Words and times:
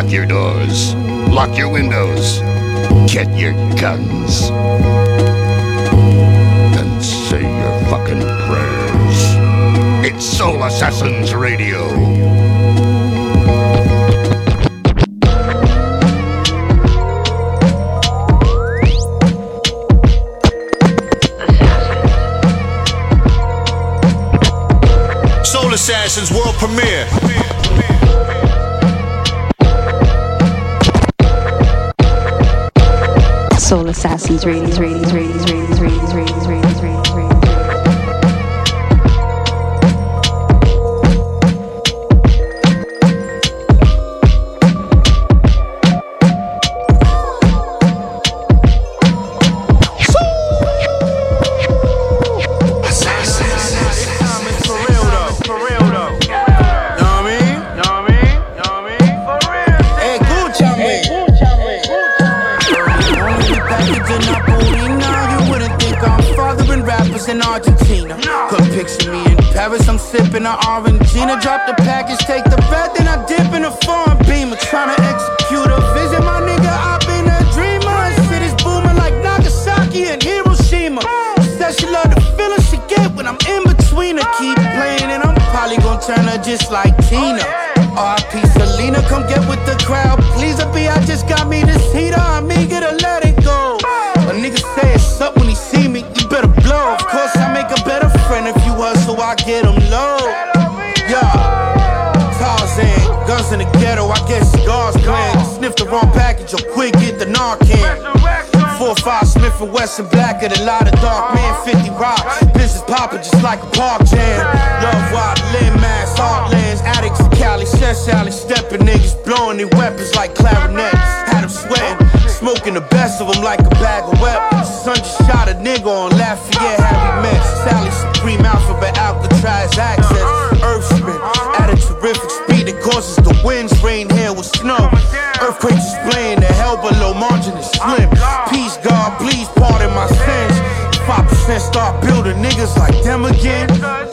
Lock 0.00 0.12
your 0.12 0.24
doors. 0.24 0.94
Lock 1.28 1.58
your 1.58 1.68
windows. 1.68 2.38
Get 3.12 3.28
your 3.38 3.52
guns. 3.76 4.48
And 6.78 7.04
say 7.04 7.42
your 7.42 7.80
fucking 7.90 8.22
prayers. 8.48 9.18
It's 10.02 10.24
Soul 10.24 10.62
Assassins 10.62 11.34
Radio. 11.34 11.86
Soul 25.44 25.74
Assassins 25.74 26.30
world 26.30 26.54
premiere. 26.54 27.06
Ratings, 34.30 34.46
ratings, 34.46 35.12
ratings, 35.12 35.44
ratings, 35.50 35.80
ratings, 35.80 36.14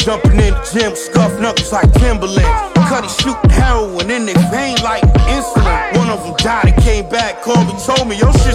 Jumping 0.07 0.40
in 0.40 0.56
the 0.56 0.69
gym, 0.72 0.95
scuff 0.95 1.38
knuckles 1.38 1.73
like 1.73 1.91
Timberland. 2.00 2.47
Cuddy 2.88 3.09
shooting 3.09 3.50
heroin 3.50 4.09
in 4.09 4.25
their 4.25 4.40
vein 4.47 4.79
like 4.79 5.03
insulin. 5.28 5.97
One 5.97 6.07
of 6.07 6.23
them 6.23 6.34
died 6.38 6.72
and 6.72 6.81
came 6.81 7.09
back, 7.09 7.41
called 7.41 7.68
me, 7.68 7.75
told 7.84 8.07
me, 8.07 8.16
your 8.16 8.31
shit's 8.40 8.46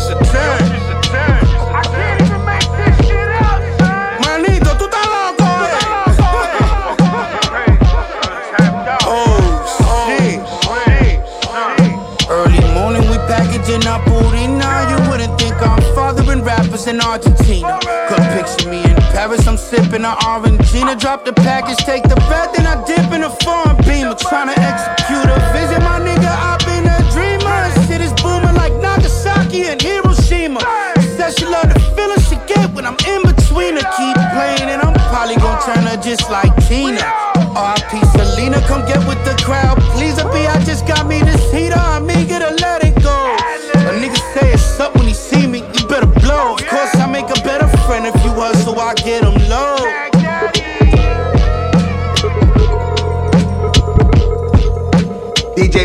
package, 21.42 21.84
take 21.84 22.02
the 22.04 22.21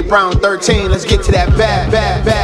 Brown 0.08 0.40
13, 0.40 0.90
let's 0.90 1.04
get 1.04 1.22
to 1.24 1.32
that 1.34 1.50
bad, 1.58 1.92
bad, 1.92 2.24
bad, 2.24 2.37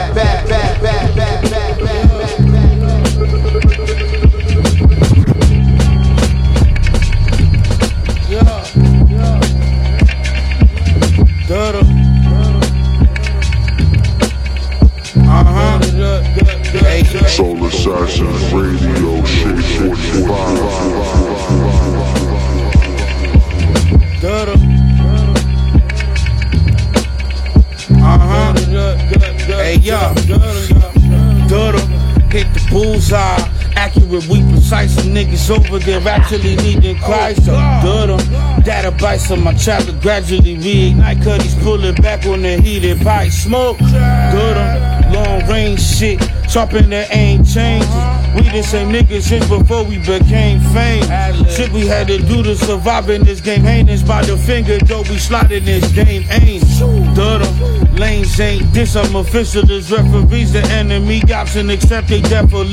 Hey 29.73 29.79
yo, 29.79 29.97
Dudda, 31.49 31.81
hit 32.31 32.45
the 32.53 32.63
bullseye. 32.69 33.39
Accurate, 33.75 34.27
we 34.27 34.43
precise. 34.51 34.93
Some 34.93 35.05
niggas 35.05 35.49
over 35.49 35.79
there 35.79 35.99
actually 36.07 36.55
needing 36.57 36.99
Christ. 36.99 37.39
Oh, 37.45 37.45
so 37.45 37.57
Dudda, 37.83 38.63
data 38.63 38.91
bites 38.91 39.31
on 39.31 39.43
my 39.43 39.55
chopper 39.55 39.93
gradually 39.93 40.57
reignite. 40.57 41.23
Cuddies 41.23 41.55
pulling 41.63 41.95
back 41.95 42.23
on 42.27 42.43
the 42.43 42.61
heated 42.61 43.01
pipe. 43.01 43.31
Smoke, 43.31 43.77
Dudda, 43.77 45.11
long 45.11 45.49
range 45.49 45.81
shit. 45.81 46.21
Sharpen 46.47 46.91
the 46.91 47.07
aim 47.09 47.43
changes. 47.43 47.89
We 48.35 48.43
the 48.49 48.61
same 48.61 48.89
niggas 48.89 49.23
since 49.23 49.47
before 49.49 49.83
we 49.85 49.97
became 49.97 50.59
fame. 50.69 51.03
Shit 51.49 51.71
we 51.71 51.87
had 51.87 52.05
to 52.09 52.19
do 52.19 52.43
to 52.43 52.55
survive 52.55 53.09
in 53.09 53.23
this 53.23 53.41
game. 53.41 53.61
Heinous 53.61 54.03
by 54.03 54.21
the 54.23 54.37
finger, 54.37 54.77
though 54.77 55.01
we 55.01 55.17
slotted 55.17 55.65
this 55.65 55.91
game. 55.93 56.25
Aim, 56.29 56.61
Dudda, 57.15 57.92
lanes 57.97 58.39
ain't 58.39 58.71
this. 58.73 58.95
I'm 58.95 59.15
official 59.15 59.69
as 59.71 59.91
referees. 59.91 60.53
The 60.53 60.61
enemy 60.71 61.21
option 61.31 61.69
accept 61.69 62.07
they 62.07 62.21
for. 62.21 62.63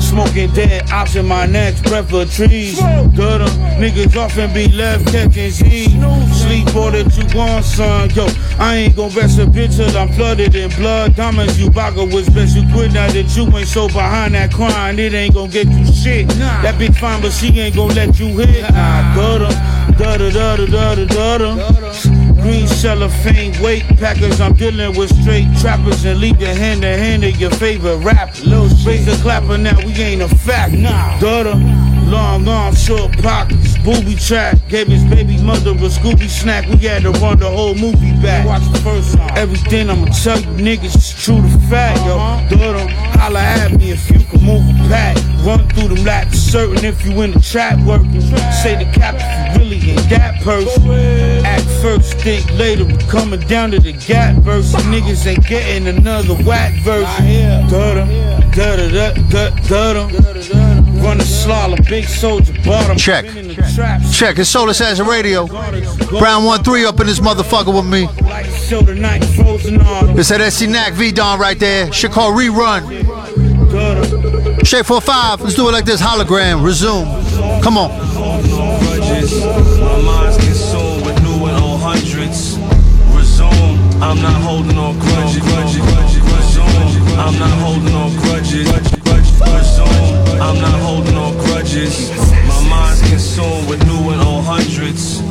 Smoking 0.00 0.50
dead 0.52 0.90
ops 0.90 1.16
in 1.16 1.26
my 1.26 1.46
next 1.46 1.82
breath 1.84 2.12
of 2.12 2.32
trees. 2.32 2.78
Dudda, 2.78 3.48
niggas 3.78 4.16
often 4.16 4.52
be 4.52 4.68
left 4.68 5.06
catching 5.06 5.50
Z. 5.50 5.88
Sleep 6.32 6.74
all 6.74 6.90
that 6.90 7.16
you 7.16 7.38
want, 7.38 7.64
son. 7.64 8.10
Yo, 8.10 8.26
I 8.58 8.76
ain't 8.76 8.96
gon' 8.96 9.10
rest 9.10 9.38
a 9.38 9.46
bitch 9.46 9.76
till 9.76 9.96
I'm 9.96 10.08
flooded 10.12 10.54
in 10.54 10.70
blood. 10.70 11.16
Diamonds, 11.16 11.58
you 11.60 11.70
boggle 11.70 12.06
was 12.06 12.28
best 12.28 12.56
you 12.56 12.62
quit 12.72 12.92
now 12.92 13.10
that 13.10 13.36
you 13.36 13.44
ain't 13.56 13.68
so 13.68 13.88
behind 13.88 14.34
that 14.34 14.52
crime. 14.52 14.98
It 14.98 15.14
ain't 15.14 15.34
gon' 15.34 15.50
get 15.50 15.66
you 15.66 15.86
shit. 15.86 16.28
That 16.28 16.74
bitch 16.76 16.96
fine, 16.96 17.20
but 17.22 17.32
she 17.32 17.48
ain't 17.60 17.76
gon' 17.76 17.94
let 17.94 18.18
you 18.18 18.28
hit. 18.38 18.62
Nah, 18.70 19.14
dudda, 19.14 19.50
dudda, 19.96 20.30
dudda, 20.30 20.66
dudda, 20.66 21.06
dudda. 21.06 22.23
Green 22.44 22.68
cellophane 22.68 23.58
weight 23.62 23.84
packers. 23.96 24.38
I'm 24.38 24.52
dealing 24.52 24.98
with 24.98 25.08
straight 25.22 25.48
trappers 25.62 26.04
and 26.04 26.20
leave 26.20 26.38
your 26.38 26.52
hand 26.52 26.84
in 26.84 26.98
hand 26.98 27.24
of 27.24 27.40
your 27.40 27.50
favorite 27.50 27.96
rapper. 28.04 28.42
Lil 28.42 28.66
a 28.66 29.16
clapper 29.22 29.56
now, 29.56 29.78
we 29.78 29.94
ain't 29.94 30.20
a 30.20 30.28
fact. 30.28 30.74
Nah, 30.74 31.18
daughter. 31.20 31.54
Long 32.04 32.46
arms, 32.46 32.84
short 32.84 33.16
pockets, 33.22 33.78
booby 33.78 34.14
trap. 34.14 34.58
Gave 34.68 34.88
his 34.88 35.02
baby 35.04 35.42
mother 35.42 35.70
a 35.70 35.88
Scooby 35.88 36.28
snack. 36.28 36.68
We 36.68 36.76
had 36.76 37.04
to 37.04 37.12
run 37.12 37.38
the 37.38 37.48
whole 37.48 37.74
movie 37.74 38.12
back. 38.20 38.46
Watch 38.46 38.70
the 38.72 38.78
first 38.80 39.12
song. 39.12 39.30
Everything 39.38 39.88
I'ma 39.88 40.04
tell 40.08 40.38
you 40.38 40.46
niggas 40.62 40.96
is 40.96 41.24
true 41.24 41.40
to 41.40 41.58
fact, 41.70 41.96
yo. 42.04 42.18
Uh-huh. 42.18 42.48
Daughter, 42.50 42.86
holla 43.18 43.40
at 43.40 43.72
me 43.72 43.92
if 43.92 44.10
you 44.10 44.22
can 44.22 44.42
move 44.42 44.68
a 44.68 44.88
pack. 44.90 45.16
Run 45.46 45.66
through 45.70 45.94
them 45.94 46.04
laps, 46.04 46.38
certain 46.38 46.84
if 46.84 47.06
you 47.06 47.22
in 47.22 47.30
the 47.30 47.40
trap 47.40 47.78
working. 47.86 48.20
Say 48.20 48.76
the 48.76 48.90
cap 48.92 49.14
if 49.16 49.58
you 49.58 49.64
really 49.64 49.90
ain't 49.92 50.10
that 50.10 50.42
person. 50.42 51.43
Act 51.64 51.82
first, 51.82 52.14
think 52.18 52.50
later. 52.52 52.84
We 52.84 52.96
coming 53.08 53.40
down 53.40 53.70
to 53.72 53.78
the 53.78 53.92
gap 53.92 54.36
verse. 54.36 54.72
Niggas 54.74 55.26
ain't 55.26 55.46
getting 55.46 55.86
another 55.86 56.34
whack 56.44 56.72
verse. 56.82 57.08
Daughter, 57.70 58.04
da 58.54 58.76
da 58.76 58.88
da 58.88 59.12
da 59.30 59.50
da 59.68 59.92
da. 59.92 60.02
Run 61.02 61.18
the 61.18 61.24
slalom, 61.24 61.86
big 61.88 62.04
soldier, 62.04 62.54
bottom. 62.64 62.96
Check. 62.96 63.26
Been 63.26 63.36
in 63.36 63.48
the 63.48 63.54
traps. 63.74 64.16
Check, 64.16 64.38
it's 64.38 64.48
Soul 64.48 64.68
Assassin 64.70 65.06
Radio. 65.06 65.46
Brown 65.46 66.44
1 66.44 66.62
3 66.64 66.84
up 66.86 67.00
in 67.00 67.06
this 67.06 67.20
motherfucker 67.20 67.74
with 67.74 67.86
me. 67.86 68.06
Like 68.28 68.46
shoulder 68.46 68.94
night, 68.94 69.24
frozen 69.24 69.80
on. 69.80 70.18
It's 70.18 70.28
that 70.30 70.52
SC 70.52 70.68
Knack 70.68 70.92
V 70.94 71.12
Don 71.12 71.38
right 71.38 71.58
there. 71.58 71.92
Shit 71.92 72.12
called 72.12 72.38
Rerun. 72.38 73.04
Daughter, 73.70 74.64
Shade 74.64 74.86
45. 74.86 75.40
Let's 75.42 75.54
do 75.54 75.68
it 75.68 75.72
like 75.72 75.84
this. 75.84 76.00
Hologram. 76.00 76.64
Resume. 76.64 77.62
Come 77.62 77.76
on. 77.76 77.90
I'm 84.04 84.20
not 84.20 84.42
holding 84.42 84.76
on 84.76 84.98
grudges. 84.98 85.42
I'm 87.16 87.38
not 87.38 87.58
holding 87.64 87.94
on 87.94 88.14
grudges. 88.18 88.68
I'm 90.40 90.60
not 90.60 90.80
holding 90.82 91.16
on 91.16 91.32
grudges. 91.38 92.10
My 92.46 92.68
mind's 92.68 93.00
consumed 93.08 93.66
with 93.66 93.84
new 93.86 94.10
and 94.10 94.20
old 94.20 94.44
hundreds. 94.44 95.22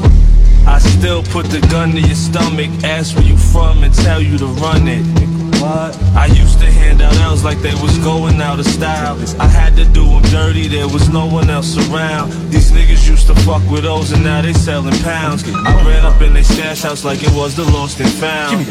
I 0.66 0.80
still 0.80 1.22
put 1.22 1.46
the 1.46 1.60
gun 1.70 1.92
to 1.92 2.02
your 2.02 2.16
stomach, 2.16 2.72
ask 2.84 3.16
where 3.16 3.24
you 3.24 3.38
from, 3.38 3.84
and 3.84 3.94
tell 3.94 4.20
you 4.20 4.40
to 4.40 4.48
run 4.48 4.88
it. 4.88 5.43
I 5.64 6.26
used 6.26 6.60
to 6.60 6.66
hand 6.70 7.02
out 7.02 7.16
L's 7.16 7.44
like 7.44 7.60
they 7.60 7.74
was 7.76 7.98
going 8.00 8.42
out 8.42 8.60
of 8.60 8.66
style. 8.66 9.18
I 9.40 9.48
had 9.48 9.76
to 9.78 9.86
do 9.86 10.06
them 10.06 10.22
dirty, 10.24 10.68
there 10.68 10.88
was 10.88 11.10
no 11.10 11.26
one 11.26 11.50
else 11.50 11.78
around. 11.90 12.32
These 12.52 12.72
niggas 12.72 13.08
used 13.08 13.28
to 13.28 13.36
fuck 13.36 13.64
with 13.70 13.84
those 13.84 14.12
and 14.12 14.24
now 14.24 14.42
they 14.42 14.54
selling 14.54 14.98
pounds. 15.02 15.44
I 15.48 15.74
ran 15.88 16.06
up 16.06 16.22
in 16.22 16.34
they 16.34 16.44
stash 16.44 16.82
house 16.82 17.06
like 17.06 17.24
it 17.24 17.32
was 17.32 17.56
the 17.56 17.64
lost 17.64 18.00
and 18.02 18.10
found. 18.10 18.66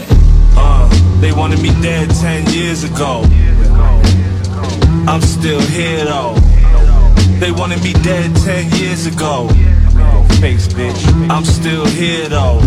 Uh, 0.54 1.20
they 1.20 1.32
wanted 1.32 1.62
me 1.62 1.70
dead 1.80 2.10
10 2.10 2.52
years 2.52 2.84
ago. 2.84 3.22
I'm 5.08 5.22
still 5.22 5.60
here 5.60 6.04
though. 6.04 6.34
They 7.38 7.52
wanted 7.52 7.82
me 7.82 7.94
dead 7.94 8.36
10 8.36 8.70
years 8.78 9.06
ago. 9.06 9.48
Face 10.40 10.68
bitch. 10.68 11.30
I'm 11.30 11.44
still 11.44 11.86
here 11.86 12.28
though. 12.28 12.60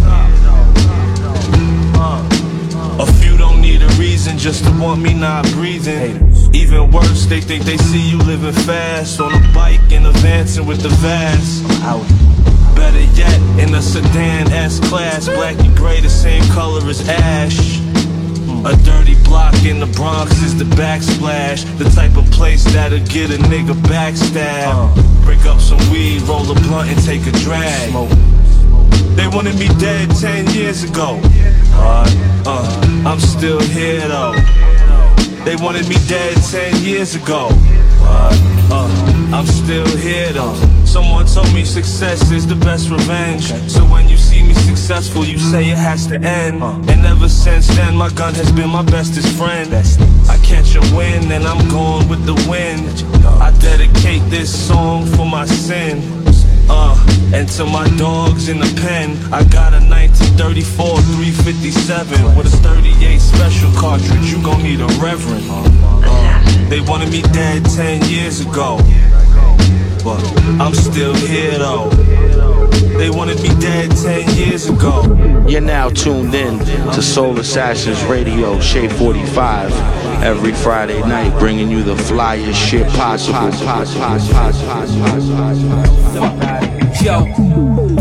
Reason 4.26 4.40
just 4.40 4.64
to 4.64 4.72
want 4.82 5.02
me 5.02 5.14
not 5.14 5.46
breathing. 5.52 6.34
Even 6.54 6.90
worse, 6.90 7.26
they 7.26 7.42
think 7.42 7.64
they 7.64 7.78
see 7.78 8.10
you 8.10 8.18
living 8.20 8.54
fast 8.54 9.20
on 9.20 9.32
a 9.32 9.54
bike 9.54 9.80
and 9.92 10.08
advancing 10.08 10.66
with 10.66 10.82
the 10.82 10.90
vast. 10.90 11.64
Better 12.76 13.04
yet, 13.14 13.40
in 13.60 13.74
a 13.76 13.82
sedan 13.82 14.52
S 14.52 14.80
class, 14.90 15.28
black 15.28 15.60
and 15.60 15.76
gray, 15.78 16.00
the 16.02 16.10
same 16.10 16.44
color 16.54 16.82
as 16.90 17.08
ash. 17.08 17.80
A 18.66 18.76
dirty 18.84 19.16
block 19.26 19.54
in 19.64 19.80
the 19.80 19.92
Bronx 19.96 20.32
is 20.42 20.58
the 20.58 20.66
backsplash. 20.76 21.64
The 21.78 21.90
type 21.92 22.18
of 22.18 22.26
place 22.32 22.64
that'll 22.64 23.06
get 23.06 23.30
a 23.30 23.38
nigga 23.38 23.76
backstab. 23.86 24.96
Break 25.24 25.46
up 25.46 25.60
some 25.60 25.78
weed, 25.92 26.24
roll 26.24 26.50
a 26.50 26.56
blunt, 26.62 26.90
and 26.90 27.04
take 27.06 27.28
a 27.28 27.32
drag. 27.46 27.92
They 29.16 29.28
wanted 29.28 29.60
me 29.60 29.68
dead 29.80 30.10
10 30.10 30.48
years 30.48 30.84
ago. 30.84 31.22
Uh, 32.48 33.04
I'm 33.08 33.20
still 33.20 33.60
here 33.60 34.08
though. 34.08 34.34
They 35.44 35.56
wanted 35.56 35.88
me 35.90 35.96
dead 36.08 36.38
10 36.38 36.84
years 36.84 37.16
ago. 37.16 37.50
Uh, 38.02 39.32
I'm 39.34 39.48
still 39.48 39.88
here 39.98 40.32
though. 40.32 40.54
Someone 40.86 41.26
told 41.26 41.52
me 41.56 41.66
success 41.66 42.30
is 42.32 42.46
the 42.46 42.56
best 42.56 42.92
revenge. 42.92 43.48
So 43.70 43.82
when 43.86 44.08
you 44.08 44.18
see 44.18 44.44
me 44.44 44.54
successful, 44.54 45.26
you 45.26 45.40
say 45.40 45.72
it 45.72 45.78
has 45.78 46.06
to 46.08 46.16
end. 46.16 46.62
And 46.62 47.06
ever 47.06 47.30
since 47.30 47.68
then, 47.76 47.96
my 47.96 48.10
gun 48.10 48.36
has 48.36 48.52
been 48.52 48.70
my 48.70 48.84
bestest 48.84 49.36
friend. 49.38 49.74
I 50.30 50.38
catch 50.44 50.76
a 50.76 50.82
wind 50.96 51.32
and 51.32 51.46
I'm 51.46 51.68
going 51.70 52.08
with 52.08 52.26
the 52.26 52.36
wind. 52.48 53.04
I 53.42 53.52
dedicate 53.60 54.22
this 54.30 54.68
song 54.68 55.08
for 55.08 55.26
my 55.26 55.46
sin. 55.46 56.25
Uh, 56.70 56.96
and 57.34 57.48
to 57.50 57.66
my 57.66 57.88
dogs 57.98 58.50
in 58.50 58.60
the 58.60 58.82
pen, 58.82 59.18
I 59.34 59.44
got 59.44 59.74
a 59.74 59.82
1934 59.86 60.98
357 60.98 62.36
with 62.36 62.48
a 62.48 62.58
38 62.58 63.20
special 63.20 63.72
cartridge. 63.74 64.32
You 64.32 64.42
gon' 64.42 64.64
need 64.64 64.82
a 64.82 64.88
reverend. 65.02 65.46
Uh, 65.50 66.70
they 66.70 66.82
wanted 66.82 67.12
me 67.12 67.22
dead 67.22 67.66
10 67.66 68.10
years 68.10 68.42
ago, 68.42 68.80
but 70.06 70.24
I'm 70.62 70.76
still 70.76 71.16
here 71.16 71.58
though. 71.58 71.90
They 73.00 73.10
wanted 73.10 73.42
me 73.42 73.50
dead 73.60 73.90
10 73.90 74.38
years 74.38 74.70
ago. 74.70 75.02
You're 75.50 75.62
now 75.62 75.90
tuned 75.90 76.36
in 76.36 76.60
to 76.60 77.02
Soul 77.02 77.40
Assassins 77.40 78.02
Radio, 78.04 78.60
Shade 78.60 78.92
45, 78.92 79.72
every 80.24 80.54
Friday 80.54 81.02
night, 81.02 81.38
bringing 81.40 81.72
you 81.72 81.82
the 81.82 81.96
flyest 81.96 82.54
shit 82.54 82.88
possible. 82.90 83.52
Yo, 87.06 87.22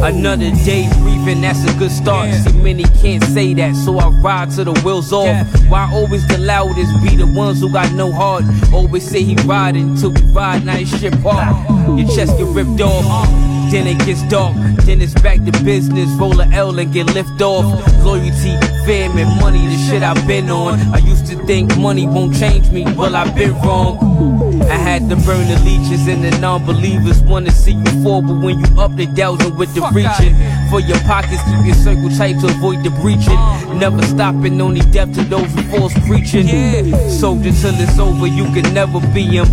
another 0.03 0.51
day 0.65 0.89
breathing, 1.03 1.43
that's 1.43 1.63
a 1.71 1.79
good 1.79 1.91
start. 1.91 2.33
See, 2.33 2.53
many 2.63 2.85
can't 3.03 3.23
say 3.23 3.53
that, 3.53 3.77
so 3.77 3.99
I 3.99 4.09
ride 4.09 4.51
till 4.51 4.65
the 4.65 4.81
wheels 4.81 5.13
off. 5.13 5.47
Why 5.69 5.91
always 5.93 6.27
the 6.27 6.39
loudest 6.39 6.91
be 7.03 7.15
the 7.15 7.27
ones 7.27 7.61
who 7.61 7.71
got 7.71 7.93
no 7.93 8.11
heart? 8.11 8.45
Always 8.73 9.07
say 9.07 9.23
he 9.23 9.35
riding 9.45 9.95
till 9.95 10.11
we 10.11 10.23
ride, 10.33 10.65
now 10.65 10.77
his 10.77 10.89
shit 10.89 11.13
park. 11.23 11.55
Your 11.99 12.09
chest 12.09 12.39
get 12.39 12.47
ripped 12.47 12.81
off. 12.81 13.54
Then 13.75 13.89
it 13.89 14.07
gets 14.07 14.23
dark, 14.29 14.55
then 14.87 15.03
it's 15.03 15.15
back 15.15 15.43
to 15.45 15.51
business. 15.65 16.09
Roll 16.11 16.41
a 16.41 16.47
L 16.53 16.79
and 16.79 16.93
get 16.93 17.07
lift 17.07 17.43
off. 17.43 17.65
Loyalty, 18.05 18.55
fam, 18.87 19.19
and 19.19 19.41
money, 19.41 19.67
the 19.67 19.77
shit 19.91 20.05
I've 20.05 20.25
been 20.29 20.49
on. 20.49 20.79
I 20.95 20.99
used 20.99 21.27
to 21.27 21.45
think 21.45 21.77
money 21.77 22.07
won't 22.07 22.37
change 22.37 22.71
me, 22.71 22.85
well, 22.95 23.17
I've 23.17 23.35
been 23.35 23.53
wrong. 23.63 24.63
I 24.71 24.77
had 24.77 25.09
to 25.09 25.17
burn 25.17 25.49
the 25.49 25.61
leeches 25.65 26.07
and 26.07 26.23
the 26.23 26.31
non-believers 26.39 27.21
wanna 27.23 27.51
see 27.51 27.73
you 27.73 28.03
fall, 28.05 28.23
but 28.23 28.35
when 28.35 28.61
you 28.61 28.81
up, 28.81 28.95
they 28.95 29.07
dousing 29.07 29.57
with 29.57 29.75
the 29.75 29.81
reaching. 29.91 30.37
For 30.71 30.79
your 30.79 31.01
pockets, 31.01 31.43
keep 31.43 31.67
your 31.67 31.75
circle 31.75 32.11
tight 32.11 32.39
to 32.43 32.47
avoid 32.55 32.85
the 32.85 32.91
breaching. 33.03 33.41
Never 33.77 34.03
stopping, 34.03 34.61
only 34.61 34.83
death 34.93 35.13
to 35.15 35.25
those 35.25 35.53
who 35.53 35.63
false 35.63 35.95
preaching. 36.07 36.47
Soldier 37.11 37.51
till 37.51 37.75
it's 37.81 37.99
over, 37.99 38.29
you 38.29 38.45
can 38.55 38.73
never 38.73 39.01
be 39.13 39.23
him. 39.23 39.49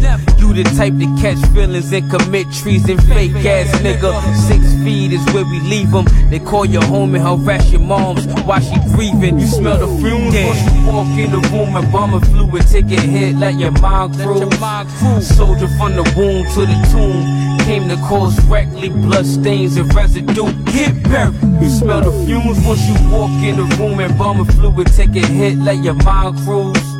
You 0.51 0.63
the 0.65 0.69
type 0.75 0.97
to 0.99 1.05
catch 1.21 1.39
feelings 1.53 1.93
and 1.93 2.11
commit 2.11 2.51
treason, 2.51 2.97
fake 3.07 3.45
ass 3.45 3.71
nigga. 3.79 4.11
Six 4.35 4.61
feet 4.83 5.13
is 5.13 5.23
where 5.33 5.45
we 5.45 5.61
leave 5.61 5.91
them. 5.91 6.03
They 6.29 6.39
call 6.39 6.65
your 6.65 6.83
home 6.83 7.15
and 7.15 7.23
harass 7.23 7.71
your 7.71 7.79
moms 7.79 8.25
while 8.43 8.59
she 8.59 8.75
grieving. 8.93 9.39
You 9.39 9.47
smell 9.47 9.77
the 9.77 9.87
fumes 9.87 10.35
when 10.35 10.75
you 10.75 10.91
walk 10.91 11.07
in 11.17 11.31
the 11.31 11.39
room 11.51 11.77
and 11.77 11.89
bomb 11.89 12.15
a 12.15 12.19
fluid, 12.19 12.67
take 12.67 12.91
a 12.91 12.99
hit, 12.99 13.37
let 13.37 13.55
your 13.55 13.71
mind 13.79 14.15
cruise. 14.15 15.37
Soldier 15.37 15.69
from 15.77 15.95
the 15.95 16.03
womb 16.17 16.43
to 16.53 16.61
the 16.67 16.77
tomb. 16.91 17.59
Came 17.65 17.87
to 17.87 17.95
cause 18.07 18.37
reckless 18.47 18.89
blood 18.89 19.25
stains 19.25 19.77
and 19.77 19.93
residue. 19.93 20.51
Get 20.65 21.01
buried. 21.03 21.63
You 21.63 21.69
smell 21.69 22.01
the 22.01 22.11
fumes 22.25 22.59
once 22.67 22.85
you 22.89 23.09
walk 23.09 23.31
in 23.41 23.55
the 23.55 23.75
room 23.77 24.01
and 24.01 24.17
bomb 24.17 24.41
a 24.41 24.45
fluid, 24.45 24.87
take 24.87 25.15
a 25.15 25.25
hit, 25.25 25.59
let 25.59 25.81
your 25.81 25.93
mind 25.93 26.37
cruise. 26.39 26.90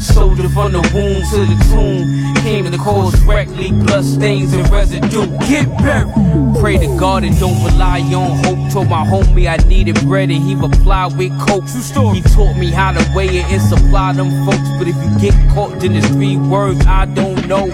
Soldier 0.00 0.48
from 0.48 0.72
the 0.72 0.80
womb 0.94 1.22
to 1.30 1.38
the 1.46 1.56
tomb. 1.70 2.34
Came 2.42 2.64
to 2.64 2.70
the 2.70 2.78
cause 2.78 3.20
reckless 3.24 3.70
blood 3.70 4.04
stains 4.04 4.52
and 4.52 4.68
residue. 4.70 5.26
Get 5.48 5.68
buried. 5.78 6.56
Pray 6.60 6.78
to 6.78 6.86
God 6.98 7.24
and 7.24 7.38
don't 7.38 7.62
rely 7.64 8.00
on 8.00 8.42
hope. 8.44 8.72
Told 8.72 8.88
my 8.88 9.04
homie 9.04 9.48
I 9.48 9.56
needed 9.68 10.00
bread 10.06 10.30
and 10.30 10.42
he 10.42 10.54
replied 10.54 11.16
with 11.16 11.32
coke. 11.40 11.64
He 11.68 12.22
taught 12.22 12.56
me 12.56 12.70
how 12.70 12.92
to 12.92 13.12
weigh 13.14 13.38
it 13.38 13.44
and 13.46 13.62
supply 13.62 14.12
them 14.12 14.30
folks. 14.44 14.68
But 14.78 14.88
if 14.88 14.96
you 14.96 15.30
get 15.30 15.54
caught, 15.54 15.80
then 15.80 15.94
it's 15.96 16.06
three 16.08 16.36
words 16.36 16.84
I 16.86 17.06
don't 17.06 17.46
know. 17.46 17.66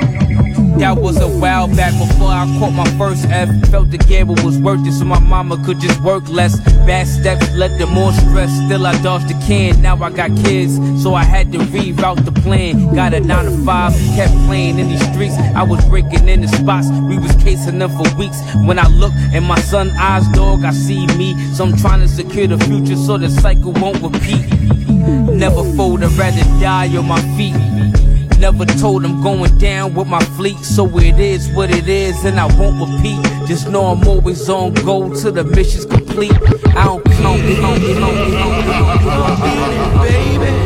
That 0.78 0.98
was 0.98 1.20
a 1.20 1.28
while 1.28 1.68
back 1.68 1.92
before 1.92 2.28
I 2.28 2.44
caught 2.58 2.72
my 2.72 2.84
first 2.98 3.26
F. 3.26 3.48
Felt 3.70 3.90
the 3.90 3.98
gamble 3.98 4.34
was 4.44 4.58
worth 4.58 4.84
it, 4.86 4.92
so 4.92 5.04
my 5.04 5.20
mama 5.20 5.56
could 5.64 5.78
just 5.80 6.00
work 6.02 6.28
less. 6.28 6.58
Bad 6.84 7.06
steps 7.06 7.48
led 7.54 7.78
to 7.78 7.86
more 7.86 8.12
stress. 8.12 8.50
Still, 8.66 8.84
I 8.86 9.00
dodged 9.00 9.28
the 9.28 9.34
can. 9.46 9.80
Now 9.80 9.96
I 10.02 10.10
got 10.10 10.34
kids, 10.44 10.74
so 11.00 11.14
I 11.14 11.22
had 11.22 11.52
to 11.52 11.58
reroute 11.58 12.24
the 12.24 12.32
plan. 12.32 12.94
Got 12.94 13.14
a 13.14 13.20
nine 13.20 13.44
to 13.44 13.64
five, 13.64 13.92
kept 14.16 14.32
playing 14.46 14.78
in 14.80 14.88
these 14.88 15.04
streets. 15.12 15.34
I 15.54 15.62
was 15.62 15.82
breaking 15.86 16.28
in 16.28 16.40
the 16.40 16.48
spots, 16.48 16.88
we 17.08 17.18
was 17.18 17.32
casing 17.36 17.78
them 17.78 17.90
for 17.90 18.12
weeks. 18.16 18.40
When 18.66 18.78
I 18.78 18.88
look 18.88 19.12
in 19.32 19.44
my 19.44 19.60
son 19.60 19.90
eyes, 19.92 20.26
dog, 20.30 20.64
I 20.64 20.72
see 20.72 21.06
me. 21.16 21.34
So 21.54 21.64
I'm 21.64 21.76
trying 21.76 22.00
to 22.00 22.08
secure 22.08 22.48
the 22.48 22.58
future 22.58 22.96
so 22.96 23.16
the 23.16 23.30
cycle 23.30 23.72
won't 23.72 24.02
repeat. 24.02 24.44
Never 25.32 25.62
fold, 25.76 26.02
I'd 26.02 26.12
rather 26.12 26.42
die 26.60 26.96
on 26.96 27.06
my 27.06 27.20
feet. 27.36 28.03
Never 28.38 28.64
told 28.66 29.04
I'm 29.04 29.22
going 29.22 29.56
down 29.58 29.94
with 29.94 30.06
my 30.08 30.22
fleet, 30.36 30.58
so 30.58 30.86
it 30.98 31.18
is 31.18 31.48
what 31.52 31.70
it 31.70 31.88
is, 31.88 32.24
and 32.24 32.38
I 32.38 32.46
won't 32.58 32.78
repeat. 32.80 33.20
Just 33.46 33.68
know 33.68 33.86
I'm 33.86 34.06
always 34.06 34.48
on 34.48 34.74
go 34.74 35.14
till 35.14 35.32
the 35.32 35.44
mission's 35.44 35.86
complete. 35.86 36.32
I 36.76 36.84
don't 36.84 37.04
count, 37.04 37.40
count, 37.60 37.80
baby. 40.02 40.64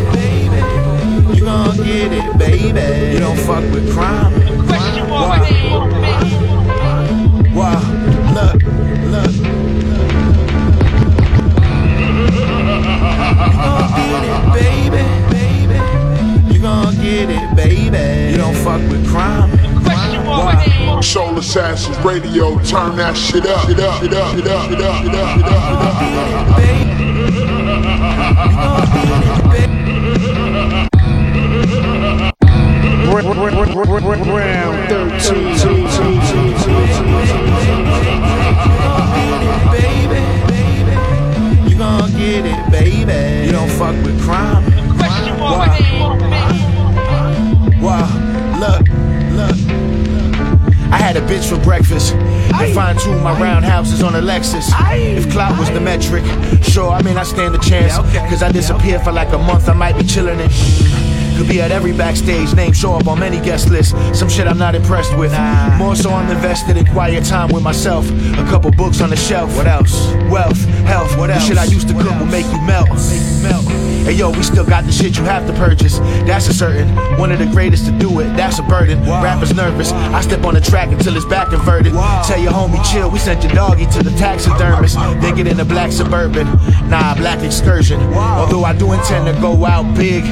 You 1.37 1.45
gon' 1.45 1.77
get 1.77 2.13
it, 2.13 2.39
baby. 2.39 3.13
You 3.13 3.21
don't 3.21 3.39
fuck 3.39 3.63
with 3.73 3.93
crime. 3.93 4.33
Why? 4.67 5.39
Why? 5.39 6.38
Gon' 17.19 17.27
get 17.27 17.43
it, 17.43 17.57
baby. 17.57 18.33
You 18.33 18.39
don't 18.39 18.55
fuck 18.55 18.81
with 18.91 19.09
crime. 19.09 19.51
Why? 19.85 21.01
Soul 21.01 21.39
Assassins 21.39 21.99
Radio, 21.99 22.59
turn 22.63 22.97
that 22.97 23.17
shit 23.17 23.47
up, 23.47 23.67
shit 23.67 23.81
up, 23.81 24.03
shit 24.03 24.13
up, 24.13 24.37
shit 24.37 24.47
up, 24.47 24.71
shit 24.71 24.81
up, 24.81 25.01
shit 25.03 25.15
up, 25.15 25.37
shit 25.37 25.45
up, 25.45 26.59
Round 34.29 34.89
13. 34.89 35.59
Baby, 39.73 40.21
you 41.69 41.77
gon' 41.79 42.11
get 42.13 42.45
it, 42.45 42.71
baby. 42.71 43.47
You 43.47 43.53
don't 43.53 43.71
fuck 43.71 43.97
with 44.05 44.21
crime. 44.23 44.65
Why? 44.99 45.31
Why? 45.39 46.68
Had 51.09 51.17
a 51.17 51.27
bitch 51.27 51.49
for 51.49 51.59
breakfast 51.65 52.13
and 52.13 52.75
fine 52.75 52.95
tune 52.99 53.23
my 53.23 53.33
roundhouses 53.41 54.03
on 54.03 54.15
a 54.15 54.21
Lexus. 54.21 54.69
If 54.93 55.33
clout 55.33 55.59
was 55.59 55.71
the 55.71 55.81
metric, 55.81 56.23
sure, 56.63 56.91
I 56.91 57.01
mean, 57.01 57.17
I 57.17 57.23
stand 57.23 57.55
a 57.55 57.59
chance. 57.59 57.97
Cause 58.29 58.43
I 58.43 58.53
disappear 58.53 58.99
for 59.01 59.11
like 59.11 59.33
a 59.33 59.39
month, 59.39 59.71
I 59.71 59.73
might 59.73 59.97
be 59.97 60.03
chillin' 60.03 60.39
it. 60.39 61.08
Could 61.39 61.49
be 61.49 61.61
at 61.61 61.71
every 61.71 61.93
backstage, 61.93 62.53
name 62.57 62.73
show 62.73 62.95
up 62.95 63.07
on 63.07 63.21
many 63.21 63.41
guest 63.41 63.71
lists. 63.71 63.95
Some 64.19 64.29
shit 64.29 64.49
I'm 64.49 64.59
not 64.59 64.75
impressed 64.75 65.17
with. 65.17 65.31
More 65.79 65.95
so, 65.95 66.11
I'm 66.11 66.29
invested 66.29 66.77
in 66.77 66.85
quiet 66.87 67.25
time 67.25 67.53
with 67.53 67.63
myself. 67.63 68.11
A 68.11 68.45
couple 68.51 68.73
books 68.73 69.01
on 69.01 69.11
the 69.11 69.17
shelf. 69.17 69.57
What 69.57 69.69
else? 69.69 70.13
Wealth, 70.33 70.65
health. 70.85 71.17
What 71.17 71.31
else? 71.31 71.43
The 71.43 71.49
shit 71.49 71.59
I 71.59 71.67
used 71.67 71.87
to 71.91 71.95
cook 71.95 72.19
will 72.19 72.27
make 72.27 72.47
you 72.47 72.61
melt. 72.63 72.89
Melt. 73.41 73.65
Hey 74.09 74.15
yo, 74.15 74.31
we 74.31 74.43
still 74.43 74.65
got 74.65 74.85
the 74.85 74.91
shit 74.91 75.19
you 75.19 75.25
have 75.25 75.47
to 75.47 75.53
purchase. 75.53 75.99
That's 76.27 76.49
a 76.49 76.55
certain. 76.55 76.89
One 77.19 77.31
of 77.31 77.39
the 77.39 77.47
greatest 77.47 77.85
to 77.87 77.93
do 77.93 78.21
it. 78.21 78.25
That's 78.39 78.59
a 78.59 78.63
burden. 78.63 78.99
Rappers 79.05 79.55
nervous. 79.55 79.93
I 79.93 80.23
step 80.23 80.45
on 80.45 80.55
the 80.55 80.63
track 80.63 80.89
until 80.89 81.15
it's 81.15 81.27
back 81.27 81.53
inverted. 81.53 81.93
Tell 82.25 82.41
your 82.41 82.53
homie 82.53 82.83
chill. 82.91 83.11
We 83.11 83.19
sent 83.19 83.45
your 83.45 83.53
doggy 83.53 83.87
to 83.87 84.03
the 84.03 84.11
taxidermist. 84.13 84.97
Then 84.97 85.37
get 85.37 85.47
in 85.47 85.61
a 85.61 85.65
black 85.65 85.93
suburban. 85.93 86.47
Nah, 86.89 87.15
black 87.17 87.45
excursion. 87.45 88.01
Although 88.15 88.65
I 88.65 88.73
do 88.73 88.91
intend 88.93 89.27
to 89.27 89.41
go 89.41 89.67
out 89.67 89.95
big. 89.95 90.25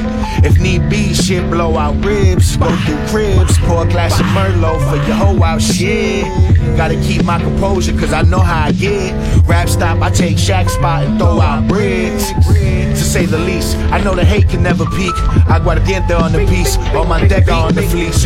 If 0.43 0.59
need 0.59 0.89
be, 0.89 0.96
shit 1.13 1.49
blow 1.49 1.77
out 1.77 2.03
ribs. 2.03 2.57
Go 2.57 2.75
through 2.85 3.07
cribs. 3.07 3.57
Pour 3.59 3.85
a 3.85 3.89
glass 3.89 4.19
of 4.19 4.25
Merlot 4.27 4.79
for 4.89 4.95
your 5.07 5.15
hoe 5.15 5.43
out 5.43 5.61
shit. 5.61 6.25
Gotta 6.77 6.95
keep 7.01 7.23
my 7.23 7.39
composure, 7.39 7.93
cause 7.97 8.13
I 8.13 8.21
know 8.23 8.39
how 8.39 8.65
I 8.65 8.71
get. 8.71 9.13
Rap 9.47 9.69
stop, 9.69 10.01
I 10.01 10.09
take 10.11 10.37
Shaq 10.37 10.69
spot 10.69 11.03
and 11.03 11.17
throw 11.17 11.41
out 11.41 11.67
bricks. 11.67 12.31
To 12.31 12.95
say 13.03 13.25
the 13.25 13.39
least, 13.39 13.77
I 13.91 14.01
know 14.03 14.13
the 14.15 14.25
hate 14.25 14.49
can 14.49 14.63
never 14.63 14.85
peak. 14.85 15.13
I 15.47 15.59
got 15.63 15.77
a 15.77 15.81
Aguardiente 15.81 16.19
on 16.19 16.31
the 16.31 16.45
piece, 16.45 16.77
on 16.95 17.07
my 17.07 17.25
deck 17.27 17.49
on 17.49 17.73
the 17.73 17.81
fleece. 17.83 18.25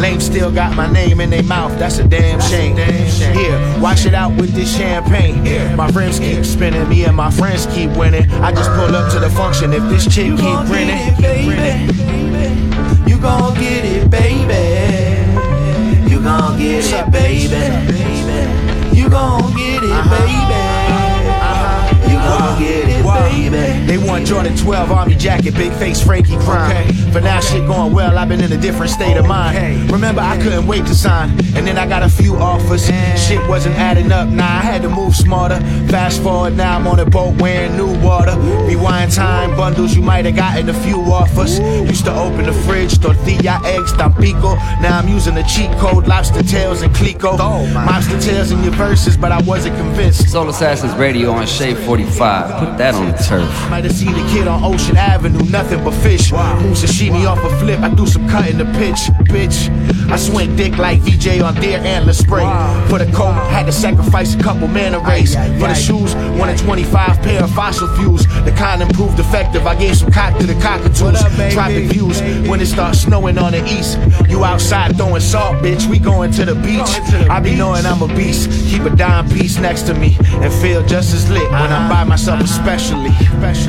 Lame 0.00 0.20
still 0.20 0.50
got 0.50 0.74
my 0.74 0.90
name 0.90 1.20
in 1.20 1.30
their 1.30 1.42
mouth, 1.42 1.78
that's 1.78 1.98
a 1.98 2.08
damn 2.08 2.40
shame. 2.40 2.76
Here, 2.76 3.80
wash 3.80 4.06
it 4.06 4.14
out 4.14 4.34
with 4.36 4.52
this 4.52 4.76
champagne. 4.76 5.76
My 5.76 5.90
friends 5.92 6.18
keep 6.18 6.44
spinning, 6.44 6.88
me 6.88 7.04
and 7.04 7.16
my 7.16 7.30
friends 7.30 7.66
keep 7.66 7.90
winning. 7.96 8.30
I 8.42 8.52
just 8.52 8.70
pull 8.70 8.94
up 8.94 9.12
to 9.12 9.20
the 9.20 9.30
function 9.30 9.72
if 9.72 9.82
this 9.84 10.04
chick 10.04 10.36
keep 10.36 10.58
grinning. 10.66 11.55
You 13.06 13.18
gon' 13.18 13.54
get 13.54 13.84
it, 13.84 14.10
baby. 14.10 14.64
You 16.10 16.20
gon' 16.20 16.58
get 16.58 16.84
it, 16.84 17.10
baby. 17.10 18.96
You 18.96 19.08
gon' 19.08 19.54
get 19.54 19.82
it, 19.82 20.10
baby. 20.10 20.85
They 23.86 23.98
want 23.98 24.26
Jordan 24.26 24.56
12 24.56 24.90
army 24.90 25.14
jacket, 25.14 25.54
big 25.54 25.72
face 25.74 26.02
Frankie 26.02 26.36
crime. 26.38 26.70
Okay. 26.70 26.92
For 27.12 27.20
now, 27.20 27.38
okay. 27.38 27.46
shit 27.46 27.66
going 27.66 27.92
well. 27.92 28.18
I've 28.18 28.28
been 28.28 28.40
in 28.40 28.52
a 28.52 28.56
different 28.56 28.90
state 28.90 29.16
of 29.16 29.26
mind. 29.26 29.56
Okay. 29.56 29.92
Remember, 29.92 30.20
I 30.20 30.36
couldn't 30.42 30.66
wait 30.66 30.84
to 30.86 30.94
sign, 30.94 31.30
and 31.54 31.66
then 31.66 31.78
I 31.78 31.86
got 31.86 32.02
a 32.02 32.08
few 32.08 32.34
offers. 32.36 32.86
Shit 33.16 33.48
wasn't 33.48 33.76
adding 33.76 34.10
up. 34.10 34.28
Nah, 34.28 34.42
I 34.42 34.60
had 34.60 34.82
to 34.82 34.88
move 34.88 35.14
smarter. 35.14 35.60
Fast 35.88 36.20
forward, 36.22 36.56
now 36.56 36.76
I'm 36.76 36.86
on 36.88 36.98
a 36.98 37.06
boat 37.06 37.40
wearing 37.40 37.76
new 37.76 37.96
water. 38.02 38.36
Rewind 38.66 39.12
time 39.12 39.56
bundles 39.56 39.94
you 39.94 40.02
might 40.02 40.24
have 40.24 40.36
gotten 40.36 40.68
a 40.68 40.74
few 40.74 41.00
offers. 41.00 41.60
Used 41.60 42.04
to 42.06 42.14
open 42.14 42.44
the 42.46 42.52
fridge, 42.52 42.98
tortilla 42.98 43.60
eggs, 43.64 43.92
tampico. 43.92 44.56
Now 44.82 44.98
I'm 44.98 45.08
using 45.08 45.36
the 45.36 45.44
cheat 45.44 45.70
code, 45.78 46.08
lobster 46.08 46.42
tails 46.42 46.82
and 46.82 46.92
clico. 46.92 47.36
Oh, 47.38 47.64
Mobster 47.72 48.20
tails 48.22 48.50
in 48.50 48.62
your 48.64 48.72
verses, 48.72 49.16
but 49.16 49.30
I 49.30 49.40
wasn't 49.42 49.76
convinced. 49.76 50.28
Soul 50.28 50.48
Assassins 50.48 50.92
Radio 50.94 51.30
on 51.30 51.46
Shade 51.46 51.78
44. 51.78 52.15
5. 52.16 52.58
Put 52.58 52.78
that 52.78 52.94
on 52.94 53.12
the 53.12 53.18
turf. 53.18 53.48
Might 53.70 53.84
have 53.84 53.92
seen 53.92 54.14
a 54.14 54.28
kid 54.30 54.48
on 54.48 54.64
Ocean 54.64 54.96
Avenue, 54.96 55.44
nothing 55.50 55.84
but 55.84 55.92
fish. 56.02 56.32
Wow. 56.32 56.58
Move 56.60 56.76
sashimi 56.76 57.26
off 57.26 57.38
a 57.44 57.50
flip, 57.58 57.80
I 57.80 57.90
do 57.90 58.06
some 58.06 58.26
cut 58.28 58.48
in 58.48 58.56
the 58.56 58.64
pitch, 58.78 59.12
bitch. 59.28 59.68
I 60.10 60.16
swing 60.16 60.56
dick 60.56 60.78
like 60.78 61.00
Vijay 61.00 61.44
on 61.44 61.54
Deer 61.56 61.78
Antler 61.78 62.14
Spray. 62.14 62.44
Put 62.88 62.90
For 62.90 63.04
the 63.04 63.12
coat, 63.12 63.34
had 63.50 63.66
to 63.66 63.72
sacrifice 63.72 64.34
a 64.34 64.38
couple 64.42 64.68
manner 64.68 65.00
race. 65.00 65.34
For 65.34 65.68
the 65.68 65.74
shoes, 65.74 66.14
one 66.38 66.48
in 66.48 66.56
25 66.56 67.20
pair 67.22 67.42
of 67.42 67.50
fossil 67.50 67.88
fuels. 67.96 68.26
The 68.44 68.54
kind 68.56 68.80
improved 68.80 69.18
effective. 69.18 69.66
I 69.66 69.74
gave 69.74 69.96
some 69.96 70.10
cock 70.10 70.38
to 70.38 70.46
the 70.46 70.54
cockatoos. 70.54 71.20
Try 71.52 71.72
the 71.72 71.86
views 71.86 72.20
when 72.48 72.60
it 72.60 72.66
starts 72.66 73.00
snowing 73.00 73.36
on 73.36 73.52
the 73.52 73.64
east. 73.66 73.98
You 74.28 74.44
outside 74.44 74.96
throwing 74.96 75.20
salt, 75.20 75.56
bitch. 75.56 75.86
We 75.86 75.98
going 75.98 76.30
to 76.32 76.44
the 76.46 76.54
beach. 76.54 77.28
I 77.28 77.40
be 77.40 77.54
knowing 77.54 77.84
I'm 77.84 78.00
a 78.00 78.08
beast. 78.08 78.50
Keep 78.70 78.82
a 78.82 78.96
dime 78.96 79.28
piece 79.28 79.58
next 79.58 79.82
to 79.82 79.94
me 79.94 80.16
and 80.20 80.52
feel 80.54 80.84
just 80.86 81.12
as 81.14 81.28
lit 81.30 81.50
when 81.50 81.72
I'm 81.72 81.90
by 81.90 82.05
myself, 82.06 82.40
especially. 82.40 83.10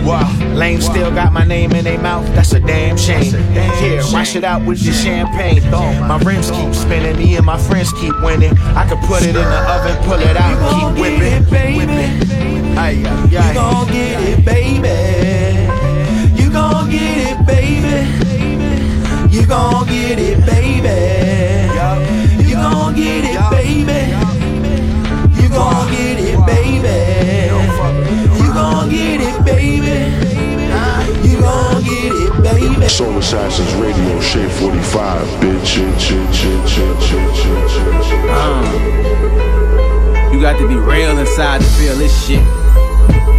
Wow, 0.03 0.31
lame 0.55 0.81
still 0.81 1.11
got 1.11 1.33
my 1.33 1.43
name 1.45 1.71
in 1.71 1.83
their 1.83 1.99
mouth. 1.99 2.25
That's 2.35 2.53
a 2.53 2.59
damn 2.59 2.97
shame. 2.97 3.33
Here, 3.79 4.01
wash 4.11 4.35
it 4.35 4.43
out 4.43 4.65
with 4.65 4.81
your 4.83 4.93
champagne. 4.93 5.69
My 5.71 6.17
rims 6.19 6.51
keep 6.51 6.73
spinning, 6.73 7.17
me 7.17 7.35
and 7.35 7.45
my 7.45 7.57
friends 7.57 7.91
keep 7.93 8.13
winning. 8.21 8.57
I 8.75 8.87
could 8.87 8.99
put 8.99 9.23
it 9.23 9.29
in 9.29 9.35
the 9.35 9.71
oven, 9.71 9.97
pull 10.03 10.19
it 10.19 10.37
out, 10.37 10.57
keep 10.73 11.01
whipping, 11.01 11.43
whipping. 11.77 12.77
Ay, 12.77 13.03
ay, 13.05 13.23
You 13.31 13.53
gon' 13.53 13.87
get 13.87 14.21
it, 14.21 14.45
baby. 14.45 14.97
You 16.41 16.51
gon' 16.51 16.89
get 16.89 17.17
it, 17.31 17.45
baby. 17.45 17.97
You 19.35 19.45
gon' 19.47 19.87
get 19.87 20.19
it, 20.19 20.45
baby. 20.45 20.97
You 22.47 22.55
gon' 22.55 22.95
get 22.95 23.25
it, 23.25 23.51
baby. 23.51 24.16
You 25.57 25.63
gon' 25.63 25.89
get 25.91 26.19
it, 26.19 26.45
baby. 26.45 27.49
You 28.37 28.53
gon' 28.53 28.89
get 28.91 29.21
it, 29.21 29.43
baby. 29.43 29.97
You 31.27 31.41
gon' 31.41 31.83
get 31.83 32.13
it, 32.13 32.43
baby. 32.43 32.87
Soul 32.87 33.17
Assassins 33.17 33.73
Radio, 33.73 34.21
Shade 34.21 34.51
45, 34.51 35.27
bitch. 35.41 35.79
Uh, 38.29 38.61
you 40.31 40.39
got 40.39 40.59
to 40.59 40.67
be 40.67 40.75
real 40.75 41.17
inside 41.17 41.61
to 41.61 41.67
feel 41.67 41.95
this 41.95 42.27
shit. 42.27 42.45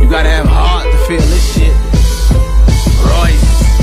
You 0.02 0.10
gotta 0.10 0.28
have 0.28 0.46
heart 0.48 0.90
to 0.90 0.98
feel 1.06 1.20
this 1.20 1.54
shit. 1.54 1.72
Royce. 3.06 3.77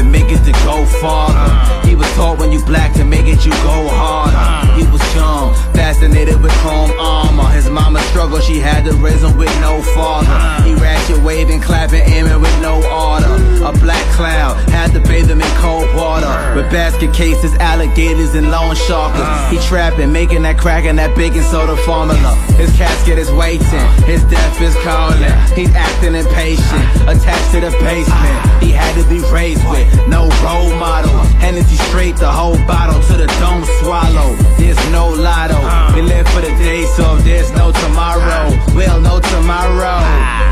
to 0.00 0.06
make 0.08 0.32
it 0.32 0.42
to 0.44 0.52
go 0.64 0.84
farther. 1.00 1.36
Uh. 1.36 1.86
He 1.86 1.94
was 1.94 2.08
taught 2.14 2.38
when 2.38 2.50
you 2.52 2.64
black 2.64 2.94
to 2.94 3.04
make 3.04 3.26
it 3.26 3.44
you 3.44 3.52
go 3.68 3.76
harder. 4.00 4.36
Uh. 4.36 4.76
He 4.76 4.84
was 4.88 5.02
young, 5.14 5.52
fascinated 5.90 6.40
with 6.40 6.52
chrome 6.62 6.92
armor. 7.00 7.48
His 7.50 7.68
mama 7.68 7.98
struggled, 8.10 8.44
she 8.44 8.60
had 8.60 8.84
to 8.84 8.92
raise 8.94 9.22
him 9.24 9.36
with 9.36 9.50
no 9.60 9.82
father. 9.94 10.38
He 10.62 10.72
ratchet 10.74 11.18
waving, 11.22 11.60
clapping, 11.60 12.02
aiming 12.02 12.40
with 12.40 12.56
no 12.62 12.76
order. 12.86 13.34
A 13.64 13.72
black 13.72 14.06
cloud 14.14 14.54
had 14.70 14.92
to 14.92 15.00
bathe 15.00 15.28
him 15.28 15.40
in 15.40 15.52
cold 15.56 15.92
water. 15.96 16.30
With 16.54 16.70
basket 16.70 17.12
cases, 17.12 17.52
alligators, 17.54 18.34
and 18.34 18.52
loan 18.52 18.76
sharkers. 18.76 19.26
He 19.50 19.58
trapping, 19.66 20.12
making 20.12 20.42
that 20.42 20.58
crack 20.58 20.84
and 20.84 20.96
that 21.00 21.16
baking 21.16 21.42
soda 21.42 21.76
formula. 21.82 22.34
His 22.54 22.70
casket 22.76 23.18
is 23.18 23.30
waiting, 23.32 23.86
his 24.06 24.22
death 24.30 24.62
is 24.62 24.76
calling. 24.86 25.34
He's 25.58 25.74
acting 25.74 26.14
impatient, 26.14 26.86
attached 27.10 27.50
to 27.54 27.60
the 27.66 27.72
basement. 27.82 28.62
He 28.62 28.70
had 28.70 28.94
to 28.94 29.08
be 29.08 29.18
raised 29.32 29.66
with 29.68 29.90
no 30.06 30.30
role 30.46 30.70
model. 30.78 31.18
Hennessy 31.42 31.76
straight, 31.90 32.16
the 32.16 32.30
whole 32.30 32.58
bottle 32.70 33.00
to 33.10 33.14
the 33.18 33.26
dome 33.42 33.64
swallow. 33.82 34.36
There's 34.56 34.78
no 34.92 35.08
lotto. 35.08 35.79
We 35.94 36.02
live 36.02 36.28
for 36.28 36.40
the 36.40 36.52
day, 36.60 36.86
so 36.96 37.16
if 37.16 37.24
there's 37.24 37.50
no 37.52 37.72
tomorrow, 37.72 38.50
we'll 38.74 39.00
know 39.00 39.20
tomorrow. 39.20 40.00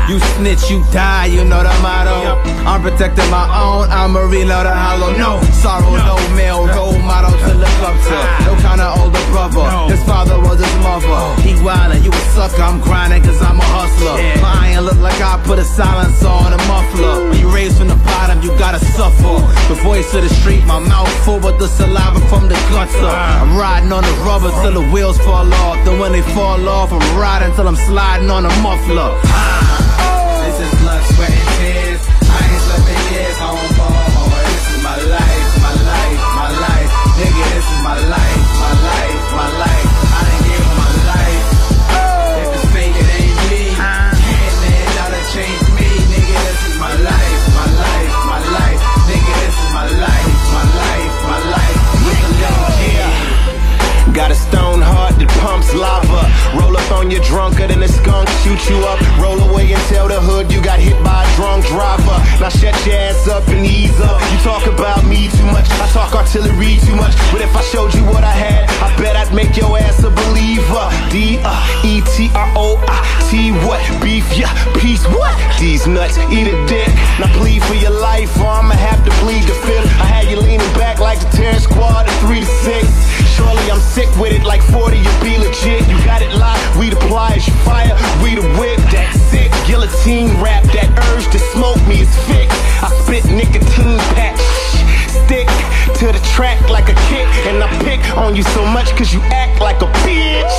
You 0.09 0.19
snitch, 0.35 0.69
you 0.69 0.83
die, 0.91 1.27
you 1.27 1.45
know 1.45 1.61
the 1.61 1.73
motto. 1.85 2.41
I'm 2.65 2.81
protecting 2.81 3.29
my 3.29 3.45
own, 3.45 3.89
I'ma 3.93 4.25
reload 4.25 4.65
the 4.65 4.73
hollow. 4.73 5.13
No 5.13 5.39
sorrow, 5.61 5.93
no 5.95 6.17
male 6.33 6.65
role 6.65 6.97
model 7.05 7.29
to 7.29 7.53
look 7.53 7.79
up 7.85 7.93
to. 7.93 8.17
No 8.49 8.57
kind 8.65 8.81
of 8.81 8.97
older 8.97 9.23
brother. 9.29 9.69
His 9.93 10.01
father 10.03 10.39
was 10.39 10.57
his 10.57 10.75
mother. 10.81 11.41
He 11.45 11.53
wildin', 11.61 12.03
you 12.03 12.09
a 12.09 12.21
sucker, 12.33 12.63
I'm 12.63 12.81
grinding 12.81 13.21
cause 13.21 13.39
I'm 13.41 13.59
a 13.61 13.67
hustler. 13.69 14.17
My 14.41 14.73
iron 14.73 14.85
look 14.85 14.97
like 14.97 15.21
I 15.21 15.37
put 15.45 15.59
a 15.59 15.63
silencer 15.63 16.27
on 16.27 16.53
a 16.53 16.61
muffler. 16.65 17.29
When 17.29 17.37
you 17.37 17.53
raised 17.53 17.77
from 17.77 17.89
the 17.89 17.99
bottom, 18.01 18.41
you 18.41 18.49
gotta 18.57 18.79
suffer. 18.97 19.37
The 19.69 19.77
voice 19.85 20.11
of 20.15 20.23
the 20.23 20.33
street, 20.41 20.65
my 20.65 20.79
mouth 20.79 21.13
full, 21.23 21.39
but 21.39 21.59
the 21.59 21.67
saliva 21.67 22.19
from 22.33 22.49
the 22.49 22.57
gutter. 22.73 23.13
I'm 23.13 23.55
riding 23.55 23.93
on 23.93 24.01
the 24.01 24.15
rubber 24.25 24.49
till 24.65 24.81
the 24.81 24.85
wheels 24.89 25.18
fall 25.25 25.53
off. 25.53 25.77
Then 25.85 25.99
when 25.99 26.11
they 26.11 26.21
fall 26.21 26.67
off, 26.67 26.91
I'm 26.91 27.05
riding 27.17 27.53
till 27.55 27.67
I'm 27.67 27.75
sliding 27.75 28.29
on 28.29 28.45
a 28.45 28.53
muffler. 28.61 29.11
Ah. 29.23 30.43
This 30.45 30.59
is 30.65 30.71
blood, 30.81 31.03
sweat, 31.13 31.31
and 31.31 31.49
tears. 31.59 32.01
I 32.35 32.39
ain't 32.47 32.61
slept 32.65 32.87
in 32.89 32.99
years, 33.13 33.37
shoot 58.57 58.73
you 58.73 58.79
up. 58.85 58.99
Roll 59.21 59.39
away 59.49 59.71
and 59.71 59.81
tell 59.93 60.07
the 60.07 60.19
hood 60.19 60.51
you 60.51 60.61
got 60.61 60.79
hit 60.79 60.97
by 61.03 61.23
a 61.23 61.35
drunk 61.35 61.65
driver. 61.67 62.17
Now 62.41 62.49
shut 62.49 62.73
your 62.85 62.95
ass 62.95 63.27
up 63.27 63.47
and 63.49 63.65
ease 63.65 63.99
up. 64.01 64.21
You 64.31 64.37
talk 64.39 64.65
about 64.65 64.78
I 66.29 66.31
talk 66.31 66.45
artillery 66.45 66.77
too 66.85 66.95
much. 66.95 67.15
But 67.33 67.41
if 67.41 67.55
I 67.55 67.61
showed 67.61 67.93
you 67.93 68.05
what 68.05 68.23
I 68.23 68.31
had, 68.31 68.69
I 68.85 68.93
bet 69.01 69.15
I'd 69.15 69.33
make 69.33 69.57
your 69.57 69.77
ass 69.77 70.03
a 70.03 70.11
believer. 70.13 70.85
D 71.09 71.41
E 71.81 72.01
T 72.13 72.29
R 72.35 72.53
O 72.55 72.77
I 72.87 73.01
T 73.29 73.51
what? 73.65 73.81
Beef, 74.01 74.25
yeah, 74.37 74.53
peace, 74.77 75.05
what? 75.09 75.33
These 75.59 75.87
nuts, 75.87 76.17
eat 76.29 76.45
a 76.47 76.57
dick. 76.67 76.89
Now 77.17 77.33
plead 77.33 77.63
for 77.63 77.73
your 77.73 77.91
life, 77.97 78.37
or 78.37 78.47
I'ma 78.47 78.75
have 78.75 79.03
to 79.05 79.11
bleed 79.25 79.43
the 79.43 79.57
fifth. 79.65 79.89
I 79.97 80.05
had 80.05 80.29
you 80.29 80.37
leaning 80.37 80.73
back 80.77 80.99
like 80.99 81.19
the 81.19 81.29
terror 81.35 81.59
squad 81.59 82.05
at 82.05 82.13
three 82.21 82.41
to 82.41 82.51
six. 82.61 82.85
Surely 83.33 83.65
I'm 83.71 83.81
sick 83.81 84.09
with 84.21 84.33
it 84.33 84.43
like 84.45 84.61
40, 84.61 84.97
you 84.97 85.13
be 85.25 85.37
legit. 85.37 85.81
You 85.89 85.97
got 86.05 86.21
it 86.21 86.33
locked, 86.37 86.61
we 86.77 86.89
the 86.89 87.01
pliers, 87.09 87.47
you 87.47 87.53
fire, 87.65 87.97
we 88.21 88.35
the 88.35 88.45
whip. 88.61 88.77
That 88.93 89.09
sick 89.33 89.49
guillotine 89.65 90.29
rap, 90.41 90.63
that 90.77 90.93
urge 91.09 91.25
to 91.33 91.39
smoke 91.57 91.81
me 91.89 92.05
is 92.05 92.13
fixed. 92.29 92.53
I 92.85 92.93
spit 93.01 93.25
nicotine 93.25 93.97
patch, 94.13 94.37
stick 95.25 95.48
to 95.99 96.15
the 96.15 96.23
track 96.31 96.55
like 96.71 96.87
a 96.87 96.95
kick. 97.11 97.27
And 97.43 97.59
I 97.59 97.67
pick 97.83 97.99
on 98.15 98.33
you 98.33 98.43
so 98.55 98.63
much 98.63 98.95
cause 98.95 99.11
you 99.11 99.19
act 99.35 99.59
like 99.59 99.83
a 99.83 99.89
bitch. 100.07 100.55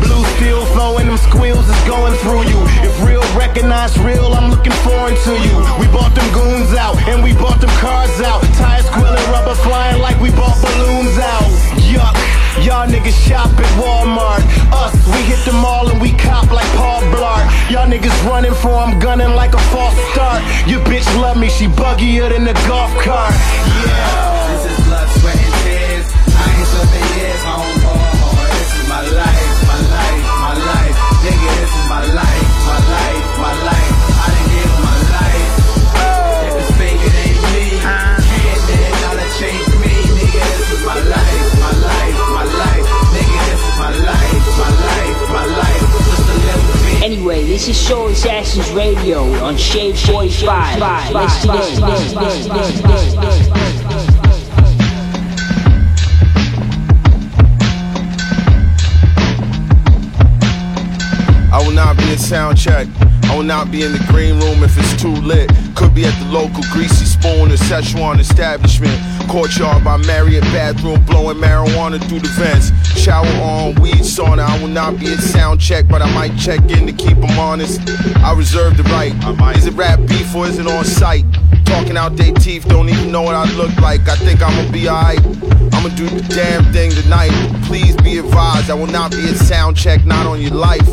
Blue 0.00 0.24
steel 0.36 0.64
flowing, 0.72 1.04
them 1.04 1.18
squeals 1.20 1.68
is 1.68 1.80
going 1.84 2.16
through 2.24 2.48
you. 2.48 2.56
If 2.80 2.96
real 3.04 3.20
recognize 3.36 3.92
real, 4.00 4.32
I'm 4.32 4.48
looking 4.48 4.72
foreign 4.80 5.12
to 5.28 5.32
you. 5.36 5.56
We 5.76 5.84
bought 5.92 6.16
them 6.16 6.24
goons 6.32 6.72
out, 6.72 6.96
and 7.12 7.22
we 7.22 7.36
bought 7.36 7.60
them 7.60 7.68
cars 7.76 8.24
out. 8.24 8.40
Tires 8.56 8.86
squealing, 8.88 9.20
rubber 9.28 9.54
flying 9.60 10.00
like 10.00 10.18
we 10.18 10.30
bought 10.32 10.56
balloons 10.64 11.18
out. 11.20 11.44
Yuck, 11.84 12.16
y'all 12.64 12.88
niggas 12.88 13.12
shop 13.28 13.52
at 13.60 13.70
Walmart. 13.76 14.40
Us, 14.72 14.96
we 15.12 15.20
hit 15.28 15.44
the 15.44 15.52
mall 15.52 15.90
and 15.90 16.00
we 16.00 16.16
cop 16.16 16.48
like 16.50 16.68
Paul 16.80 17.04
Blart. 17.12 17.44
Y'all 17.68 17.84
niggas 17.84 18.16
running 18.24 18.54
for 18.54 18.72
I'm 18.80 18.98
gunning 18.98 19.36
like 19.36 19.52
a 19.52 19.62
false 19.68 19.98
start. 20.16 20.40
Your 20.64 20.80
bitch 20.88 21.04
love 21.20 21.36
me, 21.36 21.50
she 21.50 21.66
buggier 21.66 22.30
than 22.30 22.48
a 22.48 22.54
golf 22.64 22.96
cart. 23.04 23.34
Yeah. 23.84 24.39
Anyway, 47.02 47.44
this 47.44 47.68
is 47.68 47.76
Soul 47.78 48.08
Assassins 48.08 48.70
Radio 48.72 49.22
on 49.42 49.56
Shade 49.56 49.98
45. 49.98 50.80
Listen 51.12 51.50
in. 51.50 51.82
I 51.82 53.16
will 53.16 53.39
not 61.80 61.96
be 61.96 62.12
in 62.12 62.18
sound 62.18 62.58
check. 62.58 62.86
I 63.24 63.34
will 63.34 63.42
not 63.42 63.70
be 63.70 63.82
in 63.82 63.92
the 63.92 64.04
green 64.12 64.38
room 64.38 64.62
if 64.62 64.76
it's 64.76 65.00
too 65.00 65.14
lit. 65.24 65.50
Could 65.74 65.94
be 65.94 66.04
at 66.04 66.12
the 66.20 66.30
local 66.30 66.62
greasy 66.72 67.06
spoon 67.06 67.50
or 67.50 67.56
Szechuan 67.56 68.18
establishment. 68.20 68.92
Courtyard 69.30 69.82
by 69.82 69.96
Marriott 69.96 70.44
bathroom, 70.52 71.02
blowing 71.06 71.38
marijuana 71.38 71.98
through 72.06 72.20
the 72.20 72.28
vents. 72.36 72.68
Shower 73.00 73.26
on, 73.40 73.80
weed 73.80 74.04
sauna. 74.04 74.40
I 74.40 74.60
will 74.60 74.68
not 74.68 75.00
be 75.00 75.10
at 75.10 75.20
sound 75.20 75.58
check, 75.58 75.88
but 75.88 76.02
I 76.02 76.12
might 76.12 76.36
check 76.36 76.60
in 76.70 76.86
to 76.86 76.92
keep 76.92 77.16
them 77.16 77.38
honest. 77.38 77.80
I 78.18 78.34
reserve 78.34 78.76
the 78.76 78.82
right. 78.84 79.14
Is 79.56 79.66
it 79.66 79.72
rap 79.72 80.00
beef 80.06 80.34
or 80.34 80.46
is 80.46 80.58
it 80.58 80.66
on 80.66 80.84
site? 80.84 81.24
Talking 81.64 81.96
out 81.96 82.16
their 82.16 82.34
teeth, 82.34 82.68
don't 82.68 82.90
even 82.90 83.10
know 83.10 83.22
what 83.22 83.34
I 83.34 83.50
look 83.54 83.74
like. 83.78 84.06
I 84.06 84.16
think 84.16 84.42
I'ma 84.42 84.70
be 84.70 84.86
alright. 84.86 85.24
I'ma 85.72 85.88
do 85.96 86.10
the 86.10 86.20
damn 86.34 86.64
thing 86.74 86.90
tonight. 86.90 87.32
Please 87.64 87.96
be 87.98 88.18
advised, 88.18 88.68
I 88.68 88.74
will 88.74 88.88
not 88.88 89.12
be 89.12 89.22
at 89.28 89.36
sound 89.36 89.76
check, 89.76 90.04
not 90.04 90.26
on 90.26 90.42
your 90.42 90.50
life. 90.50 90.88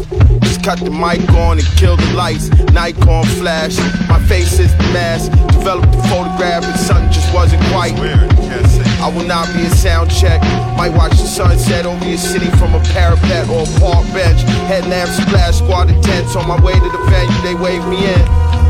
Cut 0.68 0.84
the 0.84 0.92
mic 0.92 1.24
on 1.32 1.64
and 1.64 1.68
kill 1.80 1.96
the 1.96 2.12
lights. 2.12 2.52
Nikon 2.76 3.24
flash, 3.40 3.80
my 4.12 4.20
face 4.28 4.60
is 4.60 4.68
the 4.76 4.84
mask. 4.92 5.32
Developed 5.56 5.96
the 5.96 6.04
photograph, 6.12 6.68
but 6.68 6.76
something 6.76 7.08
just 7.08 7.34
wasn't 7.34 7.64
quite. 7.72 7.96
I 7.96 9.08
will 9.08 9.24
not 9.24 9.48
be 9.56 9.64
a 9.64 9.72
sound 9.72 10.12
check. 10.12 10.44
Might 10.76 10.92
watch 10.92 11.16
the 11.16 11.24
sunset 11.24 11.86
over 11.86 12.04
your 12.04 12.20
city 12.20 12.52
from 12.60 12.76
a 12.76 12.84
parapet 12.92 13.48
or 13.48 13.64
a 13.64 13.80
park 13.80 14.04
bench. 14.12 14.44
Headlamp 14.68 15.08
splash, 15.08 15.64
squad 15.64 15.88
tents 16.04 16.36
on 16.36 16.46
my 16.52 16.60
way 16.60 16.76
to 16.76 16.90
the 16.92 17.04
venue, 17.08 17.42
they 17.48 17.56
wave 17.56 17.88
me 17.88 18.04
in. 18.04 18.22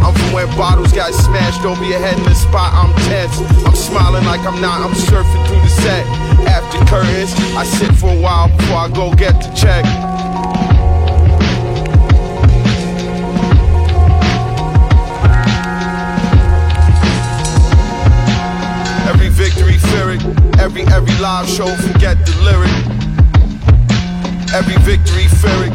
I'm 0.06 0.14
from 0.14 0.38
where 0.38 0.46
bottles 0.54 0.94
got 0.94 1.12
smashed 1.18 1.66
over 1.66 1.84
your 1.84 1.98
head 1.98 2.16
in 2.20 2.26
the 2.26 2.38
spot. 2.38 2.78
I'm 2.78 2.94
tense. 3.10 3.42
I'm 3.66 3.74
smiling 3.74 4.24
like 4.30 4.46
I'm 4.46 4.62
not. 4.62 4.86
I'm 4.86 4.94
surfing 4.94 5.48
through 5.50 5.66
the 5.66 5.74
set. 5.82 6.06
After 6.46 6.78
curtains, 6.86 7.34
I 7.58 7.66
sit 7.66 7.90
for 7.98 8.14
a 8.14 8.22
while 8.22 8.56
before 8.56 8.86
I 8.86 8.90
go 8.94 9.10
get 9.16 9.42
the 9.42 9.50
check. 9.58 9.82
Every 20.78 20.94
every 20.94 21.18
live 21.24 21.50
show, 21.50 21.66
forget 21.78 22.24
the 22.24 22.34
lyric. 22.46 22.70
Every 24.54 24.78
victory, 24.86 25.26
fear. 25.26 25.74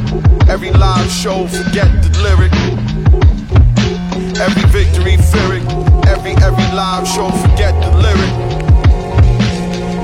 Every 0.48 0.70
live 0.70 1.10
show, 1.10 1.48
forget 1.48 1.90
the 2.04 2.10
lyric. 2.22 2.52
Every 4.38 4.62
victory, 4.70 5.16
fear. 5.16 5.58
Every 6.06 6.38
every 6.38 6.68
live 6.70 7.08
show, 7.08 7.30
forget 7.30 7.74
the 7.82 7.90
lyric. 7.98 8.32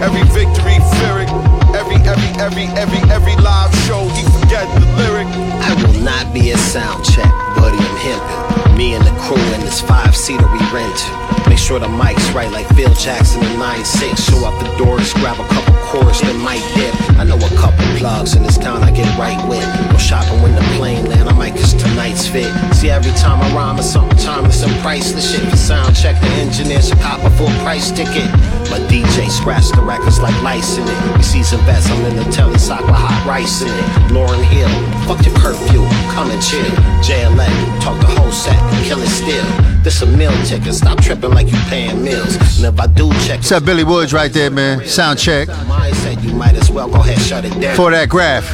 Every 0.03 0.25
victory, 0.35 0.83
fear. 0.99 1.31
Every 1.79 2.03
every 2.03 2.31
every 2.43 2.67
every 2.75 2.99
every 3.09 3.37
live 3.37 3.73
show, 3.87 4.03
he 4.09 4.25
forget 4.41 4.67
the 4.81 4.87
lyric. 4.99 5.29
I 5.63 5.75
will 5.81 6.03
not 6.03 6.35
be 6.35 6.51
a 6.51 6.59
sound 6.59 7.05
check, 7.05 7.31
buddy. 7.55 7.79
I'm 7.79 7.97
hemping. 7.99 8.48
Me 8.79 8.95
and 8.95 9.05
the 9.05 9.11
crew 9.19 9.43
in 9.55 9.61
this 9.63 9.81
five 9.81 10.15
seater 10.15 10.47
we 10.53 10.61
rent. 10.71 11.49
Make 11.49 11.59
sure 11.59 11.81
the 11.81 11.89
mic's 11.89 12.31
right 12.31 12.49
like 12.53 12.69
Phil 12.77 12.95
Jackson 12.95 13.43
in 13.43 13.59
9-6. 13.59 14.31
Show 14.31 14.47
up 14.47 14.57
the 14.63 14.73
doors, 14.77 15.13
grab 15.15 15.41
a 15.41 15.49
couple 15.49 15.78
chords, 15.89 16.21
then 16.21 16.39
might 16.41 16.63
dip. 16.75 16.95
I 17.19 17.25
know 17.25 17.37
a 17.37 17.53
couple 17.57 17.85
plugs 17.97 18.35
in 18.35 18.43
this 18.43 18.59
town 18.59 18.83
I 18.83 18.91
get 18.91 19.09
right 19.19 19.41
with. 19.49 19.65
Go 19.91 19.99
shopping 19.99 20.41
when 20.43 20.55
the 20.55 20.63
plane 20.77 21.05
land, 21.07 21.29
I 21.29 21.33
might 21.33 21.55
cause 21.55 21.75
tonight's 21.75 22.27
fit. 22.27 22.53
See, 22.75 22.91
every 22.91 23.13
time 23.13 23.41
I 23.41 23.55
rhyme, 23.55 23.79
it's 23.79 23.91
something 23.91 24.19
timeless 24.19 24.63
and 24.63 24.73
priceless 24.81 25.33
shit. 25.33 25.49
For 25.49 25.57
sound 25.57 25.97
check, 25.97 26.21
the 26.21 26.29
engineer 26.45 26.83
should 26.83 26.99
cop 27.01 27.21
a 27.25 27.31
full 27.31 27.53
price 27.65 27.91
ticket. 27.91 28.29
My 28.71 28.81
DJ 28.89 29.31
scratch 29.31 29.69
the 29.71 29.83
records 29.83 30.21
like 30.21 30.37
lice 30.43 30.77
in 30.77 30.85
it. 30.87 31.17
We 31.17 31.23
see 31.23 31.43
some 31.43 31.65
bets, 31.67 31.89
I'm 31.91 32.05
in 32.07 32.17
the 32.17 32.25
telly 32.31 32.59
sock 32.59 32.83
with 32.83 32.95
hot 32.95 33.27
rice 33.27 33.63
in 33.63 33.69
it. 33.69 34.13
Lauryn 34.13 34.45
Hill, 34.45 34.71
fuck 35.07 35.25
your 35.25 35.35
curfew, 35.37 35.83
come 36.15 36.31
and 36.31 36.43
chill. 36.43 36.71
JLA, 37.03 37.49
talk 37.81 37.99
the 38.01 38.07
whole 38.07 38.33
set, 38.33 38.59
kill 38.85 39.01
it 39.01 39.09
still. 39.09 39.78
This 39.89 40.03
a 40.03 40.07
meal 40.07 40.31
ticket, 40.45 40.75
stop 40.75 41.01
tripping 41.01 41.31
like 41.31 41.47
you 41.47 41.57
paying 41.61 42.05
meals. 42.05 42.37
And 42.59 42.67
if 42.67 42.79
I 42.79 42.87
do 42.89 43.11
check, 43.25 43.39
What's 43.39 43.53
up, 43.53 43.65
Billy 43.65 43.85
Woods 43.85 44.13
right 44.13 44.31
there, 44.31 44.51
man? 44.51 44.87
Sound 44.87 45.19
check. 45.19 45.49
You 45.49 46.35
might 46.35 46.57
as 46.57 46.71
well 46.71 46.91
go 46.91 46.97
ahead 46.97 47.19
shut 47.19 47.47
it 47.47 47.59
down. 47.59 47.75
For 47.75 47.91
that 47.91 48.11
graph. 48.11 48.45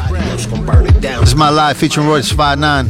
burn. 0.65 0.85
This 1.01 1.31
is 1.31 1.35
my 1.35 1.49
live 1.49 1.77
featuring 1.77 2.07
Royce 2.07 2.29
59. 2.29 2.87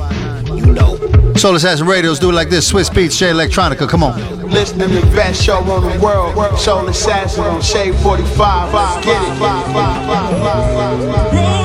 You 0.59 0.67
know. 0.67 0.99
Soul 1.37 1.57
Assassin 1.57 1.87
Radios 1.87 2.19
do 2.19 2.29
it 2.29 2.35
like 2.35 2.51
this. 2.51 2.71
Swizz 2.71 2.91
Beatz, 2.91 3.17
Jay 3.17 3.31
Electronica. 3.31 3.89
Come 3.89 4.03
on. 4.03 4.21
Listening 4.51 4.91
to 4.91 5.01
the 5.01 5.17
best 5.17 5.43
show 5.43 5.61
on 5.61 5.91
the 5.91 5.99
world. 6.05 6.59
Soul 6.59 6.87
Assassin 6.89 7.45
on 7.45 7.63
Shade 7.63 7.95
45. 7.95 8.75
Let's 8.75 9.07
get 9.07 9.23
it. 11.61 11.64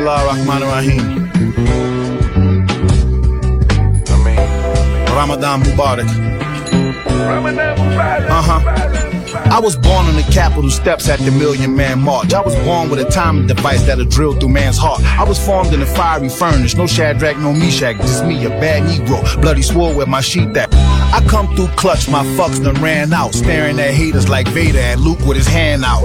Bismillah 0.00 0.28
ar-Rahman 0.28 0.62
ar-Rahim. 0.62 1.30
Ramadan 5.14 5.60
Mubarak. 5.60 6.08
Uh 8.30 8.42
huh. 8.42 9.10
I 9.50 9.58
was 9.60 9.76
born 9.76 10.06
on 10.06 10.16
the 10.16 10.22
Capitol 10.32 10.70
steps 10.70 11.08
at 11.10 11.18
the 11.18 11.30
Million 11.30 11.76
Man 11.76 12.00
March. 12.00 12.32
I 12.32 12.40
was 12.40 12.54
born 12.64 12.88
with 12.88 13.00
a 13.00 13.10
timing 13.10 13.46
device 13.46 13.84
that'll 13.84 14.06
drill 14.06 14.38
through 14.40 14.48
man's 14.48 14.78
heart. 14.78 15.02
I 15.02 15.24
was 15.24 15.44
formed 15.44 15.74
in 15.74 15.82
a 15.82 15.86
fiery 15.86 16.30
furnace, 16.30 16.74
no 16.74 16.86
Shadrach, 16.86 17.36
no 17.36 17.52
Meshach, 17.52 17.98
just 17.98 18.24
me, 18.24 18.42
a 18.46 18.48
bad 18.48 18.84
Negro, 18.84 19.42
bloody 19.42 19.60
swore 19.60 19.94
with 19.94 20.08
my 20.08 20.22
sheet 20.22 20.54
that. 20.54 20.69
Come 21.30 21.54
through 21.54 21.68
clutch, 21.76 22.08
my 22.08 22.24
fucks 22.36 22.60
done 22.60 22.74
ran 22.82 23.12
out, 23.12 23.34
staring 23.34 23.78
at 23.78 23.94
haters 23.94 24.28
like 24.28 24.48
Vader 24.48 24.80
and 24.80 25.00
Luke 25.00 25.20
with 25.20 25.36
his 25.36 25.46
hand 25.46 25.84
out. 25.84 26.02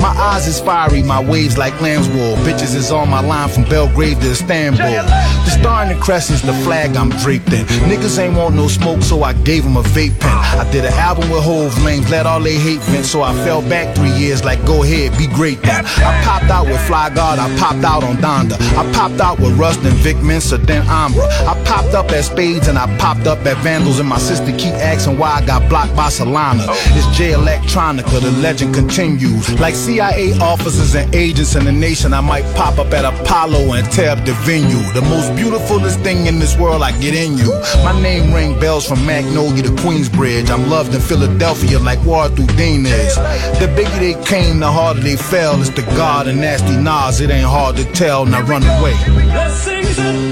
My 0.00 0.14
eyes 0.16 0.46
is 0.46 0.60
fiery, 0.60 1.02
my 1.02 1.18
waves 1.20 1.58
like 1.58 1.80
lamb's 1.80 2.08
wool. 2.08 2.36
Bitches 2.46 2.76
is 2.76 2.92
on 2.92 3.10
my 3.10 3.20
line 3.20 3.48
from 3.48 3.64
Belgrade 3.64 4.20
to 4.20 4.30
Istanbul. 4.30 4.86
The 4.86 5.50
star 5.50 5.82
and 5.82 5.90
the 5.90 6.00
crescent's 6.00 6.42
the 6.42 6.52
flag 6.62 6.96
I'm 6.96 7.10
draped 7.10 7.52
in. 7.52 7.66
Niggas 7.90 8.20
ain't 8.20 8.36
want 8.36 8.54
no 8.54 8.68
smoke, 8.68 9.02
so 9.02 9.24
I 9.24 9.32
gave 9.32 9.64
them 9.64 9.76
a 9.76 9.82
vape 9.82 10.18
pen. 10.20 10.30
I 10.30 10.70
did 10.70 10.84
an 10.84 10.92
album 10.92 11.28
with 11.28 11.42
Hove 11.42 11.76
Lanes, 11.82 12.08
let 12.08 12.26
all 12.26 12.40
they 12.40 12.54
hate 12.54 12.80
vent, 12.82 13.04
so 13.04 13.22
I 13.22 13.34
fell 13.44 13.62
back 13.62 13.96
three 13.96 14.12
years 14.12 14.44
like 14.44 14.64
go 14.64 14.84
ahead, 14.84 15.18
be 15.18 15.26
great 15.26 15.60
then. 15.62 15.84
I 15.86 16.22
popped 16.24 16.50
out 16.50 16.66
with 16.66 16.80
Fly 16.86 17.10
God, 17.10 17.40
I 17.40 17.48
popped 17.58 17.84
out 17.84 18.04
on 18.04 18.16
Donda. 18.18 18.54
I 18.78 18.90
popped 18.92 19.20
out 19.20 19.40
with 19.40 19.58
Rust 19.58 19.80
and 19.80 19.96
Vic 19.96 20.18
Mensa, 20.22 20.56
then 20.56 20.84
Ambra. 20.84 21.26
I 21.48 21.60
popped 21.64 21.94
up 21.94 22.12
at 22.12 22.24
Spades 22.24 22.68
and 22.68 22.78
I 22.78 22.86
popped 22.98 23.26
up 23.26 23.44
at 23.44 23.56
Vandals, 23.58 23.98
and 23.98 24.08
my 24.08 24.18
sister 24.18 24.52
keep 24.70 24.80
asking 24.80 25.18
why 25.18 25.30
I 25.30 25.44
got 25.44 25.68
blocked 25.68 25.94
by 25.96 26.08
Solana. 26.08 26.66
It's 26.96 27.16
Jay 27.16 27.32
Electronica, 27.32 28.20
the 28.20 28.30
legend 28.42 28.74
continues. 28.74 29.48
Like 29.60 29.74
CIA 29.74 30.38
officers 30.40 30.94
and 30.94 31.14
agents 31.14 31.54
in 31.54 31.64
the 31.64 31.72
nation, 31.72 32.12
I 32.12 32.20
might 32.20 32.44
pop 32.54 32.78
up 32.78 32.92
at 32.92 33.04
Apollo 33.04 33.72
and 33.74 33.90
tear 33.90 34.10
up 34.10 34.24
the 34.24 34.32
venue. 34.44 34.82
The 34.92 35.02
most 35.02 35.34
beautifulest 35.36 36.00
thing 36.00 36.26
in 36.26 36.38
this 36.38 36.58
world, 36.58 36.82
I 36.82 36.92
get 37.00 37.14
in 37.14 37.36
you. 37.36 37.50
My 37.84 37.98
name 38.00 38.32
ring 38.32 38.58
bells 38.60 38.86
from 38.86 39.04
Magnolia 39.06 39.62
to 39.62 39.70
Queensbridge. 39.70 40.50
I'm 40.50 40.68
loved 40.68 40.94
in 40.94 41.00
Philadelphia 41.00 41.78
like 41.78 42.04
War 42.04 42.28
through 42.28 42.46
Dean 42.56 42.84
is. 42.86 43.14
The 43.60 43.72
bigger 43.76 43.98
they 43.98 44.14
came, 44.24 44.60
the 44.60 44.70
harder 44.70 45.00
they 45.00 45.16
fell. 45.16 45.60
It's 45.60 45.70
the 45.70 45.82
God 45.96 46.28
and 46.28 46.40
nasty 46.40 46.76
Nas, 46.76 47.20
it 47.20 47.30
ain't 47.30 47.46
hard 47.46 47.76
to 47.76 47.84
tell. 47.92 48.26
Now 48.26 48.42
run 48.42 48.62
away. 48.62 48.94
Let's 49.28 49.64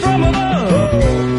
from 0.03 0.25
above. 0.25 1.36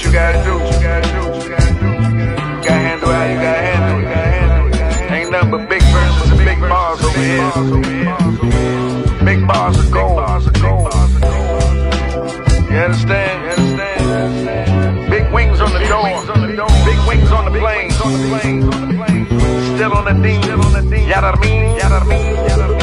What 0.00 0.06
you 0.06 0.12
gotta 0.12 0.42
do. 0.44 0.52
You 0.52 0.80
gotta 0.80 1.08
you. 1.12 1.92
You 2.64 2.70
handle 2.70 3.12
how 3.12 3.24
you 3.24 3.36
gotta 3.36 3.62
handle 3.68 3.98
it. 4.00 4.08
You. 4.74 5.14
Ain't 5.14 5.30
nothing 5.30 5.50
but 5.50 5.68
big 5.68 5.82
verses 5.82 6.30
and 6.30 6.38
big 6.38 6.60
bars 6.60 7.04
over 7.04 7.20
here. 7.20 7.52
Big 9.24 9.46
bars 9.46 9.78
of 9.78 9.90
gold. 9.92 10.18
You 12.70 12.76
understand? 12.76 13.44
You 13.44 13.50
understand? 13.50 15.10
Big 15.10 15.32
wings 15.32 15.60
on 15.60 15.72
the 15.72 15.80
door. 15.86 16.02
Big 16.86 16.98
wings 17.08 17.30
on 17.32 17.44
the 17.52 17.58
plane. 17.58 17.90
Still 19.76 19.92
on 19.92 20.04
the 20.06 20.12
dean. 20.22 20.40
Yada 21.08 21.36
mean. 21.40 21.76
Yada 21.76 22.04
mean. 22.06 22.79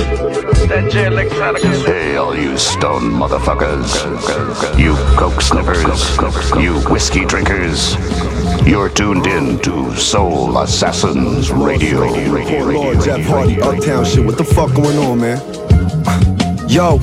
That 0.68 0.92
Jay 0.92 1.06
Electronica. 1.06 1.86
Hey, 1.86 2.18
all 2.18 2.36
you 2.36 2.58
stone 2.58 3.04
motherfuckers. 3.04 3.88
You 4.78 4.96
coke 5.16 5.40
sniffers. 5.40 5.82
You 6.62 6.80
whiskey 6.92 7.24
drinkers. 7.24 7.96
You're 8.68 8.90
tuned 8.90 9.28
in 9.28 9.60
to 9.60 9.96
Soul 9.96 10.58
Assassins 10.58 11.52
Radio. 11.52 12.12
Poor 12.46 12.74
Lord 12.74 13.02
Jeff 13.02 13.26
Hardy, 13.26 13.62
Uptown 13.62 14.04
shit. 14.04 14.26
What 14.26 14.38
the 14.38 14.44
fuck 14.44 14.74
going 14.74 14.98
on, 14.98 15.22
man? 15.22 15.40
Yo, 16.68 17.00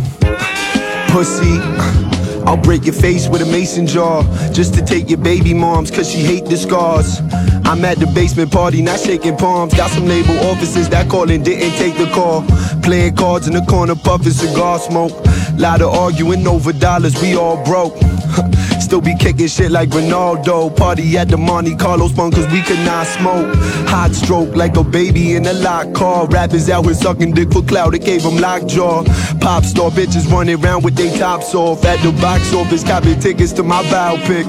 pussy. 1.09 2.24
I'll 2.47 2.57
break 2.57 2.85
your 2.85 2.95
face 2.95 3.29
with 3.29 3.43
a 3.43 3.47
mason 3.47 3.87
jar 3.87 4.23
just 4.53 4.75
to 4.75 4.85
take 4.85 5.09
your 5.09 5.19
baby 5.19 5.55
moms, 5.55 5.91
cause 5.91 6.11
she 6.11 6.19
hate 6.19 6.45
the 6.47 6.57
scars. 6.57 7.21
I'm 7.65 7.85
at 7.85 7.99
the 7.99 8.07
basement 8.15 8.53
party, 8.53 8.83
not 8.83 9.01
shaking 9.01 9.37
palms. 9.37 9.75
Got 9.75 9.91
some 9.91 10.07
label 10.07 10.39
officers 10.51 10.89
that 10.91 11.09
called 11.09 11.31
and 11.31 11.45
didn't 11.45 11.77
take 11.79 11.97
the 11.97 12.07
call. 12.13 12.45
Playing 12.83 13.17
cards 13.17 13.49
in 13.49 13.55
the 13.55 13.63
corner, 13.63 13.95
puffing 13.95 14.33
cigar 14.33 14.79
smoke. 14.79 15.13
Lot 15.57 15.81
of 15.81 15.95
arguing 15.95 16.47
over 16.47 16.73
dollars, 16.73 17.21
we 17.23 17.37
all 17.37 17.63
broke. 17.65 17.97
Still 18.81 19.01
be 19.01 19.17
kicking 19.17 19.47
shit 19.47 19.71
like 19.71 19.89
Ronaldo. 19.91 20.77
Party 20.77 21.17
at 21.17 21.29
the 21.29 21.39
Monte 21.39 21.75
Carlo 21.77 22.09
spun 22.09 22.31
cause 22.33 22.47
we 22.53 22.61
could 22.63 22.79
not 22.81 23.07
smoke. 23.07 23.55
Hot 23.89 24.13
stroke 24.13 24.55
like 24.55 24.77
a 24.77 24.85
baby 24.85 25.37
in 25.37 25.47
a 25.47 25.53
locked 25.53 25.95
car. 25.95 26.27
Rappers 26.27 26.69
out 26.69 26.85
here 26.85 26.95
sucking 26.95 27.33
dick 27.33 27.51
for 27.51 27.63
clout, 27.63 27.95
it 27.95 28.05
gave 28.05 28.23
them 28.23 28.37
lockjaw. 28.37 29.05
Pop 29.41 29.65
star 29.65 29.91
bitches 29.91 30.31
running 30.31 30.63
around 30.63 30.85
with 30.85 30.97
they 30.97 31.17
tops 31.19 31.55
off. 31.55 31.85
At 31.85 32.03
the 32.03 32.13
box 32.35 32.53
office, 32.53 32.83
copying 32.83 33.21
tickets 33.21 33.53
to 33.53 33.63
my 33.63 33.83
biopic. 33.85 34.45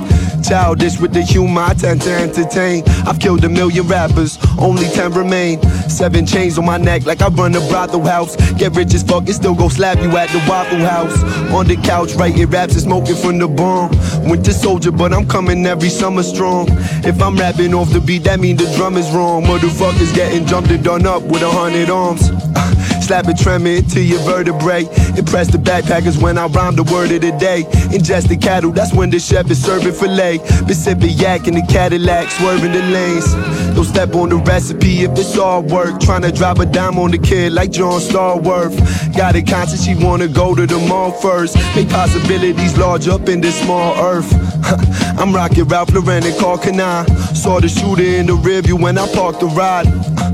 Childish 0.48 1.00
with 1.00 1.14
the 1.14 1.22
humor, 1.22 1.62
I 1.62 1.74
tend 1.76 2.02
to 2.04 2.12
entertain. 2.12 2.84
I've 3.08 3.20
killed 3.20 3.44
a 3.44 3.50
million 3.50 3.88
rappers, 3.88 4.40
only 4.60 4.88
10 4.88 5.14
remain. 5.14 5.62
Seven 5.88 6.26
chains 6.26 6.58
on 6.58 6.66
my 6.66 6.78
neck 6.78 7.06
like 7.06 7.22
I 7.22 7.28
run 7.28 7.54
a 7.56 7.60
brothel 7.70 8.04
house. 8.04 8.36
Get 8.54 8.76
rich 8.76 8.94
as 8.96 9.04
fuck 9.04 9.26
and 9.26 9.36
still 9.36 9.54
go 9.54 9.70
slap 9.70 10.00
you 10.00 10.10
at 10.18 10.30
the 10.30 10.40
Waffle 10.50 10.80
House. 10.80 11.18
On 11.54 11.66
the 11.68 11.76
couch, 11.78 12.14
writing 12.16 12.48
raps 12.50 12.74
and 12.74 12.84
smoking 12.84 13.16
from 13.16 13.38
the 13.38 13.48
bomb. 13.48 13.92
Winter 14.28 14.54
soldier, 14.54 14.92
but 14.92 15.14
I'm 15.14 15.28
coming 15.28 15.66
every 15.66 15.90
summer 15.90 16.24
strong. 16.24 16.68
If 17.06 17.22
I'm 17.22 17.36
rapping 17.36 17.74
off 17.76 17.92
the 17.92 18.02
beat, 18.02 18.24
that 18.24 18.40
mean 18.40 18.58
the 18.58 18.72
drum 18.76 18.98
is 18.98 19.12
wrong. 19.12 19.44
Motherfuckers 19.44 20.14
getting 20.16 20.46
jumped 20.48 20.72
and 20.72 20.84
done 20.84 21.06
up 21.06 21.22
with 21.24 21.44
a 21.44 21.52
hundred 21.52 21.90
arms. 21.90 22.32
Slap 23.06 23.28
it, 23.28 23.38
tremor 23.38 23.68
into 23.68 24.02
your 24.02 24.18
vertebrae. 24.22 24.86
Impress 25.16 25.52
the 25.52 25.60
backpackers 25.60 26.20
when 26.20 26.40
I 26.40 26.48
rhyme 26.48 26.76
the 26.76 26.82
word 26.82 27.12
of 27.12 27.22
the 27.22 27.32
day. 27.34 27.62
Ingest 27.94 28.30
the 28.30 28.36
cattle, 28.36 28.72
that's 28.72 28.92
when 28.94 29.12
the 29.12 29.20
chef 29.20 29.52
is 29.52 29.64
serving 29.64 29.94
filet. 29.94 30.40
Been 30.66 30.74
sipping 30.74 31.12
yak 31.12 31.48
in 31.48 31.54
the 31.54 31.62
Cadillac, 31.70 32.32
swerving 32.32 32.72
the 32.72 32.82
lanes. 32.82 33.32
Don't 33.76 33.86
step 33.86 34.16
on 34.16 34.30
the 34.30 34.38
recipe 34.38 35.04
if 35.04 35.12
it's 35.12 35.38
all 35.38 35.62
work. 35.62 36.00
Trying 36.00 36.24
to 36.24 36.32
drop 36.32 36.58
a 36.58 36.66
dime 36.66 36.98
on 36.98 37.12
the 37.12 37.20
kid 37.20 37.54
like 37.54 37.70
John 37.70 38.00
Starworth. 38.00 38.76
Got 39.16 39.36
a 39.36 39.44
conscience, 39.44 39.86
she 39.86 39.94
wanna 39.94 40.28
go 40.28 40.56
to 40.56 40.66
the 40.66 40.80
mall 40.80 41.12
first. 41.12 41.58
Make 41.76 41.90
possibilities 41.90 42.76
large 42.76 43.08
up 43.08 43.30
in 43.30 43.40
this 43.40 43.62
small 43.62 43.94
earth. 44.04 44.34
I'm 45.20 45.32
rocking 45.32 45.66
Ralph 45.66 45.94
Lauren 45.94 46.26
and 46.26 46.40
Karl 46.40 46.58
Kani. 46.58 47.08
Saw 47.36 47.60
the 47.60 47.70
shooter 47.70 48.02
in 48.02 48.26
the 48.26 48.34
rearview 48.34 48.82
when 48.82 48.98
I 48.98 49.06
parked 49.14 49.42
the 49.42 49.46
ride. 49.46 49.86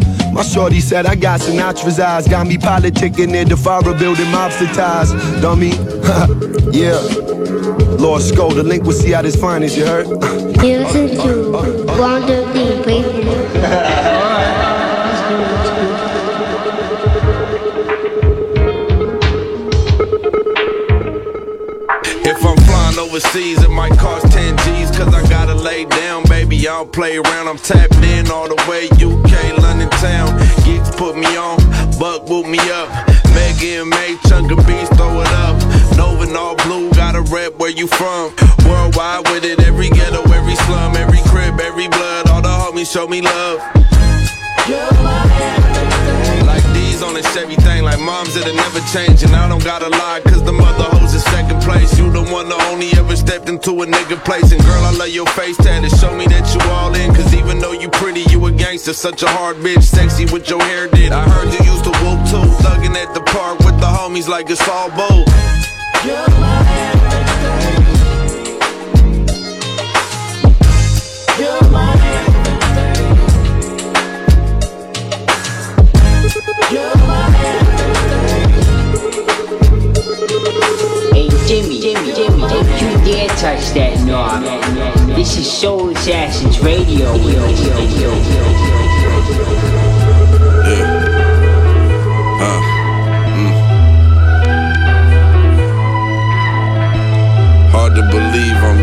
My 0.42 0.48
My 0.48 0.54
shorty 0.54 0.80
said 0.80 1.06
I 1.06 1.14
got 1.14 1.40
Sinatra's 1.40 2.00
eyes, 2.00 2.28
got 2.28 2.48
me 2.48 2.58
politicking 2.58 3.36
in 3.36 3.48
the 3.48 3.54
Farah 3.54 3.96
building 4.00 4.26
mobster 4.26 4.66
ties. 4.74 5.12
Dummy, 5.40 5.70
yeah. 6.76 6.98
Lord 8.02 8.24
Skull, 8.24 8.50
the 8.50 8.64
link 8.64 8.84
will 8.84 8.92
see 8.92 9.12
how 9.12 9.22
this 9.22 9.36
finest, 9.36 9.78
you 9.78 9.86
heard? 9.86 10.08
You 10.66 10.80
listen 10.80 11.10
to 11.10 11.52
Wonder 12.00 12.42
D. 12.54 12.82
Breaking 12.82 13.28
If 22.26 22.44
I'm 22.44 22.58
flying 22.58 22.98
overseas, 22.98 23.62
it 23.62 23.70
might 23.70 23.96
cost 24.00 24.32
10 24.32 24.58
G's, 24.58 24.90
cause 24.98 25.14
I 25.14 25.22
gotta 25.30 25.54
lay 25.54 25.86
down, 25.86 26.24
baby. 26.52 26.68
I 26.68 26.72
don't 26.72 26.92
play 26.92 27.18
around, 27.18 27.48
I'm 27.48 27.58
tapped 27.58 27.96
in 27.96 28.30
all 28.30 28.48
the 28.48 28.56
way. 28.70 28.86
UK, 29.00 29.58
London 29.60 29.90
town. 30.02 30.38
Geeks 30.64 30.94
put 30.96 31.16
me 31.16 31.28
on, 31.38 31.58
Buck 32.00 32.28
boot 32.28 32.48
me 32.48 32.60
up. 32.72 32.90
Mega 33.34 33.82
and 33.82 33.90
May, 33.90 34.18
chunk 34.28 34.52
of 34.52 34.66
beats, 34.68 34.90
throw 34.96 35.22
it 35.22 35.28
up. 35.48 35.56
Nova 35.98 36.24
and 36.24 36.38
all 36.38 36.56
blue, 36.58 36.92
gotta 36.92 37.22
rep 37.22 37.58
where 37.58 37.70
you 37.70 37.88
from. 37.88 38.34
Worldwide 38.66 39.28
with 39.30 39.46
it, 39.46 39.60
every 39.62 39.90
ghetto, 39.90 40.22
every 40.32 40.56
slum, 40.56 40.96
every 40.96 41.22
crib, 41.30 41.60
every 41.60 41.88
blood. 41.88 42.30
All 42.30 42.42
the 42.42 42.50
homies 42.50 42.92
show 42.92 43.08
me 43.08 43.22
love. 43.22 43.60
Like 44.70 45.71
on 47.02 47.16
a 47.18 47.24
Chevy 47.34 47.56
thing, 47.56 47.84
like 47.84 48.00
moms 48.00 48.36
that'll 48.36 48.54
never 48.54 48.80
change. 48.94 49.24
And 49.24 49.36
I 49.36 49.48
don't 49.48 49.64
gotta 49.64 49.90
lie, 49.90 50.22
cause 50.26 50.44
the 50.44 50.52
mother 50.52 50.84
hoes 50.96 51.14
is 51.14 51.24
second 51.26 51.62
place. 51.62 51.98
You 51.98 52.12
the 52.12 52.24
one 52.32 52.50
that 52.50 52.62
only 52.72 52.90
ever 52.98 53.16
stepped 53.16 53.50
into 53.50 53.72
a 53.82 53.86
nigga 53.86 54.24
place. 54.24 54.52
And 54.52 54.62
girl, 54.62 54.84
I 54.84 54.92
love 54.92 55.10
your 55.10 55.26
face 55.28 55.58
tat. 55.58 55.84
It 55.84 55.92
show 55.98 56.16
me 56.16 56.26
that 56.28 56.46
you 56.54 56.62
all 56.72 56.94
in. 56.96 57.14
Cause 57.14 57.34
even 57.34 57.60
though 57.60 57.74
you 57.74 57.90
pretty, 57.90 58.22
you 58.30 58.46
a 58.46 58.52
gangster. 58.52 58.94
Such 58.94 59.24
a 59.24 59.28
hard 59.28 59.58
bitch, 59.58 59.84
sexy 59.84 60.26
with 60.26 60.50
your 60.50 60.62
hair 60.62 60.88
did. 60.88 61.12
I 61.12 61.28
heard 61.28 61.52
you 61.54 61.62
used 61.72 61.84
to 61.86 61.94
whoop 62.02 62.20
too. 62.30 62.46
Thugging 62.64 62.96
at 62.96 63.14
the 63.14 63.22
park 63.32 63.60
with 63.60 63.80
the 63.80 63.88
homies 63.88 64.28
like 64.28 64.50
it's 64.50 64.68
all 64.68 64.90
bold. 64.92 65.28
Hey 66.02 66.91
Jimmy, 81.52 81.82
Jimmy, 81.82 82.14
Jimmy, 82.14 82.44
you 82.44 82.96
dare 83.04 83.28
touch 83.36 83.74
that 83.74 84.00
knob. 84.08 84.42
This 85.18 85.38
is 85.38 85.52
Soul 85.52 85.90
Assassins 85.90 86.62
Radio. 86.62 87.12
Uh, 92.40 92.62
mm. 93.36 93.52
Hard 97.70 97.96
to 97.96 98.02
believe 98.04 98.56
I'm 98.64 98.81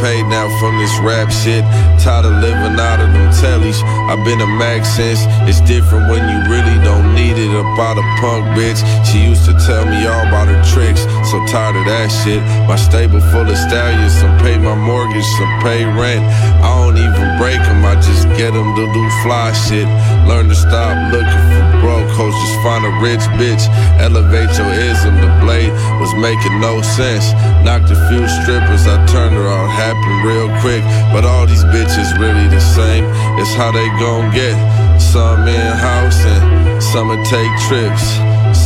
paid 0.00 0.24
now 0.26 0.48
from 0.58 0.78
this 0.80 0.92
rap 1.04 1.30
shit. 1.30 1.62
Tired 2.00 2.24
of 2.24 2.40
living 2.40 2.80
out 2.80 2.98
of 3.00 3.12
them 3.12 3.28
tellies. 3.36 3.84
I've 4.08 4.24
been 4.24 4.40
a 4.40 4.48
Mac 4.48 4.84
since. 4.84 5.20
It's 5.44 5.60
different 5.60 6.08
when 6.08 6.24
you 6.24 6.38
really 6.48 6.80
don't 6.82 7.14
need 7.14 7.36
it. 7.36 7.52
About 7.52 8.00
a 8.00 8.06
punk 8.18 8.48
bitch. 8.56 8.80
She 9.04 9.20
used 9.20 9.44
to 9.44 9.54
tell 9.68 9.84
me 9.84 10.08
all 10.08 10.24
about 10.26 10.48
her 10.48 10.60
tricks. 10.64 11.04
So 11.28 11.36
tired 11.46 11.76
of 11.76 11.84
that 11.84 12.08
shit. 12.08 12.40
My 12.66 12.76
stable 12.76 13.20
full 13.30 13.44
of 13.44 13.58
stallions. 13.68 14.16
Some 14.16 14.32
pay 14.40 14.56
my 14.56 14.74
mortgage, 14.74 15.28
some 15.36 15.52
pay 15.60 15.84
rent. 15.84 16.24
I 16.64 16.72
don't 16.80 16.96
even 16.96 17.28
break 17.36 17.60
them. 17.60 17.84
I 17.84 17.94
just 18.00 18.24
get 18.40 18.56
them 18.56 18.74
to 18.74 18.84
do 18.96 19.02
fly 19.22 19.52
shit. 19.52 19.86
Learn 20.24 20.48
to 20.48 20.56
stop 20.56 20.96
looking 21.12 21.44
for 21.52 21.64
broke 21.84 22.10
hoes. 22.16 22.32
Just 22.32 22.56
find 22.64 22.82
a 22.88 22.92
rich 23.04 23.24
bitch. 23.36 23.68
Elevate 24.00 24.52
your 24.56 24.72
ism. 24.72 25.20
The 25.20 25.28
blade 25.44 25.72
was 26.00 26.12
making 26.16 26.56
no 26.60 26.80
sense. 26.80 27.36
Knocked 27.60 27.92
a 27.92 27.98
few 28.08 28.24
strippers. 28.40 28.88
I 28.88 28.96
turned 29.06 29.36
her 29.36 29.44
out. 29.44 29.68
Happened 29.90 30.22
real 30.24 30.48
quick. 30.60 30.84
But 31.12 31.24
all 31.24 31.46
these 31.46 31.64
bitches 31.64 32.16
really 32.16 32.46
the 32.46 32.60
same. 32.60 33.04
It's 33.40 33.54
how 33.54 33.72
they 33.72 33.88
gon' 33.98 34.30
get. 34.30 34.54
Some 35.00 35.48
in 35.48 35.72
house 35.82 36.22
and 36.24 36.80
some 36.80 37.10
take 37.24 37.50
trips. 37.66 38.04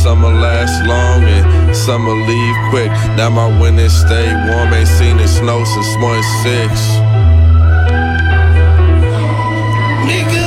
Summer 0.03 0.29
last 0.29 0.85
long 0.85 1.23
and 1.23 1.75
summer 1.75 2.13
leave 2.13 2.55
quick. 2.69 2.91
Now 3.17 3.31
my 3.31 3.47
winter 3.59 3.89
stay 3.89 4.27
warm. 4.45 4.71
Ain't 4.71 4.87
seen 4.87 5.17
it 5.17 5.27
snow 5.27 5.63
since 5.65 5.91
one 5.97 6.21
six. 6.45 6.71
Nigga, 10.05 10.44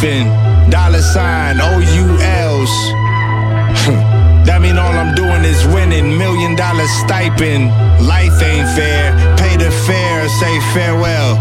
dollar 0.00 1.02
sign, 1.02 1.60
O-U-L's. 1.60 2.70
That 4.40 4.62
mean 4.62 4.78
all 4.78 4.96
I'm 4.96 5.14
doing 5.14 5.44
is 5.44 5.66
winning. 5.68 6.16
Million 6.16 6.56
dollar 6.56 6.88
stipend. 7.04 7.68
Life 8.00 8.40
ain't 8.40 8.66
fair. 8.72 9.12
Pay 9.36 9.60
the 9.60 9.70
fare, 9.70 10.28
say 10.40 10.58
farewell. 10.72 11.36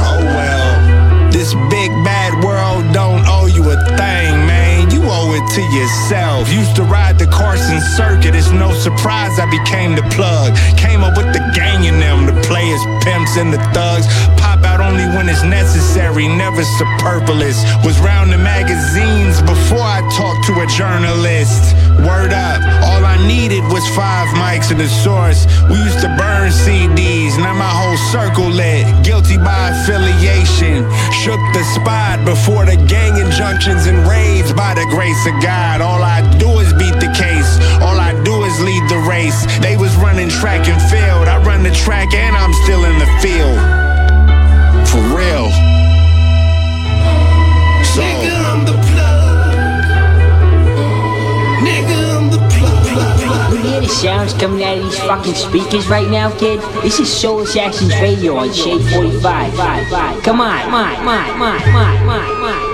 Oh 0.00 0.24
well. 0.24 1.30
This 1.30 1.52
big 1.68 1.92
bad 2.02 2.42
world 2.42 2.92
don't 2.92 3.22
owe 3.28 3.46
you 3.46 3.62
a 3.70 3.76
thing, 3.94 4.32
man. 4.48 4.90
You 4.90 5.02
owe 5.04 5.36
it 5.36 5.46
to 5.54 5.62
yourself. 5.76 6.50
Used 6.50 6.74
to 6.76 6.82
ride 6.82 7.18
the 7.18 7.26
Carson 7.26 7.80
circuit. 7.80 8.34
It's 8.34 8.50
no 8.50 8.72
surprise 8.72 9.38
I 9.38 9.46
became 9.46 9.94
the 9.94 10.02
plug. 10.10 10.56
Came 10.76 11.04
up 11.04 11.16
with 11.16 11.32
the 11.32 11.44
gang 11.54 11.84
in 11.84 12.00
them, 12.00 12.26
the 12.26 12.34
players, 12.42 12.80
pimps, 13.04 13.36
and 13.36 13.52
the 13.52 13.60
thugs. 13.76 14.08
Pop 14.40 14.59
out 14.80 14.90
only 14.90 15.06
when 15.16 15.28
it's 15.28 15.42
necessary, 15.42 16.28
never 16.28 16.62
superfluous. 16.64 17.62
Was 17.84 17.98
round 18.00 18.32
the 18.32 18.38
magazines 18.38 19.40
before 19.42 19.82
I 19.82 20.00
talked 20.16 20.46
to 20.46 20.60
a 20.60 20.66
journalist. 20.66 21.74
Word 22.00 22.32
up, 22.32 22.60
all 22.84 23.04
I 23.04 23.16
needed 23.26 23.62
was 23.64 23.86
five 23.94 24.28
mics 24.36 24.70
and 24.70 24.80
a 24.80 24.88
source. 24.88 25.46
We 25.68 25.76
used 25.76 26.00
to 26.00 26.08
burn 26.16 26.50
CDs, 26.50 27.36
now 27.38 27.54
my 27.54 27.68
whole 27.68 27.98
circle 28.12 28.48
lit. 28.48 28.86
Guilty 29.04 29.38
by 29.38 29.70
affiliation. 29.70 30.88
Shook 31.12 31.40
the 31.52 31.64
spot 31.74 32.24
before 32.24 32.64
the 32.64 32.76
gang 32.86 33.16
injunctions 33.16 33.86
and 33.86 34.06
raids 34.08 34.52
by 34.52 34.74
the 34.74 34.86
grace 34.90 35.22
of 35.26 35.34
God. 35.42 35.80
All 35.80 36.02
I 36.02 36.20
do 36.38 36.58
is 36.58 36.72
beat 36.74 36.96
the 37.00 37.12
case. 37.16 37.50
All 37.80 37.98
I 37.98 38.12
do 38.24 38.44
is 38.44 38.60
lead 38.60 38.88
the 38.88 39.00
race. 39.08 39.46
They 39.60 39.76
was 39.76 39.94
running 39.96 40.28
track 40.28 40.68
and 40.68 40.80
field. 40.90 41.28
I 41.28 41.36
run 41.42 41.62
the 41.62 41.74
track 41.74 42.14
and 42.14 42.36
I'm 42.36 42.54
still 42.64 42.84
in 42.84 42.98
the 42.98 43.10
field. 43.20 43.79
Sounds 54.00 54.32
coming 54.32 54.64
out 54.64 54.78
of 54.78 54.84
these 54.84 54.98
fucking 55.00 55.34
speakers 55.34 55.86
right 55.88 56.08
now, 56.08 56.30
kid? 56.38 56.58
This 56.82 56.98
is 57.00 57.12
Soul 57.12 57.40
Assassins 57.40 57.92
Radio 58.00 58.34
on 58.36 58.50
Shade 58.50 58.80
45. 58.94 59.52
Come 59.52 59.60
on, 59.60 60.22
come 60.22 60.40
on, 60.40 60.60
come 60.62 60.72
on, 60.72 60.96
come 60.96 61.06
on, 61.06 61.26
come 61.26 61.42
on, 61.42 61.60
come 61.60 61.74
on, 61.74 61.90
come 61.98 62.08
on. 62.08 62.70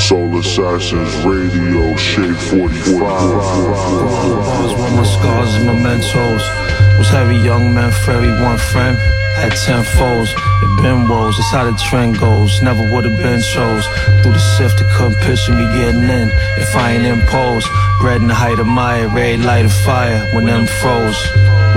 Soul 0.00 0.38
Assassins 0.38 1.14
Radio, 1.26 1.94
Shade 1.96 2.38
45. 2.38 3.00
Bars 3.00 4.72
were 4.72 4.90
my 4.96 5.04
scars 5.04 5.54
and 5.56 5.66
mementos. 5.66 6.42
Was 6.96 7.08
heavy 7.10 7.36
young 7.36 7.74
man, 7.74 7.92
fairy 7.92 8.30
one 8.42 8.56
friend. 8.56 9.17
Had 9.38 9.54
ten 9.64 9.84
foes, 9.84 10.34
it 10.34 10.82
been 10.82 11.08
woes. 11.08 11.36
That's 11.36 11.52
how 11.52 11.64
the 11.70 11.76
trend 11.88 12.18
goes. 12.18 12.60
Never 12.60 12.82
would've 12.90 13.16
been 13.18 13.40
chose. 13.40 13.86
Through 14.20 14.32
the 14.32 14.44
sift, 14.56 14.78
they 14.78 14.88
couldn't 14.96 15.18
picture 15.20 15.54
me 15.54 15.64
getting 15.78 16.02
in. 16.02 16.28
If 16.58 16.74
I 16.74 16.92
ain't 16.94 17.06
imposed, 17.06 17.68
bred 18.00 18.20
in 18.20 18.26
the 18.26 18.34
height 18.34 18.58
of 18.58 18.66
my 18.66 19.04
red 19.04 19.44
light 19.44 19.64
of 19.64 19.72
fire 19.86 20.18
when 20.34 20.46
them 20.46 20.66
froze. 20.66 21.20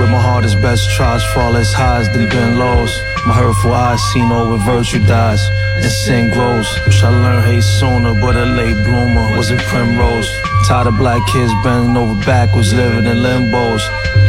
With 0.00 0.10
my 0.10 0.20
hardest 0.20 0.60
best 0.60 0.90
tries, 0.90 1.22
fall 1.32 1.56
as 1.56 1.72
highs, 1.72 2.08
then 2.12 2.28
been 2.28 2.58
lows. 2.58 3.00
My 3.26 3.34
hurtful 3.34 3.72
eyes 3.72 4.02
seen 4.12 4.32
all 4.32 4.52
over 4.52 4.58
virtue 4.64 4.98
dies, 5.06 5.46
and 5.76 5.92
sin 5.92 6.30
grows. 6.30 6.66
Wish 6.84 7.04
I 7.04 7.10
learned 7.10 7.46
hate 7.46 7.62
sooner, 7.62 8.14
but 8.14 8.34
a 8.34 8.44
late 8.44 8.78
bloomer 8.84 9.36
was 9.36 9.50
a 9.52 9.56
primrose. 9.70 10.51
Tired 10.72 10.86
of 10.86 10.96
black 10.96 11.20
kids 11.26 11.52
bending 11.62 11.98
over 11.98 12.18
backwards, 12.24 12.72
living 12.72 13.04
in 13.04 13.18
limbos. 13.18 13.82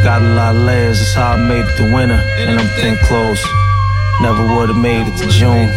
Got 0.04 0.20
a 0.20 0.34
lot 0.36 0.54
of 0.54 0.60
layers, 0.60 0.98
that's 0.98 1.14
how 1.14 1.32
I 1.32 1.36
made 1.36 1.64
it 1.64 1.76
to 1.78 1.84
winter, 1.90 2.20
and 2.36 2.60
I'm 2.60 2.68
thin 2.76 2.98
close. 3.08 3.42
Never 4.20 4.44
would've 4.54 4.76
made 4.76 5.06
it 5.08 5.16
to 5.24 5.28
June. 5.30 5.72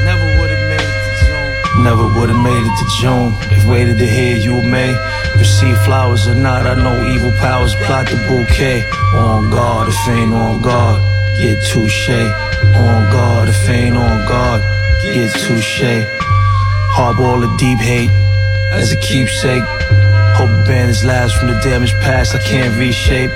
Never 0.00 0.26
would've 0.40 0.64
made 0.72 0.80
it 0.80 0.96
to 1.04 1.12
Zoom. 1.28 1.84
Never 1.84 2.06
woulda 2.16 2.32
made 2.32 2.64
it 2.64 2.76
to 2.80 2.86
June 3.02 3.36
if 3.52 3.68
waited 3.68 3.98
to 3.98 4.06
hear 4.06 4.38
you 4.38 4.62
may 4.62 4.96
receive 5.36 5.76
flowers 5.84 6.26
or 6.26 6.34
not. 6.34 6.66
I 6.66 6.72
know 6.72 6.96
evil 7.04 7.32
powers 7.32 7.74
plot 7.84 8.06
the 8.06 8.16
bouquet. 8.26 8.80
On 9.12 9.50
guard, 9.50 9.88
if 9.88 10.08
ain't 10.08 10.32
on 10.32 10.62
guard, 10.62 11.02
get 11.36 11.62
touche. 11.68 12.08
On 12.08 13.12
guard, 13.12 13.50
if 13.50 13.68
ain't 13.68 13.94
on 13.94 14.26
guard, 14.26 14.62
get 15.02 15.30
touche. 15.34 16.15
Harbor 16.96 17.24
all 17.24 17.40
the 17.40 17.54
deep 17.58 17.76
hate 17.76 18.08
as 18.72 18.90
a 18.90 18.96
keepsake. 18.96 19.62
Hope 20.40 20.48
the 20.48 20.64
bandage 20.64 21.04
lasts 21.04 21.36
from 21.36 21.48
the 21.48 21.60
damage 21.60 21.92
past. 22.00 22.34
I 22.34 22.38
can't 22.38 22.72
reshape. 22.78 23.30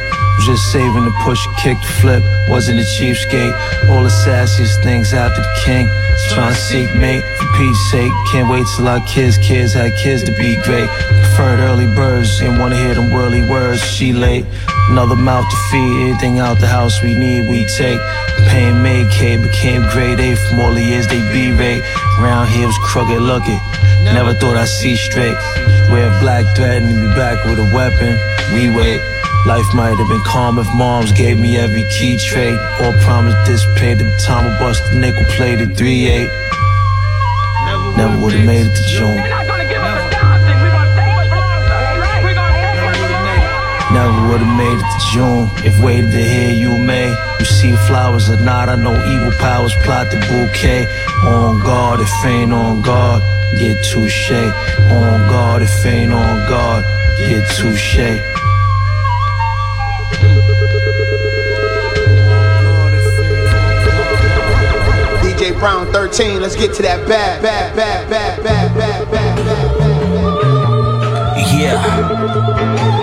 Just 0.47 0.73
saving 0.73 1.05
to 1.05 1.13
push 1.21 1.45
kick 1.61 1.77
to 1.79 1.93
flip. 2.01 2.23
Wasn't 2.49 2.81
a 2.81 2.87
cheapskate. 2.97 3.53
All 3.91 4.03
the 4.03 4.09
sassiest 4.25 4.83
things 4.83 5.13
after 5.13 5.43
the 5.43 5.55
king. 5.61 5.87
Trying 6.33 6.55
to 6.55 6.59
seek 6.59 6.89
mate 6.97 7.21
for 7.37 7.47
peace 7.59 7.91
sake. 7.91 8.13
Can't 8.33 8.49
wait 8.49 8.65
till 8.77 8.89
our 8.89 9.05
kids, 9.07 9.37
kids 9.37 9.75
had 9.75 9.93
kids 10.03 10.25
to 10.25 10.33
be 10.41 10.57
great. 10.65 10.89
Preferred 10.89 11.61
early 11.61 11.87
birds, 11.95 12.39
didn't 12.41 12.59
wanna 12.59 12.77
hear 12.77 12.95
them 12.95 13.13
whirly 13.13 13.43
words. 13.43 13.85
She 13.85 14.15
late. 14.15 14.47
Another 14.89 15.17
mouth 15.17 15.49
to 15.49 15.57
feed, 15.71 16.09
anything 16.09 16.39
out 16.41 16.59
the 16.59 16.67
house 16.67 17.01
we 17.03 17.15
need, 17.15 17.49
we 17.49 17.67
take. 17.77 18.01
Pain 18.49 18.83
made 18.83 19.09
K, 19.13 19.37
became 19.37 19.83
grade 19.93 20.19
A 20.19 20.35
from 20.35 20.61
all 20.61 20.73
the 20.73 20.83
years 20.83 21.07
they 21.07 21.21
be 21.33 21.53
rate. 21.53 21.85
Round 22.21 22.49
here 22.51 22.67
was 22.67 22.79
crooked 22.85 23.23
looking. 23.23 23.59
Never 24.05 24.35
thought 24.35 24.57
I'd 24.57 24.69
see 24.69 24.95
straight. 24.95 25.37
Wear 25.91 26.11
black 26.21 26.45
threatening 26.55 27.01
be 27.01 27.09
back 27.17 27.43
with 27.47 27.59
a 27.59 27.73
weapon. 27.75 28.13
We 28.53 28.69
wait. 28.77 29.01
Life 29.47 29.65
might 29.75 29.97
have 29.97 30.09
been 30.09 30.21
calm 30.25 30.59
if 30.59 30.67
moms 30.75 31.13
gave 31.13 31.39
me 31.41 31.57
every 31.57 31.85
key 31.99 32.19
trade. 32.19 32.59
Or 32.85 32.93
promised 33.01 33.47
this 33.47 33.65
at 33.65 33.99
the 33.99 34.05
time 34.21 34.47
I 34.47 34.59
bust 34.59 34.83
the 34.93 34.99
nickel 35.01 35.25
plate 35.37 35.61
at 35.61 35.69
3-8. 35.69 36.29
Never 37.97 38.19
would 38.23 38.35
have 38.35 38.45
made 38.45 38.67
it 38.67 38.75
to 38.77 38.83
June. 38.93 39.40
Never 44.01 44.29
would 44.33 44.41
have 44.41 44.57
made 44.57 44.79
it 44.81 44.89
to 44.95 44.99
June 45.13 45.45
if 45.63 45.77
waited 45.85 46.11
to 46.13 46.25
hear 46.25 46.53
you 46.55 46.73
may 46.79 47.15
receive 47.39 47.79
flowers 47.81 48.31
or 48.31 48.41
not. 48.41 48.71
I 48.71 48.77
know 48.77 48.97
evil 49.13 49.31
powers 49.39 49.75
plot 49.85 50.11
the 50.11 50.17
bouquet. 50.17 50.89
On 51.27 51.61
guard 51.61 52.01
if 52.01 52.25
ain't 52.25 52.51
on 52.51 52.81
guard, 52.81 53.21
get 53.59 53.77
touche. 53.85 54.33
On 54.33 55.29
guard 55.29 55.61
if 55.61 55.85
ain't 55.85 56.15
on 56.15 56.49
guard, 56.49 56.83
get 57.19 57.45
touche. 57.57 57.99
DJ 65.21 65.53
Brown 65.59 65.93
13, 65.93 66.41
let's 66.41 66.57
get 66.57 66.73
to 66.77 66.83
that 66.85 67.07
bad, 67.07 67.43
bad, 67.43 67.77
bad, 67.77 68.09
bad, 68.09 68.43
bad, 68.43 68.75
bad, 68.75 69.11
bad, 69.13 69.37
bad, 69.45 69.79
bad. 69.79 70.11
Yeah. 71.53 73.00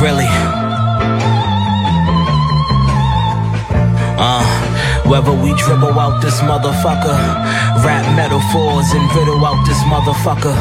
Really? 0.00 0.24
Uh, 4.18 5.02
whether 5.06 5.32
we 5.32 5.52
dribble 5.58 6.00
out 6.00 6.22
this 6.22 6.40
motherfucker, 6.40 7.18
rap 7.84 8.16
metaphors 8.16 8.92
and 8.92 9.14
riddle 9.14 9.44
out 9.44 9.62
this 9.66 9.78
motherfucker. 9.84 10.56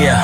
Yeah. 0.00 0.22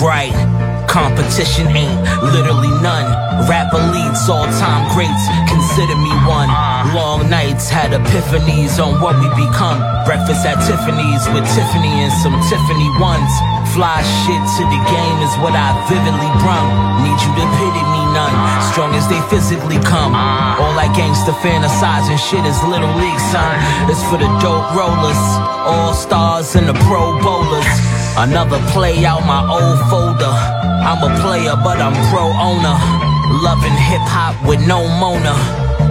Right. 0.00 0.53
Competition 0.94 1.66
ain't 1.74 1.98
literally 2.22 2.70
none. 2.78 3.10
Rap 3.50 3.74
elites, 3.74 4.30
all 4.30 4.46
time 4.62 4.86
greats, 4.94 5.26
consider 5.50 5.98
me 5.98 6.14
one. 6.22 6.46
Long 6.94 7.26
nights 7.26 7.66
had 7.66 7.90
epiphanies 7.90 8.78
on 8.78 9.02
what 9.02 9.18
we 9.18 9.26
become. 9.34 9.82
Breakfast 10.06 10.46
at 10.46 10.54
Tiffany's 10.62 11.26
with 11.34 11.42
Tiffany 11.50 11.90
and 12.06 12.14
some 12.22 12.38
Tiffany 12.46 12.86
ones. 13.02 13.26
Fly 13.74 14.06
shit 14.22 14.38
to 14.38 14.62
the 14.70 14.80
game 14.86 15.18
is 15.26 15.34
what 15.42 15.58
I 15.58 15.74
vividly 15.90 16.30
brung. 16.46 16.70
Need 17.02 17.18
you 17.26 17.32
to 17.42 17.46
pity 17.58 17.84
me 17.90 18.02
none. 18.14 18.30
Strong 18.70 18.94
as 18.94 19.10
they 19.10 19.18
physically 19.26 19.82
come. 19.82 20.14
All 20.14 20.78
that 20.78 20.94
gangsta 20.94 21.34
fantasizing 21.42 22.22
shit 22.22 22.46
is 22.46 22.54
little 22.70 22.94
league, 23.02 23.22
son. 23.34 23.50
It's 23.90 23.98
for 24.06 24.22
the 24.22 24.30
dope 24.38 24.70
rollers, 24.78 25.22
all 25.66 25.90
stars 25.90 26.54
and 26.54 26.70
the 26.70 26.78
pro 26.86 27.18
bowlers. 27.18 27.66
Another 28.14 28.62
play 28.70 29.02
out 29.02 29.26
my 29.26 29.42
old 29.42 29.82
folder. 29.90 30.63
I'm 30.84 31.00
a 31.00 31.08
player, 31.24 31.56
but 31.56 31.80
I'm 31.80 31.96
pro 32.12 32.28
owner. 32.28 32.76
Loving 33.40 33.72
hip 33.72 34.04
hop 34.04 34.36
with 34.44 34.60
no 34.68 34.84
Mona. 35.00 35.32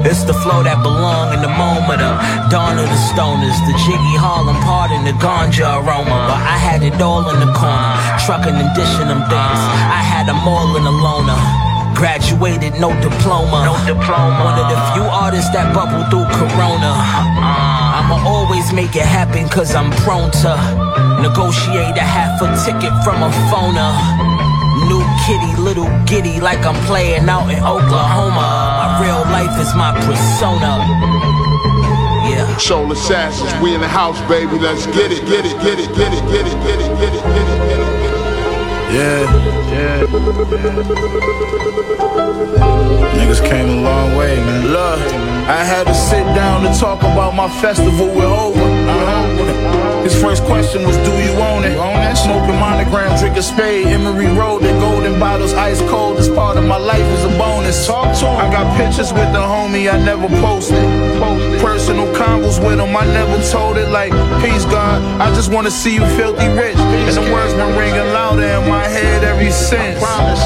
It's 0.06 0.22
the 0.22 0.38
flow 0.38 0.62
that 0.62 0.86
belong 0.86 1.34
in 1.34 1.42
the 1.42 1.50
moment 1.50 1.98
of 1.98 2.14
dawn 2.54 2.78
of 2.78 2.86
the 2.86 3.00
stoners, 3.10 3.58
the 3.66 3.74
jiggy 3.90 4.16
Harlem 4.22 4.60
part 4.62 4.94
and 4.94 5.02
the 5.02 5.18
ganja 5.18 5.82
aroma. 5.82 6.30
But 6.30 6.46
I 6.46 6.62
had 6.62 6.86
it 6.86 7.02
all 7.02 7.26
in 7.26 7.42
the 7.42 7.50
corner, 7.58 7.98
trucking 8.22 8.54
and 8.54 8.70
dishing 8.78 9.10
them 9.10 9.26
things. 9.26 9.62
I 9.90 10.06
had 10.06 10.30
them 10.30 10.46
all 10.46 10.78
in 10.78 10.86
a 10.86 10.94
loner. 10.94 11.42
Graduated, 11.98 12.78
no 12.78 12.94
diploma. 13.02 13.66
No 13.66 13.74
diploma. 13.90 14.46
One 14.46 14.58
of 14.62 14.70
the 14.70 14.78
few 14.94 15.10
artists 15.10 15.50
that 15.58 15.74
bubble 15.74 16.06
through 16.14 16.30
Corona. 16.38 16.94
Uh-uh. 16.94 17.98
I'ma 17.98 18.22
always 18.30 18.70
make 18.74 18.94
it 18.94 19.10
happen 19.10 19.50
cause 19.50 19.74
I'm 19.74 19.90
prone 20.06 20.30
to 20.46 20.54
negotiate 21.22 21.98
a 21.98 22.06
half 22.06 22.42
a 22.46 22.54
ticket 22.62 22.94
from 23.02 23.24
a 23.26 23.32
phoner. 23.50 24.43
Kitty, 25.26 25.56
little 25.56 25.88
giddy, 26.04 26.42
like 26.42 26.66
I'm 26.66 26.76
playing 26.86 27.30
out 27.30 27.50
in 27.50 27.64
Oklahoma. 27.64 28.36
My 28.36 29.00
real 29.02 29.22
life 29.32 29.58
is 29.58 29.74
my 29.74 29.94
persona. 30.04 30.84
Yeah. 32.30 32.58
Soul 32.58 32.92
Assassins, 32.92 33.54
we 33.64 33.74
in 33.74 33.80
the 33.80 33.88
house, 33.88 34.20
baby. 34.28 34.60
Let's 34.60 34.86
get 34.88 35.14
it, 35.14 35.26
get 35.26 35.46
it, 35.46 35.56
get 35.64 35.80
it, 35.80 35.96
get 35.96 36.14
it, 36.14 36.28
get 36.28 36.46
it, 36.46 36.60
get 36.64 36.78
it, 36.78 36.98
get 37.00 37.14
it, 37.16 37.24
get 37.24 37.48
it, 37.48 37.70
get 37.70 37.80
it, 37.80 38.03
it. 38.94 38.98
Yeah, 38.98 39.24
yeah. 39.74 40.04
Niggas 43.18 43.42
came 43.48 43.70
a 43.70 43.82
long 43.82 44.16
way, 44.16 44.36
man. 44.36 44.68
Look, 44.68 45.00
I 45.48 45.64
had 45.64 45.88
to 45.88 45.94
sit 45.94 46.24
down 46.36 46.66
and 46.66 46.78
talk 46.80 47.00
about 47.00 47.34
my 47.36 47.50
festival 47.62 48.08
with 48.08 48.26
Hova. 48.26 48.60
Uh-huh. 48.62 49.74
His 50.04 50.22
first 50.22 50.44
question 50.44 50.84
was, 50.86 50.98
Do 50.98 51.12
you 51.24 51.32
own 51.40 51.64
it? 51.64 51.78
Own 51.78 51.96
that? 52.04 52.16
Smoking 52.16 52.60
monogram, 52.60 53.18
drinking 53.18 53.42
spade, 53.42 53.88
Emery 53.88 54.28
Road, 54.28 54.62
the 54.62 54.72
golden 54.84 55.18
bottles, 55.18 55.54
ice 55.54 55.80
cold. 55.90 56.18
This 56.18 56.28
part 56.28 56.58
of 56.58 56.66
my 56.66 56.76
life 56.76 57.08
is 57.18 57.24
a 57.24 57.38
bonus. 57.38 57.88
Talk 57.88 58.12
to 58.20 58.26
him. 58.28 58.36
I 58.36 58.52
got 58.52 58.68
pictures 58.76 59.14
with 59.14 59.32
the 59.32 59.40
homie 59.40 59.92
I 59.92 59.98
never 60.04 60.28
posted. 60.44 60.84
Personal 61.62 62.08
combos 62.14 62.60
with 62.60 62.80
him, 62.82 62.96
I 62.96 63.06
never 63.06 63.42
told 63.50 63.78
it 63.78 63.88
like, 63.90 64.12
Peace, 64.44 64.66
God. 64.66 65.00
I 65.22 65.34
just 65.34 65.52
wanna 65.52 65.72
see 65.72 65.96
you 65.96 66.06
filthy 66.20 66.48
rich. 66.50 66.78
And 66.78 67.16
the 67.16 67.24
words 67.32 67.54
been 67.54 67.72
ringing 67.78 68.08
louder 68.12 68.44
in 68.44 68.68
my 68.68 68.83
head 68.88 69.24
ever 69.24 69.52
since. 69.52 70.00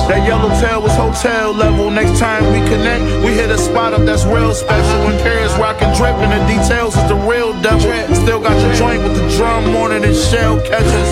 That 0.08 0.26
yellow 0.26 0.50
tail 0.60 0.82
was 0.82 0.96
hotel 0.96 1.54
level. 1.54 1.90
Next 1.90 2.20
time 2.20 2.44
we 2.54 2.60
connect, 2.70 3.04
we 3.26 3.34
hit 3.34 3.50
a 3.50 3.58
spot 3.58 3.94
up 3.94 4.06
that's 4.06 4.26
real 4.26 4.54
special. 4.54 5.10
In 5.10 5.18
Paris, 5.24 5.54
rockin' 5.58 5.94
drip, 5.96 6.16
and 6.24 6.32
the 6.32 6.42
details 6.48 6.96
is 6.96 7.08
the 7.08 7.16
real 7.16 7.54
devil. 7.62 7.82
Still 8.16 8.40
got 8.40 8.60
your 8.62 8.74
joint 8.76 9.04
with 9.04 9.16
the 9.16 9.28
drum 9.38 9.72
more 9.72 9.90
than 9.90 10.02
shell 10.14 10.60
catchers. 10.62 11.12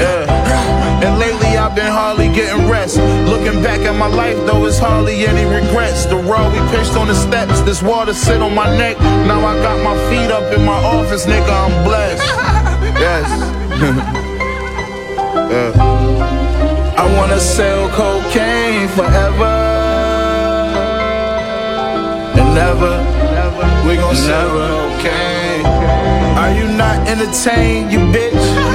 Yeah. 0.00 1.04
And 1.04 1.18
lately 1.18 1.56
I've 1.58 1.74
been 1.74 1.92
hardly 1.92 2.28
getting 2.28 2.68
rest. 2.68 2.96
Looking 3.28 3.62
back 3.62 3.80
at 3.80 3.96
my 3.96 4.08
life, 4.08 4.36
though, 4.46 4.64
it's 4.66 4.78
hardly 4.78 5.26
any 5.26 5.44
regrets. 5.44 6.06
The 6.06 6.16
raw 6.16 6.48
we 6.50 6.58
pitched 6.70 6.96
on 6.96 7.08
the 7.08 7.14
steps, 7.14 7.60
this 7.62 7.82
water 7.82 8.14
sit 8.14 8.40
on 8.40 8.54
my 8.54 8.68
neck. 8.76 8.98
Now 9.26 9.44
I 9.44 9.54
got 9.60 9.82
my 9.84 9.96
feet 10.08 10.30
up 10.30 10.52
in 10.56 10.64
my 10.64 10.78
office, 10.96 11.26
nigga, 11.26 11.50
I'm 11.50 11.84
blessed. 11.84 12.24
Yes. 12.98 14.22
Yeah. 15.48 16.35
I 16.98 17.04
wanna 17.16 17.38
sell 17.38 17.88
cocaine 17.90 18.88
forever 18.88 19.54
and 22.38 22.54
never. 22.54 22.94
We 23.86 23.96
gon' 23.96 24.16
sell 24.16 24.48
cocaine. 24.48 25.66
Are 26.36 26.52
you 26.52 26.66
not 26.76 27.06
entertained, 27.08 27.92
you 27.92 27.98
bitch? 27.98 28.65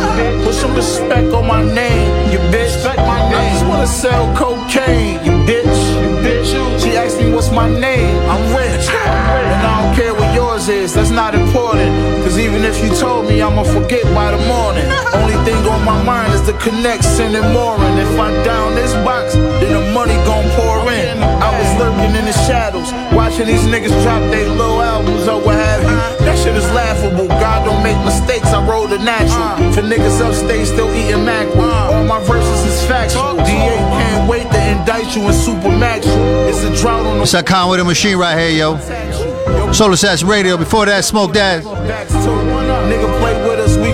Some 0.62 0.76
respect 0.76 1.34
on 1.34 1.48
my 1.48 1.64
name, 1.64 2.32
you 2.32 2.38
bitch. 2.54 2.86
I 2.86 3.50
just 3.52 3.66
wanna 3.66 3.88
sell 3.88 4.24
cocaine, 4.36 5.18
you 5.26 5.32
bitch. 5.50 5.80
You 6.04 6.12
bitch. 6.22 6.82
She 6.82 6.92
asked 6.96 7.18
me 7.20 7.34
what's 7.34 7.52
my 7.52 7.68
name. 7.68 8.16
I'm 8.32 8.44
rich. 8.56 8.86
And 8.88 9.62
I 9.66 9.82
don't 9.82 9.96
care 9.96 10.14
what 10.14 10.36
yours 10.36 10.70
is, 10.70 10.94
that's 10.94 11.10
not 11.10 11.34
important. 11.34 11.90
Cause 12.24 12.38
even 12.38 12.64
if 12.64 12.78
you 12.84 12.96
told 12.96 13.26
me, 13.28 13.42
I'ma 13.42 13.64
forget 13.64 14.04
by 14.14 14.30
the 14.30 14.42
morning. 14.46 14.86
Only 15.20 15.38
thing 15.46 15.58
on 15.66 15.84
my 15.84 15.98
mind 16.04 16.32
is 16.34 16.46
the 16.46 16.54
connect, 16.54 17.06
sending 17.06 17.48
more. 17.52 17.76
And 17.78 18.00
if 18.00 18.20
I 18.20 18.30
down 18.44 18.76
this 18.76 18.94
box, 19.04 19.34
then 19.34 19.74
the 19.74 19.92
money 19.92 20.14
gon' 20.30 20.48
pour 20.56 20.92
in. 20.94 21.18
I 21.42 21.50
was 21.58 21.70
lurking 21.82 22.14
in 22.16 22.26
the 22.26 22.38
shadows, 22.46 22.94
watching 23.18 23.48
these 23.48 23.66
niggas 23.66 23.96
drop 24.04 24.22
their 24.30 24.48
little 24.48 24.82
albums 24.82 25.28
or 25.28 25.42
what 25.42 25.56
have 25.56 25.82
you. 25.82 25.90
Uh-huh. 25.90 26.26
That 26.26 26.38
shit 26.38 26.56
is 26.56 26.70
laughable. 26.72 27.28
God 27.28 27.66
don't 27.66 27.84
make 27.84 27.98
mistakes, 28.06 28.48
I 28.54 28.66
roll 28.66 28.88
the 28.88 29.00
natural. 29.00 29.42
Uh-huh. 29.42 29.72
For 29.74 29.82
niggas 29.82 30.22
upstate 30.52 30.68
still 30.68 30.94
eating 30.94 31.26
mackerel. 31.26 31.64
Uh. 31.64 31.92
All 31.94 32.06
my 32.06 32.20
verses 32.26 32.66
is 32.66 32.88
factual. 32.88 33.36
DA 33.38 33.46
can't 33.46 34.30
wait 34.30 34.44
to 34.44 34.72
indict 34.72 35.16
you 35.16 35.24
in 35.24 35.34
supermax. 35.34 36.04
It's 36.48 36.64
a 36.64 37.32
that 37.38 37.46
Conway 37.46 37.78
the 37.78 37.84
Machine 37.84 38.18
right 38.18 38.38
here, 38.38 38.50
yo. 38.50 39.72
Solar 39.72 39.94
Assassin 39.94 40.28
Radio. 40.28 40.58
Before 40.58 40.86
that, 40.86 41.06
Smoke 41.06 41.34
Dad. 41.34 41.64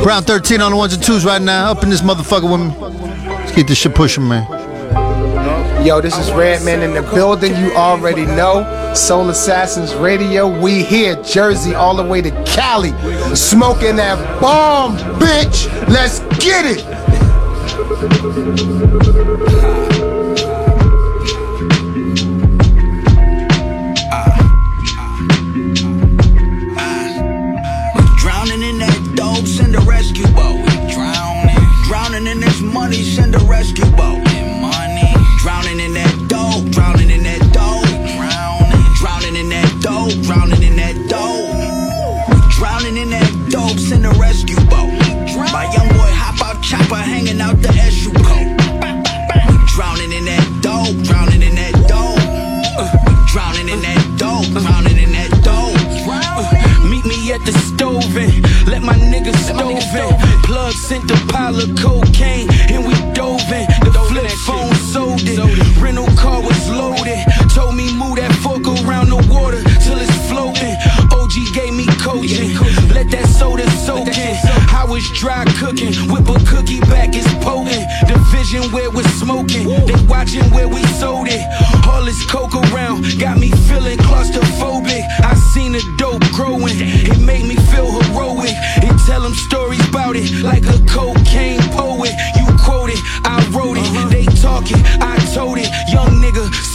Brown 0.04 0.24
13 0.24 0.62
on 0.62 0.72
the 0.72 0.78
ones 0.78 0.94
and 0.94 1.04
twos 1.04 1.26
right 1.26 1.42
now. 1.42 1.72
Up 1.72 1.84
in 1.84 1.90
this 1.90 2.02
motherfucker 2.02 2.50
with 2.50 2.62
me. 2.62 3.28
Let's 3.28 3.52
keep 3.52 3.68
this 3.68 3.78
shit 3.78 3.94
pushing, 3.94 4.28
man. 4.28 4.46
Yo, 5.86 6.02
this 6.02 6.18
is 6.18 6.32
Redman 6.32 6.82
in 6.82 6.94
the 6.94 7.02
building. 7.14 7.56
You 7.56 7.74
already 7.74 8.26
know. 8.26 8.77
Soul 8.96 9.30
Assassins 9.30 9.94
Radio. 9.96 10.48
We 10.48 10.84
here, 10.84 11.16
Jersey, 11.24 11.76
all 11.76 11.96
the 11.96 12.04
way 12.04 12.22
to 12.22 12.32
Cali. 12.46 12.92
Smoking 13.36 13.96
that 13.98 14.18
bomb, 14.42 14.98
bitch. 15.20 15.68
Let's 15.88 16.20
get 16.44 16.66
it. 16.66 16.84
Drowning 28.18 28.62
in 28.62 28.80
that 28.80 29.14
dope, 29.16 29.46
send 29.46 29.76
a 29.76 29.80
rescue 29.82 30.28
boat. 30.28 30.66
Drowning, 30.92 31.56
drowning 31.86 32.28
in 32.28 32.40
this 32.40 32.62
money, 32.62 33.04
send 33.04 33.36
a 33.36 33.40
rescue 33.40 33.86
boat. 33.92 34.24
Money, 34.60 35.14
drowning 35.40 35.80
in 35.80 35.94
that 35.94 36.17
hanging 47.38 47.42
out 47.42 47.62
the 47.62 47.70
SU 47.70 48.12
coat. 48.26 48.58
Drowning 49.76 50.12
in 50.12 50.26
that 50.26 50.60
dope, 50.62 50.96
drowning 51.06 51.42
in 51.42 51.56
that 51.56 51.74
dope. 51.88 52.18
Uh, 52.78 52.88
Drowning 53.28 53.70
in 53.70 53.82
that 53.82 54.02
dope, 54.18 54.48
drowning 54.64 54.98
in 54.98 55.12
that 55.12 55.30
dope. 55.44 55.76
Uh, 56.08 56.90
Meet 56.90 57.06
me 57.06 57.32
at 57.32 57.44
the 57.46 57.52
stove 57.52 58.16
and 58.18 58.32
let 58.68 58.82
my 58.82 58.96
niggas 58.96 59.38
stove 59.38 59.70
in. 59.72 60.42
Plug 60.44 60.74
sent 60.74 61.12
a 61.12 61.18
pile 61.28 61.60
of 61.60 61.76
cocaine 61.78 62.50
and 62.72 62.86
we 62.88 62.94
dove 63.14 63.42
in. 63.52 63.68
The 63.84 63.92
flip 64.10 64.32
phone 64.48 64.74
sold 64.76 65.22
it. 65.24 65.38
Rental 65.82 66.08
car 66.16 66.42
was 66.42 66.70
loaded. 66.70 67.20
Told 67.54 67.76
me 67.76 67.94
move 67.94 68.18
that 68.18 68.34
fork 68.42 68.66
around 68.66 69.10
the 69.10 69.22
water 69.30 69.62
till 69.84 70.00
it's 70.00 70.18
floating. 70.30 70.76
OG 71.12 71.54
gave 71.54 71.74
me 71.74 71.86
coaching. 72.02 72.56
Let 72.96 73.12
that 73.12 73.28
soda 73.28 73.70
soak 73.86 74.08
in. 74.08 74.36
I 74.74 74.86
was 74.88 75.04
dry 75.20 75.44
cooking. 75.60 75.94
Whip 76.10 76.30
a 76.30 76.40
cookie 76.46 76.80
back, 76.82 77.08
potent. 77.14 77.27
Division 78.50 78.72
where 78.72 78.90
we're 78.90 79.04
smoking. 79.20 79.68
They 79.86 79.96
watching 80.08 80.44
where 80.52 80.68
we 80.70 80.82
sold 81.00 81.28
it. 81.30 81.42
All 81.86 82.04
this 82.06 82.26
coke 82.26 82.56
around 82.56 83.04
got 83.20 83.40
me 83.40 83.52
feeling 83.68 83.98
claustrophobic. 83.98 85.04
I 85.20 85.34
seen 85.54 85.74
the 85.74 85.84
dope 85.98 86.24
growing. 86.32 86.76
It 86.80 87.20
made 87.20 87.46
me 87.46 87.56
feel 87.72 87.92
heroic. 87.92 88.56
And 88.84 88.98
tell 89.06 89.22
them 89.22 89.34
stories 89.34 89.86
about 89.90 90.16
it 90.16 90.32
like 90.44 90.64
a 90.64 90.80
cocaine 90.88 91.60
poet. 91.76 92.14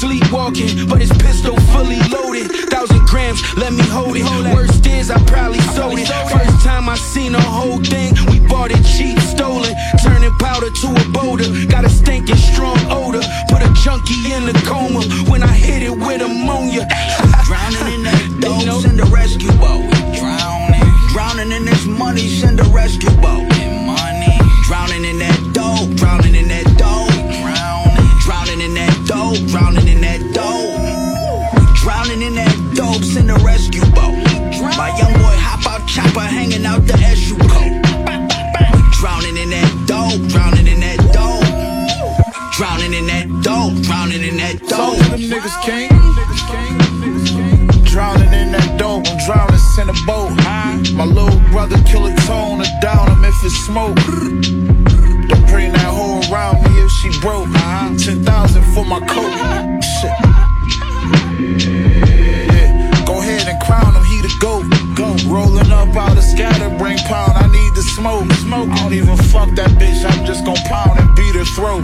Sleepwalking, 0.03 0.88
but 0.90 0.98
his 1.00 1.12
pistol 1.22 1.55
fully 1.70 2.03
loaded. 2.11 2.50
Thousand 2.74 3.07
grams, 3.07 3.40
let 3.57 3.72
me 3.72 3.86
hold 3.86 4.16
it. 4.16 4.26
Worst 4.53 4.84
is 4.86 5.11
I 5.12 5.18
probably 5.30 5.61
sold 5.78 5.98
it. 5.98 6.09
First 6.26 6.66
time 6.66 6.88
I 6.88 6.96
seen 6.96 7.32
the 7.32 7.40
whole 7.40 7.78
thing, 7.78 8.11
we 8.26 8.40
bought 8.40 8.72
it 8.72 8.82
cheap, 8.82 9.18
stolen. 9.20 9.72
Turning 10.03 10.34
powder 10.42 10.70
to 10.82 10.88
a 10.90 11.05
boulder. 11.14 11.46
Got 11.70 11.84
a 11.84 11.88
stinking 11.88 12.42
strong 12.50 12.78
odor. 12.90 13.22
Put 13.48 13.62
a 13.62 13.70
junkie 13.84 14.34
in 14.34 14.42
the 14.50 14.59
coma 14.66 15.03
when 15.30 15.42
I 15.44 15.55
hit 15.55 15.82
it 15.84 15.94
with 15.94 16.20
ammonia. 16.20 16.82
Drowning 17.46 17.88
in 17.94 18.03
that 18.03 18.22
dope, 18.42 18.82
send 18.82 18.98
a 18.98 19.07
rescue 19.07 19.55
boat. 19.62 19.86
Drowning, 20.18 20.82
drowning 21.14 21.53
in 21.53 21.64
this 21.64 21.86
money, 21.86 22.26
send 22.26 22.59
a 22.59 22.66
rescue 22.74 23.14
boat. 23.22 23.46
Money, 23.86 24.34
drowning 24.66 25.05
in 25.05 25.18
that 25.22 25.38
dope, 25.55 25.94
drowning 25.94 26.34
in 26.34 26.48
that 26.48 26.71
dope, 29.32 29.48
drowning 29.48 29.88
in 29.88 30.00
that 30.00 30.20
dope. 30.32 31.76
Drowning 31.82 32.22
in 32.22 32.34
that 32.34 32.74
dope, 32.74 33.02
send 33.02 33.30
a 33.30 33.34
rescue 33.44 33.84
boat. 33.92 34.16
My 34.76 34.88
young 34.98 35.12
boy 35.14 35.36
hop 35.38 35.66
out 35.66 35.88
chopper, 35.88 36.20
hanging 36.20 36.64
out 36.64 36.86
the 36.86 36.94
SU 36.94 37.36
coat. 37.36 37.82
Drowning 39.00 39.36
in 39.36 39.50
that 39.50 39.70
dope, 39.86 40.20
drowning 40.28 40.66
in 40.66 40.80
that 40.80 40.98
dope. 41.12 41.44
Drowning 42.56 42.92
in 42.92 43.06
that 43.06 43.26
dope, 43.42 43.74
drowning 43.82 44.22
in 44.22 44.36
that 44.36 44.60
dope. 44.68 44.98
Them 45.10 45.20
niggas 45.20 45.56
king. 45.64 45.88
Drowning 47.84 48.32
in 48.32 48.52
that 48.52 48.78
dope, 48.78 49.06
I'm 49.08 49.18
drowning 49.26 49.60
in 49.80 49.88
a 49.88 50.06
boat. 50.06 50.30
My 50.94 51.04
little 51.04 51.40
brother 51.50 51.82
kill 51.84 52.06
a 52.06 52.14
tone 52.26 52.60
or 52.60 52.70
down 52.80 53.08
him 53.10 53.24
if 53.24 53.34
it's 53.44 53.56
smoke. 53.66 54.91
Don't 55.28 55.46
bring 55.48 55.72
that 55.72 55.92
hoe 55.92 56.20
around 56.30 56.62
me 56.64 56.80
if 56.80 56.90
she 56.90 57.10
broke. 57.20 57.48
10,000 57.98 58.62
for 58.74 58.84
my 58.84 59.00
coat. 59.00 59.82
Shit. 60.00 60.10
Yeah. 62.52 63.04
Go 63.04 63.20
ahead 63.20 63.48
and 63.48 63.60
crown 63.60 63.94
him, 63.94 64.04
he 64.04 64.21
the 64.32 64.38
goat. 64.40 64.64
Go. 64.96 65.16
Rolling 65.26 65.72
up 65.72 65.96
out 65.96 66.16
of 66.16 66.22
scatterbrain 66.22 66.98
pound, 67.08 67.32
I 67.32 67.46
need 67.48 67.74
the 67.74 67.82
smoke. 67.82 68.30
Smoke. 68.44 68.68
I 68.68 68.76
don't 68.82 68.92
even 68.92 69.16
fuck 69.16 69.48
that 69.56 69.70
bitch, 69.80 70.04
I'm 70.04 70.24
just 70.26 70.44
gon' 70.44 70.56
pound 70.68 71.00
and 71.00 71.14
beat 71.16 71.34
her 71.34 71.44
throat. 71.56 71.82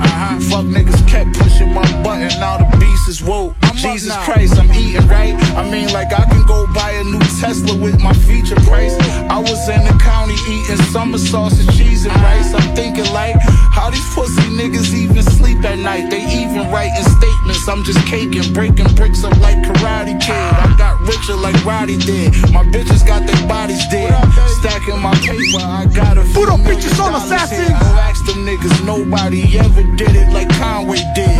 Fuck 0.51 0.67
niggas 0.67 1.09
kept 1.09 1.39
pushing 1.39 1.73
my 1.73 1.87
button, 2.03 2.29
now 2.41 2.59
the 2.59 2.77
beast 2.79 3.09
is 3.09 3.23
woke. 3.23 3.57
Jesus 3.75 4.15
Christ, 4.25 4.59
I'm 4.59 4.71
eating 4.73 5.07
right. 5.09 5.35
I 5.57 5.69
mean, 5.71 5.93
like 5.93 6.13
I 6.13 6.25
can 6.29 6.45
go 6.47 6.67
buy 6.75 6.91
a 6.93 7.05
new 7.05 7.21
Tesla 7.41 7.75
with 7.77 8.01
my 8.01 8.13
feature 8.13 8.59
price. 8.67 8.95
I 9.31 9.39
was 9.39 9.69
in 9.69 9.85
the 9.85 9.97
county 10.03 10.37
eating 10.49 10.83
summer 10.93 11.19
sausage, 11.19 11.71
cheese, 11.77 12.05
and 12.05 12.15
rice. 12.17 12.53
I'm 12.55 12.75
thinking 12.75 13.09
like, 13.13 13.37
how 13.73 13.91
these 13.91 14.05
pussy 14.15 14.43
niggas 14.53 14.93
even 14.95 15.23
sleep 15.23 15.65
at 15.65 15.79
night? 15.79 16.11
They 16.11 16.27
even 16.43 16.71
writing 16.71 17.05
statements. 17.05 17.69
I'm 17.69 17.85
just 17.85 18.05
caking, 18.07 18.53
breaking 18.53 18.93
bricks 18.95 19.25
up 19.25 19.39
like 19.41 19.59
Karate 19.59 20.21
Kid. 20.21 20.35
I 20.35 20.75
got 20.77 21.01
richer 21.07 21.37
like 21.37 21.57
Roddy 21.65 21.97
did. 21.97 22.35
My 22.53 22.63
bitches 22.65 23.07
got 23.07 23.27
their 23.27 23.49
bodies 23.49 23.87
dead. 23.91 24.13
Stacking 24.61 25.01
my 25.01 25.15
paper, 25.15 25.63
I 25.63 25.87
got 25.95 26.19
a 26.19 26.23
few 26.25 26.35
Put 26.35 26.49
up 26.53 26.61
million 26.61 26.81
bitches 26.81 26.99
on 27.01 27.13
dollars 27.13 27.25
assassins. 27.31 27.69
here. 27.69 27.79
Go 27.79 27.87
ask 28.09 28.25
them 28.27 28.47
niggas, 28.47 28.85
nobody 28.87 29.59
ever 29.59 29.83
did 29.97 30.15
it 30.17 30.29
like 30.33 30.49
Conway 30.59 31.03
did. 31.15 31.39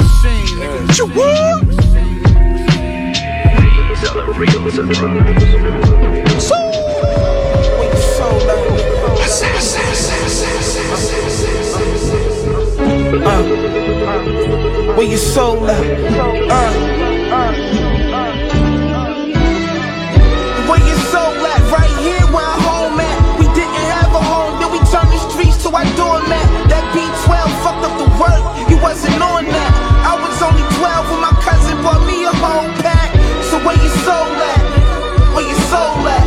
You 0.97 1.07
what? 1.07 1.65
These 3.89 4.05
are 4.09 4.15
the 4.15 4.33
real 4.37 4.71
surprise. 4.71 6.49
Uh, 13.21 14.95
where 14.97 15.07
your 15.07 15.19
soul 15.19 15.69
at? 15.69 15.85
Uh, 17.31 17.98
where 20.79 20.89
your 20.89 21.03
soul 21.11 21.35
at? 21.47 21.61
Right 21.71 21.91
here 21.99 22.23
where 22.31 22.47
I'm 22.47 22.61
home 22.63 23.01
at. 23.01 23.19
We 23.39 23.47
didn't 23.55 23.87
have 23.99 24.15
a 24.15 24.23
home, 24.23 24.59
then 24.61 24.71
we 24.71 24.79
turned 24.87 25.11
the 25.11 25.19
streets 25.31 25.63
to 25.65 25.69
our 25.75 25.85
doormat. 25.99 26.47
That 26.71 26.85
B12 26.95 27.35
fucked 27.63 27.85
up 27.87 27.95
the 27.99 28.09
work, 28.19 28.43
you 28.71 28.79
wasn't 28.79 29.21
on 29.23 29.45
that. 29.47 29.73
I 30.07 30.15
was 30.15 30.39
only 30.43 30.63
12 30.79 31.11
when 31.11 31.21
my 31.21 31.35
cousin 31.43 31.83
bought 31.83 32.07
me 32.07 32.25
a 32.25 32.33
whole 32.33 32.71
pack. 32.79 33.11
So 33.51 33.59
where 33.65 33.77
your 33.77 33.95
soul 34.07 34.31
at? 34.31 34.63
Where 35.35 35.47
your 35.47 35.63
soul 35.67 35.99
at? 36.07 36.27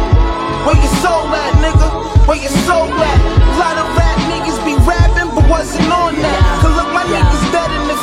Where 0.65 0.75
your 0.75 0.93
soul 0.99 1.27
at, 1.31 1.53
nigga? 1.63 2.27
Where 2.27 2.37
your 2.37 2.55
soul 2.67 2.91
at? 2.91 3.30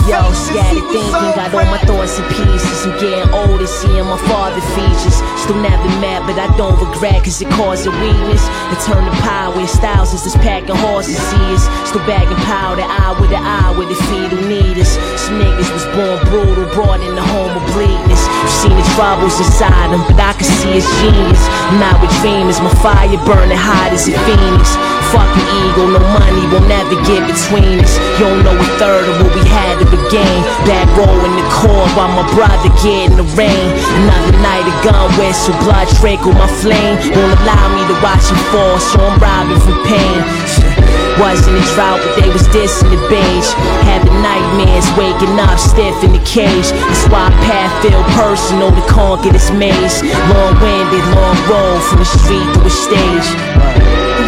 Yo, 0.09 0.33
scattered 0.33 0.89
thinking, 0.89 1.13
got 1.37 1.53
all 1.53 1.69
my 1.69 1.77
thoughts 1.85 2.17
in 2.17 2.25
pieces. 2.33 2.89
I'm 2.89 2.97
getting 2.97 3.29
older, 3.29 3.69
seeing 3.69 4.09
my 4.09 4.17
father 4.25 4.57
features. 4.73 5.21
Still 5.37 5.61
never 5.61 5.85
mad, 6.01 6.25
but 6.25 6.41
I 6.41 6.49
don't 6.57 6.81
regret, 6.81 7.21
cause 7.29 7.37
it 7.45 7.51
caused 7.53 7.85
a 7.85 7.93
weakness. 7.93 8.41
And 8.73 8.81
turn 8.89 9.05
the 9.05 9.13
power 9.21 9.53
with 9.53 9.69
styles 9.69 10.17
as 10.17 10.25
this 10.25 10.33
packing 10.41 10.81
horses 10.81 11.21
see 11.29 11.53
us. 11.53 11.69
Still 11.85 12.01
bagging 12.09 12.41
powder, 12.49 12.89
eye 12.89 13.21
with 13.21 13.29
the 13.29 13.37
eye 13.37 13.77
with 13.77 13.93
the 13.93 14.01
feet 14.09 14.33
who 14.33 14.41
need 14.49 14.81
us. 14.81 14.97
Some 15.21 15.45
niggas 15.45 15.69
was 15.77 15.85
born 15.93 16.17
brutal, 16.33 16.65
brought 16.73 17.05
in 17.05 17.13
the 17.13 17.27
home 17.29 17.53
of 17.53 17.65
bleakness. 17.77 18.25
You 18.25 18.49
seen 18.65 18.77
the 18.81 18.89
troubles 18.97 19.37
inside 19.37 19.93
them, 19.93 20.01
but 20.09 20.17
I 20.17 20.33
can 20.33 20.49
see 20.49 20.81
his 20.81 20.89
genius. 21.05 21.45
I'm 21.69 21.85
not 21.85 22.01
with 22.01 22.17
dreamers, 22.25 22.65
my 22.65 22.73
fire 22.81 23.13
burning 23.29 23.61
hot 23.61 23.93
as 23.93 24.09
a 24.09 24.17
phoenix. 24.25 24.73
Fucking 25.13 25.49
ego, 25.65 25.89
no 25.89 26.01
money 26.21 26.45
will 26.53 26.67
never 26.69 26.97
get 27.09 27.25
between 27.25 27.81
us. 27.81 27.97
You 28.21 28.29
don't 28.29 28.45
know 28.45 28.57
a 28.57 28.69
third 28.77 29.09
of 29.09 29.25
what 29.25 29.33
we 29.35 29.43
had 29.49 29.81
to 29.81 29.87
begin. 29.89 30.37
Back 30.69 30.85
row 30.97 31.09
in 31.25 31.33
the 31.33 31.47
core 31.49 31.89
while 31.97 32.13
my 32.13 32.27
brother 32.35 32.69
get 32.83 33.11
in 33.11 33.17
the 33.17 33.27
rain. 33.37 33.69
Another 34.05 34.37
night 34.45 34.67
of 34.69 34.77
gun 34.85 35.09
whistle, 35.17 35.57
blood 35.65 35.89
trickle 35.97 36.33
my 36.33 36.49
flame. 36.61 36.97
Won't 37.17 37.41
allow 37.41 37.65
me 37.73 37.83
to 37.89 37.97
watch 38.05 38.29
him 38.29 38.41
fall, 38.53 38.77
so 38.79 39.01
I'm 39.01 39.19
robbing 39.19 39.61
from 39.61 39.81
pain. 39.89 40.78
Wasn't 41.19 41.51
a 41.51 41.65
drought, 41.75 41.99
but 41.99 42.15
they 42.23 42.31
was 42.31 42.47
dissing 42.55 42.95
the 42.95 43.01
beige. 43.11 43.51
Having 43.83 44.23
nightmares, 44.23 44.87
waking 44.95 45.35
up 45.35 45.59
stiff 45.59 45.99
in 46.07 46.15
the 46.15 46.23
cage. 46.23 46.71
That's 46.71 47.05
why 47.11 47.27
path 47.43 47.75
feel 47.83 47.99
personal 48.15 48.71
to 48.71 48.85
conquer 48.87 49.35
this 49.35 49.51
maze. 49.51 49.99
Long 50.31 50.55
winded, 50.63 51.03
long 51.19 51.35
road 51.51 51.83
from 51.91 51.99
the 51.99 52.07
street 52.07 52.47
to 52.55 52.61
a 52.63 52.71
stage. 52.71 53.29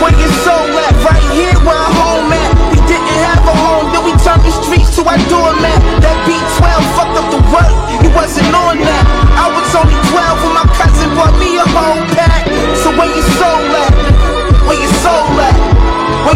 Where 0.02 0.10
your 0.18 0.34
soul 0.42 0.66
at? 0.82 0.90
Right 1.06 1.22
here 1.30 1.54
where 1.62 1.78
I 1.78 1.90
home 1.94 2.30
at. 2.34 2.50
We 2.74 2.78
didn't 2.90 3.18
have 3.22 3.46
a 3.46 3.54
home, 3.54 3.86
then 3.94 4.02
we 4.02 4.12
turned 4.26 4.42
the 4.42 4.50
streets 4.50 4.90
to 4.98 5.06
our 5.06 5.20
doormat. 5.30 5.78
That 6.02 6.16
B12 6.26 6.66
fucked 6.98 7.16
up 7.22 7.26
the 7.30 7.42
work, 7.54 7.70
you 8.02 8.10
wasn't 8.18 8.50
on 8.50 8.82
that. 8.82 9.04
I 9.38 9.46
was 9.46 9.70
only 9.78 9.94
12 10.10 10.42
when 10.42 10.54
my 10.58 10.66
cousin 10.74 11.06
bought 11.14 11.38
me 11.38 11.54
a 11.54 11.66
whole 11.70 12.02
pack. 12.18 12.50
So 12.82 12.90
where 12.98 13.06
your 13.06 13.26
soul 13.38 13.62
at? 13.78 13.94
Where 14.66 14.74
your 14.74 14.94
soul 15.06 15.38
at? 15.38 15.49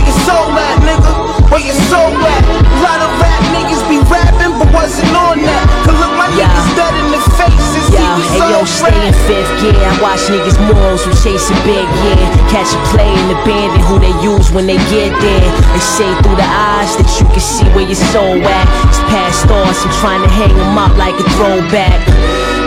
Where 0.05 0.12
your 0.12 0.20
soul 0.28 0.52
at, 0.52 0.76
nigga? 0.84 1.12
Where 1.48 1.64
your 1.64 1.80
soul 1.88 2.12
at? 2.12 2.42
A 2.44 2.76
lot 2.84 3.00
of 3.00 3.09
rap 3.24 3.40
niggas 3.57 3.80
be 3.88 3.96
rapping, 4.12 4.52
but 4.61 4.68
wasn't 4.68 5.16
on 5.16 5.40
that. 5.40 5.64
Cause 5.88 5.96
look, 5.96 6.12
my 6.20 6.28
Yeah. 6.36 6.44
niggas 6.44 6.76
dead 6.76 6.92
in 7.00 7.09
the 7.09 7.20
faces. 7.40 7.84
Yeah, 7.88 8.05
he 8.05 8.20
was 8.20 8.28
hey 8.36 8.50
yo, 8.52 8.61
stay 8.68 8.96
in 9.09 9.14
fifth 9.24 9.48
gear. 9.64 9.72
I 9.80 9.96
watch 10.05 10.28
niggas 10.28 10.61
morals 10.68 11.05
who 11.09 11.12
chasing 11.24 11.57
big, 11.64 11.88
yeah. 12.05 12.20
Catch 12.52 12.76
a 12.76 12.80
play 12.92 13.09
in 13.09 13.28
the 13.32 13.38
band 13.48 13.72
and 13.80 13.84
who 13.88 13.96
they 13.98 14.12
use 14.20 14.52
when 14.52 14.66
they 14.66 14.76
get 14.92 15.16
there. 15.24 15.48
They 15.72 15.80
say 15.80 16.11
through 16.20 16.36
the 16.36 16.44
eyes 16.68 16.92
that 17.00 17.09
you 17.16 17.24
can 17.32 17.40
see 17.40 17.64
where 17.72 17.88
your 17.88 18.00
soul 18.12 18.36
at. 18.44 18.66
It's 18.92 19.00
past 19.09 19.48
thoughts, 19.48 19.80
I'm 19.88 19.94
trying 20.05 20.20
to 20.20 20.28
hang 20.28 20.52
them 20.52 20.76
up 20.76 20.92
like 21.00 21.16
a 21.16 21.24
throwback. 21.32 21.96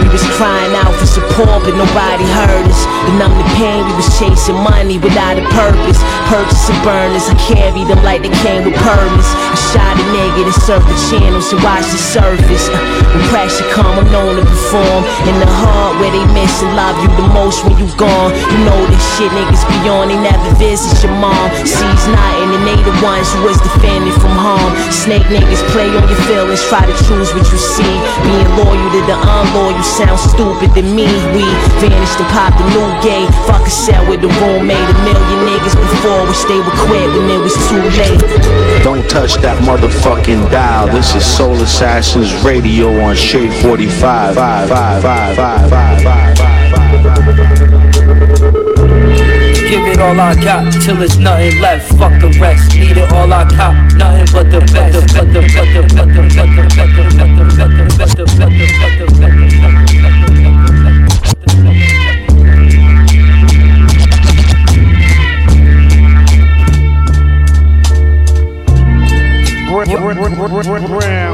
We 0.02 0.08
was 0.14 0.24
crying 0.38 0.74
out 0.84 0.94
for 0.96 1.08
support, 1.08 1.66
but 1.66 1.74
nobody 1.74 2.26
heard 2.38 2.66
us. 2.70 2.82
To 3.08 3.12
numb 3.18 3.34
the 3.34 3.48
pain, 3.58 3.82
we 3.86 3.94
was 3.98 4.08
chasing 4.20 4.58
money 4.62 4.98
without 5.02 5.38
a 5.40 5.46
purpose. 5.56 6.00
Purchasing 6.30 6.78
burners, 6.86 7.26
I 7.28 7.36
carry 7.50 7.84
them 7.84 8.02
like 8.04 8.22
they 8.22 8.34
came 8.46 8.66
with 8.68 8.78
permits. 8.84 9.30
I 9.34 9.58
shot 9.74 9.94
a 9.98 10.06
nigga 10.14 10.46
to 10.46 10.54
surf 10.66 10.84
the 10.86 10.98
channels 11.10 11.50
and 11.54 11.62
watch 11.66 11.88
the 11.90 12.00
surface. 12.00 12.70
Uh, 12.70 12.78
When 13.14 13.24
pressure 13.34 13.66
come, 13.74 13.98
I'm 13.98 14.10
known 14.14 14.38
to 14.38 14.44
perform. 14.46 15.02
In 15.26 15.36
the 15.42 15.50
heart 15.50 15.98
where 16.00 16.12
they 16.14 16.26
miss 16.36 16.54
and 16.62 16.74
love 16.78 16.96
you 17.02 17.10
the 17.18 17.28
most 17.34 17.66
when 17.66 17.76
you 17.82 17.88
gone. 17.98 18.32
You 18.54 18.60
know 18.68 18.80
this 18.92 19.04
shit 19.18 19.32
niggas 19.34 19.64
be 19.68 19.90
on, 19.90 20.10
they 20.14 20.20
never 20.20 20.50
visit 20.62 20.94
your 21.02 21.16
mom. 21.18 21.50
Sees 21.66 22.04
nothing, 22.12 22.50
and 22.54 22.64
they 22.68 22.78
the 22.86 22.94
ones 23.02 23.28
who 23.34 23.50
was 23.50 23.58
defended 23.60 24.14
from 24.22 24.36
harm. 24.38 24.72
Snake 24.94 25.26
niggas 25.34 25.64
play 25.74 25.90
on 25.90 26.06
your 26.06 26.22
feelings, 26.30 26.62
try 26.70 26.86
to 26.86 26.96
choose 27.10 27.34
what 27.34 27.46
you 27.50 27.60
see. 27.60 27.96
Being 28.24 28.50
loyal 28.60 28.88
to 28.94 29.02
the 29.10 29.18
unloyal 29.18 29.84
sound 29.88 30.20
stupid 30.20 30.76
to 30.76 30.84
me. 30.84 31.08
We 31.32 31.48
vanished 31.80 32.20
and 32.20 32.28
popped 32.36 32.60
a 32.60 32.66
new 32.76 32.84
gate. 33.00 33.32
Fuck 33.48 33.66
a 33.66 33.70
cell 33.70 34.06
with 34.10 34.20
the 34.22 34.28
roommate. 34.28 34.78
A 34.78 34.94
million 35.08 35.48
niggas 35.48 35.76
before 35.76 36.28
wish 36.28 36.44
they 36.46 36.60
would 36.60 36.78
quit 36.86 37.08
when 37.16 37.32
it 37.32 37.40
was 37.40 37.56
too 37.72 37.82
late. 37.96 38.20
Don't 38.84 39.08
touch 39.10 39.36
that 39.46 39.58
motherfucking 39.64 40.52
dial. 40.52 40.88
This 40.88 41.16
is 41.16 41.26
Soul 41.26 41.56
Assassins 41.56 42.34
Radio 42.44 43.00
on 43.02 43.16
Shade 43.16 43.54
45. 43.64 44.36
Five, 44.36 44.70
five, 44.70 45.02
five, 45.02 45.38
it 49.98 50.04
all 50.04 50.20
I 50.20 50.36
got 50.36 50.72
till 50.82 50.96
there's 50.96 51.18
nothing 51.18 51.60
left. 51.60 51.90
Fuck 51.98 52.22
the 52.22 52.30
rest. 52.40 52.76
Need 52.76 52.98
it 52.98 53.12
all 53.12 53.32
I 53.34 53.44
got. 53.50 53.74
Nothing 53.94 54.28
but 54.34 54.52
the 54.52 54.60
best. 54.60 54.94
The, 54.94 55.24
the, 55.24 55.26
the, 55.26 55.42
the, 55.42 55.82
the, 55.82 56.06
the, 56.08 56.26
the, 56.28 56.46
the, 56.48 56.86
the, 57.08 57.58
the, 57.58 57.58
the, 57.58 57.96
the, 58.98 59.28
Round 70.88 70.98
13. 70.98 71.27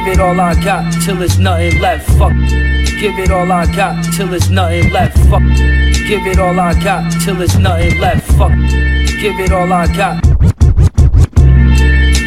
Give 0.00 0.14
it 0.14 0.20
all 0.20 0.40
I 0.40 0.54
got 0.64 0.90
till 1.04 1.20
it's 1.20 1.36
nothing 1.36 1.78
left. 1.78 2.08
Fuck. 2.18 2.32
Give 2.32 3.18
it 3.18 3.30
all 3.30 3.52
I 3.52 3.66
got 3.76 4.02
till 4.14 4.32
it's 4.32 4.48
nothing 4.48 4.90
left. 4.92 5.18
Fuck. 5.28 5.42
Give 6.08 6.26
it 6.26 6.38
all 6.38 6.58
I 6.58 6.72
got 6.82 7.12
till 7.20 7.38
it's 7.42 7.56
nothing 7.56 8.00
left. 8.00 8.26
Fuck. 8.32 8.52
Give 9.20 9.38
it 9.38 9.52
all 9.52 9.70
I 9.70 9.86
got. 9.94 10.22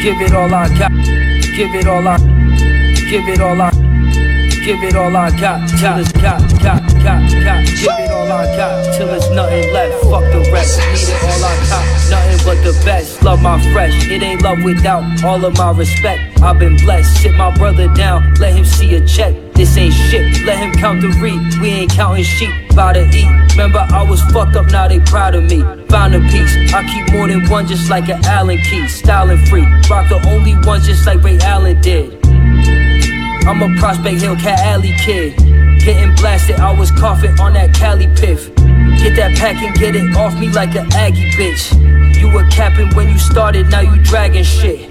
Give 0.00 0.20
it 0.22 0.34
all 0.34 0.54
I 0.54 0.68
got. 0.78 0.92
Give 1.56 1.74
it 1.74 1.88
all 1.88 2.06
I. 2.06 2.16
Give 3.10 3.28
it 3.28 3.40
all 3.40 3.60
I. 3.60 3.70
Give 4.64 4.82
it 4.84 4.94
all 4.94 5.16
I 5.16 5.30
got 5.40 5.68
till 5.68 5.98
it's 5.98 6.12
got, 6.12 6.40
got, 7.04 7.20
got. 7.44 7.60
Give 7.66 7.92
it 8.00 8.10
all 8.10 8.32
I 8.32 8.56
got 8.56 8.96
till 8.96 9.06
there's 9.06 9.30
nothing 9.30 9.72
left. 9.72 10.02
Fuck 10.04 10.24
the 10.32 10.50
rest. 10.50 10.78
Need 10.78 11.14
it 11.14 11.22
all 11.22 11.44
I 11.44 11.54
got. 11.68 11.84
Nothing 12.10 12.40
but 12.46 12.58
the 12.64 12.72
best. 12.84 13.22
Love 13.22 13.42
my 13.42 13.60
fresh. 13.72 14.08
It 14.10 14.22
ain't 14.22 14.42
love 14.42 14.62
without 14.64 15.04
all 15.22 15.44
of 15.44 15.56
my 15.56 15.70
respect. 15.72 16.40
I've 16.40 16.58
been 16.58 16.76
blessed. 16.78 17.22
Sit 17.22 17.34
my 17.34 17.56
brother 17.56 17.92
down. 17.94 18.34
Let 18.34 18.54
him 18.54 18.64
see 18.64 18.94
a 18.94 19.06
check. 19.06 19.34
This 19.52 19.76
ain't 19.76 19.94
shit. 19.94 20.44
Let 20.44 20.58
him 20.58 20.72
count 20.72 21.02
the 21.02 21.08
read. 21.20 21.40
We 21.60 21.68
ain't 21.68 21.92
counting 21.92 22.24
sheep. 22.24 22.50
Bout 22.74 22.94
to 22.94 23.04
eat. 23.08 23.28
Remember 23.52 23.86
I 23.90 24.02
was 24.02 24.20
fucked 24.32 24.56
up. 24.56 24.66
Now 24.72 24.88
they 24.88 25.00
proud 25.00 25.34
of 25.34 25.44
me. 25.44 25.62
Found 25.88 26.14
a 26.14 26.20
piece. 26.32 26.72
I 26.72 26.82
keep 26.88 27.12
more 27.12 27.28
than 27.28 27.48
one 27.48 27.66
just 27.66 27.90
like 27.90 28.08
an 28.08 28.24
Allen 28.24 28.58
key. 28.58 28.88
Styling 28.88 29.44
free. 29.46 29.66
Rock 29.90 30.08
the 30.08 30.20
only 30.26 30.56
ones 30.66 30.86
just 30.86 31.06
like 31.06 31.22
Ray 31.22 31.38
Allen 31.38 31.80
did. 31.80 32.18
I'm 33.46 33.62
a 33.62 33.78
Prospect 33.78 34.22
Hill 34.22 34.36
Cat 34.36 34.58
Alley 34.60 34.94
kid. 34.98 35.63
Getting 35.84 36.14
blasted, 36.16 36.56
I 36.56 36.72
was 36.72 36.90
coughing 36.90 37.38
on 37.38 37.52
that 37.52 37.74
Cali 37.74 38.06
piff. 38.16 38.54
Get 38.56 39.16
that 39.16 39.36
pack 39.36 39.62
and 39.62 39.76
get 39.76 39.94
it 39.94 40.16
off 40.16 40.34
me 40.40 40.48
like 40.48 40.74
an 40.76 40.90
Aggie 40.94 41.30
bitch. 41.32 41.74
You 42.18 42.32
were 42.32 42.46
capping 42.48 42.88
when 42.96 43.10
you 43.10 43.18
started, 43.18 43.68
now 43.68 43.80
you 43.80 44.02
dragging 44.02 44.44
shit. 44.44 44.88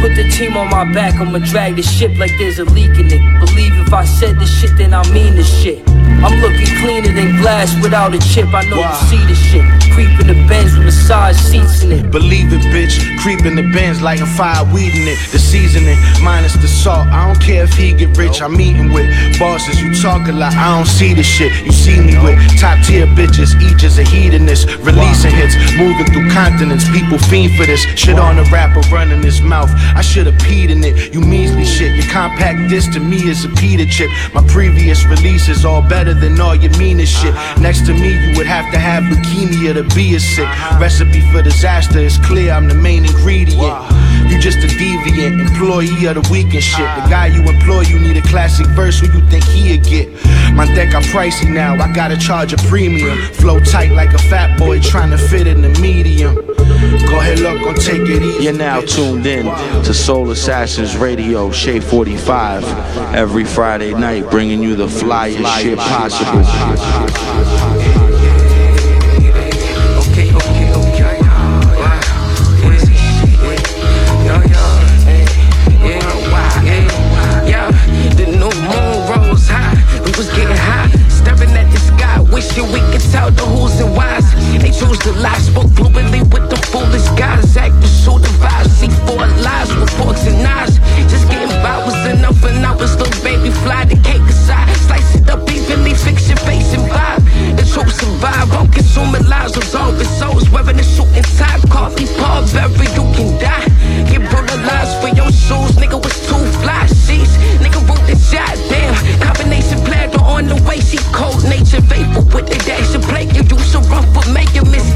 Put 0.00 0.14
the 0.14 0.30
team 0.30 0.56
on 0.56 0.70
my 0.70 0.84
back, 0.92 1.14
I'ma 1.14 1.38
drag 1.38 1.74
the 1.74 1.82
ship 1.82 2.16
like 2.16 2.30
there's 2.38 2.60
a 2.60 2.64
leak 2.64 2.96
in 2.96 3.06
it. 3.06 3.40
Believe 3.40 3.72
if 3.74 3.92
I 3.92 4.04
said 4.04 4.38
this 4.38 4.60
shit, 4.60 4.76
then 4.76 4.94
I 4.94 5.02
mean 5.12 5.34
this 5.34 5.52
shit. 5.62 5.84
I'm 6.24 6.40
looking 6.40 6.66
cleaner 6.80 7.12
than 7.12 7.36
glass 7.40 7.74
without 7.82 8.14
a 8.14 8.18
chip. 8.18 8.52
I 8.52 8.62
know 8.68 8.80
you 8.80 8.94
see 9.08 9.22
this 9.26 9.38
shit. 9.38 9.64
Creep 9.92 10.20
in 10.20 10.26
the 10.26 10.38
Benz 10.48 10.76
with 10.76 10.86
massage 10.86 11.36
seats 11.36 11.82
in 11.82 11.92
it. 11.92 12.10
Believe 12.10 12.52
it, 12.52 12.60
bitch. 12.72 12.94
Creep 13.20 13.44
in 13.44 13.56
the 13.56 13.62
bins 13.72 14.02
like 14.02 14.20
a 14.20 14.26
fire 14.26 14.64
weed 14.72 14.94
in 14.94 15.08
it. 15.08 15.18
The 15.32 15.38
seasoning 15.38 15.98
minus 16.22 16.54
the 16.54 16.68
salt. 16.68 17.06
I 17.08 17.26
don't 17.26 17.40
care 17.40 17.64
if 17.64 17.72
he 17.74 17.92
get 17.92 18.16
rich. 18.16 18.42
I'm 18.42 18.60
eating 18.60 18.92
with 18.92 19.08
bosses. 19.38 19.80
You 19.80 19.94
talk 19.94 20.28
a 20.28 20.32
lot. 20.32 20.54
I 20.54 20.76
don't 20.76 20.86
see 20.86 21.14
the 21.14 21.22
shit. 21.22 21.52
You 21.64 21.72
see 21.72 22.00
me 22.00 22.18
with 22.22 22.38
top 22.60 22.78
tier 22.84 23.06
bitches. 23.06 23.56
Each 23.60 23.84
is 23.84 23.98
a 23.98 24.04
hedonist. 24.04 24.66
Releasing 24.80 25.32
hits. 25.32 25.54
Moving 25.76 26.06
through 26.06 26.30
continents. 26.30 26.88
People 26.90 27.18
fiend 27.18 27.56
for 27.56 27.66
this. 27.66 27.82
Shit 27.96 28.18
on 28.18 28.38
a 28.38 28.44
rapper 28.50 28.80
running 28.92 29.22
his 29.22 29.40
mouth. 29.40 29.70
I 29.94 30.02
should 30.02 30.26
have 30.26 30.36
peed 30.36 30.70
in 30.70 30.84
it. 30.84 31.14
You 31.14 31.20
measly 31.20 31.64
shit. 31.64 31.94
Your 31.96 32.10
compact 32.12 32.68
disc 32.68 32.92
to 32.92 33.00
me 33.00 33.16
is 33.16 33.44
a 33.44 33.48
pita 33.50 33.86
chip. 33.86 34.10
My 34.34 34.46
previous 34.46 35.04
releases 35.04 35.64
all 35.64 35.82
better 35.82 36.05
than 36.14 36.40
all 36.40 36.54
your 36.54 36.76
meanest 36.78 37.12
shit. 37.12 37.34
Uh-huh. 37.34 37.60
Next 37.60 37.86
to 37.86 37.92
me, 37.92 38.10
you 38.12 38.36
would 38.36 38.46
have 38.46 38.70
to 38.72 38.78
have 38.78 39.04
leukemia 39.04 39.74
to 39.74 39.84
be 39.94 40.14
a 40.14 40.20
sick. 40.20 40.48
Recipe 40.80 41.20
for 41.32 41.42
disaster 41.42 41.98
is 41.98 42.18
clear. 42.18 42.52
I'm 42.52 42.68
the 42.68 42.74
main 42.74 43.04
ingredient. 43.04 43.60
You 44.28 44.38
just 44.40 44.58
a 44.58 44.66
deviant 44.66 45.40
employee 45.40 46.06
of 46.06 46.14
the 46.22 46.28
week 46.30 46.52
and 46.54 46.62
shit. 46.62 46.86
The 46.96 47.08
guy 47.08 47.26
you 47.26 47.42
employ, 47.42 47.82
you 47.82 47.98
need 47.98 48.16
a 48.16 48.22
classic 48.22 48.66
verse. 48.68 48.98
Who 49.00 49.06
you 49.06 49.24
think 49.28 49.44
he'd 49.44 49.84
get? 49.84 50.08
My 50.54 50.66
deck 50.74 50.94
I'm 50.94 51.02
pricey 51.02 51.52
now. 51.52 51.74
I 51.74 51.92
gotta 51.92 52.16
charge 52.16 52.52
a 52.52 52.56
premium. 52.68 53.18
Flow 53.34 53.60
tight 53.60 53.92
like 53.92 54.12
a 54.12 54.18
fat 54.18 54.58
boy 54.58 54.80
trying 54.80 55.10
to 55.10 55.18
fit 55.18 55.46
in 55.46 55.62
the 55.62 55.68
medium. 55.80 56.34
Go 56.34 57.20
ahead, 57.20 57.38
look, 57.38 57.62
gon' 57.62 57.74
take 57.76 58.02
it 58.02 58.22
easy. 58.22 58.44
You're 58.44 58.52
now 58.52 58.80
tuned 58.80 59.26
in 59.26 59.46
to 59.84 59.94
Soul 59.94 60.30
Assassins 60.30 60.96
Radio, 60.96 61.50
Shade 61.52 61.84
45, 61.84 62.64
every 63.14 63.44
Friday 63.44 63.94
night, 63.94 64.28
bringing 64.30 64.62
you 64.62 64.74
the 64.74 64.86
flyest 64.86 65.62
shit 65.62 65.78
possible. 65.78 66.42
we 82.64 82.80
can 82.88 83.00
tell 83.12 83.30
the 83.30 83.44
who's 83.44 83.80
and 83.80 83.92
whys. 83.94 84.24
They 84.56 84.70
choose 84.70 84.98
the 85.04 85.12
lie, 85.20 85.36
spoke 85.38 85.68
fluently 85.76 86.22
with 86.32 86.48
the 86.48 86.56
foolish 86.72 87.04
guys. 87.18 87.56
Act 87.56 87.74
was 87.82 87.92
sure 88.00 88.18
the 88.18 88.32
vibes, 88.40 88.70
seek 88.80 88.92
for 89.04 89.20
lies 89.44 89.68
with 89.76 89.90
forks 89.98 90.24
and 90.26 90.40
knives. 90.42 90.78
Just 91.10 91.28
getting 91.28 91.52
by 91.60 91.76
was 91.84 91.96
enough, 92.06 92.42
and 92.44 92.64
I 92.64 92.72
was 92.74 92.96
little 92.96 93.12
baby 93.22 93.50
fly 93.50 93.84
the 93.84 93.96
cake 94.00 94.24
aside. 94.24 94.72
Slice 94.88 95.16
it 95.16 95.28
up 95.28 95.44
evenly, 95.50 95.92
fix 95.94 96.28
your 96.28 96.40
face 96.48 96.72
and 96.72 96.88
vibe. 96.88 97.24
The 97.56 97.64
truth 97.68 97.92
survive, 97.92 98.48
I'm 98.52 98.70
consuming 98.72 99.26
lives, 99.28 99.56
absorbing 99.56 100.08
souls. 100.16 100.48
Wearing 100.48 100.76
the 100.76 100.84
shooting 100.84 101.28
time, 101.36 101.60
call 101.68 101.90
me 101.92 102.08
Paul 102.16 102.46
Berry, 102.56 102.88
you 102.96 103.04
can 103.12 103.36
die. 103.36 103.68
Get 104.08 104.24
brutalized 104.32 104.96
for 105.02 105.12
your 105.12 105.28
shoes, 105.28 105.76
nigga 105.76 106.00
was 106.00 106.16
too 106.24 106.40
fly. 106.64 106.88
Sheesh, 107.04 107.36
nigga 107.60 107.84
wrote 107.84 108.06
the 108.08 108.16
shot 108.16 108.65
way 110.66 110.80
she 110.80 110.98
cold 111.12 111.42
nature 111.44 111.80
faithful 111.82 112.24
with 112.34 112.46
the 112.48 112.58
dash 112.66 112.94
and 112.94 113.04
plate. 113.04 113.32
you 113.34 113.42
used 113.42 113.72
to 113.72 113.78
run 113.90 114.04
for 114.12 114.28
making 114.32 114.68
mistakes 114.70 114.95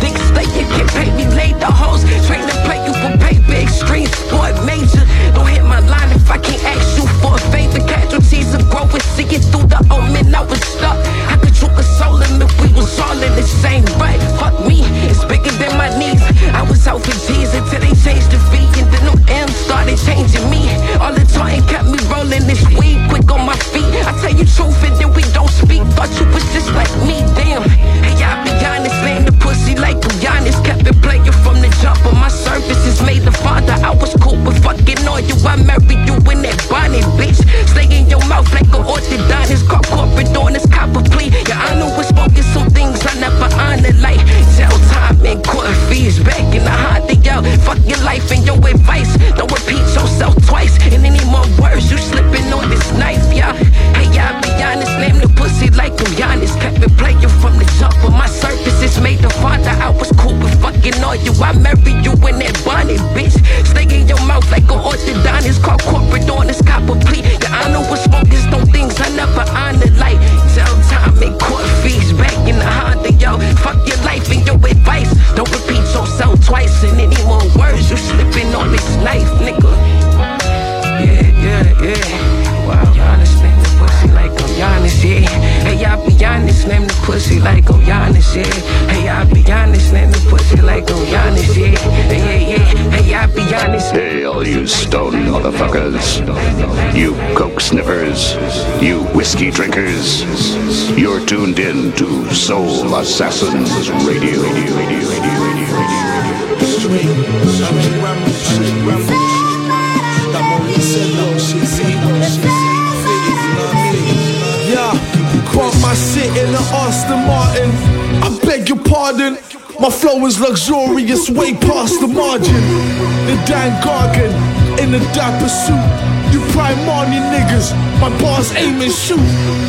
in 124.91 124.99
the 124.99 125.12
dapper 125.14 125.49
suit. 125.49 125.91
You 126.34 126.41
money 126.86 127.18
niggas, 127.30 127.70
my 128.01 128.11
bars 128.20 128.51
aim 128.57 128.80
and 128.82 128.93
shoot. 128.93 129.22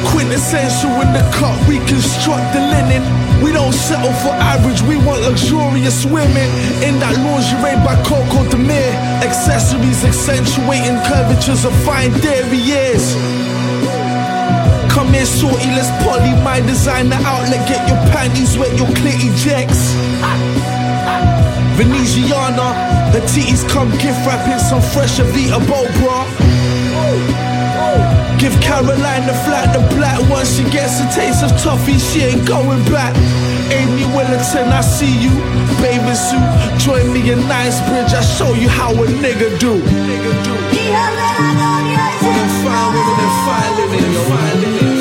Quintessential 0.10 0.90
in 1.02 1.14
the 1.14 1.24
cut, 1.34 1.56
reconstruct 1.70 2.54
the 2.54 2.62
linen. 2.62 3.02
We 3.44 3.52
don't 3.52 3.74
settle 3.74 4.14
for 4.22 4.34
average, 4.34 4.82
we 4.84 4.98
want 4.98 5.22
luxurious 5.22 6.06
women. 6.06 6.50
In 6.82 6.98
that 7.00 7.14
lingerie 7.22 7.78
by 7.86 7.96
Coco 8.06 8.50
de 8.50 8.58
Mer. 8.58 8.92
Accessories 9.22 10.04
accentuating 10.04 10.98
curvatures 11.06 11.66
of 11.66 11.74
fine 11.86 12.12
derrieres. 12.22 13.14
Come 14.90 15.14
here, 15.14 15.26
shorty, 15.26 15.70
let's 15.78 15.90
poly 16.04 16.34
my 16.44 16.62
designer 16.62 17.18
outlet. 17.22 17.62
Get 17.70 17.88
your 17.88 18.02
panties 18.14 18.58
wet, 18.58 18.74
your 18.78 18.90
clit 18.98 19.18
ejects. 19.22 19.94
Veneziana, 21.78 22.91
her 23.12 23.22
titties 23.28 23.68
come 23.68 23.90
gift 24.00 24.20
wrapping 24.26 24.60
some 24.60 24.82
fresh 24.82 25.20
Avita 25.20 25.60
Bow 25.68 25.86
bra. 26.00 26.24
Give 28.40 28.56
Caroline 28.62 29.28
the 29.28 29.36
flat, 29.46 29.70
the 29.76 29.84
black 29.96 30.18
one. 30.30 30.46
She 30.46 30.64
gets 30.72 31.00
a 31.00 31.08
taste 31.14 31.44
of 31.44 31.52
toffee, 31.62 32.00
she 32.00 32.22
ain't 32.22 32.48
going 32.48 32.84
back. 32.90 33.14
Amy 33.70 34.04
Willington, 34.16 34.72
I 34.72 34.82
see 34.82 35.14
you. 35.22 35.30
Bathing 35.78 36.16
suit, 36.16 36.48
join 36.80 37.14
me 37.14 37.32
in 37.32 37.40
Knightsbridge. 37.48 38.14
I 38.14 38.22
show 38.22 38.54
you 38.54 38.68
how 38.68 38.92
a 38.92 39.06
nigga 39.22 39.60
do. 39.60 39.80
Nigga 39.82 40.44
do. 40.44 40.54
Women 42.22 42.50
fine, 42.64 42.90
women 42.96 43.32
fine 43.46 43.72
living, 43.78 44.10
fine 44.30 44.58
living. 44.62 44.92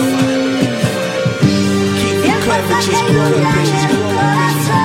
Keep 2.01 2.17
the 2.27 2.33
curvatures 2.45 3.03
growing, 3.09 3.45
bitches 3.55 4.80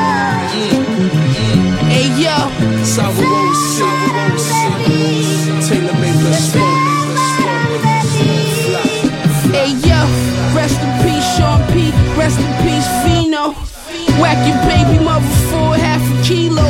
Taylor 2.96 3.12
made 6.00 6.16
the 6.16 6.32
hey 9.52 9.76
yo, 9.84 10.00
rest 10.56 10.80
in 10.80 10.92
peace, 11.04 11.28
Sean 11.36 11.60
P. 11.74 11.92
Rest 12.16 12.40
in 12.40 12.48
peace, 12.64 12.88
Fino. 13.04 13.52
Whack 14.22 14.40
your 14.48 14.56
baby 14.64 15.04
mother 15.04 15.28
half 15.76 16.00
a 16.00 16.24
kilo. 16.24 16.64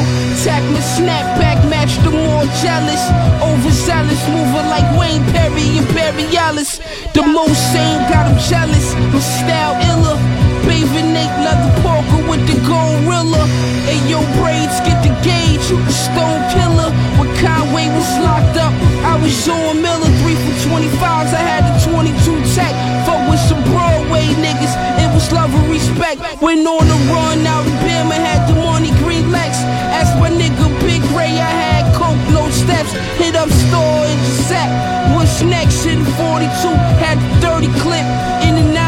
Tack 0.43 0.63
my 0.73 0.81
snapback, 0.97 1.61
match 1.69 1.95
the 2.03 2.09
more 2.09 2.45
jealous. 2.65 3.03
Overzealous, 3.43 4.27
moving 4.27 4.67
like 4.73 4.87
Wayne 4.97 5.23
Perry, 5.31 5.77
imperialist. 5.77 6.81
The 7.13 7.21
most 7.21 7.61
got 8.09 8.31
him 8.31 8.39
jealous. 8.49 8.95
My 9.13 9.19
style 9.19 9.77
iller. 9.91 10.34
Bathing 10.75 11.13
Nate 11.13 11.39
leather 11.39 11.71
poker 11.79 12.19
with 12.27 12.43
the 12.51 12.59
gorilla. 12.67 13.47
Hey 13.87 13.95
yo, 14.11 14.19
braids 14.35 14.75
get 14.83 14.99
the 15.07 15.15
gauge. 15.23 15.63
Stone 15.87 16.43
killer. 16.51 16.91
When 17.15 17.31
Conway 17.39 17.87
was 17.95 18.11
locked 18.19 18.59
up, 18.59 18.75
I 19.07 19.15
was 19.15 19.47
on 19.47 19.79
Miller. 19.79 20.11
Three 20.19 20.35
for 20.35 20.51
25s, 20.67 21.31
I 21.31 21.43
had 21.47 21.63
the 21.63 21.79
22 21.79 22.11
tech. 22.51 22.75
Fuck 23.07 23.23
with 23.31 23.39
some 23.39 23.63
Broadway 23.71 24.27
niggas. 24.35 24.75
It 24.99 25.07
was 25.15 25.31
love 25.31 25.55
and 25.55 25.71
respect. 25.71 26.19
Went 26.43 26.67
on 26.67 26.83
the 26.91 26.99
run 27.07 27.47
out 27.47 27.63
in 27.63 27.75
Bama, 27.87 28.19
had 28.19 28.43
the 28.51 28.59
money 28.59 28.91
green 28.99 29.31
Lex. 29.31 29.55
Asked 29.95 30.19
my 30.19 30.29
nigga 30.29 30.67
Big 30.83 30.99
Ray, 31.15 31.39
I 31.39 31.51
had 31.55 31.95
coke, 31.95 32.19
no 32.35 32.51
steps. 32.51 32.91
Hit 33.15 33.37
up 33.37 33.47
store 33.47 34.03
and 34.11 34.21
sack. 34.43 34.67
What's 35.15 35.41
next? 35.41 35.85
In 35.85 36.03
42, 36.03 36.67
had 36.99 37.15
the 37.15 37.47
30 37.47 37.71
clip. 37.79 38.03
In 38.43 38.55
the 38.59 38.65
9, 38.75 38.75
in 38.75 38.75
the 38.75 38.84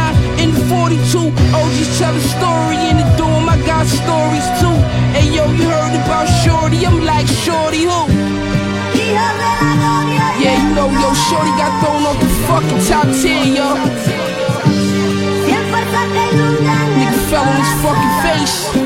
42. 0.69 1.31
OGs 1.55 1.99
tell 1.99 2.15
a 2.15 2.19
story 2.19 2.77
in 2.89 2.97
the 2.97 3.07
dorm, 3.17 3.47
I 3.49 3.57
got 3.65 3.85
stories 3.87 4.47
too. 4.59 4.77
Hey 5.15 5.27
yo, 5.35 5.49
you 5.51 5.69
heard 5.69 5.95
about 5.95 6.27
Shorty? 6.43 6.85
I'm 6.85 7.03
like 7.03 7.27
Shorty 7.27 7.83
who? 7.83 7.99
Yeah, 10.39 10.59
you 10.61 10.75
know, 10.75 10.89
yo, 10.91 11.13
Shorty 11.27 11.51
got 11.57 11.71
thrown 11.81 12.03
off 12.03 12.19
the 12.19 12.29
fucking 12.47 12.81
top 12.85 13.07
10, 13.07 13.55
yo. 13.55 13.67
Nigga 16.97 17.19
fell 17.29 17.43
on 17.43 17.55
his 17.57 17.73
fucking 17.81 18.13
face. 18.23 18.76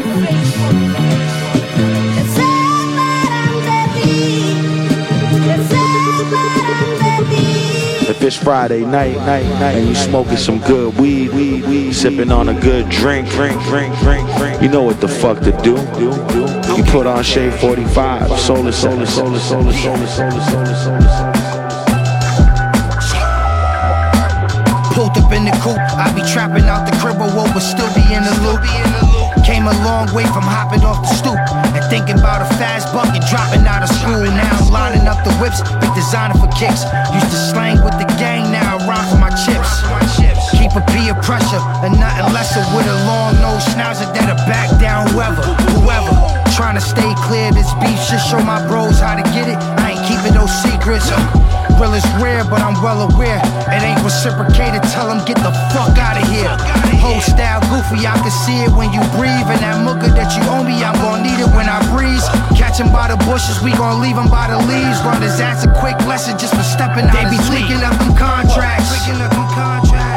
If 8.11 8.21
it's 8.23 8.35
Friday 8.35 8.83
night, 8.83 9.15
night, 9.19 9.45
night, 9.61 9.77
and 9.77 9.87
you 9.87 9.95
smoking 9.95 10.35
some 10.35 10.59
good 10.59 10.97
weed, 10.99 11.29
weed, 11.29 11.63
weed, 11.63 11.93
sipping 11.93 12.29
on 12.29 12.49
a 12.49 12.53
good 12.53 12.89
drink, 12.89 13.29
drink, 13.29 13.63
drink, 13.63 13.97
drink, 13.99 14.29
drink, 14.35 14.61
you 14.61 14.67
know 14.67 14.83
what 14.83 14.99
the 14.99 15.07
fuck 15.07 15.39
to 15.39 15.53
do. 15.63 15.79
You 16.75 16.83
put 16.91 17.07
on 17.07 17.23
Shade 17.23 17.53
45, 17.53 18.37
solar, 18.37 18.73
solar, 18.73 19.05
solar, 19.05 19.39
solar, 19.39 19.71
solar, 19.71 19.71
solar, 19.71 20.07
solar, 20.07 20.35
solar. 20.35 21.01
Pulled 24.91 25.15
up 25.15 25.31
in 25.31 25.45
the 25.45 25.57
coupe, 25.63 25.79
I 25.95 26.11
be 26.13 26.21
trapping 26.33 26.65
out 26.65 26.83
the 26.83 26.91
crib, 26.99 27.17
but 27.17 27.59
still 27.61 27.87
be 27.95 28.03
in 28.13 28.23
the 28.27 28.35
loop. 28.43 29.45
Came 29.45 29.67
a 29.67 29.73
long 29.85 30.13
way 30.13 30.25
from 30.25 30.43
hopping 30.43 30.83
off 30.83 31.01
the 31.01 31.15
stoop 31.15 31.40
thinking 31.91 32.15
about 32.23 32.39
a 32.39 32.47
fast 32.55 32.87
buck 32.95 33.11
and 33.11 33.19
dropping 33.27 33.67
out 33.67 33.83
of 33.83 33.91
school. 33.91 34.23
Now 34.23 34.47
I'm 34.63 34.71
lining 34.71 35.11
up 35.11 35.19
the 35.27 35.35
whips, 35.43 35.59
big 35.83 35.91
designer 35.91 36.39
for 36.39 36.47
kicks. 36.55 36.87
Used 37.11 37.27
to 37.27 37.39
slang 37.51 37.83
with 37.83 37.99
the 37.99 38.07
gang, 38.15 38.47
now 38.47 38.63
I 38.63 38.87
rhyme 38.87 39.03
for 39.11 39.19
my 39.19 39.27
chips. 39.35 39.83
Keep 40.55 40.71
a 40.79 40.83
peer 40.95 41.11
pressure 41.19 41.59
and 41.83 41.91
nothing 41.99 42.31
lesser 42.31 42.63
with 42.71 42.87
a 42.87 42.97
long 43.03 43.35
nose 43.43 43.67
schnauzer 43.75 44.07
that'll 44.15 44.39
back 44.47 44.71
down 44.79 45.11
whoever, 45.11 45.43
whoever. 45.75 46.15
Trying 46.55 46.79
to 46.79 46.81
stay 46.81 47.11
clear, 47.27 47.51
this 47.51 47.67
beef 47.83 47.99
should 48.07 48.23
show 48.23 48.39
my 48.39 48.63
bros 48.71 49.03
how 49.03 49.19
to 49.19 49.25
get 49.35 49.51
it. 49.51 49.59
I 49.83 49.91
ain't 49.91 50.03
keeping 50.07 50.31
no 50.31 50.47
secrets. 50.47 51.11
Real 51.75 51.91
is 51.91 52.07
rare, 52.23 52.47
but 52.47 52.63
I'm 52.63 52.79
well 52.79 53.03
aware. 53.03 53.43
It 53.67 53.83
ain't 53.83 53.99
reciprocated, 53.99 54.79
tell 54.95 55.11
them 55.11 55.19
get 55.27 55.35
the 55.43 55.51
fuck 55.75 55.99
out 55.99 56.15
of 56.15 56.23
here. 56.31 56.55
Whole 57.01 57.19
style 57.19 57.59
goofy, 57.73 58.05
I 58.05 58.13
can 58.21 58.29
see 58.29 58.61
it 58.61 58.71
when 58.77 58.93
you 58.93 59.01
breathe. 59.17 59.49
And 59.49 59.61
that 59.65 59.81
mucker 59.81 60.13
that 60.13 60.29
you 60.37 60.41
owe 60.53 60.61
me, 60.61 60.85
I'm 60.85 60.93
gon' 61.01 61.25
need 61.25 61.41
it 61.41 61.49
when 61.57 61.65
I 61.65 61.81
breeze. 61.89 62.21
Catch 62.53 62.77
him 62.77 62.93
by 62.93 63.09
the 63.09 63.17
bushes, 63.25 63.57
we 63.65 63.73
gon' 63.73 63.97
leave 63.99 64.15
him 64.15 64.29
by 64.29 64.53
the 64.53 64.61
leaves. 64.69 65.01
Learn 65.01 65.21
his 65.21 65.41
ass 65.41 65.65
a 65.65 65.71
quick 65.81 65.97
lesson 66.05 66.37
just 66.37 66.53
for 66.53 66.61
stepping 66.61 67.09
out 67.09 67.17
They 67.17 67.25
be 67.33 67.41
tweaking 67.49 67.81
up 67.81 67.97
them 67.97 68.13
contracts. 68.13 68.93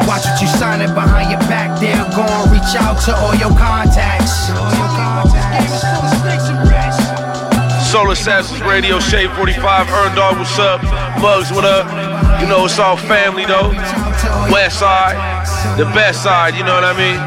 Watch 0.05 0.29
what 0.29 0.37
you 0.45 0.49
signing 0.61 0.93
behind 0.93 1.33
your 1.33 1.41
back 1.49 1.81
there. 1.81 1.97
Go 2.13 2.23
and 2.23 2.53
reach 2.53 2.77
out 2.77 3.01
to 3.09 3.17
all 3.17 3.35
your 3.41 3.57
contacts. 3.57 4.53
Soul 7.89 8.11
Assassins 8.11 8.61
Radio, 8.63 9.01
Shade 9.01 9.31
45, 9.33 9.89
Earn 9.89 10.15
Dog, 10.17 10.37
what's 10.37 10.59
up? 10.59 10.83
Muggs, 11.23 11.51
what 11.53 11.65
up? 11.65 11.87
You 12.43 12.49
know, 12.49 12.65
it's 12.67 12.79
all 12.79 12.97
family 12.97 13.47
though. 13.47 13.71
West 14.51 14.81
side, 14.81 15.15
the 15.77 15.87
best 15.95 16.23
side, 16.23 16.55
you 16.55 16.65
know 16.65 16.75
what 16.75 16.85
I 16.85 16.95
mean? 16.97 17.19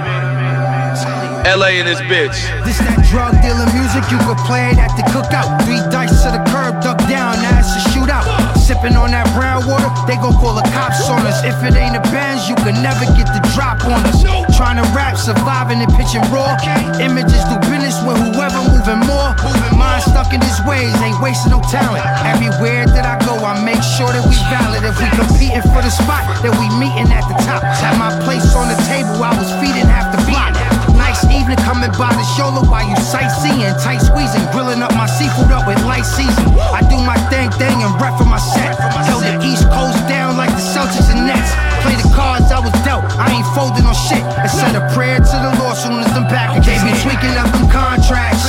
LA 1.48 1.80
and 1.80 1.88
this 1.88 2.02
bitch. 2.12 2.36
This 2.68 2.80
that 2.84 3.00
drug 3.08 3.32
dealer 3.40 3.68
music, 3.72 4.04
you 4.12 4.20
could 4.28 4.40
play 4.44 4.68
it 4.72 4.78
at 4.78 4.92
the 5.00 5.04
cookout. 5.16 5.48
Three 5.64 5.80
dice 5.88 6.24
to 6.28 6.32
the 6.36 6.44
curb, 6.52 6.84
duck 6.84 7.00
down, 7.08 7.40
now 7.40 7.56
it's 7.60 7.72
a 7.72 7.82
shootout. 7.96 8.28
Sipping 8.60 9.00
on 9.00 9.12
that 9.12 9.28
brown 9.32 9.64
water, 9.64 9.88
they 10.08 10.20
gon' 10.20 10.36
call 10.36 10.56
the 10.56 10.68
cops 10.76 11.08
on 11.08 11.24
us. 11.24 11.44
If 11.44 11.56
it 11.64 11.76
ain't 11.80 11.96
a 11.96 12.04
Benz, 12.12 12.50
you 12.50 12.56
can 12.56 12.76
never 12.84 13.06
get 13.16 13.32
the 13.32 13.40
drop 13.56 13.80
on 13.88 14.04
us. 14.12 14.47
Trying 14.58 14.82
to 14.82 14.88
rap, 14.98 15.14
surviving 15.16 15.78
and 15.86 15.94
pitching 15.94 16.26
raw. 16.34 16.58
Images 16.98 17.46
do 17.46 17.56
business 17.70 18.02
with 18.02 18.18
whoever 18.18 18.58
moving 18.66 19.06
more. 19.06 19.38
Mind 19.78 20.02
stuck 20.02 20.34
in 20.34 20.42
his 20.42 20.58
ways, 20.66 20.90
ain't 21.06 21.22
wasting 21.22 21.54
no 21.54 21.62
talent. 21.70 22.02
Everywhere 22.26 22.90
that 22.90 23.06
I 23.06 23.22
go, 23.22 23.38
I 23.46 23.62
make 23.62 23.80
sure 23.86 24.10
that 24.10 24.26
we 24.26 24.34
valid. 24.50 24.82
If 24.82 24.98
we 24.98 25.08
competing 25.14 25.62
for 25.70 25.86
the 25.86 25.94
spot, 25.94 26.26
that 26.42 26.50
we 26.58 26.66
meeting 26.82 27.06
at 27.14 27.22
the 27.30 27.38
top. 27.46 27.62
Had 27.62 28.02
my 28.02 28.10
place 28.26 28.50
on 28.58 28.66
the 28.66 28.80
table, 28.90 29.22
I 29.22 29.38
was 29.38 29.48
feeding 29.62 29.86
half 29.86 30.10
the 30.10 30.26
block. 30.26 30.58
Nice 30.98 31.22
evening 31.30 31.62
coming 31.62 31.94
by 31.94 32.10
the 32.18 32.26
shoulder 32.34 32.66
while 32.66 32.82
you 32.82 32.98
sightseeing, 32.98 33.78
tight 33.86 34.02
squeezing, 34.02 34.42
grilling 34.50 34.82
up 34.82 34.92
my 34.98 35.06
seafood 35.06 35.54
up 35.54 35.70
with 35.70 35.78
light 35.86 36.04
season. 36.04 36.50
I 36.74 36.82
do 36.82 36.98
my 37.06 37.16
thing, 37.30 37.54
thing, 37.62 37.78
and 37.86 37.94
rep 38.02 38.18
for 38.18 38.26
my 38.26 38.42
set. 38.42 38.74
Held 39.06 39.22
the 39.22 39.38
East 39.46 39.70
Coast 39.70 40.02
down 40.10 40.36
like 40.36 40.50
the 40.50 40.66
Celtics 40.66 41.14
and 41.14 41.30
Nets. 41.30 41.67
Play 41.84 41.96
the 41.96 42.10
cards 42.16 42.52
I 42.52 42.60
was 42.60 42.74
dealt, 42.86 43.06
I 43.18 43.32
ain't 43.34 43.48
folding 43.54 43.86
on 43.86 43.94
shit. 43.94 44.24
I 44.24 44.48
said 44.48 44.76
a 44.76 44.84
prayer 44.94 45.20
to 45.20 45.38
the 45.46 45.52
Lord 45.62 45.78
soon 45.78 46.00
as 46.00 46.12
them 46.14 46.26
back. 46.28 46.58
They 46.66 46.78
be 46.82 46.94
tweaking 47.02 47.36
up 47.38 47.50
them 47.54 47.70
contracts. 47.70 48.44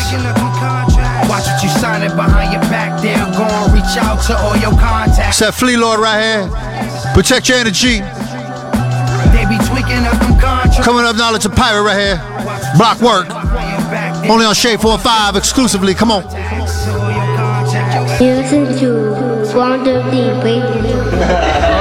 Watch 1.28 1.44
what 1.44 1.62
you 1.62 1.68
signing 1.68 2.14
behind 2.16 2.52
your 2.52 2.62
back. 2.72 3.00
They're 3.02 3.16
gonna 3.36 3.72
reach 3.74 3.96
out 4.00 4.22
to 4.26 4.36
all 4.38 4.56
your 4.56 4.72
contacts. 4.78 5.40
It's 5.40 5.40
that 5.40 5.54
Flee 5.54 5.76
Lord 5.76 6.00
right 6.00 6.20
here. 6.20 6.44
Protect 7.14 7.48
your 7.48 7.58
energy. 7.58 8.00
They 9.34 9.44
be 9.44 9.58
tweaking 9.68 10.06
up 10.08 10.18
them 10.18 10.40
contracts. 10.40 10.84
Coming 10.84 11.04
up 11.04 11.16
now, 11.16 11.34
it's 11.34 11.44
a 11.44 11.50
pirate 11.50 11.82
right 11.82 12.00
here. 12.00 12.18
Block 12.76 13.00
work. 13.00 13.28
Only 14.28 14.46
on 14.46 14.54
Shade 14.54 14.80
45 14.80 15.36
exclusively. 15.36 15.94
Come 15.94 16.10
on. 16.10 16.24
Listen 18.20 18.76
to 18.78 19.56
Wonder 19.56 20.02
Deep 20.10 20.42
Radio. 20.42 21.74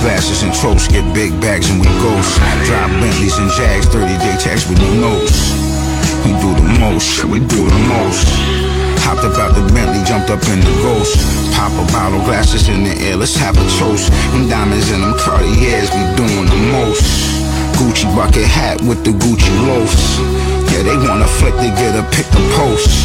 glasses 0.00 0.42
and 0.42 0.54
toast, 0.54 0.90
get 0.90 1.04
big 1.14 1.38
bags 1.40 1.68
and 1.70 1.80
we 1.80 1.86
ghost. 2.00 2.36
Drive 2.64 2.90
Bentleys 3.00 3.36
and 3.36 3.50
Jags, 3.50 3.86
30 3.86 4.18
day 4.18 4.36
tax 4.40 4.68
with 4.68 4.78
no 4.78 4.94
notes. 4.94 5.52
We 6.24 6.32
do 6.40 6.54
the 6.54 6.78
most, 6.80 7.24
we 7.24 7.40
do 7.40 7.68
the 7.68 7.78
most. 7.88 8.69
Hopped 9.10 9.26
out 9.42 9.50
the 9.58 9.74
Bentley, 9.74 10.06
jumped 10.06 10.30
up 10.30 10.38
in 10.46 10.62
the 10.62 10.70
ghost. 10.86 11.18
Pop 11.50 11.74
a 11.74 11.84
bottle, 11.90 12.22
glasses 12.22 12.68
in 12.68 12.84
the 12.84 12.94
air, 13.10 13.16
let's 13.16 13.34
have 13.34 13.58
a 13.58 13.66
toast. 13.74 14.06
Them 14.30 14.46
diamonds 14.48 14.86
in 14.92 15.00
them 15.00 15.18
Cartiers, 15.18 15.90
we 15.90 16.02
doing 16.14 16.46
the 16.46 16.60
most. 16.70 17.02
Gucci 17.74 18.06
bucket 18.14 18.46
hat 18.46 18.80
with 18.86 19.02
the 19.02 19.10
Gucci 19.10 19.50
loafs. 19.66 20.14
Yeah, 20.70 20.86
they 20.86 20.94
wanna 20.94 21.26
flick 21.26 21.58
to 21.58 21.70
get 21.74 21.98
a 21.98 22.06
pick 22.14 22.30
the 22.30 22.38
post. 22.54 23.02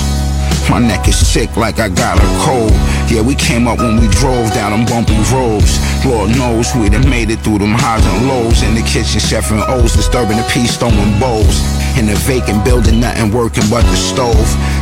My 0.69 0.77
neck 0.77 1.07
is 1.07 1.17
sick 1.17 1.57
like 1.57 1.79
I 1.79 1.89
got 1.89 2.21
a 2.21 2.29
cold. 2.45 2.73
Yeah, 3.09 3.21
we 3.21 3.33
came 3.33 3.67
up 3.67 3.79
when 3.79 3.97
we 3.97 4.07
drove 4.21 4.53
down 4.53 4.77
them 4.77 4.85
bumpy 4.85 5.17
roads. 5.33 5.81
Lord 6.05 6.29
knows 6.37 6.69
we 6.75 6.87
done 6.87 7.09
made 7.09 7.31
it 7.31 7.41
through 7.41 7.65
them 7.65 7.73
highs 7.73 8.05
and 8.05 8.27
lows. 8.27 8.61
In 8.61 8.75
the 8.75 8.85
kitchen, 8.85 9.19
chef 9.19 9.49
and 9.49 9.61
O's, 9.73 9.93
disturbing 9.97 10.37
the 10.37 10.45
peace, 10.53 10.77
throwing 10.77 11.17
bowls. 11.17 11.74
In 11.97 12.09
a 12.09 12.15
vacant 12.27 12.65
building, 12.65 12.99
nothing 12.99 13.31
working 13.31 13.63
but 13.69 13.83
the 13.83 13.95
stove. 13.95 14.35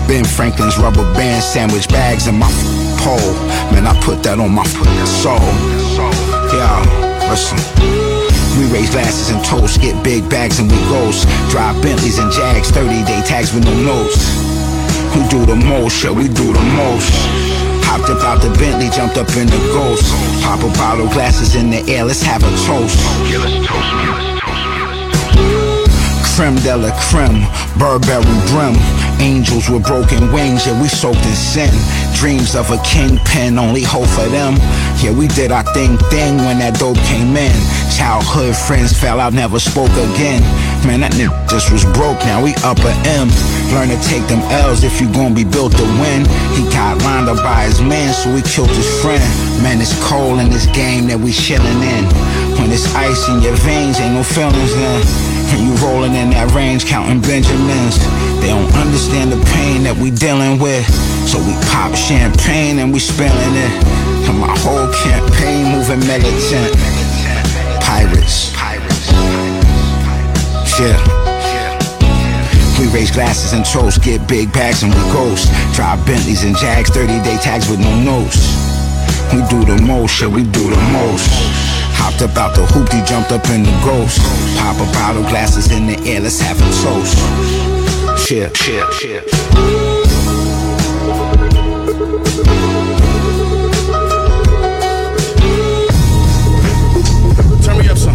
Ben 0.08 0.26
Franklin's 0.26 0.78
rubber 0.78 1.06
band 1.14 1.44
sandwich 1.44 1.88
bags 1.88 2.28
in 2.28 2.36
my 2.40 2.50
pole. 2.98 3.34
Man, 3.70 3.86
I 3.86 3.94
put 4.02 4.24
that 4.24 4.40
on 4.40 4.52
my 4.52 4.66
f- 4.66 4.82
soul. 5.22 5.38
Yeah, 6.50 6.82
listen. 7.30 7.62
We 8.58 8.66
raise 8.74 8.90
glasses 8.90 9.30
and 9.30 9.46
toast, 9.46 9.80
get 9.80 9.94
big 10.04 10.28
bags 10.30 10.58
and 10.58 10.70
we 10.70 10.78
ghost. 10.90 11.30
Drive 11.50 11.78
Bentleys 11.82 12.18
and 12.18 12.32
Jags, 12.32 12.72
30 12.72 13.06
day 13.06 13.22
tags 13.30 13.54
with 13.54 13.66
no 13.66 13.76
notes. 13.78 14.18
We 15.14 15.22
do 15.30 15.46
the 15.46 15.56
most, 15.56 16.04
yeah, 16.04 16.12
we 16.12 16.26
do 16.26 16.50
the 16.50 16.66
most. 16.74 17.14
Hopped 17.86 18.10
up 18.10 18.26
out 18.26 18.42
the 18.42 18.50
Bentley, 18.58 18.90
jumped 18.90 19.18
up 19.18 19.30
in 19.38 19.46
the 19.46 19.62
ghost. 19.70 20.10
Pop 20.42 20.66
a 20.66 20.70
bottle, 20.82 21.08
glasses 21.14 21.54
in 21.54 21.70
the 21.70 21.86
air, 21.94 22.06
let's 22.06 22.24
have 22.24 22.42
a 22.42 22.50
toast. 22.66 22.98
Yeah, 23.30 23.38
let's 23.38 23.68
toast 23.68 23.94
me. 24.02 24.43
Creme 26.36 26.56
de 26.62 26.76
la 26.76 26.90
creme, 26.98 27.46
Burberry 27.78 28.26
brim. 28.50 28.74
Angels 29.22 29.70
with 29.70 29.84
broken 29.86 30.34
wings, 30.34 30.66
yeah, 30.66 30.74
we 30.82 30.88
soaked 30.88 31.24
in 31.24 31.36
sin. 31.36 31.70
Dreams 32.16 32.56
of 32.56 32.72
a 32.72 32.78
kingpin, 32.82 33.60
only 33.60 33.84
hope 33.84 34.08
for 34.08 34.26
them. 34.34 34.56
Yeah, 34.98 35.12
we 35.12 35.28
did 35.28 35.52
our 35.52 35.64
thing 35.76 35.96
thing 36.10 36.38
when 36.38 36.58
that 36.58 36.80
dope 36.80 36.98
came 37.06 37.38
in. 37.38 37.54
Childhood 37.96 38.56
friends 38.58 38.98
fell 38.98 39.20
out, 39.20 39.34
never 39.34 39.60
spoke 39.60 39.94
again. 39.94 40.42
Man, 40.82 41.02
that 41.02 41.14
nigga 41.14 41.38
just 41.48 41.72
was 41.72 41.86
broke, 41.94 42.18
now 42.26 42.42
we 42.42 42.58
upper 42.66 42.90
M. 43.06 43.30
Learn 43.70 43.94
to 43.94 44.00
take 44.02 44.26
them 44.26 44.42
L's 44.50 44.84
if 44.84 45.00
you 45.00 45.14
gon' 45.14 45.36
be 45.36 45.46
built 45.46 45.78
to 45.78 45.86
win. 46.02 46.26
He 46.58 46.66
got 46.74 46.98
lined 47.06 47.30
up 47.30 47.38
by 47.46 47.70
his 47.70 47.80
man, 47.80 48.12
so 48.12 48.34
he 48.34 48.42
killed 48.42 48.74
his 48.74 48.90
friend. 49.06 49.22
Man, 49.62 49.78
it's 49.78 49.94
cold 50.02 50.40
in 50.40 50.50
this 50.50 50.66
game 50.74 51.06
that 51.14 51.20
we 51.20 51.30
chillin' 51.30 51.86
in. 51.86 52.04
When 52.58 52.74
it's 52.74 52.90
ice 52.98 53.30
in 53.30 53.40
your 53.46 53.56
veins, 53.62 54.02
ain't 54.02 54.18
no 54.18 54.24
feelings 54.24 54.74
then. 54.74 55.33
You 55.60 55.74
rolling 55.86 56.16
in 56.16 56.32
that 56.32 56.52
range, 56.56 56.86
counting 56.86 57.22
Benjamins. 57.22 57.98
They 58.42 58.50
don't 58.50 58.74
understand 58.76 59.32
the 59.32 59.42
pain 59.54 59.84
that 59.84 59.96
we 59.96 60.10
dealing 60.10 60.60
with. 60.60 60.86
So 61.30 61.38
we 61.40 61.54
pop 61.70 61.96
champagne 61.96 62.80
and 62.80 62.92
we 62.92 63.00
spilling 63.00 63.56
it. 63.56 63.74
And 64.28 64.40
my 64.40 64.56
whole 64.66 64.90
campaign 65.06 65.72
moving 65.76 66.02
militant. 66.08 66.74
Pirates. 67.84 68.54
Yeah. 70.80 70.98
We 72.80 72.88
raise 72.90 73.12
glasses 73.12 73.54
and 73.54 73.64
toast, 73.64 74.02
get 74.02 74.28
big 74.28 74.52
bags 74.52 74.82
and 74.84 74.92
we 74.92 75.00
ghost. 75.14 75.48
Drive 75.76 76.04
Bentleys 76.06 76.44
and 76.44 76.58
Jags, 76.58 76.90
30 76.90 77.22
day 77.24 77.38
tags 77.38 77.70
with 77.70 77.80
no 77.80 77.94
notes. 78.02 78.50
We 79.32 79.40
do 79.48 79.64
the 79.64 79.82
most, 79.82 80.20
yeah, 80.20 80.28
we 80.28 80.44
do 80.44 80.70
the 80.70 80.82
most. 80.92 81.63
Hopped 82.04 82.22
up 82.22 82.36
out 82.38 82.54
the 82.54 82.62
hoopty, 82.64 83.06
jumped 83.08 83.32
up 83.32 83.46
in 83.50 83.64
the 83.64 83.72
ghost. 83.82 84.20
Pop 84.58 84.76
a 84.76 84.86
bottle, 84.92 85.24
glasses 85.24 85.72
in 85.72 85.88
the 85.88 85.98
air, 86.06 86.20
let's 86.20 86.42
have 86.42 86.60
a 86.60 86.70
toast. 86.84 87.18
Cheer, 88.28 88.50
cheer, 88.50 88.86
cheer. 89.00 89.22
Turn 97.64 97.78
me 97.78 97.88
up 97.88 97.98
some. 97.98 98.14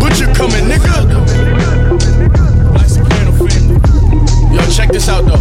Butcher 0.00 0.34
coming, 0.34 0.66
nigga. 0.66 0.96
Yo, 4.52 4.62
check 4.72 4.90
this 4.90 5.08
out 5.08 5.24
though. 5.24 5.37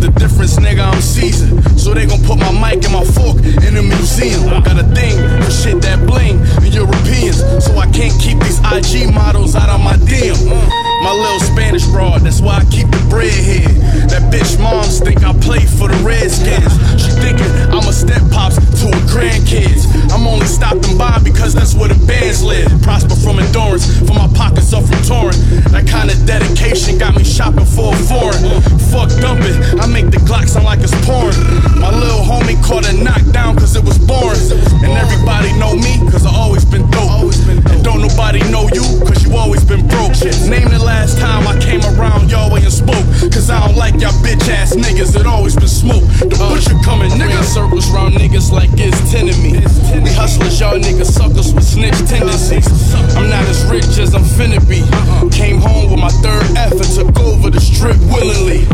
The 0.00 0.08
difference, 0.18 0.56
nigga, 0.56 0.80
I'm 0.80 1.00
seasoned. 1.02 1.78
So 1.78 1.92
they 1.92 2.06
gon' 2.06 2.22
put 2.24 2.38
my 2.38 2.50
mic 2.52 2.82
and 2.84 2.94
my 2.94 3.04
fork 3.04 3.36
in 3.66 3.74
the 3.74 3.82
museum. 3.82 4.48
I 4.48 4.60
got 4.60 4.80
a 4.80 4.84
thing 4.94 5.16
for 5.44 5.50
shit 5.50 5.82
that 5.82 6.06
bling 6.06 6.40
and 6.40 6.74
Europeans. 6.74 7.40
So 7.62 7.76
I 7.76 7.86
can't 7.90 8.18
keep 8.18 8.38
these 8.40 8.60
IG 8.60 9.12
models 9.12 9.54
out 9.54 9.68
of 9.68 9.80
my 9.80 9.96
DM. 10.08 10.89
My 11.00 11.12
little 11.12 11.40
Spanish 11.40 11.86
broad, 11.86 12.20
that's 12.20 12.40
why 12.40 12.58
I 12.60 12.64
keep 12.66 12.86
the 12.90 13.00
bread 13.08 13.32
here. 13.32 13.72
That 14.12 14.28
bitch 14.28 14.60
moms 14.60 15.00
think 15.00 15.24
I 15.24 15.32
play 15.40 15.64
for 15.64 15.88
the 15.88 15.96
Redskins. 16.04 16.68
She 17.00 17.08
thinking 17.24 17.48
I'm 17.72 17.88
a 17.88 17.92
step 17.92 18.20
pops 18.30 18.60
to 18.60 18.86
her 18.92 19.04
grandkids. 19.08 19.88
I'm 20.12 20.26
only 20.26 20.44
stopping 20.44 20.98
by 20.98 21.18
because 21.24 21.54
that's 21.54 21.74
where 21.74 21.88
the 21.88 21.96
bands 22.04 22.44
live. 22.44 22.68
Prosper 22.82 23.16
from 23.16 23.40
endurance, 23.40 23.88
for 24.04 24.12
my 24.12 24.28
pockets 24.36 24.76
up 24.76 24.84
from 24.84 25.00
touring. 25.00 25.40
That 25.72 25.88
kind 25.88 26.12
of 26.12 26.20
dedication 26.28 26.98
got 26.98 27.16
me 27.16 27.24
shopping 27.24 27.64
for 27.64 27.96
a 27.96 28.00
foreign. 28.04 28.60
Fuck 28.92 29.08
dumping, 29.24 29.56
I 29.80 29.88
make 29.88 30.12
the 30.12 30.20
Glock 30.28 30.52
sound 30.52 30.68
like 30.68 30.84
it's 30.84 30.92
pouring. 31.08 31.40
My 31.80 31.88
little 31.88 32.20
homie 32.20 32.60
caught 32.60 32.84
a 32.84 32.92
knockdown 32.92 33.56
cause 33.56 33.72
it 33.72 33.84
was 33.84 33.96
boring. 33.96 34.36
And 34.84 34.92
everybody 35.00 35.48
know 35.56 35.72
me 35.72 35.96
cause 36.12 36.26
I 36.26 36.32
always 36.36 36.68
been 36.68 36.84
dope. 36.92 37.32
And 37.48 37.80
don't 37.80 38.04
nobody 38.04 38.44
know 38.52 38.68
you 38.76 38.84
cause 39.08 39.24
you 39.24 39.32
always 39.36 39.64
been 39.64 39.86
broke. 39.88 40.12
Name 40.44 40.68
the 40.68 40.82
last 40.90 41.18
time 41.18 41.46
I 41.46 41.54
came 41.58 41.82
around 41.94 42.30
y'all 42.30 42.50
and 42.50 42.72
spoke. 42.72 43.06
Cause 43.30 43.48
I 43.50 43.58
don't 43.64 43.76
like 43.76 43.94
y'all 44.02 44.16
bitch 44.26 44.48
ass 44.48 44.74
niggas 44.74 45.12
that 45.14 45.26
always 45.26 45.54
been 45.54 45.68
smoke. 45.68 46.02
The 46.18 46.36
butcher 46.38 46.78
coming, 46.82 47.10
nigga. 47.14 47.42
circles 47.44 47.90
round 47.90 48.14
niggas 48.14 48.50
like 48.50 48.70
it's 48.74 48.98
ten 49.10 49.28
of 49.28 49.38
me. 49.44 49.52
We 50.02 50.10
hustlers, 50.14 50.58
y'all 50.58 50.78
niggas 50.78 51.12
suckers 51.18 51.54
with 51.54 51.64
snitch 51.64 51.98
tendencies. 52.08 52.66
I'm 53.14 53.28
not 53.28 53.44
as 53.46 53.60
rich 53.70 53.98
as 53.98 54.14
I'm 54.14 54.26
finna 54.36 54.60
be. 54.66 54.82
Came 55.30 55.58
home 55.58 55.90
with 55.90 56.00
my 56.00 56.12
third 56.24 56.46
F 56.56 56.72
and 56.72 56.90
took 56.96 57.18
over 57.20 57.50
the 57.50 57.60
strip 57.60 57.98
willingly. 58.10 58.66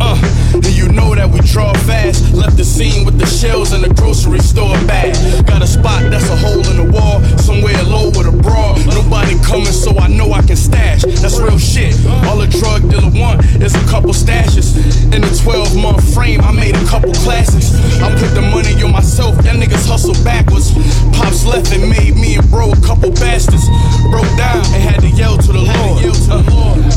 Uh, 0.00 0.18
and 0.54 0.74
you 0.76 0.88
know 0.88 1.14
that 1.14 1.28
we 1.30 1.40
draw 1.40 1.72
fast. 1.88 2.34
Left 2.34 2.56
the 2.56 2.64
scene 2.64 3.04
with 3.04 3.18
the 3.18 3.26
shells 3.26 3.72
in 3.72 3.80
the 3.82 3.92
grocery 3.94 4.40
store 4.40 4.76
bag. 4.90 5.14
Got 5.46 5.62
a 5.62 5.66
spot 5.66 6.02
that's 6.10 6.28
a 6.28 6.36
hole 6.36 6.64
in 6.72 6.76
the 6.82 6.88
wall, 6.92 7.22
somewhere 7.38 7.80
low 7.84 8.08
with 8.16 8.26
a 8.26 8.36
bra. 8.44 8.76
Nobody 8.86 9.38
coming, 9.40 9.76
so 9.84 9.96
I 9.98 10.08
know 10.08 10.32
I 10.32 10.42
can 10.42 10.56
stash. 10.56 11.02
That's 11.22 11.38
real 11.38 11.58
shit. 11.62 11.94
All 12.26 12.40
a 12.42 12.48
drug 12.48 12.82
dealer 12.90 13.10
want 13.14 13.44
is 13.62 13.74
a 13.74 13.84
couple 13.86 14.12
stashes. 14.12 14.74
In 15.14 15.22
a 15.22 15.30
12 15.42 15.76
month 15.76 16.02
frame, 16.14 16.40
I 16.40 16.50
made 16.52 16.74
a 16.74 16.84
couple 16.86 17.12
classes. 17.22 17.70
I 18.02 18.10
put 18.18 18.34
the 18.34 18.42
money 18.42 18.74
on 18.82 18.90
myself, 18.92 19.36
that 19.46 19.54
niggas 19.54 19.86
hustle 19.86 20.18
backwards. 20.24 20.74
Pops 21.14 21.46
left 21.46 21.72
and 21.72 21.88
made 21.88 22.16
me 22.16 22.34
and 22.36 22.48
bro 22.50 22.72
a 22.72 22.80
couple 22.82 23.10
bastards. 23.12 23.68
Broke 24.10 24.28
down 24.36 24.64
and 24.74 24.82
had 24.82 25.00
to 25.00 25.08
yell 25.10 25.38
to 25.38 25.52
the 25.52 25.62
Lord. 25.62 26.02
Uh, 26.28 26.42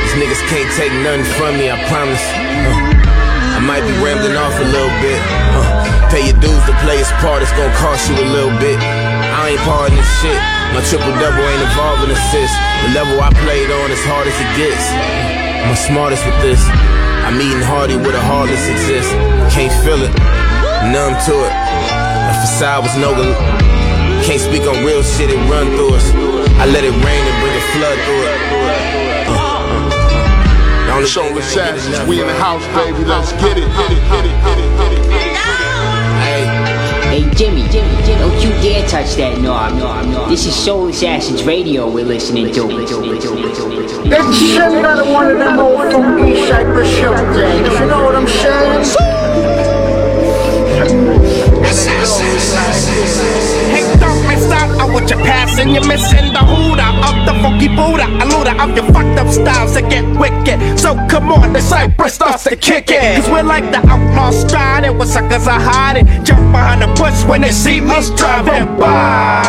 These 0.05 0.21
niggas 0.21 0.45
can't 0.53 0.69
take 0.77 0.93
nothing 1.01 1.25
from 1.41 1.57
me, 1.57 1.73
I 1.73 1.81
promise. 1.89 2.21
Uh, 2.21 3.57
I 3.57 3.61
might 3.65 3.89
be 3.89 3.97
rambling 4.05 4.37
off 4.37 4.53
a 4.61 4.69
little 4.69 4.93
bit. 5.01 5.17
Uh, 5.57 6.13
pay 6.13 6.29
your 6.29 6.37
dues 6.45 6.61
to 6.69 6.77
play 6.85 7.01
its 7.01 7.09
part, 7.25 7.41
it's 7.41 7.57
gonna 7.57 7.73
cost 7.81 8.05
you 8.13 8.21
a 8.21 8.29
little 8.29 8.53
bit. 8.61 8.77
I 8.77 9.57
ain't 9.57 9.65
parting 9.65 9.97
this 9.97 10.13
shit. 10.21 10.37
My 10.77 10.85
triple 10.85 11.17
double 11.17 11.41
ain't 11.41 11.65
involving 11.73 12.13
assist. 12.13 12.53
The 12.85 13.01
level 13.01 13.17
I 13.17 13.33
played 13.49 13.73
on 13.81 13.89
is 13.89 14.05
hard 14.05 14.29
as 14.29 14.37
it 14.37 14.51
gets. 14.61 15.32
I'm 15.63 15.71
the 15.71 15.77
smartest 15.77 16.27
with 16.27 16.39
this. 16.43 16.61
I'm 17.23 17.41
eating 17.41 17.63
hardy 17.63 17.97
where 17.97 18.13
the 18.13 18.21
heartless 18.21 18.67
exist. 18.67 19.11
Can't 19.55 19.73
feel 19.87 20.03
it, 20.03 20.11
numb 20.91 21.15
to 21.31 21.35
it. 21.47 21.55
A 21.55 22.35
facade 22.43 22.83
was 22.83 22.97
no 22.99 23.15
good. 23.15 23.37
Can't 24.27 24.43
speak 24.43 24.67
on 24.67 24.85
real 24.85 25.03
shit, 25.03 25.31
it 25.31 25.39
run 25.47 25.71
through 25.79 25.95
us. 25.95 26.07
I 26.59 26.67
let 26.67 26.83
it 26.83 26.91
rain 26.91 27.23
and 27.31 27.37
bring 27.39 27.55
a 27.55 27.65
flood 27.75 27.99
through 28.03 28.23
it. 28.27 28.39
Uh. 29.31 29.39
Uh. 30.99 31.07
Soul 31.07 31.37
Assassins, 31.39 32.09
we 32.09 32.21
in 32.21 32.27
the 32.27 32.35
house, 32.35 32.67
baby. 32.75 33.05
Let's 33.05 33.33
get 33.33 33.59
it. 33.59 33.67
Get 33.67 33.91
it, 33.91 34.03
get 34.11 34.25
it, 34.27 34.45
get 34.45 34.59
it, 34.59 34.77
get 34.77 34.93
it, 34.93 35.03
get 35.03 35.17
it. 35.17 35.22
Hey 37.13 37.29
Jimmy, 37.35 37.69
Jimmy, 37.69 37.95
Jimmy, 38.05 38.21
don't 38.21 38.43
you 38.43 38.49
dare 38.63 38.89
touch 38.89 39.17
that 39.17 39.39
knob. 39.43 40.31
This 40.31 40.47
is 40.47 40.55
Soul 40.55 40.89
Assassins 40.89 41.45
Radio 41.45 41.87
we're 41.87 42.07
listening 42.07 42.51
to. 42.55 42.71
It's 42.71 44.39
shit 44.39 44.63
out 44.63 44.99
of 44.99 45.13
one 45.13 45.31
of 45.31 45.37
them 45.37 45.59
old 45.59 45.93
funky 45.93 46.41
Cypress 46.47 46.89
Hill 46.97 47.15
things. 47.35 47.69
You 47.69 47.87
know 47.87 48.03
what 48.03 48.17
I'm 48.17 48.27
saying? 48.27 48.97
Hey, 53.69 54.12
out 54.51 54.71
on 54.81 54.93
what 54.93 55.09
you're 55.11 55.19
passing. 55.21 55.69
You're 55.71 55.87
missing 55.87 56.33
the 56.33 56.41
hooter 56.41 56.91
of 57.07 57.15
the 57.27 57.35
funky 57.43 57.69
Buddha. 57.69 58.07
A 58.23 58.25
looter 58.27 58.57
of 58.61 58.75
your 58.77 58.87
fucked 58.93 59.19
up 59.19 59.29
styles 59.29 59.75
that 59.75 59.89
get 59.91 60.05
wicked. 60.19 60.79
So 60.79 60.95
come 61.09 61.31
on, 61.33 61.53
the 61.53 61.61
Cypress 61.61 62.15
starts 62.15 62.45
to 62.45 62.57
kick 62.57 62.91
it. 62.91 63.17
Cause 63.17 63.31
we're 63.31 63.43
like 63.43 63.71
the 63.71 63.79
outlaw 63.89 64.31
striding 64.31 64.99
where 64.99 65.07
suckers 65.07 65.47
are 65.47 65.61
hiding. 65.61 66.07
Jump 66.25 66.41
behind 66.53 66.83
the 66.83 66.89
bush 67.01 67.25
when 67.25 67.43
they 67.43 67.53
see 67.53 67.81
us 67.81 68.11
driving 68.11 68.67
by. 68.79 69.43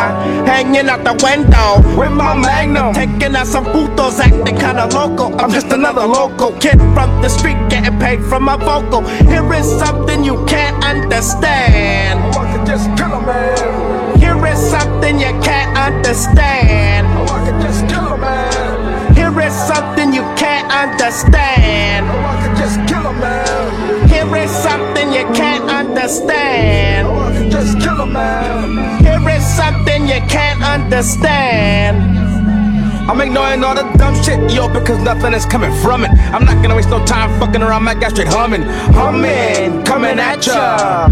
Hanging 0.46 0.88
out 0.88 1.04
the 1.04 1.14
window 1.24 1.80
with 1.98 2.12
my 2.12 2.36
magnum. 2.36 2.94
Taking 2.94 3.34
out 3.34 3.46
some 3.46 3.64
putos 3.66 4.20
acting 4.20 4.56
kinda 4.56 4.86
local. 4.92 5.34
I'm 5.40 5.50
just 5.50 5.72
another 5.72 6.06
local 6.06 6.52
kid 6.58 6.78
from 6.94 7.22
the 7.22 7.28
street 7.28 7.58
getting 7.68 7.98
paid 7.98 8.22
from 8.24 8.44
my 8.44 8.56
vocal. 8.56 9.02
Here 9.26 9.52
is 9.54 9.66
something 9.78 10.22
you 10.24 10.44
can't 10.46 10.84
understand. 10.84 12.20
I 12.36 12.56
could 12.56 12.66
just 12.66 12.86
kill 12.96 13.12
a 13.12 13.20
man. 13.20 13.73
Something 14.84 15.18
you 15.18 15.32
can't 15.40 15.78
understand. 15.78 17.06
Oh, 17.16 17.24
I 17.32 17.50
could 17.50 17.62
just 17.62 17.88
kill 17.88 18.04
a 18.04 18.18
man. 18.18 19.14
Here 19.14 19.40
is 19.40 19.54
something 19.54 20.12
you 20.12 20.20
can't 20.36 20.70
understand. 20.70 22.04
Oh, 22.06 22.20
I 22.20 22.46
could 22.46 22.56
just 22.58 22.86
kill 22.86 23.06
a 23.06 23.12
man. 23.14 24.08
Here 24.10 24.36
is 24.36 24.50
something 24.50 25.10
you 25.10 25.24
can't 25.32 25.70
understand. 25.70 27.08
Oh, 27.08 27.18
I 27.18 27.32
could 27.32 27.50
just 27.50 27.80
kill 27.80 27.98
a 27.98 28.06
man. 28.06 29.02
Here 29.02 29.26
is 29.30 29.46
something 29.56 30.06
you 30.06 30.20
can't 30.28 30.62
understand. 30.62 32.33
I'm 33.06 33.20
ignoring 33.20 33.62
all 33.62 33.74
the 33.74 33.82
dumb 33.98 34.14
shit, 34.22 34.50
yo, 34.50 34.66
because 34.72 34.98
nothing 35.02 35.34
is 35.34 35.44
coming 35.44 35.72
from 35.82 36.04
it. 36.04 36.10
I'm 36.32 36.44
not 36.46 36.62
gonna 36.62 36.74
waste 36.74 36.88
no 36.88 37.04
time 37.04 37.38
fucking 37.38 37.60
around, 37.60 37.84
my 37.84 37.94
guy 37.94 38.08
straight 38.08 38.28
humming. 38.28 38.62
Humming, 38.62 39.84
coming 39.84 40.18
at 40.18 40.46
ya. 40.46 41.08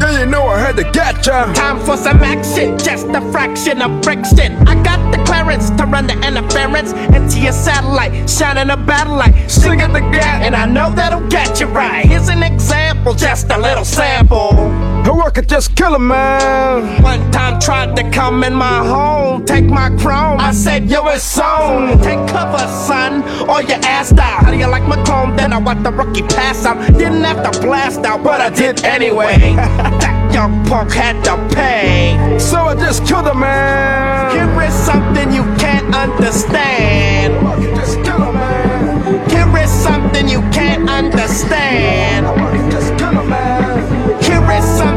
Yeah, 0.00 0.20
you 0.20 0.26
know 0.26 0.46
I 0.46 0.60
had 0.60 0.76
to 0.76 0.84
get 0.92 1.26
ya. 1.26 1.52
Time 1.52 1.80
for 1.80 1.96
some 1.96 2.22
action, 2.22 2.78
just 2.78 3.08
a 3.08 3.20
fraction 3.32 3.82
of 3.82 4.02
friction. 4.04 4.56
I 4.68 4.80
got 4.84 5.10
the 5.10 5.18
clearance 5.24 5.70
to 5.70 5.86
run 5.86 6.06
the 6.06 6.14
interference 6.26 6.92
into 6.92 7.40
your 7.40 7.52
satellite, 7.52 8.30
shining 8.30 8.70
a 8.70 8.76
battle 8.76 9.16
light, 9.16 9.50
singing 9.50 9.92
the 9.92 10.00
gap, 10.00 10.42
and 10.42 10.54
I 10.54 10.66
know 10.66 10.90
that'll 10.94 11.28
get 11.28 11.58
you 11.58 11.66
right. 11.66 12.06
Here's 12.06 12.28
an 12.28 12.44
example, 12.44 13.12
just 13.12 13.50
a 13.50 13.58
little 13.58 13.84
sample. 13.84 14.83
Who 15.04 15.20
I 15.20 15.30
could 15.30 15.48
just 15.48 15.76
kill 15.76 15.94
a 15.94 15.98
man. 15.98 17.02
One 17.02 17.30
time 17.30 17.60
tried 17.60 17.94
to 17.96 18.10
come 18.10 18.42
in 18.42 18.54
my 18.54 18.78
home, 18.78 19.44
take 19.44 19.64
my 19.66 19.90
chrome. 20.00 20.40
I 20.40 20.52
said, 20.52 20.90
yo, 20.90 21.06
it's 21.08 21.38
on. 21.38 21.98
Take 22.00 22.26
cover, 22.28 22.66
son, 22.86 23.22
or 23.48 23.62
your 23.62 23.78
ass 23.84 24.10
die. 24.10 24.22
How 24.22 24.50
do 24.50 24.56
you 24.56 24.66
like 24.66 24.84
my 24.84 25.02
chrome? 25.04 25.36
Then 25.36 25.52
I 25.52 25.58
watched 25.58 25.82
the 25.82 25.92
rookie 25.92 26.22
pass 26.22 26.64
out. 26.64 26.78
Didn't 26.98 27.22
have 27.22 27.52
to 27.52 27.60
blast 27.60 28.00
out, 28.00 28.24
but 28.24 28.40
I 28.40 28.48
did 28.48 28.82
anyway. 28.84 29.36
that 29.56 30.30
young 30.32 30.64
punk 30.64 30.92
had 30.92 31.22
to 31.24 31.36
pay. 31.54 32.38
So 32.38 32.56
I 32.56 32.74
just 32.74 33.06
killed 33.06 33.26
a 33.26 33.34
man. 33.34 34.32
Here 34.34 34.62
is 34.62 34.74
something 34.74 35.32
you 35.32 35.44
can't 35.56 35.94
understand. 35.94 37.34
Just 37.76 37.96
kill 38.04 38.22
a 38.22 38.32
man. 38.32 39.28
Here 39.28 39.62
is 39.62 39.70
something 39.70 40.28
you 40.28 40.40
can't 40.50 40.88
understand. 40.88 42.43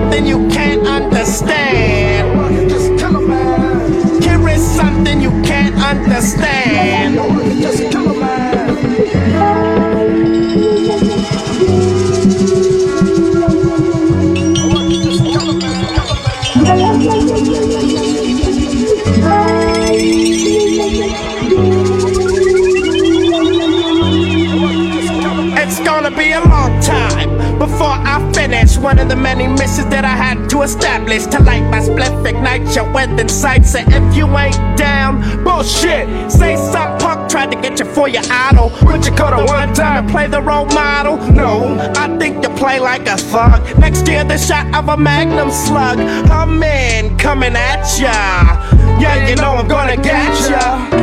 Something 0.08 0.26
you 0.26 0.48
can't 0.48 0.88
understand. 0.88 2.72
Is 4.48 4.66
something 4.76 5.22
you 5.22 5.30
can't 5.44 5.76
understand. 5.76 6.57
One 28.80 29.00
of 29.00 29.10
the 29.10 29.16
many 29.16 29.48
missions 29.48 29.90
that 29.90 30.06
I 30.06 30.16
had 30.16 30.50
to 30.52 30.62
establish 30.62 31.26
to 31.28 31.42
light 31.44 31.64
my 31.70 31.80
spliff, 31.80 32.26
ignite 32.26 32.76
your 32.76 32.92
within 32.94 33.28
sights. 33.28 33.76
And 33.76 33.92
if 33.92 34.16
you 34.16 34.26
ain't 34.38 34.56
down, 34.78 35.44
bullshit. 35.44 36.08
Say 36.32 36.56
some 36.56 36.98
punk 37.00 37.30
tried 37.30 37.52
to 37.52 37.62
get 37.62 37.80
you 37.80 37.86
for 37.86 38.08
your 38.08 38.24
idol. 38.30 38.72
But 38.82 39.06
you 39.06 39.12
coulda 39.12 39.46
one 39.46 39.74
time 39.74 40.04
and 40.04 40.10
play 40.10 40.28
the 40.28 40.42
role 40.42 40.66
model. 40.66 41.18
No, 41.32 41.78
I 41.96 42.16
think 42.18 42.44
you 42.44 42.50
play 42.56 42.80
like 42.80 43.08
a 43.08 43.18
thug. 43.18 43.80
Next 43.80 44.08
year, 44.08 44.24
the 44.24 44.38
shot 44.38 44.74
of 44.76 44.90
a 44.90 44.98
magnum 44.98 45.52
slug. 45.52 46.00
A 46.00 46.46
man 46.46 47.18
coming 47.18 47.56
at 47.56 47.84
ya. 48.00 48.12
Yeah, 49.00 49.28
you 49.28 49.36
know 49.36 49.56
I'm 49.56 49.68
gonna 49.68 49.98
get 49.98 50.50
ya. 50.50 50.97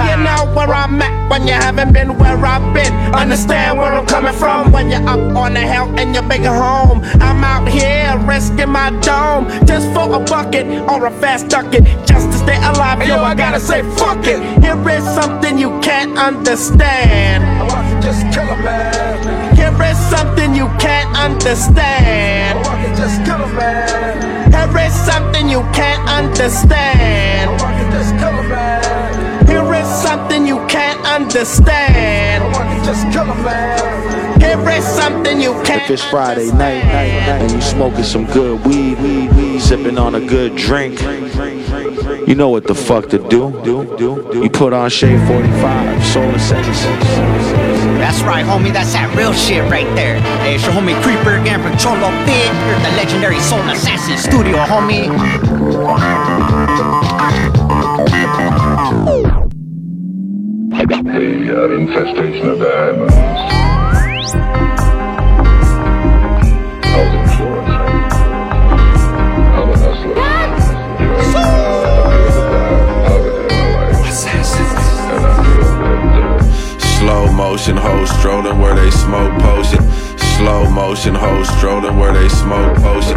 You 0.00 0.16
know 0.16 0.52
where 0.54 0.72
I'm 0.72 1.00
at 1.02 1.30
when 1.30 1.46
you 1.46 1.52
haven't 1.52 1.92
been 1.92 2.18
where 2.18 2.36
I've 2.44 2.74
been? 2.74 2.92
Understand 3.14 3.78
where 3.78 3.92
I'm 3.92 4.06
coming 4.06 4.32
from 4.32 4.72
when 4.72 4.90
you're 4.90 5.06
up 5.06 5.20
on 5.36 5.54
the 5.54 5.60
hill 5.60 5.88
in 5.98 6.14
your 6.14 6.22
bigger 6.22 6.52
home. 6.52 7.02
I'm 7.20 7.44
out 7.44 7.68
here 7.68 8.16
risking 8.26 8.70
my 8.70 8.90
dome 9.00 9.48
just 9.66 9.86
for 9.92 10.14
a 10.14 10.20
bucket 10.20 10.66
or 10.88 11.06
a 11.06 11.10
fast 11.10 11.48
ducket 11.48 11.84
just 12.06 12.32
to 12.32 12.38
stay 12.38 12.56
alive. 12.56 13.06
Yo, 13.06 13.18
I 13.22 13.34
gotta 13.34 13.60
say 13.60 13.82
fuck 13.96 14.26
it. 14.26 14.40
Here 14.62 14.88
is 14.88 15.04
something 15.04 15.58
you 15.58 15.78
can't 15.80 16.16
understand. 16.18 17.44
I 17.44 17.66
want 17.68 18.02
to 18.02 18.08
just 18.08 18.22
kill 18.32 18.48
a 18.48 18.56
man. 18.62 19.56
Here 19.56 19.82
is 19.84 19.98
something 20.08 20.54
you 20.54 20.68
can't 20.78 21.14
understand. 21.16 22.58
Oh, 22.64 22.76
to 22.82 22.96
just 22.96 23.24
kill 23.24 23.42
a 23.42 23.48
man. 23.52 24.50
Here 24.50 24.86
is 24.86 24.94
something 24.94 25.48
you 25.48 25.60
can't 25.72 26.08
understand. 26.08 27.50
Oh, 27.50 27.68
to 27.68 27.84
just 27.92 28.16
kill 28.18 28.38
a 28.38 28.48
man. 28.48 29.29
Understand. 31.30 32.42
I 32.42 32.52
want 32.58 32.80
to 32.80 32.84
just 32.84 33.06
kill 33.12 33.22
a 33.22 33.34
man. 33.44 34.40
Here 34.40 34.68
is 34.70 34.84
something 34.84 35.40
you 35.40 35.52
can't 35.62 35.80
If 35.84 35.90
it's 35.90 36.04
Friday 36.04 36.46
night, 36.46 36.82
night, 36.82 37.12
night, 37.24 37.42
and 37.42 37.52
you 37.52 37.60
smoking 37.60 38.02
some 38.02 38.24
good 38.24 38.66
weed, 38.66 38.98
weed, 38.98 39.32
weed, 39.34 39.60
sipping 39.60 39.96
on 39.96 40.16
a 40.16 40.20
good 40.20 40.56
drink, 40.56 41.00
you 42.26 42.34
know 42.34 42.48
what 42.48 42.66
the 42.66 42.74
fuck 42.74 43.08
to 43.10 43.18
do. 43.18 43.52
Do, 43.62 43.96
do, 43.96 44.28
do. 44.32 44.42
You 44.42 44.50
put 44.50 44.72
on 44.72 44.90
Shade 44.90 45.24
45, 45.28 46.04
Soul 46.04 46.24
Assassins. 46.30 46.82
That's 48.00 48.22
right, 48.22 48.44
homie. 48.44 48.72
That's 48.72 48.92
that 48.94 49.14
real 49.16 49.32
shit 49.32 49.62
right 49.70 49.86
there. 49.94 50.18
Hey, 50.40 50.56
it's 50.56 50.64
your 50.64 50.72
homie 50.72 51.00
Creeper 51.00 51.36
again 51.40 51.62
from 51.62 51.78
Cholo. 51.78 52.10
Here 52.26 52.50
at 52.50 52.82
the 52.82 52.96
legendary 52.96 53.38
Soul 53.38 53.60
Assassin 53.68 54.18
Studio, 54.18 54.56
homie. 54.56 55.06
Uh, 61.02 61.70
infestation 61.70 62.50
of 62.50 62.58
diamonds. 62.58 63.14
I'm 69.54 69.70
a 69.70 69.78
hustler. 69.78 70.14
Slow 76.98 77.32
motion 77.32 77.78
hoes 77.78 78.10
strolling 78.18 78.58
where 78.60 78.74
they 78.74 78.90
smoke 78.90 79.40
potion. 79.40 79.80
Slow 80.36 80.68
motion 80.68 81.14
hoes 81.14 81.48
strolling 81.56 81.98
where 81.98 82.12
they 82.12 82.28
smoke 82.28 82.76
potion. 82.76 83.16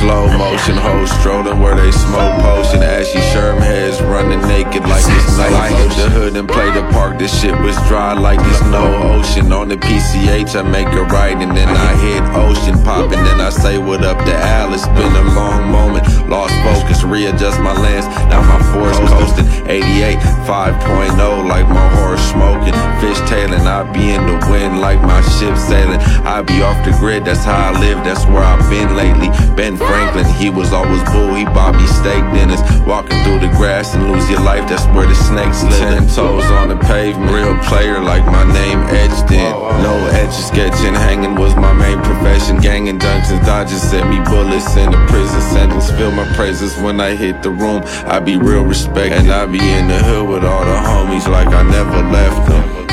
Slow 0.00 0.28
motion 0.36 0.76
hoes 0.76 1.10
strolling 1.18 1.60
where 1.60 1.74
they 1.74 1.90
smoke 1.90 2.34
potion. 2.42 2.82
Ashy 2.82 3.18
Sherm 3.32 3.58
heads 3.58 4.00
running 4.02 4.40
naked 4.42 4.82
like 4.82 5.02
it's 5.02 5.38
night. 5.38 5.52
I 5.52 5.68
hit 5.68 5.90
the 5.96 6.10
hood 6.10 6.36
and 6.36 6.46
play 6.46 6.70
the 6.70 6.82
park. 6.92 7.18
This 7.18 7.32
shit 7.40 7.58
was 7.60 7.76
dry 7.88 8.12
like 8.12 8.38
there's 8.38 8.62
no 8.70 8.84
ocean. 9.14 9.50
On 9.52 9.68
the 9.68 9.76
PCH, 9.76 10.54
I 10.54 10.62
make 10.62 10.88
a 10.88 11.04
right 11.04 11.36
and 11.36 11.56
then 11.56 11.68
I 11.68 11.94
hit 11.96 12.22
ocean 12.36 12.82
pop 12.84 13.10
and 13.10 13.26
then 13.26 13.40
I 13.40 13.50
say 13.50 13.78
what 13.78 14.04
up 14.04 14.18
to 14.18 14.34
Alice. 14.34 14.86
Been 14.88 15.16
a 15.16 15.34
long 15.34 15.70
moment, 15.70 16.04
lost 16.28 16.54
focus, 16.62 17.02
readjust 17.02 17.58
my 17.60 17.72
lens. 17.72 18.06
Now 18.28 18.42
my 18.42 18.60
force 18.72 18.98
coasting. 19.10 19.46
88 19.66 20.18
5.0 20.46 21.48
like 21.48 21.66
my 21.68 21.88
horse 21.96 22.22
smoking. 22.30 22.76
Fish 23.00 23.18
tailing, 23.28 23.66
I 23.66 23.82
be 23.92 24.12
in 24.12 24.22
the 24.26 24.38
wind 24.50 24.80
like 24.80 25.00
my 25.00 25.20
ship 25.40 25.56
sailing. 25.56 25.98
I 26.22 26.42
be 26.42 26.62
off 26.62 26.84
the 26.84 26.92
grid, 27.00 27.24
that's 27.24 27.44
how 27.44 27.72
I 27.72 27.80
live, 27.80 28.04
that's 28.04 28.24
where 28.26 28.44
I've 28.44 28.62
been 28.70 28.94
lately. 28.94 29.28
Ben 29.56 29.76
Franklin, 29.86 30.26
he 30.36 30.50
was 30.50 30.72
always 30.72 31.02
bull, 31.10 31.34
he 31.34 31.44
Bobby 31.44 31.86
steak 31.86 32.22
dinners. 32.34 32.60
Walking 32.86 33.18
through 33.24 33.40
the 33.40 33.52
grass 33.56 33.94
and 33.94 34.10
lose 34.10 34.28
your 34.30 34.40
life, 34.40 34.68
that's 34.68 34.84
where 34.94 35.06
the 35.06 35.14
snakes 35.14 35.62
live. 35.62 35.78
Ten 35.78 36.06
toes 36.08 36.44
on 36.58 36.68
the 36.68 36.76
pavement, 36.76 37.30
real 37.30 37.56
player 37.64 38.00
like 38.00 38.24
my 38.26 38.44
name 38.44 38.80
etched 38.90 39.30
in. 39.30 39.50
No 39.82 39.94
etch 40.12 40.34
sketching, 40.34 40.94
hanging 40.94 41.34
was 41.34 41.54
my 41.56 41.72
main 41.72 42.00
profession. 42.02 42.58
Ganging 42.60 42.98
dungeons, 42.98 43.44
dodgers 43.46 43.82
sent 43.82 44.08
me 44.08 44.18
bullets 44.24 44.76
in 44.76 44.90
the 44.90 44.98
prison 45.08 45.40
sentence. 45.40 45.90
Feel 45.92 46.12
my 46.12 46.26
praises 46.34 46.76
when 46.78 47.00
I 47.00 47.14
hit 47.14 47.42
the 47.42 47.50
room, 47.50 47.82
I 48.06 48.20
be 48.20 48.36
real 48.36 48.64
respect. 48.64 49.14
And 49.14 49.30
I 49.30 49.46
be 49.46 49.58
in 49.58 49.88
the 49.88 49.98
hood 49.98 50.28
with 50.28 50.44
all 50.44 50.64
the 50.64 50.78
homies 50.88 51.28
like 51.28 51.48
I 51.48 51.62
never 51.62 52.02
left 52.10 52.48
them. 52.48 52.86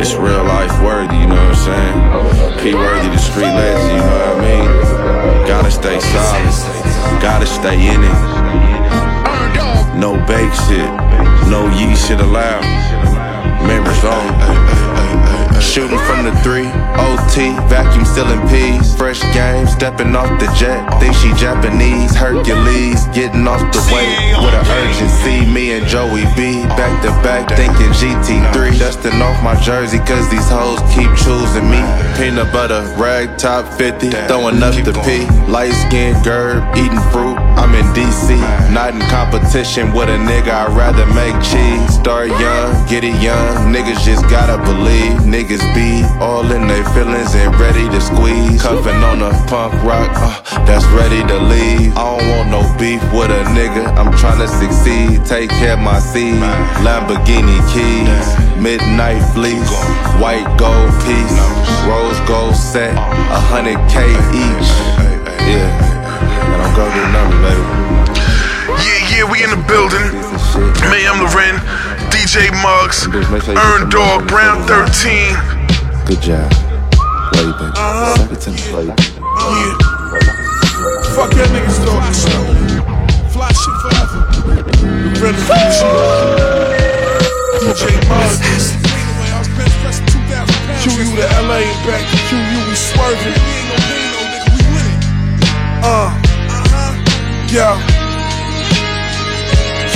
It's 0.00 0.14
real 0.14 0.44
life 0.44 0.72
worthy, 0.82 1.16
you 1.16 1.26
know 1.26 1.34
what 1.34 1.68
I'm 1.68 2.56
saying? 2.56 2.58
P 2.60 2.74
worthy, 2.74 3.08
the 3.08 3.18
street 3.18 3.52
legend, 3.52 3.92
you 3.92 3.98
know 3.98 4.34
what 4.34 4.44
I 4.44 4.86
mean? 4.86 4.89
Gotta 5.70 5.82
stay 5.82 6.00
solid, 6.00 7.22
gotta 7.22 7.46
stay 7.46 7.94
in 7.94 8.02
it. 8.02 8.18
No 9.96 10.16
bake 10.26 10.52
shit, 10.66 10.90
no 11.48 11.68
ye 11.78 11.94
shit 11.94 12.20
allowed. 12.20 12.64
Members 13.64 14.02
only. 14.02 14.79
Shooting 15.70 16.00
from 16.00 16.24
the 16.24 16.34
three, 16.42 16.66
OT, 16.98 17.54
vacuum 17.70 18.04
sealing 18.04 18.42
peas. 18.48 18.92
Fresh 18.96 19.22
game, 19.32 19.68
stepping 19.68 20.16
off 20.16 20.28
the 20.40 20.50
jet. 20.58 20.82
Think 20.98 21.14
she 21.14 21.32
Japanese, 21.38 22.10
Hercules, 22.10 23.06
getting 23.14 23.46
off 23.46 23.62
the 23.70 23.78
way 23.94 24.34
with 24.42 24.52
an 24.52 24.66
urgency. 24.66 25.46
Me 25.48 25.70
and 25.74 25.86
Joey 25.86 26.26
B, 26.34 26.66
back 26.74 27.00
to 27.02 27.10
back, 27.22 27.46
thinking 27.54 27.94
GT3. 27.94 28.80
Dusting 28.80 29.22
off 29.22 29.44
my 29.44 29.54
jersey, 29.62 29.98
cause 29.98 30.28
these 30.28 30.50
hoes 30.50 30.80
keep 30.90 31.06
choosing 31.14 31.70
me. 31.70 31.78
Peanut 32.18 32.52
butter, 32.52 32.82
rag 32.98 33.38
top 33.38 33.72
50, 33.78 34.10
throwing 34.26 34.60
up 34.64 34.74
the 34.74 34.92
P. 35.06 35.22
Light 35.48 35.70
skin, 35.86 36.16
gerb, 36.24 36.66
eating 36.76 36.98
fruit. 37.12 37.38
I'm 37.60 37.74
in 37.74 37.84
DC, 37.92 38.40
not 38.72 38.94
in 38.94 39.00
competition 39.12 39.92
with 39.92 40.08
a 40.08 40.16
nigga. 40.16 40.48
I'd 40.48 40.72
rather 40.72 41.04
make 41.12 41.36
cheese. 41.44 42.00
Start 42.00 42.28
young, 42.40 42.72
get 42.88 43.04
it 43.04 43.12
young. 43.20 43.68
Niggas 43.68 44.00
just 44.00 44.24
gotta 44.32 44.56
believe. 44.64 45.28
Niggas 45.28 45.60
be 45.76 46.00
all 46.24 46.40
in 46.50 46.66
their 46.66 46.82
feelings 46.96 47.34
and 47.34 47.52
ready 47.60 47.84
to 47.92 48.00
squeeze. 48.00 48.62
Cuffing 48.62 49.04
on 49.04 49.20
a 49.20 49.30
punk 49.44 49.76
rock, 49.84 50.08
uh, 50.16 50.64
that's 50.64 50.86
ready 50.96 51.20
to 51.20 51.36
leave. 51.52 51.92
I 52.00 52.16
don't 52.16 52.28
want 52.32 52.48
no 52.48 52.62
beef 52.80 53.02
with 53.12 53.28
a 53.28 53.44
nigga. 53.52 53.92
I'm 53.92 54.10
tryna 54.16 54.48
succeed. 54.48 55.26
Take 55.26 55.50
care 55.50 55.74
of 55.74 55.80
my 55.80 55.98
seed. 56.00 56.40
Lamborghini 56.80 57.60
keys, 57.68 58.26
midnight 58.56 59.20
fleece, 59.36 59.68
white 60.16 60.48
gold 60.56 60.88
piece, 61.04 61.36
rose 61.84 62.16
gold 62.26 62.56
set, 62.56 62.96
a 62.96 63.40
hundred 63.52 63.76
K 63.92 64.08
each. 64.32 64.70
Yeah. 65.44 65.89
I'm 66.60 66.76
gonna 66.76 66.92
get 66.92 67.08
number, 67.12 67.38
baby. 67.40 67.64
Yeah, 68.84 69.00
yeah, 69.08 69.24
we 69.24 69.42
in 69.42 69.50
the 69.50 69.62
building. 69.64 70.12
Mayhem 70.92 71.24
Lauren, 71.24 71.56
DJ 72.12 72.52
Muggs, 72.60 73.08
Earn 73.48 73.88
Dog, 73.88 74.28
Brown 74.28 74.60
13. 74.68 75.32
Good 76.04 76.20
job. 76.20 76.52
You, 77.40 77.56
baby. 77.56 77.72
Suck 78.12 78.30
it 78.30 78.40
to 78.44 78.50
me. 78.52 78.60
You. 78.60 78.92
Yeah. 78.92 79.90
Fuck 81.16 81.32
that 81.32 81.48
niggas 81.48 81.80
talking. 81.80 82.12
Fly 83.32 83.48
shit 83.56 83.76
forever. 83.80 84.20
The 84.44 85.20
revolution. 85.24 85.88
DJ 87.64 87.88
Muggs. 88.08 88.76
QU 90.80 91.04
to 91.16 91.24
LA 91.44 91.60
and 91.60 91.80
back 91.86 92.04
to 92.08 92.16
QU, 92.28 92.68
we 92.68 92.74
swerving. 92.74 93.36
Uh, 95.82 96.19
yeah. 97.52 97.74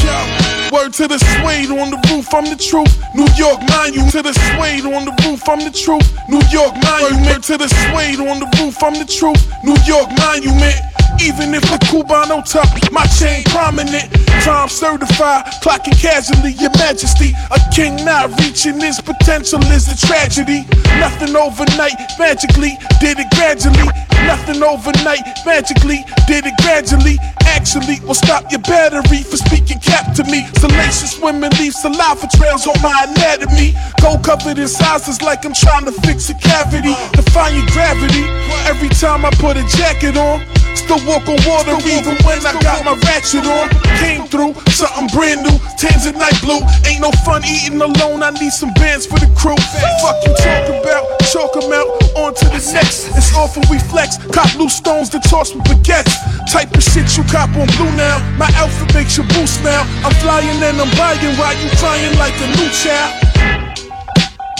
Yeah. 0.04 0.70
Word 0.72 0.92
to 0.94 1.06
the 1.06 1.18
suede 1.18 1.70
on 1.70 1.90
the 1.90 2.00
roof, 2.10 2.34
I'm 2.34 2.44
the 2.44 2.56
truth. 2.56 2.90
New 3.14 3.28
York 3.36 3.60
monument 3.68 4.12
to 4.12 4.22
the 4.22 4.32
suede 4.32 4.84
on 4.84 5.04
the 5.04 5.14
roof, 5.24 5.48
I'm 5.48 5.60
the 5.60 5.70
truth. 5.70 6.06
New 6.28 6.42
York 6.50 6.74
monument 6.82 7.44
to 7.44 7.56
the 7.56 7.68
suede 7.68 8.20
on 8.20 8.40
the 8.40 8.48
roof, 8.58 8.82
I'm 8.82 8.94
the 8.94 9.04
truth. 9.04 9.40
New 9.62 9.76
York 9.86 10.10
monument. 10.18 10.93
Even 11.22 11.54
if 11.54 11.62
the 11.62 11.78
Cubano 11.86 12.42
top, 12.44 12.68
my 12.92 13.06
chain 13.06 13.44
prominent. 13.44 14.10
Time 14.42 14.68
certified, 14.68 15.46
clocking 15.62 15.96
casually, 15.96 16.52
your 16.60 16.70
majesty. 16.78 17.32
A 17.50 17.58
king 17.72 17.96
not 18.04 18.28
reaching 18.40 18.80
his 18.80 19.00
potential 19.00 19.60
is 19.72 19.88
a 19.88 19.96
tragedy. 20.06 20.66
Nothing 20.98 21.34
overnight, 21.36 21.96
magically, 22.18 22.76
did 23.00 23.18
it 23.18 23.30
gradually. 23.30 23.88
Nothing 24.26 24.62
overnight, 24.62 25.22
magically, 25.46 26.04
did 26.26 26.46
it 26.46 26.54
gradually. 26.62 27.18
Actually, 27.46 28.00
will 28.00 28.14
stop 28.14 28.50
your 28.50 28.60
battery 28.60 29.22
for 29.22 29.36
speaking 29.36 29.78
cap 29.80 30.14
to 30.14 30.24
me. 30.24 30.46
Salacious 30.58 31.20
women 31.20 31.50
leave 31.58 31.74
saliva 31.74 32.26
trails 32.36 32.66
on 32.66 32.80
my 32.82 33.06
anatomy. 33.08 33.74
Gold 34.00 34.24
covered 34.24 34.58
in 34.58 34.68
sizes 34.68 35.22
like 35.22 35.44
I'm 35.46 35.54
trying 35.54 35.84
to 35.84 35.92
fix 35.92 36.28
a 36.30 36.34
cavity. 36.34 36.94
Defying 37.12 37.64
gravity 37.66 38.24
every 38.66 38.88
time 38.88 39.24
I 39.24 39.30
put 39.30 39.56
a 39.56 39.64
jacket 39.76 40.16
on. 40.16 40.44
Still 40.74 41.00
walk 41.06 41.26
on 41.28 41.38
water 41.46 41.76
even 41.86 42.16
when 42.26 42.38
I 42.44 42.52
got 42.60 42.84
my 42.84 42.94
ratchet 43.06 43.46
on. 43.46 43.70
Came 43.98 44.26
through 44.26 44.54
something 44.70 45.08
brand 45.14 45.42
new, 45.42 45.56
tans 45.78 46.06
and 46.06 46.18
night 46.18 46.36
blue. 46.42 46.60
Ain't 46.86 47.00
no 47.00 47.10
fun 47.24 47.42
eating 47.44 47.80
alone. 47.80 48.22
I 48.22 48.30
need 48.30 48.52
some 48.52 48.72
bands 48.74 49.06
for 49.06 49.18
the 49.18 49.30
crew. 49.38 49.56
Fuck 50.02 50.18
you 50.26 50.34
talk 50.42 50.68
about, 50.68 51.04
chalk 51.32 51.56
'em 51.56 51.72
out 51.72 51.88
on 52.16 52.34
to 52.34 52.44
the 52.46 52.60
next. 52.72 53.08
It's 53.16 53.34
awful 53.34 53.62
we 53.70 53.78
flex. 53.78 54.18
Cop 54.32 54.52
loose 54.56 54.74
stones 54.74 55.08
to 55.10 55.20
toss 55.20 55.54
with 55.54 55.64
baguettes. 55.64 56.14
Type 56.50 56.74
of 56.76 56.82
shit 56.82 57.16
you 57.16 57.24
cop 57.24 57.50
on 57.56 57.66
blue 57.76 57.90
now. 57.96 58.18
My 58.38 58.50
outfit 58.56 58.94
makes 58.94 59.16
you 59.16 59.24
boost 59.34 59.62
now. 59.62 59.82
I'm 60.04 60.14
flying 60.22 60.62
and 60.62 60.80
I'm 60.80 60.90
buying 60.96 61.36
while 61.38 61.56
you 61.56 61.70
crying 61.78 62.16
like 62.18 62.34
a 62.40 62.46
new 62.56 62.70
child. 62.70 63.53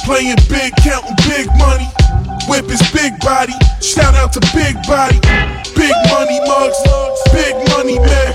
Playing 0.03 0.37
big, 0.51 0.75
counting 0.83 1.15
big 1.29 1.47
money. 1.57 1.87
Whip 2.49 2.67
his 2.67 2.83
big 2.91 3.19
body. 3.21 3.55
Shout 3.81 4.15
out 4.15 4.33
to 4.35 4.41
Big 4.53 4.75
Body. 4.87 5.21
Big 5.79 5.95
money 6.11 6.41
mugs. 6.45 6.77
Big 7.33 7.55
money 7.71 7.99
man. 7.99 8.35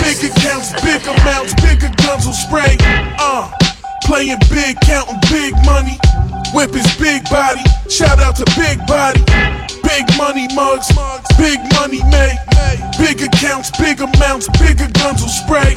Big 0.00 0.22
accounts, 0.30 0.72
big 0.82 1.02
amounts, 1.02 1.54
bigger 1.60 1.90
guns 2.02 2.26
will 2.26 2.32
spray. 2.32 2.76
Uh, 3.18 3.50
playing 4.04 4.38
big, 4.48 4.80
counting 4.80 5.18
big 5.30 5.54
money. 5.64 5.98
Whip 6.54 6.72
his 6.72 6.88
big 6.96 7.24
body. 7.30 7.62
Shout 7.88 8.18
out 8.18 8.36
to 8.36 8.44
Big 8.56 8.78
Body. 8.86 9.24
Big 9.82 10.04
money 10.16 10.48
mugs. 10.54 10.88
Big 11.38 11.58
money 11.74 12.02
made. 12.10 12.38
Big 12.98 13.20
accounts, 13.22 13.70
big 13.78 14.00
amounts, 14.00 14.48
bigger 14.60 14.88
guns 14.92 15.22
will 15.22 15.28
spray. 15.28 15.74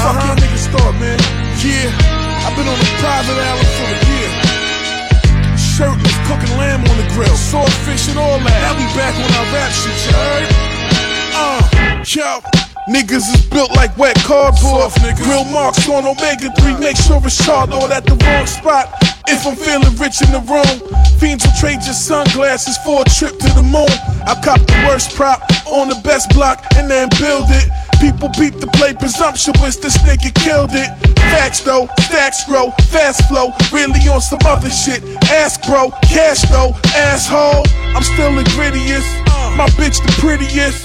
Fuck 0.00 0.16
y'all 0.22 0.36
niggas 0.36 0.66
thought, 0.72 0.94
man. 0.96 1.18
Yeah, 1.60 1.92
I've 2.46 2.54
been 2.56 2.68
on 2.68 2.78
a 2.78 2.88
private 3.02 3.36
island 3.36 3.70
for 3.76 3.88
a 3.90 3.98
year. 4.08 4.30
Shirtless, 5.58 6.16
cooking 6.28 6.54
lamb 6.56 6.80
on 6.86 6.96
the 6.96 7.08
grill, 7.12 7.36
swordfish 7.36 8.08
and 8.08 8.18
all 8.18 8.38
that. 8.38 8.58
Now 8.62 8.74
we 8.78 8.86
back 8.96 9.14
on 9.16 9.30
our 9.36 9.48
rap 9.52 9.72
shit, 9.72 9.96
you 10.06 10.12
heard? 10.14 10.48
Uh, 11.34 12.04
yo. 12.04 12.62
Niggas 12.88 13.30
is 13.32 13.46
built 13.46 13.70
like 13.76 13.96
wet 13.96 14.16
cardboard. 14.26 14.90
Grill 15.22 15.44
marks 15.44 15.88
on 15.88 16.04
Omega 16.04 16.50
3, 16.58 16.80
make 16.80 16.96
sure 16.96 17.22
it's 17.22 17.38
charred 17.38 17.70
all 17.70 17.86
at 17.92 18.04
the 18.04 18.16
wrong 18.26 18.46
spot. 18.46 18.90
If 19.28 19.46
I'm 19.46 19.54
feeling 19.54 19.94
rich 20.02 20.20
in 20.20 20.32
the 20.34 20.42
room, 20.50 20.82
fiends 21.20 21.46
will 21.46 21.54
trade 21.60 21.78
your 21.86 21.94
sunglasses 21.94 22.76
for 22.84 23.02
a 23.02 23.04
trip 23.04 23.38
to 23.38 23.48
the 23.54 23.62
moon. 23.62 23.94
I 24.26 24.34
cop 24.42 24.58
the 24.66 24.84
worst 24.88 25.14
prop 25.14 25.46
on 25.70 25.88
the 25.88 26.00
best 26.02 26.34
block 26.34 26.66
and 26.74 26.90
then 26.90 27.08
build 27.20 27.46
it. 27.50 27.70
People 28.02 28.30
beat 28.34 28.58
the 28.58 28.66
play 28.74 28.92
presumptuous, 28.94 29.76
this 29.76 29.96
nigga 29.98 30.34
killed 30.34 30.74
it. 30.74 30.90
Facts 31.30 31.60
though, 31.60 31.86
stacks 32.00 32.44
grow, 32.44 32.72
fast 32.90 33.28
flow, 33.28 33.54
really 33.70 34.02
on 34.10 34.20
some 34.20 34.40
other 34.44 34.70
shit. 34.70 35.04
Ask 35.30 35.62
bro, 35.62 35.90
cash 36.02 36.42
though, 36.50 36.74
asshole. 36.98 37.62
I'm 37.94 38.02
still 38.02 38.34
the 38.34 38.42
grittiest, 38.58 39.06
my 39.56 39.70
bitch 39.78 40.02
the 40.02 40.10
prettiest, 40.18 40.82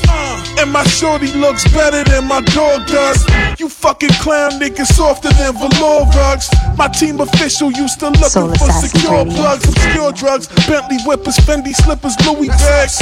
and 0.61 0.71
my 0.71 0.83
shorty 0.83 1.33
looks 1.33 1.65
better 1.73 2.03
than 2.03 2.27
my 2.27 2.41
dog 2.53 2.85
does. 2.85 3.25
You 3.57 3.67
fucking 3.67 4.13
clown 4.21 4.51
niggas 4.61 4.93
softer 4.93 5.33
than 5.33 5.57
velour 5.57 6.05
rugs. 6.13 6.49
My 6.77 6.87
team 6.87 7.19
official 7.19 7.71
used 7.71 7.99
to 8.01 8.09
looking 8.09 8.29
Soul 8.29 8.53
for 8.53 8.71
secure 8.77 9.25
plugs, 9.25 9.65
obscure 9.67 10.11
drugs, 10.11 10.47
Bentley 10.69 10.99
whippers, 11.01 11.37
Fendi 11.37 11.73
slippers, 11.73 12.13
Louis 12.27 12.49
bags. 12.49 13.01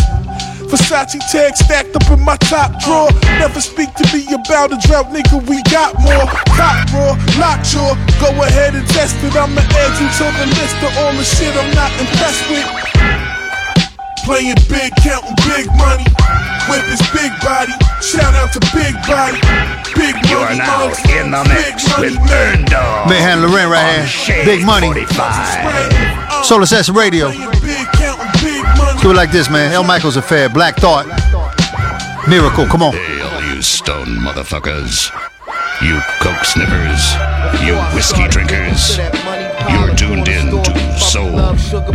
Versace 0.68 1.20
tag 1.32 1.56
stacked 1.56 1.96
up 1.96 2.10
in 2.12 2.22
my 2.24 2.38
top 2.50 2.80
drawer. 2.82 3.10
Never 3.40 3.62
speak 3.62 3.94
to 3.96 4.06
me 4.16 4.26
about 4.34 4.72
a 4.74 4.78
drought, 4.88 5.10
nigga. 5.14 5.38
We 5.48 5.62
got 5.72 5.94
more. 6.02 6.26
Cop 6.58 6.90
raw, 6.94 7.14
lockjaw. 7.40 7.94
Go 8.20 8.30
ahead 8.44 8.76
and 8.76 8.88
test 8.90 9.16
it. 9.24 9.36
I'ma 9.36 9.62
add 9.62 9.94
you 10.02 10.08
to 10.10 10.26
the 10.40 10.46
list 10.58 10.78
of 10.84 10.92
all 11.00 11.14
the 11.14 11.24
shit 11.24 11.54
I'm 11.56 11.72
not 11.76 11.92
impressed 12.02 12.46
with. 12.50 12.68
Playing 14.26 14.58
big, 14.70 14.90
counting 15.06 15.38
big 15.46 15.68
money. 15.78 16.06
With 16.68 16.82
his 16.90 17.02
big 17.14 17.30
body. 17.46 17.74
Shout 18.02 18.34
out 18.34 18.52
to 18.54 18.60
Big 18.74 18.96
Body. 19.06 19.38
Big 19.94 20.16
You 20.26 20.38
are 20.38 20.46
money 20.50 20.58
now 20.58 20.88
mugs. 20.88 20.98
in 21.14 21.30
the 21.30 21.44
mix 21.46 21.86
with 22.00 22.18
Earn 22.32 22.66
Dog. 22.66 23.08
Mayhem 23.08 23.42
Lauren 23.44 23.70
right 23.70 24.04
here. 24.04 24.44
Big 24.46 24.66
money. 24.66 24.90
Uh, 25.18 26.42
Soul 26.42 26.64
Assassin 26.64 26.96
Radio. 26.96 27.30
Do 29.02 29.12
it 29.12 29.16
like 29.16 29.32
this, 29.32 29.50
man. 29.50 29.72
El 29.72 29.84
Michels 29.84 30.18
Affair. 30.18 30.50
Black 30.50 30.78
Thought. 30.78 31.06
Miracle. 32.28 32.66
Come 32.66 32.82
on. 32.84 32.94
Hail, 32.94 33.56
you 33.56 33.62
stone 33.62 34.18
motherfuckers. 34.26 35.12
You 35.82 36.00
coke 36.20 36.44
sniffers. 36.44 37.14
You 37.62 37.76
whiskey 37.94 38.28
drinkers. 38.28 38.98
You're 39.70 39.96
tuned 39.96 40.28
in 40.28 40.64
to 40.64 41.00
Soul. 41.00 41.56
Soul. 41.58 41.92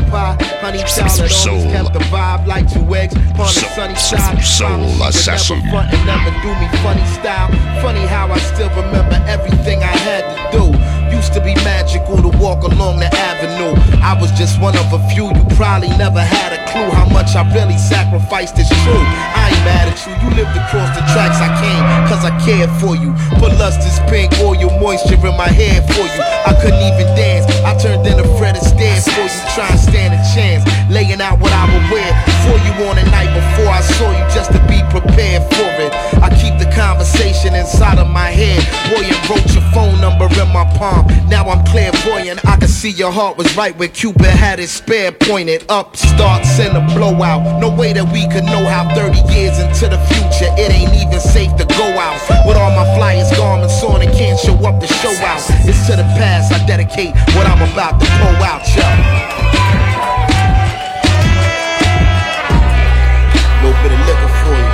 Soul 4.42 5.02
Assassin. 5.02 5.60
front 5.70 5.92
and 5.92 6.06
never 6.06 6.30
do 6.42 6.48
me 6.60 6.68
funny 6.82 7.04
style. 7.06 7.48
Funny 7.82 8.06
how 8.06 8.28
I 8.30 8.38
still 8.38 8.68
remember 8.70 9.22
everything 9.26 9.82
I 9.82 9.96
had 9.96 10.52
to 10.52 10.58
do. 10.58 10.99
Used 11.20 11.34
to 11.34 11.44
be 11.44 11.52
magical 11.68 12.16
to 12.16 12.32
walk 12.40 12.64
along 12.64 12.96
the 12.96 13.10
avenue. 13.12 13.76
I 14.00 14.16
was 14.16 14.32
just 14.32 14.56
one 14.56 14.72
of 14.72 14.88
a 14.96 15.00
few. 15.12 15.28
You 15.28 15.44
probably 15.52 15.92
never 16.00 16.16
had 16.16 16.56
a 16.56 16.60
clue 16.72 16.88
how 16.88 17.04
much 17.12 17.36
I 17.36 17.44
really 17.52 17.76
sacrificed. 17.76 18.56
It's 18.56 18.72
true. 18.88 19.04
I 19.36 19.52
ain't 19.52 19.60
mad 19.68 19.92
at 19.92 20.00
you. 20.08 20.16
You 20.16 20.32
lived 20.32 20.56
across 20.56 20.88
the 20.96 21.04
tracks 21.12 21.36
I 21.36 21.52
came, 21.60 21.84
cause 22.08 22.24
I 22.24 22.32
cared 22.40 22.72
for 22.80 22.96
you. 22.96 23.12
Put 23.36 23.52
lust 23.60 23.84
is 23.84 24.00
pink, 24.08 24.32
oil 24.40 24.72
moisture 24.80 25.20
in 25.20 25.36
my 25.36 25.52
hair 25.52 25.84
for 25.92 26.08
you. 26.08 26.22
I 26.48 26.56
couldn't 26.56 26.80
even 26.88 27.12
dance. 27.12 27.44
I 27.68 27.76
turned 27.76 28.08
into 28.08 28.24
Fred 28.40 28.56
Astaire 28.56 29.04
for 29.04 29.20
you. 29.20 29.44
Try 29.52 29.68
and 29.68 29.76
stand 29.76 30.16
a 30.16 30.20
chance. 30.32 30.64
Laying 30.88 31.20
out 31.20 31.36
what 31.36 31.52
I 31.52 31.68
would 31.68 31.84
wear 31.92 32.08
for 32.48 32.56
you 32.64 32.72
on 32.88 32.96
the 32.96 33.04
night 33.12 33.28
before 33.36 33.68
I 33.68 33.84
saw 33.84 34.08
you 34.08 34.24
just 34.32 34.56
to 34.56 34.60
be 34.72 34.80
prepared 34.88 35.44
for 35.52 35.68
it. 35.84 35.92
I 36.24 36.32
keep 36.32 36.56
the 36.56 36.72
conversation 36.72 37.52
inside 37.52 38.00
of 38.00 38.08
my 38.08 38.32
head. 38.32 38.64
Boy, 38.88 39.04
and 39.04 39.20
wrote 39.28 39.44
your 39.52 39.68
phone 39.76 40.00
number 40.00 40.24
in 40.40 40.48
my 40.48 40.64
palm. 40.80 41.09
Now 41.28 41.48
I'm 41.48 41.64
clairvoyant. 41.66 42.44
I 42.44 42.56
can 42.56 42.68
see 42.68 42.90
your 42.90 43.12
heart 43.12 43.36
was 43.36 43.56
right 43.56 43.76
where 43.76 43.88
Cupid 43.88 44.26
had 44.26 44.58
his 44.58 44.70
spear 44.70 45.12
pointed 45.12 45.64
up. 45.68 45.96
Starts 45.96 46.58
in 46.58 46.74
a 46.74 46.80
blowout. 46.94 47.60
No 47.60 47.70
way 47.74 47.92
that 47.92 48.06
we 48.12 48.28
could 48.28 48.44
know 48.44 48.64
how 48.66 48.92
30 48.94 49.18
years 49.32 49.58
into 49.58 49.88
the 49.88 49.98
future 50.10 50.50
it 50.58 50.70
ain't 50.72 50.94
even 50.94 51.20
safe 51.20 51.54
to 51.56 51.64
go 51.64 51.86
out. 51.98 52.20
With 52.46 52.56
all 52.56 52.70
my 52.74 52.84
flyers 52.96 53.30
garments 53.36 53.82
on 53.82 54.02
and 54.02 54.12
can't 54.12 54.38
show 54.38 54.54
up 54.66 54.80
to 54.80 54.86
show 54.86 55.14
out. 55.24 55.42
It's 55.68 55.86
to 55.86 55.96
the 55.96 56.08
past. 56.18 56.52
I 56.52 56.64
dedicate 56.66 57.14
what 57.36 57.46
I'm 57.46 57.62
about 57.72 58.00
to 58.00 58.06
pull 58.18 58.42
out, 58.42 58.66
yo. 58.74 58.84
Little 63.62 63.82
bit 63.82 63.92
of 63.92 64.00
liquor 64.06 64.32
for 64.40 64.56
you. 64.56 64.68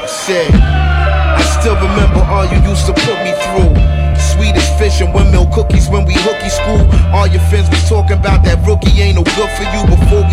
I 0.00 0.06
said, 0.06 0.67
still 1.60 1.74
remember 1.74 2.22
all 2.30 2.46
you 2.46 2.58
used 2.62 2.86
to 2.86 2.94
put 2.94 3.18
me 3.26 3.34
through. 3.42 3.74
Swedish 4.18 4.68
fish 4.78 5.00
and 5.00 5.12
windmill 5.14 5.46
cookies 5.50 5.88
when 5.88 6.04
we 6.06 6.14
hooky 6.14 6.48
school. 6.48 6.82
All 7.10 7.26
your 7.26 7.42
friends 7.50 7.68
was 7.70 7.82
talking 7.88 8.18
about 8.18 8.44
that 8.44 8.62
rookie 8.66 8.94
ain't 9.02 9.16
no 9.16 9.24
good 9.24 9.50
for 9.58 9.66
you 9.74 9.82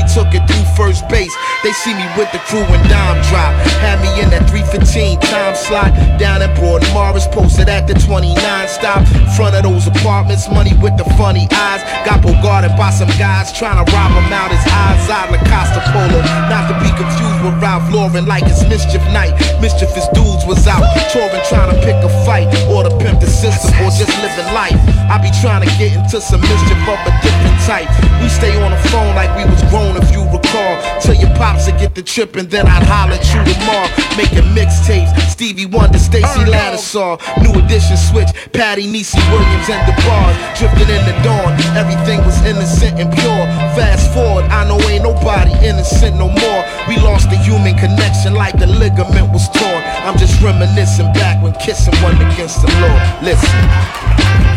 took 0.07 0.33
it 0.33 0.43
through 0.47 0.65
first 0.75 1.07
base. 1.09 1.33
They 1.63 1.73
see 1.73 1.93
me 1.93 2.05
with 2.17 2.31
the 2.31 2.39
crew 2.45 2.65
and 2.65 2.83
dime 2.89 3.21
drop. 3.29 3.53
Had 3.81 4.01
me 4.01 4.09
in 4.21 4.29
that 4.29 4.49
315 4.49 5.19
time 5.19 5.55
slot. 5.55 5.91
Down 6.19 6.41
at 6.41 6.55
Broad 6.57 6.85
Morris, 6.93 7.27
posted 7.27 7.69
at 7.69 7.87
the 7.87 7.95
29 7.95 8.35
stop. 8.67 9.05
Front 9.35 9.55
of 9.55 9.63
those 9.63 9.87
apartments, 9.87 10.49
money 10.49 10.73
with 10.81 10.97
the 10.97 11.05
funny 11.17 11.47
eyes. 11.51 11.81
Got 12.05 12.21
bogarted 12.21 12.77
by 12.77 12.91
some 12.91 13.09
guys 13.17 13.51
trying 13.51 13.79
to 13.79 13.85
rob 13.91 14.11
him 14.13 14.31
out 14.31 14.51
his 14.51 14.65
eyes. 14.71 15.09
Out 15.09 15.29
Costa 15.49 15.81
Polo. 15.91 16.21
Not 16.51 16.67
to 16.69 16.75
be 16.81 16.89
confused 16.95 17.39
with 17.43 17.55
Ralph 17.61 17.87
Lauren 17.91 18.25
like 18.25 18.43
it's 18.45 18.63
mischief 18.67 19.01
night. 19.11 19.33
Mischievous 19.61 20.07
dudes 20.13 20.45
was 20.45 20.67
out 20.67 20.83
touring 21.11 21.43
trying 21.49 21.73
to 21.73 21.77
pick 21.81 21.97
a 22.03 22.11
fight 22.25 22.47
or 22.69 22.83
to 22.83 22.91
pimp 22.97 23.19
the 23.19 23.27
system 23.27 23.71
or 23.81 23.89
just 23.91 24.11
living 24.21 24.49
life. 24.53 24.77
I 25.09 25.17
be 25.21 25.31
trying 25.41 25.63
to 25.63 25.71
get 25.77 25.95
into 25.95 26.21
some 26.21 26.41
mischief 26.41 26.79
of 26.87 26.99
a 27.07 27.11
different 27.21 27.54
type. 27.65 27.89
We 28.21 28.29
stay 28.29 28.53
on 28.61 28.71
the 28.71 28.81
phone 28.93 29.17
like 29.17 29.33
we 29.33 29.43
was 29.49 29.61
grown 29.73 29.97
if 29.97 30.07
you 30.13 30.21
recall. 30.29 30.73
Till 31.01 31.17
your 31.17 31.33
pops 31.35 31.65
to 31.65 31.71
get 31.73 31.95
the 31.95 32.03
trip 32.03 32.35
and 32.37 32.49
then 32.49 32.65
I'd 32.67 32.85
holler 32.85 33.17
at 33.17 33.25
you 33.33 33.41
tomorrow. 33.41 33.89
Making 34.15 34.53
mixtapes, 34.53 35.11
Stevie 35.27 35.65
Wonder, 35.65 35.97
Stacy 35.97 36.45
Lattisaw, 36.45 37.17
New 37.41 37.57
Edition 37.59 37.97
Switch, 37.97 38.29
Patty, 38.53 38.85
Nisi 38.85 39.17
Williams, 39.33 39.67
and 39.67 39.81
the 39.89 39.95
bars. 40.05 40.37
Drifting 40.57 40.89
in 40.93 41.03
the 41.09 41.15
dawn, 41.25 41.57
everything 41.75 42.23
was 42.23 42.37
innocent 42.45 43.01
and 43.01 43.09
pure. 43.11 43.45
Fast 43.73 44.13
forward, 44.13 44.45
I 44.45 44.63
know 44.69 44.79
ain't 44.87 45.03
nobody 45.03 45.51
innocent 45.65 46.15
no 46.15 46.29
more. 46.29 46.61
We 46.87 47.01
lost 47.01 47.29
the 47.29 47.37
human 47.37 47.75
connection 47.75 48.33
like 48.33 48.57
the 48.57 48.67
ligament 48.67 49.33
was 49.33 49.49
torn. 49.49 49.81
I'm 50.05 50.17
just 50.17 50.39
reminiscing 50.41 51.11
back 51.13 51.41
when 51.41 51.53
kissing 51.57 51.95
one 52.05 52.15
against 52.15 52.61
the 52.61 52.69
law. 52.79 52.97
Listen. 53.25 54.54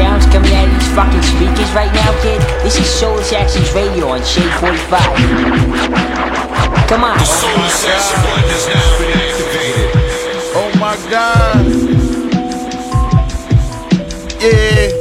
Sounds 0.00 0.24
coming 0.32 0.50
out 0.54 0.66
of 0.66 0.72
these 0.72 0.88
fucking 0.94 1.20
speakers 1.20 1.70
right 1.72 1.92
now, 1.92 2.22
kid? 2.22 2.40
This 2.64 2.78
is 2.80 2.86
Soul 2.88 3.18
Assassins 3.18 3.70
Radio 3.74 4.08
on 4.08 4.24
Shade 4.24 4.50
45. 4.54 4.88
Come 6.88 7.04
on. 7.04 7.18
Oh 10.56 10.72
my 10.80 10.96
god. 11.10 11.66
Yeah. 14.40 14.99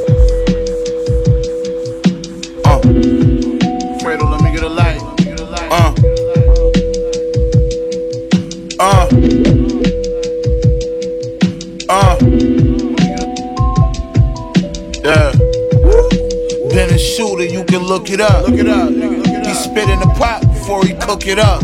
Look 17.89 18.11
it 18.11 18.21
up. 18.21 18.47
Look 18.47 18.59
it 18.59 18.67
up. 18.67 18.89
He 18.89 19.53
spit 19.55 19.89
in 19.89 19.99
the 19.99 20.13
pot 20.15 20.41
before 20.41 20.85
he 20.85 20.93
cook 20.93 21.25
it 21.25 21.39
up. 21.39 21.61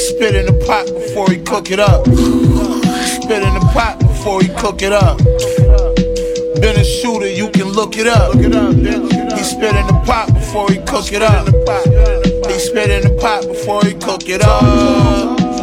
Spit 0.00 0.34
in 0.34 0.46
the 0.46 0.56
pot 0.66 0.86
before 0.86 1.28
he 1.28 1.36
cook 1.44 1.70
it 1.70 1.78
up. 1.78 2.06
Spit 2.08 3.42
in 3.42 3.52
the 3.52 3.60
pot 3.74 3.98
before 3.98 4.40
he 4.40 4.48
cook 4.48 4.80
it 4.80 4.94
up. 4.94 5.18
Been 6.62 6.76
a 6.76 6.84
shooter, 6.84 7.28
you 7.28 7.50
can 7.50 7.68
look 7.68 7.98
it 7.98 8.06
up. 8.06 8.32
He 8.34 9.44
spit 9.44 9.76
in 9.76 9.86
the 9.92 10.02
pot 10.06 10.32
before 10.32 10.70
he 10.70 10.78
cook 10.88 11.12
it 11.12 11.20
up. 11.20 11.46
He 12.48 12.58
spit 12.58 12.88
in 12.88 13.02
the 13.04 13.14
pot 13.20 13.46
before 13.46 13.84
he 13.84 13.92
cook 13.92 14.26
it 14.26 14.40
up. 14.40 14.62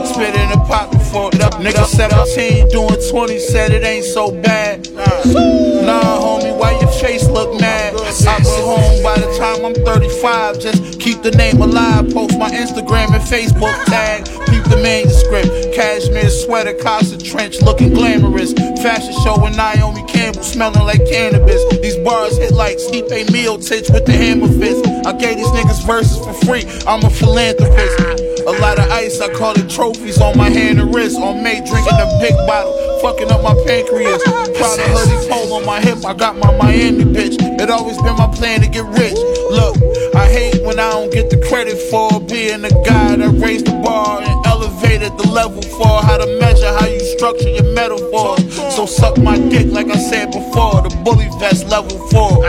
Spit 0.06 0.36
in 0.36 0.50
the 0.54 0.64
pot 0.70 0.92
before 0.92 1.30
it 1.34 1.42
up. 1.42 1.54
Nigga 1.54 1.84
17 1.84 2.70
doing 2.70 3.02
20 3.10 3.40
said 3.40 3.72
it 3.72 3.84
ain't 3.84 4.06
so 4.06 4.30
bad. 4.30 4.88
Nah, 4.94 6.22
homie, 6.22 6.56
why 6.56 6.78
your 6.80 6.92
face 7.02 7.28
look 7.28 7.60
mad? 7.60 7.77
I'll 8.26 8.40
be 8.40 8.62
home 8.64 9.04
by 9.04 9.20
the 9.20 9.30
time 9.38 9.66
I'm 9.66 9.76
35. 9.76 10.60
Just 10.60 11.00
keep 11.00 11.22
the 11.22 11.32
name 11.32 11.62
alive. 11.62 12.14
Post 12.14 12.38
my 12.40 12.50
Instagram 12.50 13.14
and 13.14 13.24
Facebook 13.24 13.76
tag. 13.86 14.26
Keep 14.48 14.64
the 14.66 14.80
manuscript. 14.82 15.76
Cashmere 15.76 16.30
sweater, 16.30 16.74
Casa 16.74 17.18
trench 17.18 17.62
looking 17.62 17.94
glamorous. 17.94 18.54
Fashion 18.82 19.14
show 19.24 19.40
with 19.42 19.56
Naomi 19.58 20.04
Campbell 20.08 20.44
smelling 20.44 20.84
like 20.84 21.06
cannabis. 21.10 21.62
These 21.82 21.98
bars 21.98 22.38
hit 22.38 22.54
like 22.54 22.78
Stipe 22.78 23.28
Miocic 23.28 23.92
with 23.94 24.06
the 24.06 24.14
hammer 24.14 24.48
fist. 24.48 24.86
I 25.06 25.14
gave 25.14 25.38
these 25.38 25.48
niggas 25.48 25.86
verses 25.86 26.18
for 26.18 26.34
free. 26.46 26.64
I'm 26.88 27.04
a 27.04 27.10
philanthropist. 27.10 28.28
A 28.48 28.52
lot 28.62 28.80
of 28.80 28.90
ice, 28.92 29.20
I 29.20 29.28
call 29.34 29.60
it 29.60 29.70
trophies 29.70 30.22
on 30.22 30.38
my 30.38 30.50
hand 30.50 30.80
and 30.80 30.94
wrist. 30.96 31.18
On 31.18 31.44
May, 31.44 31.60
drinking 31.60 32.00
a 32.00 32.08
big 32.22 32.36
bottle, 32.48 32.72
fucking 33.02 33.32
up 33.32 33.42
my 33.44 33.54
pancreas. 33.66 34.22
Prada 34.24 34.84
hoodie 34.90 35.30
pole 35.30 35.54
on 35.54 35.66
my 35.66 35.80
hip, 35.82 36.06
I 36.06 36.14
got 36.14 36.38
my 36.38 36.56
Miami 36.58 37.04
bitch. 37.04 37.38
It 37.62 37.70
always 37.70 37.98
been 38.02 38.16
my 38.16 38.28
plan 38.28 38.62
to 38.62 38.68
get 38.68 38.86
rich. 38.86 39.18
Look, 39.50 39.78
I 40.16 40.28
hate 40.28 40.62
when 40.64 40.80
I 40.80 40.92
don't 40.92 41.12
get 41.12 41.30
the 41.30 41.38
credit 41.48 41.78
for 41.90 42.20
being 42.22 42.62
the 42.62 42.70
guy 42.86 43.16
that 43.16 43.30
raised 43.44 43.66
the 43.68 43.74
bar 43.84 44.22
and 44.22 44.46
elevated 44.46 45.18
the 45.18 45.28
level 45.28 45.62
for 45.62 46.02
how 46.04 46.18
to 46.18 46.28
measure 46.40 46.72
how 46.80 46.86
you 46.86 47.00
structure 47.18 47.50
your 47.50 47.72
metaphors. 47.74 48.44
So 48.76 48.86
suck 48.86 49.18
my 49.18 49.38
dick, 49.38 49.68
like 49.68 49.90
I 49.90 49.98
said 49.98 50.32
before, 50.32 50.82
the 50.82 50.96
bully 51.04 51.30
vest 51.40 51.68
level 51.68 51.98
four. 52.10 52.44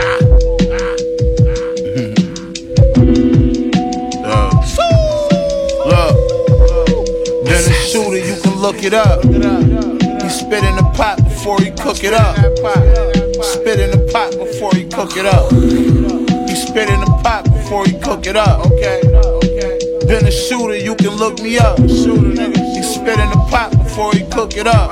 Look, 5.89 6.15
then 7.45 7.63
a 7.63 7.73
shooter, 7.89 8.17
you 8.17 8.35
can 8.41 8.55
look 8.59 8.83
it 8.83 8.93
up. 8.93 9.98
He 10.29 10.35
spit 10.35 10.63
in 10.63 10.75
the 10.75 10.83
pot 10.93 11.17
before 11.23 11.59
he 11.59 11.71
cook 11.71 12.03
it 12.03 12.13
up. 12.13 12.35
Spit 12.37 13.79
in 13.79 13.89
the 13.89 14.09
pot 14.13 14.29
before 14.37 14.69
he 14.75 14.85
cook 14.85 15.17
it 15.17 15.25
up. 15.25 15.49
He 16.47 16.53
spit 16.53 16.87
in 16.87 16.99
the 17.01 17.19
pot 17.23 17.45
before 17.45 17.83
he 17.85 17.97
cook 17.97 18.27
it 18.27 18.35
up. 18.35 18.63
Okay. 18.67 19.01
Been 20.05 20.27
a 20.27 20.31
shooter, 20.31 20.77
you 20.77 20.93
can 20.93 21.17
look 21.17 21.41
me 21.41 21.57
up. 21.57 21.77
Shooter, 21.79 22.29
nigga. 22.29 22.61
He 22.61 22.83
spit 22.83 23.17
in 23.17 23.29
the 23.33 23.43
pot 23.49 23.71
before 23.75 24.13
he 24.13 24.21
cook 24.29 24.53
it 24.53 24.67
up. 24.67 24.91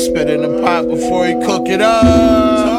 Spit 0.00 0.28
in 0.28 0.42
the 0.42 0.60
pot 0.60 0.88
before 0.88 1.24
he 1.26 1.34
cook 1.46 1.68
it 1.68 1.80
up. 1.80 2.02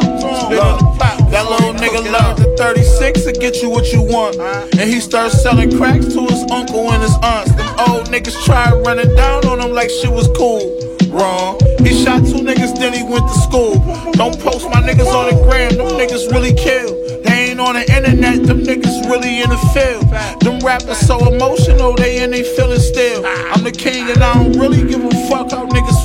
Spit 0.04 0.60
in 0.60 0.76
the 0.76 0.96
pot. 1.00 1.16
That 1.32 1.48
little 1.48 1.72
nigga 1.72 2.04
learned 2.12 2.44
the 2.44 2.56
36 2.58 3.24
to 3.24 3.32
get 3.32 3.62
you 3.62 3.70
what 3.70 3.90
you 3.90 4.02
want. 4.02 4.36
And 4.36 4.84
he 4.84 5.00
starts 5.00 5.42
selling 5.42 5.74
cracks 5.78 6.12
to 6.12 6.26
his 6.26 6.44
uncle 6.50 6.92
and 6.92 7.02
his 7.02 7.16
aunts. 7.22 7.54
Them 7.54 7.72
old 7.88 8.08
niggas 8.08 8.36
tried 8.44 8.74
running 8.84 9.14
down 9.16 9.46
on 9.46 9.60
him 9.62 9.72
like 9.72 9.88
shit 9.88 10.12
was 10.12 10.28
cool. 10.36 10.87
Wrong. 11.18 11.58
He 11.82 12.04
shot 12.04 12.22
two 12.22 12.46
niggas, 12.46 12.78
then 12.78 12.92
he 12.92 13.02
went 13.02 13.26
to 13.26 13.34
school. 13.34 13.74
Don't 14.12 14.38
post 14.38 14.70
my 14.70 14.80
niggas 14.80 15.10
on 15.10 15.34
the 15.34 15.42
gram, 15.42 15.74
them 15.76 15.98
niggas 15.98 16.30
really 16.30 16.54
kill. 16.54 16.94
They 17.24 17.50
ain't 17.50 17.60
on 17.60 17.74
the 17.74 17.82
internet, 17.90 18.46
them 18.46 18.62
niggas 18.62 19.10
really 19.10 19.42
in 19.42 19.50
the 19.50 19.58
field. 19.74 20.06
Them 20.40 20.64
rappers 20.64 20.98
so 20.98 21.18
emotional, 21.26 21.94
they 21.94 22.22
in 22.22 22.30
they 22.30 22.44
feeling 22.44 22.78
still. 22.78 23.26
I'm 23.26 23.64
the 23.64 23.72
king 23.72 24.08
and 24.08 24.22
I 24.22 24.34
don't 24.34 24.58
really 24.60 24.86
give 24.88 25.04
a 25.04 25.10
fuck 25.28 25.50
how 25.50 25.66
niggas 25.66 25.97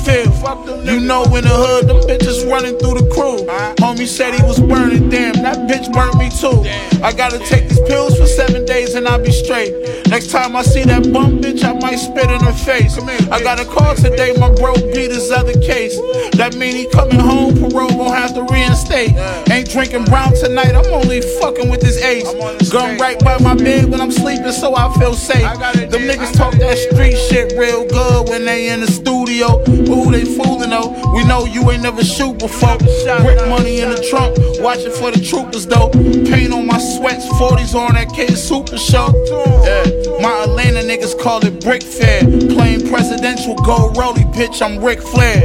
You 0.84 1.00
know 1.00 1.24
in 1.24 1.44
the 1.44 1.56
hood, 1.56 1.88
them 1.88 1.96
bitches 2.02 2.48
running 2.50 2.76
through 2.78 3.00
the 3.00 3.08
crew. 3.14 3.40
Homie 3.80 4.06
said 4.06 4.34
he 4.34 4.42
was 4.42 4.60
burning, 4.60 5.08
damn, 5.08 5.34
that 5.42 5.68
bitch 5.68 5.92
burnt 5.92 6.16
me 6.16 6.28
too. 6.28 6.60
I 7.02 7.12
gotta 7.12 7.38
take 7.38 7.68
these 7.68 7.80
pills 7.88 8.18
for 8.18 8.26
seven 8.26 8.64
days 8.66 8.94
and 8.94 9.08
I'll 9.08 9.22
be 9.22 9.32
straight. 9.32 9.72
Next 10.08 10.30
time 10.30 10.54
I 10.56 10.62
see 10.62 10.84
that 10.84 11.10
bum 11.12 11.40
bitch, 11.40 11.64
I 11.64 11.72
might 11.80 11.96
spit 11.96 12.30
in 12.30 12.40
her 12.40 12.52
face. 12.52 12.98
I 13.30 13.42
got 13.42 13.58
a 13.60 13.64
call 13.64 13.94
today, 13.94 14.34
my 14.38 14.52
bro 14.54 14.74
beat 14.74 15.10
his 15.10 15.30
other 15.30 15.58
case. 15.60 15.96
That 16.36 16.54
mean 16.56 16.76
he 16.76 16.86
coming 16.88 17.18
home, 17.18 17.54
parole 17.54 17.88
gon' 17.88 18.12
have 18.12 18.34
to 18.34 18.44
reinstate. 18.52 19.16
Ain't 19.50 19.70
drinking 19.70 20.04
brown 20.04 20.34
tonight, 20.34 20.74
I'm 20.74 20.92
only 20.92 21.22
fucking 21.40 21.70
with 21.70 21.80
this 21.80 22.02
ace. 22.02 22.28
Gun 22.70 22.98
right 22.98 23.18
by 23.24 23.38
my 23.38 23.54
bed 23.54 23.90
when 23.90 24.00
I'm 24.00 24.12
sleeping, 24.12 24.52
so 24.52 24.76
I 24.76 24.92
feel 24.98 25.14
safe. 25.14 25.42
Them 25.90 26.02
niggas 26.02 26.36
talk 26.36 26.54
that 26.54 26.76
street 26.76 27.16
shit 27.16 27.56
real 27.58 27.86
good 27.88 28.28
when 28.28 28.44
they 28.44 28.68
in 28.68 28.80
the 28.80 28.86
studio. 28.86 29.62
But 29.94 30.04
who 30.04 30.10
they 30.10 30.24
fooling 30.24 30.70
though? 30.70 30.90
We 31.14 31.24
know 31.24 31.44
you 31.44 31.70
ain't 31.70 31.82
never 31.82 32.02
shoot 32.02 32.38
before. 32.38 32.78
Brick 32.78 33.48
money 33.48 33.80
in 33.80 33.90
the 33.90 34.06
trunk, 34.10 34.36
watching 34.60 34.90
for 34.90 35.12
the 35.12 35.20
troopers 35.20 35.66
though. 35.66 35.88
Paint 35.90 36.52
on 36.52 36.66
my 36.66 36.78
sweats, 36.78 37.26
40s 37.38 37.74
on 37.74 37.94
that 37.94 38.12
kid 38.12 38.36
super 38.36 38.76
show. 38.76 39.14
Yeah. 39.62 40.20
My 40.20 40.44
Atlanta 40.44 40.80
niggas 40.80 41.20
call 41.20 41.44
it 41.44 41.62
brick 41.62 41.82
fair. 41.82 42.22
Playing 42.22 42.88
presidential 42.88 43.54
gold 43.56 43.96
rollie, 43.96 44.26
bitch, 44.34 44.62
I'm 44.62 44.82
Ric 44.82 45.00
Flair. 45.00 45.42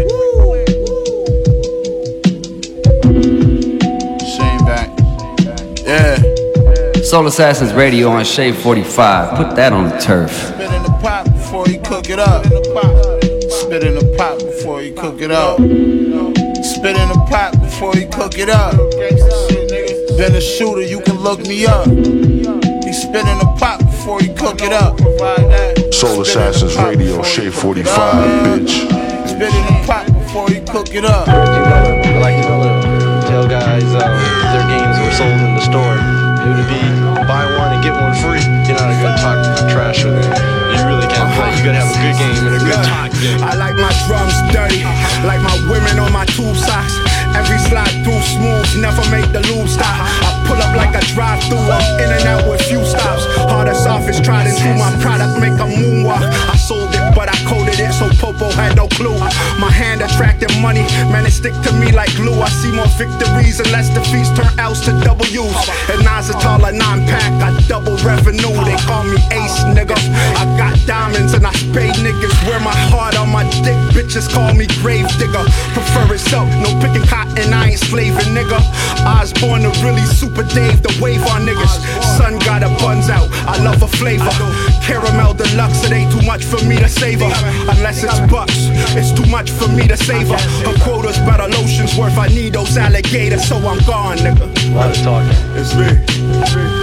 Shane 4.34 4.66
back. 4.66 4.90
Yeah. 5.86 7.04
Soul 7.04 7.28
Assassins 7.28 7.74
Radio 7.74 8.10
on 8.10 8.26
Shade 8.26 8.56
45. 8.56 9.38
Put 9.38 9.56
that 9.58 9.74
on 9.74 9.90
the 9.90 9.98
turf. 9.98 10.32
Spit 10.32 10.72
in 10.74 10.84
the 10.84 10.98
pot 11.02 11.26
before 11.26 11.68
you 11.68 11.80
cook 11.82 12.10
it 12.10 12.20
up. 12.20 12.46
Spit 13.70 13.84
in 13.84 13.94
the 13.94 14.16
pot 14.18 14.40
before 14.40 14.82
you 14.82 14.92
cook 14.96 15.22
it 15.22 15.30
up. 15.30 15.58
Spit 15.60 16.98
in 16.98 17.08
the 17.14 17.24
pot 17.30 17.54
before 17.62 17.94
you 17.94 18.10
cook 18.10 18.34
it 18.40 18.50
up. 18.50 18.74
Been 20.18 20.34
a 20.34 20.42
shooter, 20.42 20.82
you 20.82 21.00
can 21.02 21.22
look 21.22 21.40
me 21.42 21.68
up. 21.68 21.86
He 21.86 22.92
spit 22.98 23.30
in 23.30 23.38
the 23.38 23.56
pot 23.62 23.78
before 23.86 24.24
you 24.24 24.34
cook 24.34 24.58
it 24.64 24.74
up. 24.74 24.98
Soul 25.94 26.22
Assassins 26.22 26.76
Radio, 26.78 27.22
Shade 27.22 27.54
45, 27.54 27.94
bitch. 28.58 28.90
Spit 29.30 29.54
in 29.54 29.66
the 29.70 29.84
pot 29.86 30.08
before 30.18 30.50
you 30.50 30.66
cook 30.66 30.90
it 30.96 31.06
up. 31.06 31.28
I 31.28 32.18
like 32.18 32.42
to 32.42 33.28
tell 33.30 33.48
guys 33.48 33.86
uh, 33.86 34.02
their 34.50 34.66
games 34.66 34.98
were 34.98 35.14
sold 35.14 35.40
in 35.46 35.54
the 35.54 35.62
store. 35.62 35.94
It 36.42 36.58
would 36.58 36.66
be 36.74 36.82
buy 37.30 37.46
one 37.46 37.78
and 37.78 37.84
get 37.84 37.94
one 37.94 38.18
free. 38.18 38.42
You're 38.66 38.82
not 38.82 38.98
gonna 38.98 39.22
talk 39.22 39.70
trash 39.70 40.04
with 40.04 40.26
it. 40.26 40.69
Play. 41.40 41.56
You 41.56 41.64
gotta 41.64 41.80
have 41.80 41.88
a 41.88 42.00
good 42.04 42.16
game 42.20 42.44
and 42.52 42.56
a 42.56 42.60
good 42.60 42.84
game. 42.84 43.40
I 43.40 43.56
like 43.56 43.76
my 43.80 43.92
drums 44.08 44.36
dirty, 44.52 44.84
like 45.24 45.40
my 45.40 45.56
women 45.72 45.96
on 46.04 46.12
my 46.12 46.28
tube 46.36 46.56
socks. 46.56 47.00
Every 47.32 47.60
slide 47.72 47.96
through 48.04 48.20
smooth, 48.28 48.68
never 48.84 49.00
make 49.08 49.32
the 49.32 49.40
loop 49.48 49.72
stop. 49.72 49.88
I 49.88 50.44
pull 50.48 50.60
up 50.60 50.76
like 50.76 50.92
a 50.96 51.04
drive 51.16 51.40
through, 51.48 51.64
I'm 51.64 51.84
in 52.04 52.12
and 52.12 52.26
out 52.28 52.44
with 52.50 52.60
few 52.68 52.84
stops. 52.84 53.24
Hardest 53.48 53.88
office 53.88 54.20
tried 54.20 54.48
and 54.52 54.58
through 54.60 54.76
my 54.76 54.92
product, 55.00 55.40
make 55.40 55.56
a 55.56 55.68
moonwalk. 55.68 56.24
I 56.28 56.56
sold 56.60 56.92
it, 56.92 56.99
but 57.20 57.28
I 57.28 57.36
coded 57.44 57.76
it, 57.76 57.92
so 57.92 58.08
Popo 58.16 58.48
had 58.56 58.78
no 58.78 58.88
clue. 58.96 59.20
My 59.60 59.68
hand 59.68 60.00
attracted 60.02 60.56
money, 60.64 60.88
man, 61.12 61.26
it 61.28 61.36
stick 61.36 61.52
to 61.68 61.72
me 61.76 61.92
like 61.92 62.16
glue. 62.16 62.40
I 62.40 62.48
see 62.48 62.72
more 62.72 62.88
victories 62.96 63.60
and 63.60 63.70
less 63.76 63.92
defeats 63.92 64.32
turn 64.32 64.48
outs 64.58 64.80
to 64.88 64.96
W's. 65.04 65.60
And 65.92 66.00
Nas 66.08 66.30
a 66.30 66.36
taller 66.40 66.72
nine 66.72 67.04
pack, 67.12 67.28
I 67.44 67.52
double 67.68 67.98
revenue. 68.08 68.56
They 68.64 68.80
call 68.88 69.04
me 69.04 69.20
Ace, 69.36 69.60
nigga. 69.76 70.00
I 70.40 70.48
got 70.56 70.80
diamonds 70.88 71.34
and 71.34 71.46
I 71.46 71.52
spade 71.60 72.00
niggas. 72.00 72.32
Wear 72.48 72.62
my 72.64 72.78
heart 72.88 73.20
on 73.20 73.28
my 73.28 73.44
dick, 73.68 73.76
bitches 73.92 74.32
call 74.32 74.54
me 74.54 74.68
grave 74.80 75.12
digger. 75.20 75.44
Prefer 75.76 76.16
it 76.16 76.24
so, 76.24 76.48
no 76.64 76.72
picking 76.80 77.04
cotton, 77.04 77.52
I 77.52 77.76
ain't 77.76 77.84
slaving, 77.84 78.32
nigga. 78.32 78.64
Osborne 79.04 79.68
to 79.68 79.72
really 79.84 80.08
super 80.08 80.48
Dave, 80.56 80.82
the 80.88 80.94
wave 81.04 81.28
on 81.36 81.44
niggas. 81.44 81.84
Sun 82.16 82.40
got 82.48 82.64
a 82.64 82.72
buns 82.80 83.10
out, 83.10 83.28
I 83.44 83.60
love 83.60 83.84
a 83.84 83.90
flavor. 83.92 84.32
Caramel 84.88 85.34
deluxe, 85.34 85.84
it 85.84 85.92
ain't 85.92 86.12
too 86.16 86.26
much 86.26 86.46
for 86.46 86.64
me 86.64 86.78
to 86.78 86.88
savor. 87.10 87.32
Unless 87.72 88.04
it's 88.04 88.20
bucks, 88.32 88.68
it's 88.96 89.12
too 89.12 89.26
much 89.30 89.50
for 89.52 89.68
me 89.70 89.88
to 89.88 89.98
savor. 89.98 90.38
Her 90.38 90.78
quota's 90.84 91.18
better 91.20 91.48
lotions 91.48 91.98
worth, 91.98 92.18
I 92.18 92.28
need 92.28 92.54
those 92.54 92.78
alligators, 92.78 93.48
so 93.48 93.58
I'm 93.58 93.80
gone, 93.86 94.18
nigga. 94.18 94.46
A 94.72 94.76
lot 94.76 94.96
of 94.96 95.04
talking. 95.04 95.30
It's 95.56 95.74
me. 95.76 95.88
It's 96.42 96.56
me. 96.56 96.80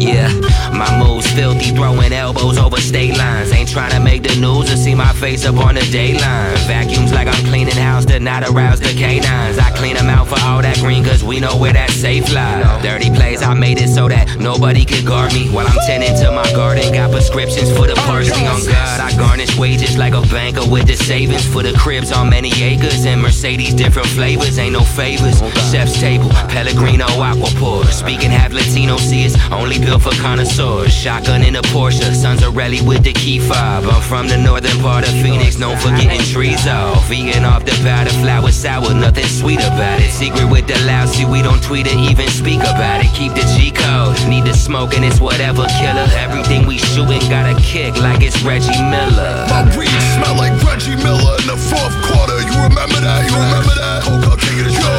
Yeah, 0.00 0.32
my 0.72 0.88
moves 0.98 1.30
filthy, 1.32 1.76
throwing 1.76 2.12
elbows 2.12 2.56
over 2.56 2.80
state 2.80 3.18
lines. 3.18 3.52
Ain't 3.52 3.68
trying 3.68 3.90
to 3.90 4.00
make 4.00 4.22
the 4.22 4.34
news 4.40 4.72
or 4.72 4.76
see 4.76 4.94
my 4.94 5.12
face 5.12 5.44
up 5.44 5.56
on 5.56 5.74
the 5.74 5.82
dayline. 5.92 6.56
Vacuums 6.66 7.12
like 7.12 7.28
I'm 7.28 7.44
cleaning 7.44 7.76
house 7.76 8.06
to 8.06 8.18
not 8.18 8.48
arouse 8.48 8.80
the 8.80 8.94
canines. 8.94 9.58
I 9.58 9.70
clean 9.76 9.96
them 9.96 10.08
out 10.08 10.28
for 10.28 10.40
all 10.40 10.62
that 10.62 10.78
green, 10.78 11.04
cause 11.04 11.22
we 11.22 11.38
know 11.38 11.54
where 11.54 11.74
that 11.74 11.90
safe 11.90 12.32
lies. 12.32 12.82
Dirty 12.82 13.10
plays, 13.10 13.42
I 13.42 13.52
made 13.52 13.78
it 13.78 13.88
so 13.88 14.08
that 14.08 14.38
nobody 14.38 14.86
could 14.86 15.04
guard 15.04 15.34
me. 15.34 15.50
While 15.50 15.66
I'm 15.66 15.78
tending 15.86 16.16
to 16.24 16.32
my 16.32 16.50
garden, 16.52 16.94
got 16.94 17.10
prescriptions 17.10 17.70
for 17.70 17.86
the 17.86 17.92
oh, 17.92 18.06
parsley. 18.08 18.46
On 18.46 18.64
God, 18.64 19.00
I 19.00 19.14
garnish 19.18 19.58
wages 19.58 19.98
like 19.98 20.14
a 20.14 20.22
banker 20.32 20.66
with 20.66 20.86
the 20.86 20.96
savings 20.96 21.44
for 21.44 21.62
the 21.62 21.74
cribs 21.74 22.10
on 22.10 22.30
many 22.30 22.52
acres. 22.62 23.04
And 23.04 23.20
Mercedes, 23.20 23.74
different 23.74 24.08
flavors, 24.08 24.58
ain't 24.58 24.72
no 24.72 24.80
favors. 24.80 25.42
Oh, 25.42 25.50
Chef's 25.70 26.00
table, 26.00 26.30
Pellegrino 26.48 27.04
aqua 27.04 27.50
pour. 27.60 27.84
Speaking 27.84 28.30
half 28.30 28.54
Latino, 28.54 28.96
see 28.96 29.24
it's 29.24 29.36
only 29.52 29.78
built 29.90 30.02
for 30.02 30.22
connoisseurs. 30.22 30.92
Shotgun 30.94 31.42
in 31.42 31.56
a 31.56 31.62
Porsche, 31.74 32.14
sons 32.14 32.42
of 32.44 32.56
rally 32.56 32.80
with 32.80 33.02
the 33.02 33.12
key 33.12 33.40
fob. 33.40 33.84
I'm 33.84 34.02
from 34.02 34.28
the 34.28 34.38
northern 34.38 34.78
part 34.78 35.02
of 35.02 35.10
Phoenix, 35.18 35.58
known 35.58 35.76
for 35.78 35.90
getting 35.98 36.22
trees 36.30 36.66
off. 36.68 37.08
Vegan 37.08 37.44
off 37.44 37.64
the 37.64 37.74
powder, 37.82 38.10
flour 38.22 38.52
sour, 38.52 38.94
nothing 38.94 39.26
sweet 39.26 39.58
about 39.58 39.98
it. 39.98 40.10
Secret 40.10 40.46
with 40.48 40.66
the 40.68 40.78
lousy, 40.86 41.24
we 41.24 41.42
don't 41.42 41.62
tweet 41.62 41.88
or 41.88 41.98
even 41.98 42.28
speak 42.28 42.60
about 42.60 43.02
it. 43.02 43.10
Keep 43.18 43.34
the 43.34 43.42
G 43.58 43.72
code, 43.72 44.14
need 44.30 44.44
the 44.44 44.54
smoke 44.54 44.94
and 44.94 45.04
it's 45.04 45.20
whatever 45.20 45.66
killer. 45.82 46.06
Everything 46.14 46.66
we 46.66 46.78
shooting 46.78 47.22
got 47.28 47.50
a 47.50 47.58
kick 47.60 47.96
like 47.98 48.22
it's 48.22 48.40
Reggie 48.42 48.70
Miller. 48.94 49.34
My 49.50 49.66
weed 49.74 49.90
smell 50.14 50.36
like 50.38 50.54
Reggie 50.62 50.94
Miller 51.02 51.34
in 51.42 51.46
the 51.50 51.58
fourth 51.58 51.96
quarter. 52.06 52.38
You 52.46 52.56
remember 52.62 53.00
that? 53.02 53.26
You 53.26 53.34
remember 53.34 53.74
that? 53.74 54.06
Coca 54.06 54.38
King 54.38 54.60
of 54.60 54.66
the 54.66 54.74
Yo, 54.78 54.94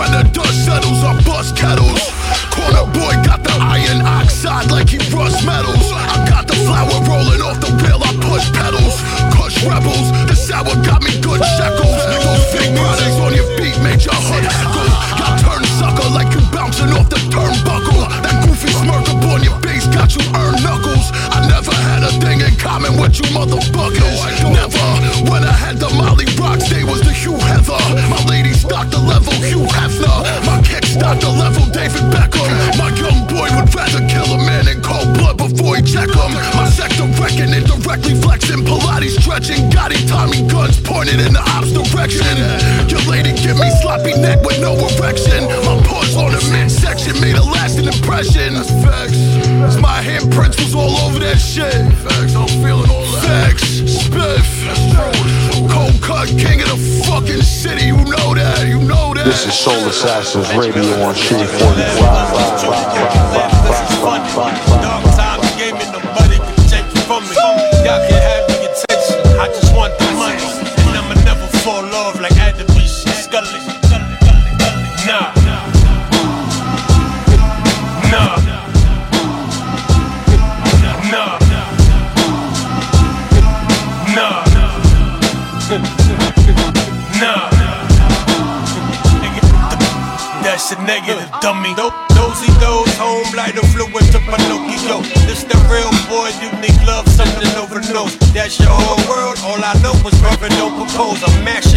when 0.00 0.10
the 0.16 0.24
dust 0.32 0.64
settles, 0.64 1.04
I 1.04 1.12
bust 1.28 1.56
kettles. 1.56 2.19
Corner 2.54 2.86
boy 2.92 3.14
got 3.26 3.42
the 3.42 3.54
iron 3.60 4.02
oxide 4.02 4.70
like 4.70 4.88
he 4.88 4.98
rust 5.14 5.44
metals. 5.44 5.86
I 5.92 6.26
got 6.28 6.46
the 6.46 6.56
flower 6.66 6.96
rolling 7.08 7.42
off 7.42 7.58
the 7.60 7.70
wheel, 7.82 8.00
I 8.02 8.12
push 8.22 8.46
pedals. 8.52 8.96
Kush 9.34 9.62
rebels, 9.66 10.08
the 10.26 10.36
sour 10.36 10.74
got 10.86 11.02
me 11.02 11.18
good 11.20 11.42
shekels. 11.58 12.00
Those 12.24 12.44
fake 12.52 12.74
products 12.76 13.18
on 13.20 13.32
your 13.34 13.48
feet 13.58 13.76
made 13.82 14.02
your 14.04 14.14
hood 14.14 14.44
heckle. 14.46 14.90
Got 15.18 15.34
turn 15.42 15.64
sucker 15.78 16.08
like 16.10 16.30
you 16.34 16.42
bouncing 16.54 16.92
off 16.94 17.08
the 17.10 17.20
turnbuckle. 17.30 18.06
That 18.22 18.46
goofy 18.46 18.70
smirk 18.70 19.09
on 19.30 19.42
your 19.42 19.58
face 19.62 19.86
got 19.86 20.14
you 20.14 20.22
earn 20.34 20.58
knuckles. 20.62 21.10
I 21.30 21.46
never 21.48 21.72
had 21.72 22.02
a 22.02 22.12
thing 22.18 22.40
in 22.40 22.54
common 22.58 22.98
with 23.00 23.18
you 23.18 23.26
motherfuckers. 23.30 24.18
No, 24.42 24.50
never. 24.52 24.86
When 25.30 25.42
I 25.44 25.54
had 25.54 25.78
the 25.78 25.90
Molly 25.94 26.26
Rocks, 26.36 26.68
they 26.68 26.84
was 26.84 27.00
the 27.00 27.12
Hugh 27.12 27.38
Heather. 27.38 27.78
My 28.10 28.20
lady 28.26 28.52
stocked 28.52 28.90
the 28.90 29.02
level 29.02 29.32
Hugh 29.40 29.66
Hefner. 29.70 30.18
My 30.46 30.60
kick 30.62 30.84
stocked 30.84 31.22
the 31.22 31.30
level 31.30 31.64
David 31.70 32.10
Beckham. 32.10 32.50
My 32.76 32.90
young 32.98 33.26
boy 33.30 33.48
would 33.54 33.70
rather 33.74 34.02
kill 34.10 34.26
a 34.34 34.38
man 34.42 34.66
in 34.68 34.82
cold 34.82 35.14
blood 35.14 35.38
before 35.38 35.76
he 35.76 35.82
check 35.82 36.10
him. 36.10 36.32
My 36.58 36.68
sector 36.68 37.06
wrecking 37.20 37.54
it 37.54 37.64
directly 37.70 38.14
flexing. 38.14 38.66
Pilates 38.66 39.20
stretching. 39.20 39.70
Got 39.70 39.92
it, 39.92 40.02
Tommy 40.08 40.42
guns 40.48 40.80
pointed 40.80 41.20
in 41.20 41.32
the 41.32 41.44
opposite 41.54 41.86
direction. 41.90 42.34
Your 42.90 43.02
lady 43.06 43.32
give 43.32 43.56
me 43.58 43.68
sloppy 43.82 44.14
neck 44.18 44.42
with 44.42 44.60
no 44.60 44.74
erection. 44.74 45.44
My 45.64 45.78
paws 45.86 46.16
on 46.16 46.32
the 46.32 46.42
midsection 46.52 47.20
made 47.20 47.36
a 47.36 47.44
lasting 47.44 47.86
impression. 47.86 48.54
That's 48.54 48.70
facts. 48.82 49.19
My 49.80 50.02
handprints 50.02 50.58
was 50.58 50.74
all 50.74 50.96
over 51.04 51.18
that 51.20 51.38
shit. 51.38 51.72
Facts, 52.00 52.34
I'm 52.34 52.48
feeling 52.62 52.90
all 52.90 53.04
that. 53.20 53.52
Facts, 53.52 53.80
spiff. 53.80 54.48
Cold 55.68 56.00
cut 56.02 56.28
king 56.28 56.62
of 56.62 56.68
the 56.68 57.04
fucking 57.06 57.42
city. 57.42 57.86
You 57.86 57.96
know 57.96 58.34
that, 58.34 58.66
you 58.66 58.80
know 58.80 59.14
that. 59.14 59.24
This 59.24 59.46
is 59.46 59.54
Soul 59.54 59.76
Assassins 59.88 60.48
Radio 60.56 60.82
on 61.04 61.14
Shade 61.14 61.48
45. 61.48 62.00
Dark 64.80 65.04
time, 65.16 65.40
the 65.40 65.52
game 65.58 65.76
in 65.76 65.92
the 65.92 66.00
money 66.16 66.38
can 66.38 66.56
take 66.68 66.88
from 67.06 67.22
me. 67.28 67.36
Y'all 67.84 68.00
can 68.08 68.20
have 68.20 68.46
the 68.48 68.56
attention, 68.68 69.20
I 69.38 69.46
just 69.48 69.74
want 69.74 70.09
That's 98.50 98.66
your 98.66 98.70
whole 98.72 98.98
world. 99.08 99.38
All 99.44 99.62
I 99.62 99.78
know 99.80 99.94
was 100.02 100.18
brother 100.18 100.48
don't 100.48 100.74
propose. 100.74 101.22
I'm 101.22 101.46
everything 101.46 101.69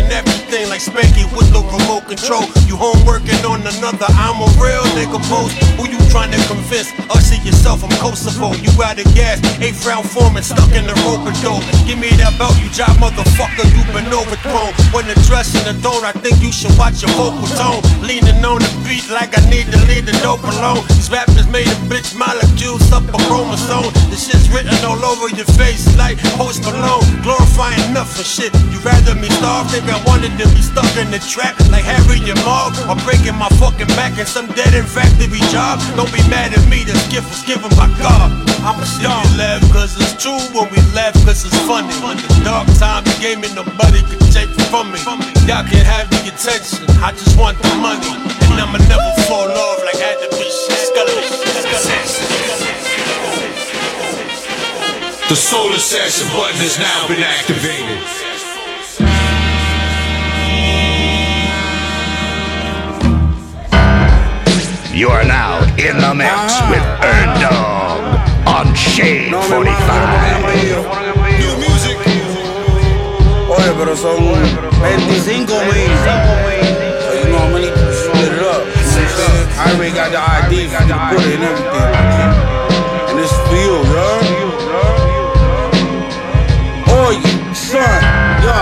like 0.73 0.81
Spanky 0.81 1.29
with 1.37 1.53
no 1.53 1.61
remote 1.69 2.09
control. 2.09 2.49
You 2.65 2.73
home 2.73 2.97
working 3.05 3.37
on 3.45 3.61
another, 3.61 4.09
I'm 4.17 4.41
a 4.41 4.49
real 4.57 4.81
nigga 4.97 5.21
post. 5.29 5.53
Who 5.77 5.85
you 5.85 6.01
trying 6.09 6.33
to 6.33 6.41
convince? 6.49 6.89
See 7.23 7.39
yourself, 7.45 7.85
I'm 7.85 7.93
Kosovo. 8.03 8.51
You 8.59 8.69
out 8.83 8.99
of 8.99 9.07
gas, 9.15 9.39
eight 9.61 9.77
round 9.85 10.09
foreman 10.09 10.43
stuck 10.43 10.73
in 10.75 10.85
the 10.89 10.93
rope 11.05 11.23
door. 11.45 11.61
Give 11.87 11.95
me 11.97 12.09
that 12.19 12.35
belt, 12.41 12.57
you 12.59 12.67
job 12.73 12.93
motherfucker, 12.97 13.63
you 13.69 13.81
been 13.93 14.09
overthrown. 14.11 14.73
When 14.91 15.05
the 15.05 15.15
dress 15.29 15.53
the 15.53 15.77
throne, 15.77 16.03
I 16.03 16.11
think 16.25 16.41
you 16.41 16.51
should 16.51 16.73
watch 16.75 17.05
your 17.05 17.13
vocal 17.15 17.45
tone. 17.53 17.85
Leaning 18.01 18.43
on 18.43 18.59
the 18.59 18.71
beat 18.83 19.07
like 19.13 19.37
I 19.37 19.41
need 19.47 19.69
to 19.71 19.79
leave 19.85 20.09
the 20.09 20.15
dope 20.25 20.43
alone. 20.43 20.83
These 20.97 21.13
rappers 21.13 21.47
made 21.47 21.69
a 21.69 21.77
bitch 21.85 22.17
molecules 22.17 22.89
up 22.91 23.05
a 23.13 23.17
chromosome. 23.29 23.93
This 24.09 24.25
shit's 24.25 24.49
written 24.49 24.75
all 24.83 24.99
over 25.05 25.29
your 25.31 25.47
face 25.53 25.85
like 25.95 26.17
Post 26.35 26.65
Malone. 26.65 27.05
Glorifying 27.23 27.93
nothing 27.93 28.25
shit. 28.25 28.51
You 28.73 28.81
rather 28.83 29.15
me 29.15 29.29
starve? 29.39 29.71
Think 29.71 29.87
I 29.87 30.01
wanted 30.09 30.35
to 30.41 30.45
be 30.51 30.62
stuck 30.63 30.87
in 30.95 31.11
the 31.11 31.19
trap 31.19 31.59
like 31.67 31.83
Harry 31.83 32.23
and 32.23 32.39
Marv. 32.47 32.71
Or 32.87 32.95
breaking 33.03 33.35
my 33.35 33.51
fucking 33.59 33.91
back 33.99 34.15
in 34.15 34.25
some 34.25 34.47
dead 34.55 34.71
end 34.71 34.87
factory 34.87 35.43
job. 35.51 35.83
Don't 35.99 36.11
be 36.15 36.23
mad 36.31 36.55
at 36.55 36.63
me, 36.71 36.87
this 36.87 36.99
gift 37.11 37.27
was 37.27 37.43
given 37.43 37.69
by 37.75 37.91
God. 37.99 38.31
I'ma 38.63 38.87
see 38.87 39.03
you 39.03 39.11
laugh 39.35 39.59
cause 39.75 39.99
it's 39.99 40.15
true 40.15 40.39
when 40.55 40.71
we 40.71 40.79
laugh 40.95 41.13
cause 41.27 41.43
it's 41.43 41.59
funny. 41.67 41.91
Dark 42.47 42.67
time, 42.79 43.03
the 43.03 43.15
game 43.19 43.43
and 43.43 43.53
nobody 43.53 43.99
can 44.07 44.19
take 44.31 44.49
from 44.71 44.95
me. 44.95 44.99
Y'all 45.43 45.67
can 45.67 45.83
have 45.83 46.07
the 46.07 46.31
attention, 46.31 46.87
I 47.03 47.11
just 47.11 47.35
want 47.35 47.59
the 47.59 47.75
money. 47.83 48.07
And 48.47 48.57
I'ma 48.63 48.79
never 48.87 49.11
fall 49.27 49.51
off 49.51 49.79
like 49.83 49.99
I 49.99 50.15
had 50.15 50.19
to 50.23 50.37
be 50.37 50.43
The 55.33 55.37
Soul 55.37 55.73
Assassin 55.73 56.27
button 56.27 56.57
has 56.57 56.77
now 56.77 57.07
been 57.07 57.23
activated. 57.23 58.22
You 64.93 65.09
are 65.09 65.25
now 65.25 65.57
in 65.73 65.97
the 65.97 66.13
mix 66.13 66.29
ah. 66.29 66.69
with 66.69 66.85
Earn 67.01 67.33
Dog 67.41 67.97
on 68.45 68.75
Shade 68.77 69.33
45. 69.33 69.49
Oye, 73.49 73.73
pero 73.73 73.95
son 73.97 74.21
25 74.21 74.69
mil. 75.01 75.17
So 77.01 77.09
you 77.09 77.25
know 77.25 77.41
how 77.41 77.49
many 77.49 77.73
split 77.89 78.37
it 78.37 78.45
up. 78.45 78.61
You 78.69 78.69
I'm 78.69 79.09
saying? 79.09 79.49
I 79.57 79.73
already 79.73 79.97
got 79.97 80.13
the 80.13 80.21
ID 80.21 80.69
for 80.69 80.85
you 80.85 80.93
to 80.93 81.09
put 81.09 81.25
it 81.25 81.41
and 81.41 81.49
everything. 81.49 81.89
And 83.09 83.17
this 83.17 83.33
for 83.49 83.57
you? 83.57 83.81
Oh, 86.93 87.09
yeah, 87.17 87.53
son, 87.53 87.81
yo. 88.45 88.53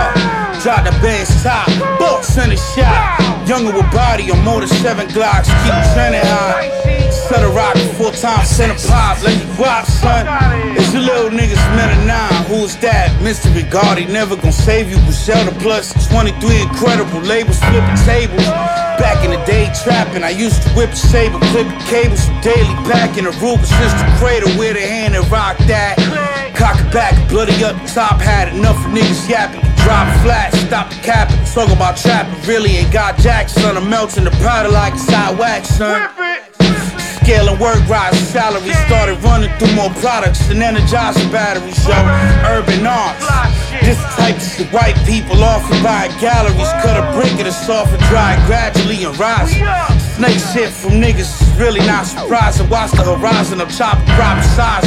Drop 0.62 0.80
the 0.84 0.92
bass 1.02 1.42
top, 1.42 1.68
center 2.24 2.56
shot. 2.56 3.11
Younger 3.46 3.72
with 3.72 3.90
body 3.92 4.30
I'm 4.30 4.44
more 4.44 4.60
than 4.60 4.68
seven 4.68 5.08
Glocks. 5.08 5.48
Keep 5.64 5.94
trending 5.94 6.22
high. 6.24 6.70
Set 7.10 7.42
a 7.42 7.48
rock 7.48 7.76
full 7.96 8.12
time 8.12 8.44
center 8.44 8.78
pop. 8.88 9.22
Let 9.22 9.38
me 9.38 9.44
guap, 9.56 9.84
son. 9.84 10.26
It's 10.76 10.92
you 10.94 11.00
little 11.00 11.30
niggas 11.30 11.62
met 11.76 11.90
a 11.96 12.06
nine. 12.06 12.44
Who's 12.46 12.76
that? 12.78 13.10
Mr. 13.20 13.48
Bugatti 13.52 14.08
never 14.08 14.36
gonna 14.36 14.52
save 14.52 14.90
you. 14.90 14.96
but 14.96 15.04
Griselda 15.06 15.52
plus 15.60 15.92
23 16.08 16.62
incredible 16.62 17.20
labels 17.20 17.58
flipping 17.58 18.00
tables. 18.04 18.46
Back 19.00 19.24
in 19.24 19.30
the 19.30 19.42
day 19.44 19.72
trapping, 19.82 20.22
I 20.22 20.30
used 20.30 20.62
to 20.62 20.68
whip 20.70 20.90
a 20.90 20.96
saber, 20.96 21.38
clip 21.50 21.66
cables 21.86 22.24
from 22.26 22.40
daily 22.40 22.74
back 22.88 23.18
in 23.18 23.24
the 23.24 23.30
Ruger 23.42 23.64
since 23.64 23.92
the 23.94 24.06
cradle 24.18 24.50
where 24.58 24.74
the 24.74 24.80
hand 24.80 25.16
and 25.16 25.28
rock 25.30 25.58
that. 25.66 25.96
Cock 26.54 26.78
it 26.78 26.92
back, 26.92 27.28
bloody 27.28 27.64
up 27.64 27.74
top, 27.86 28.20
had 28.20 28.54
enough 28.54 28.76
of 28.84 28.92
niggas 28.92 29.28
yapping. 29.28 29.71
Drop 29.84 30.06
flat, 30.22 30.54
stop 30.54 30.88
the 30.90 30.96
capping. 31.02 31.44
Talk 31.52 31.70
about 31.70 31.96
trapping, 31.96 32.40
really 32.48 32.70
ain't 32.76 32.92
got 32.92 33.18
jack, 33.18 33.48
son. 33.48 33.76
I'm 33.76 33.88
melting 33.90 34.24
the 34.24 34.30
powder 34.30 34.68
like 34.68 34.94
it's 34.94 35.10
hot 35.10 35.36
wax, 35.38 35.68
son. 35.68 36.08
Scaling 37.22 37.60
work 37.60 37.78
rise, 37.88 38.18
salary 38.18 38.74
started 38.86 39.14
running 39.22 39.50
through 39.56 39.76
more 39.76 39.90
products 40.02 40.50
and 40.50 40.60
energizing 40.60 41.30
batteries, 41.30 41.78
yo. 41.86 41.94
Urban 42.50 42.84
arts. 42.84 43.22
This 43.80 43.96
type 44.18 44.34
of 44.58 44.72
white 44.72 44.98
people 45.06 45.38
often 45.42 45.80
buy 45.84 46.08
galleries. 46.20 46.66
Cut 46.82 46.98
a 46.98 47.06
brick 47.14 47.32
of 47.38 47.46
the 47.46 47.52
soft 47.52 47.92
and 47.92 48.02
dry 48.10 48.34
gradually 48.46 49.04
and 49.04 49.16
rise. 49.18 49.54
Snake 50.16 50.38
shit 50.52 50.70
from 50.70 50.98
niggas 50.98 51.30
is 51.30 51.58
really 51.58 51.80
not 51.86 52.06
surprising. 52.06 52.68
Watch 52.68 52.90
the 52.90 53.04
horizon 53.04 53.60
of 53.60 53.70
chopping 53.70 54.04
crop 54.18 54.42
size. 54.42 54.84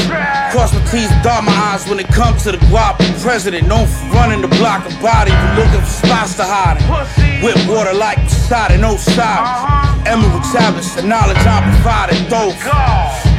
Cross 0.51 0.73
my 0.73 0.83
T's, 0.91 1.09
dot 1.23 1.43
my 1.45 1.51
eyes 1.71 1.87
when 1.87 1.99
it 1.99 2.07
comes 2.07 2.43
to 2.43 2.51
the 2.51 2.59
guap. 2.67 2.99
President 3.21 3.67
known 3.67 3.87
for 3.87 4.07
running 4.11 4.41
the 4.41 4.51
block 4.59 4.85
of 4.85 4.91
body, 5.01 5.31
but 5.31 5.55
looking 5.55 5.79
for 5.79 6.07
spots 6.07 6.35
to 6.35 6.43
hide 6.43 6.83
in. 6.83 7.43
Whip 7.43 7.57
water 7.67 7.93
like 7.93 8.17
Poseidon, 8.19 8.81
no 8.81 8.97
side. 8.97 10.05
Emerald 10.05 10.43
tablets, 10.53 10.93
the 10.95 11.01
knowledge 11.01 11.37
I'm 11.37 11.63
providing. 11.73 12.24
Those 12.30 12.56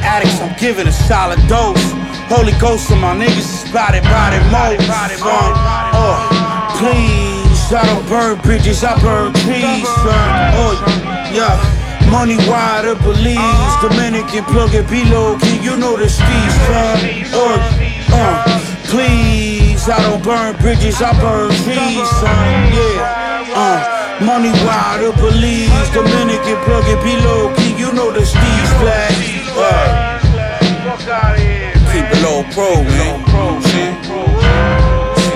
addicts, 0.07 0.41
I'm 0.41 0.57
giving 0.59 0.87
a 0.87 0.93
solid 0.93 1.41
dose. 1.49 1.83
Holy 2.31 2.53
Ghost 2.61 2.91
on 2.93 3.01
my 3.01 3.15
niggas 3.15 3.67
is 3.67 3.73
body, 3.73 4.01
body, 4.01 4.39
mode. 4.55 4.81
Son, 4.81 5.53
oh, 5.91 6.23
please, 6.79 7.73
I 7.73 7.83
don't 7.85 8.07
burn 8.09 8.39
bridges, 8.43 8.85
I 8.85 8.95
burn 9.03 9.33
trees, 9.43 9.89
son. 10.07 10.55
Oh, 10.55 10.75
yeah. 11.35 11.59
Money 12.11 12.37
wide 12.47 12.87
up 12.87 13.03
Belize, 13.03 13.83
Dominican 13.83 14.45
plug 14.45 14.73
it 14.75 14.89
below, 14.89 15.37
key, 15.41 15.59
you 15.59 15.77
know 15.77 15.97
the 15.97 16.09
streets, 16.09 16.55
son. 16.71 16.99
Oh, 17.35 17.59
uh, 18.15 18.47
please, 18.87 19.89
I 19.89 19.99
don't 20.03 20.23
burn 20.23 20.55
bridges, 20.63 21.03
I 21.03 21.11
burn 21.21 21.51
trees, 21.67 22.09
son. 22.23 22.73
Yeah, 22.73 23.53
uh. 23.57 24.25
Money 24.25 24.49
wide 24.65 25.05
up 25.05 25.17
Belize, 25.17 25.91
Dominican 25.93 26.57
plug 26.65 26.85
it 26.87 27.03
below, 27.05 27.53
you 27.87 27.93
know 27.95 28.11
the 28.11 28.25
streets, 28.27 28.73
black. 28.83 29.13
Uh. 29.55 30.19
Keep 31.93 32.11
it 32.11 32.21
low 32.23 32.43
pro, 32.51 32.83
man. 32.83 33.23
See, 33.63 33.91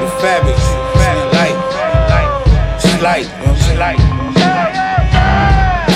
the 0.01 0.11
fabric, 0.19 0.59
see 0.59 1.15
the 1.15 1.25
light, 1.39 1.59
it's 2.75 3.03
light, 3.03 3.27
you 3.27 3.31
know 3.31 3.53
what 3.53 3.55
I'm 3.55 3.63
saying? 3.63 4.01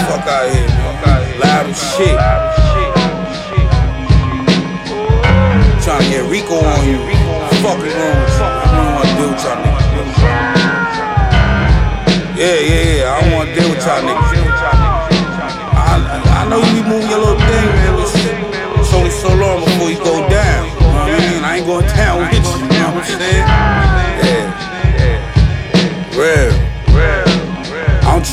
Fuck 0.07 0.27
out 0.31 0.47
here, 0.55 0.69
man. 0.69 1.21
Loud 1.41 1.67
as 1.71 1.79
shit. 1.97 2.17
Trying 5.83 6.03
to 6.03 6.09
get 6.09 6.25
Rico 6.31 6.55
on 6.55 6.81
you. 6.87 6.99
Fucking 7.63 7.95
wrong. 7.99 8.19
I 8.39 8.49
don't 8.77 8.91
wanna 8.95 9.11
deal 9.17 9.31
with 9.31 9.45
y'all. 9.45 9.59
Yeah, 12.37 12.59
yeah, 12.59 12.74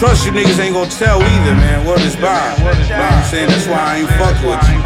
trust 0.01 0.25
you 0.25 0.31
niggas 0.31 0.57
ain't 0.57 0.73
gonna 0.73 0.89
tell 0.89 1.21
either, 1.21 1.53
man. 1.61 1.85
What 1.85 2.01
is 2.01 2.15
bond? 2.15 2.57
You 2.57 2.65
know 2.65 3.05
what 3.05 3.13
I'm 3.13 3.23
saying? 3.29 3.49
That's 3.53 3.67
why 3.67 3.77
I 3.77 4.01
ain't 4.01 4.09
fucking 4.17 4.49
with 4.49 4.65
you. 4.65 4.81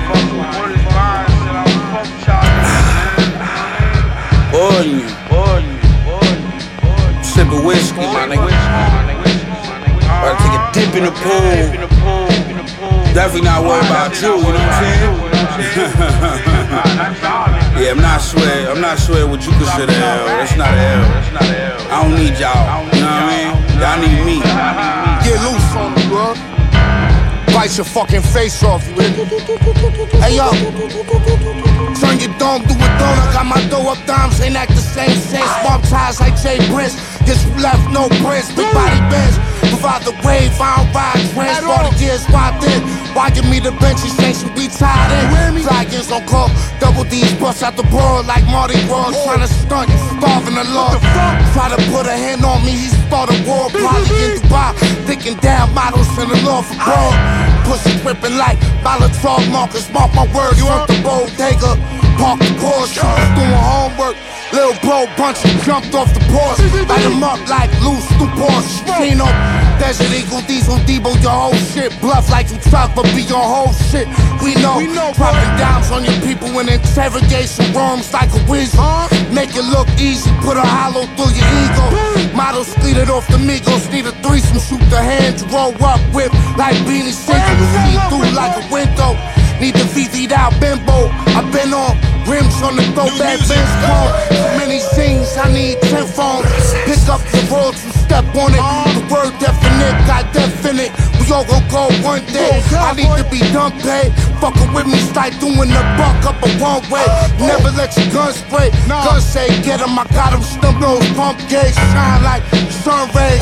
Boy, 4.51 4.91
you. 4.91 5.07
Sipping 7.23 7.63
whiskey, 7.63 8.03
my 8.11 8.27
nigga. 8.27 8.51
About 10.03 10.35
to 10.35 10.43
take 10.43 10.59
a 10.59 10.61
dip 10.75 10.91
in 10.99 11.07
the 11.07 11.15
pool. 11.23 11.63
Definitely 13.15 13.47
not 13.47 13.63
worried 13.63 13.87
about 13.87 14.11
you, 14.21 14.35
you 14.35 14.43
know 14.43 14.51
what 14.51 14.59
I'm 14.59 14.83
saying? 14.83 15.15
yeah, 17.79 17.91
I'm 17.91 18.01
not 18.01 18.19
sweating. 18.19 18.67
I'm 18.67 18.81
not 18.81 18.99
sweating 18.99 19.29
what 19.29 19.45
you 19.45 19.53
consider 19.53 19.93
L. 19.93 20.25
That's 20.27 20.57
not 20.57 20.73
L. 20.73 21.05
I 21.89 22.03
don't 22.03 22.15
need 22.19 22.37
y'all. 22.37 22.83
You 22.93 22.99
know 22.99 23.07
what 23.07 23.23
I 23.23 23.31
mean? 23.31 23.65
Y'all 23.79 23.99
need 24.01 24.25
me. 24.25 25.04
Get 25.25 25.41
loose 25.41 25.75
on 25.75 25.95
me, 25.95 26.05
bro. 26.07 26.35
Bite 27.49 27.77
your 27.77 27.85
fucking 27.85 28.21
face 28.21 28.61
off, 28.61 28.85
hear? 28.85 29.09
Hey 30.21 30.37
yo, 30.37 30.51
turn 31.97 32.19
your 32.21 32.29
dome, 32.37 32.61
do 32.69 32.75
a. 32.77 32.85
I 32.85 33.33
got 33.33 33.45
my 33.47 33.57
dough 33.67 33.89
up, 33.89 34.05
dimes 34.05 34.39
ain't 34.41 34.55
act 34.55 34.71
the 34.71 34.77
same. 34.77 35.17
Same 35.17 35.47
small 35.61 35.81
ties 35.89 36.19
like 36.19 36.39
Jay 36.39 36.57
Prince. 36.69 36.93
Get 37.25 37.41
left, 37.57 37.89
no 37.91 38.07
prints, 38.21 38.53
big 38.53 38.71
body 38.71 38.99
bench. 39.09 39.35
Provide 39.75 40.07
the 40.07 40.15
wave, 40.23 40.55
I 40.55 40.79
don't 40.79 40.95
ride 40.95 41.19
trends. 41.35 41.59
40 41.59 41.99
years 41.99 42.23
wiped 42.31 42.63
in. 42.63 42.79
Why 43.11 43.27
give 43.29 43.43
me 43.43 43.59
the 43.59 43.75
bench 43.83 43.99
extension? 44.07 44.47
We 44.55 44.71
tied 44.71 45.11
in. 45.11 45.63
Dragons 45.67 46.11
on 46.11 46.23
call, 46.31 46.47
double 46.79 47.03
D's 47.03 47.33
bust 47.35 47.61
out 47.61 47.75
the 47.75 47.83
board 47.91 48.25
like 48.25 48.47
Mardi 48.47 48.79
Gras. 48.87 49.11
Trying 49.27 49.43
to 49.43 49.51
stunt, 49.51 49.91
starving 50.15 50.55
the 50.55 50.63
Lord. 50.71 50.95
Try 51.51 51.67
to 51.75 51.79
put 51.91 52.07
a 52.07 52.15
hand 52.15 52.45
on 52.47 52.63
me, 52.63 52.71
he 52.71 52.87
started 53.03 53.35
war. 53.43 53.67
Probably 53.67 54.39
in 54.39 54.39
Dubai, 54.47 54.71
thinking 55.03 55.35
down 55.43 55.73
models 55.75 56.07
in 56.23 56.29
the 56.31 56.39
north 56.39 56.71
abroad. 56.71 57.11
Pussy 57.67 57.99
gripping 57.99 58.37
like 58.39 58.55
Molotov 58.79 59.43
markers. 59.51 59.91
Mark 59.91 60.15
my 60.15 60.23
words, 60.31 60.55
you 60.55 60.65
want 60.71 60.87
the 60.87 60.95
bodega. 61.03 61.75
Park 62.17 62.39
the 62.39 62.51
Porsche, 62.61 63.03
doing 63.35 63.51
homework. 63.51 64.15
Little 64.53 64.77
bro 64.81 65.05
bunch 65.17 65.41
jumped 65.65 65.93
off 65.95 66.13
the 66.13 66.21
porch. 66.31 66.59
Light 66.87 67.03
him 67.03 67.23
up 67.23 67.39
like 67.49 67.71
loose 67.81 68.07
through 68.15 68.31
Porsche. 68.39 68.85
Chino, 68.95 69.25
Desert 69.79 70.11
Eagle, 70.13 70.41
Diesel, 70.47 70.77
Debo, 70.87 71.11
your 71.21 71.31
whole 71.31 71.59
shit. 71.73 71.91
Bluff 71.99 72.29
like 72.29 72.49
you 72.51 72.57
truck, 72.69 72.95
but 72.95 73.03
be 73.15 73.23
your 73.23 73.43
whole 73.43 73.73
shit. 73.73 74.07
We 74.41 74.55
know, 74.61 74.77
we 74.77 74.87
know 74.87 75.11
dropping 75.15 75.53
dimes 75.59 75.91
on 75.91 76.05
your 76.05 76.15
people 76.21 76.47
in 76.59 76.69
interrogation 76.69 77.65
rooms 77.73 78.13
like 78.13 78.31
a 78.31 78.41
wizard. 78.49 78.79
Make 79.33 79.55
it 79.55 79.67
look 79.67 79.89
easy, 79.99 80.31
put 80.39 80.55
a 80.57 80.63
hollow 80.63 81.05
through 81.17 81.35
your 81.35 81.49
ego. 81.65 82.35
Models 82.35 82.75
it 82.85 83.09
off 83.09 83.27
the 83.27 83.37
Migos, 83.37 83.91
need 83.91 84.05
a 84.05 84.11
threesome, 84.23 84.59
shoot 84.59 84.83
the 84.89 85.01
hands, 85.01 85.43
roll 85.51 85.75
up 85.83 85.99
with 86.13 86.31
like 86.57 86.75
beanie 86.87 87.11
single, 87.11 87.67
see 87.75 87.99
through 88.09 88.31
like 88.35 88.55
a 88.55 88.73
window. 88.73 89.34
Need 89.59 89.75
the 89.75 89.87
VV'd 89.95 90.33
out 90.33 90.51
bimbo. 90.59 91.07
I've 91.31 91.51
been 91.51 91.73
on 91.73 91.95
rims 92.27 92.59
on 92.61 92.75
the 92.75 92.83
throwback 92.91 93.39
Benz 93.47 93.71
cone. 93.85 94.11
Too 94.29 94.51
many 94.59 94.79
scenes, 94.79 95.31
I 95.37 95.51
need 95.51 95.79
10 95.81 96.07
phones. 96.07 96.45
Pick 96.83 96.99
up 97.07 97.21
the 97.31 97.39
roads 97.47 97.83
and 97.85 97.93
step 97.93 98.25
on 98.35 98.51
it. 98.51 98.63
The 98.93 99.03
word 99.07 99.33
definite, 99.39 99.95
got 100.05 100.27
definite. 100.33 100.91
We 101.19 101.31
all 101.31 101.45
gon' 101.45 101.63
go 101.69 101.87
one 102.03 102.25
day. 102.35 102.61
I 102.75 102.93
need 102.93 103.09
to 103.15 103.25
be 103.31 103.39
done 103.53 103.71
paid. 103.79 104.11
Fuckin' 104.43 104.73
with 104.75 104.87
me, 104.87 104.99
start 104.99 105.33
doing 105.39 105.71
the 105.71 105.83
buck 105.97 106.25
up 106.25 106.41
a 106.43 106.49
one 106.59 106.83
way. 106.91 107.05
Never 107.39 107.71
let 107.71 107.95
your 107.97 108.11
gun 108.11 108.33
spray. 108.33 108.69
Gun 108.87 109.21
say, 109.21 109.47
get 109.63 109.79
him, 109.79 109.97
I 109.97 110.05
got 110.11 110.33
him. 110.33 110.41
Stump 110.41 110.79
those 110.81 111.07
pump 111.15 111.39
gauge, 111.47 111.73
shine 111.73 112.23
like 112.23 112.43
sun 112.83 113.07
rays. 113.15 113.41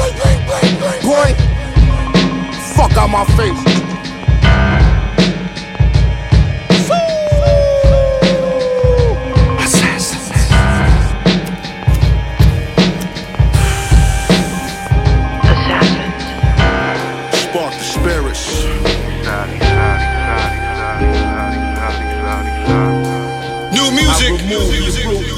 Boy, 1.01 1.33
fuck 2.77 2.95
out 2.97 3.09
my 3.09 3.25
face. 3.35 3.82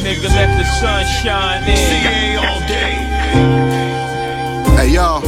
Nigga, 0.06 0.30
let 0.36 0.56
the 0.56 0.64
sun 0.80 1.03
shine 1.06 1.64
in. 1.68 1.76
CA 1.76 2.36
all 2.38 2.60
day. 2.68 2.94
Hey 4.77 4.90
yo, 4.94 5.19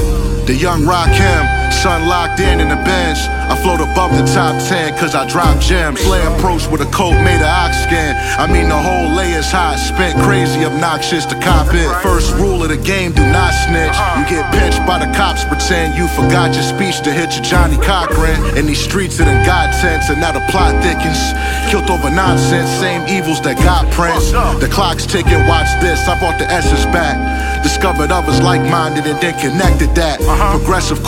the 0.46 0.54
young 0.54 0.84
Rakim, 0.84 1.44
son 1.88 2.06
locked 2.06 2.42
in 2.42 2.60
in 2.60 2.68
the 2.68 2.82
bench. 2.84 3.20
I 3.48 3.56
float 3.64 3.80
above 3.80 4.12
the 4.12 4.28
top 4.36 4.60
10 4.68 5.00
cause 5.00 5.16
I 5.16 5.24
drop 5.24 5.56
gems. 5.64 6.04
Play 6.04 6.20
approach 6.36 6.68
with 6.68 6.82
a 6.82 6.90
coat 6.92 7.16
made 7.24 7.40
of 7.40 7.48
ox 7.48 7.80
skin. 7.88 8.12
I 8.36 8.44
mean, 8.52 8.68
the 8.68 8.76
whole 8.76 9.08
layer's 9.16 9.50
hot. 9.50 9.80
Spent 9.80 10.20
crazy, 10.28 10.66
obnoxious 10.66 11.26
to 11.32 11.36
cop 11.40 11.72
it. 11.72 11.88
First 12.04 12.36
rule 12.36 12.60
of 12.62 12.70
the 12.76 12.82
game, 12.94 13.14
do 13.14 13.24
not 13.32 13.56
snitch. 13.64 13.96
You 14.20 14.24
get 14.28 14.44
pinched 14.52 14.84
by 14.84 15.00
the 15.00 15.08
cops, 15.16 15.48
pretend 15.48 15.96
you 15.96 16.12
forgot 16.12 16.52
your 16.60 16.68
speech 16.68 17.00
to 17.08 17.12
hit 17.14 17.32
your 17.40 17.46
Johnnie 17.48 17.80
Cochran. 17.80 18.36
In 18.60 18.68
these 18.68 18.84
streets, 18.84 19.16
it 19.22 19.26
done 19.32 19.46
got 19.46 19.72
tense, 19.80 20.10
and 20.12 20.20
now 20.20 20.36
the 20.36 20.44
plot 20.52 20.76
thickens. 20.84 21.24
Killed 21.72 21.88
over 21.88 22.12
nonsense, 22.12 22.68
same 22.84 23.08
evils 23.08 23.40
that 23.48 23.56
got 23.64 23.88
Prince. 23.96 24.36
The 24.60 24.68
clock's 24.68 25.06
ticking, 25.06 25.48
watch 25.48 25.72
this. 25.80 26.04
I 26.04 26.20
brought 26.20 26.38
the 26.38 26.52
essence 26.52 26.84
back. 26.92 27.16
Discovered 27.64 28.12
others 28.12 28.42
like 28.42 28.62
minded 28.62 29.08
and 29.08 29.20
then 29.24 29.36
connected 29.40 29.96
that. 29.96 30.20
Uh-huh. 30.20 30.58
Progressive 30.58 31.04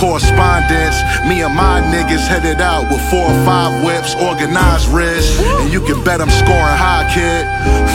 Me 0.69 1.41
and 1.41 1.55
my 1.55 1.81
niggas 1.81 2.27
headed 2.27 2.61
out 2.61 2.89
with 2.91 3.01
four 3.09 3.25
or 3.25 3.39
five 3.45 3.83
whips, 3.83 4.13
organized 4.15 4.87
wrists. 4.89 5.41
And 5.61 5.73
you 5.73 5.81
can 5.81 6.03
bet 6.03 6.21
I'm 6.21 6.29
scoring 6.29 6.77
high, 6.77 7.09
kid. 7.09 7.45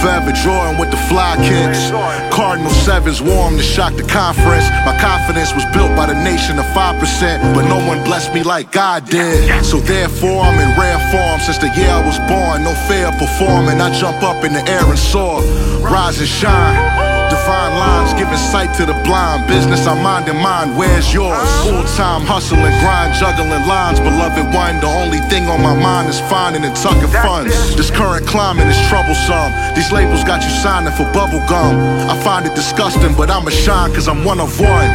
Forever 0.02 0.32
drawing 0.42 0.78
with 0.78 0.90
the 0.90 0.96
fly 1.06 1.36
kicks. 1.46 1.90
Cardinal 2.34 2.70
sevens 2.70 3.22
warm 3.22 3.56
to 3.56 3.62
shock 3.62 3.94
the 3.94 4.02
conference. 4.02 4.66
My 4.82 4.98
confidence 4.98 5.54
was 5.54 5.64
built 5.70 5.94
by 5.94 6.06
the 6.06 6.14
nation 6.14 6.58
of 6.58 6.66
5%, 6.74 7.54
but 7.54 7.62
no 7.68 7.78
one 7.86 8.02
blessed 8.02 8.34
me 8.34 8.42
like 8.42 8.72
God 8.72 9.08
did. 9.08 9.64
So 9.64 9.78
therefore, 9.78 10.42
I'm 10.42 10.58
in 10.58 10.78
rare 10.78 10.98
form 11.14 11.40
since 11.40 11.58
the 11.58 11.70
year 11.78 11.90
I 11.90 12.02
was 12.04 12.18
born. 12.26 12.64
No 12.64 12.74
of 12.74 13.18
performing. 13.18 13.80
I 13.80 13.92
jump 13.98 14.22
up 14.22 14.44
in 14.44 14.52
the 14.52 14.62
air 14.68 14.84
and 14.84 14.98
soar. 14.98 15.42
Rise 15.80 16.18
and 16.18 16.28
shine. 16.28 17.13
Divine 17.44 17.76
lines 17.76 18.14
giving 18.14 18.40
sight 18.40 18.72
to 18.80 18.86
the 18.86 18.96
blind. 19.04 19.46
Business 19.46 19.86
I 19.86 19.92
mind 20.02 20.30
and 20.30 20.40
mind, 20.40 20.78
where's 20.78 21.12
yours? 21.12 21.44
Full 21.60 21.84
time 21.92 22.24
hustling, 22.24 22.72
grind, 22.80 23.12
juggling 23.20 23.68
lines. 23.68 24.00
Beloved 24.00 24.48
one, 24.48 24.80
the 24.80 24.88
only 24.88 25.20
thing 25.28 25.44
on 25.52 25.60
my 25.60 25.76
mind 25.76 26.08
is 26.08 26.18
finding 26.32 26.64
and 26.64 26.74
tucking 26.74 27.12
funds. 27.12 27.52
This 27.76 27.90
current 27.90 28.26
climate 28.26 28.66
is 28.66 28.80
troublesome. 28.88 29.52
These 29.76 29.92
labels 29.92 30.24
got 30.24 30.40
you 30.42 30.48
signing 30.48 30.96
for 30.96 31.04
bubble 31.12 31.44
gum. 31.44 31.76
I 32.08 32.16
find 32.24 32.46
it 32.46 32.54
disgusting, 32.54 33.12
but 33.14 33.28
I'ma 33.28 33.50
shine 33.50 33.92
cause 33.92 34.08
I'm 34.08 34.24
one 34.24 34.40
of 34.40 34.58
one. 34.58 34.88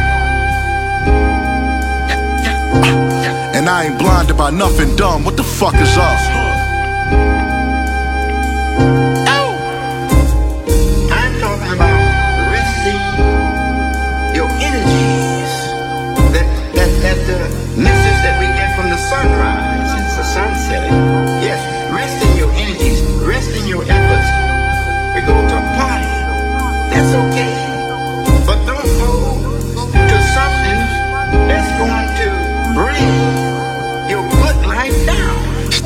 And 3.54 3.68
I 3.68 3.84
ain't 3.84 3.96
blinded 3.96 4.36
by 4.36 4.50
nothing 4.50 4.96
dumb. 4.96 5.22
What 5.22 5.36
the 5.36 5.44
fuck 5.44 5.76
is 5.76 5.96
up? 5.96 6.39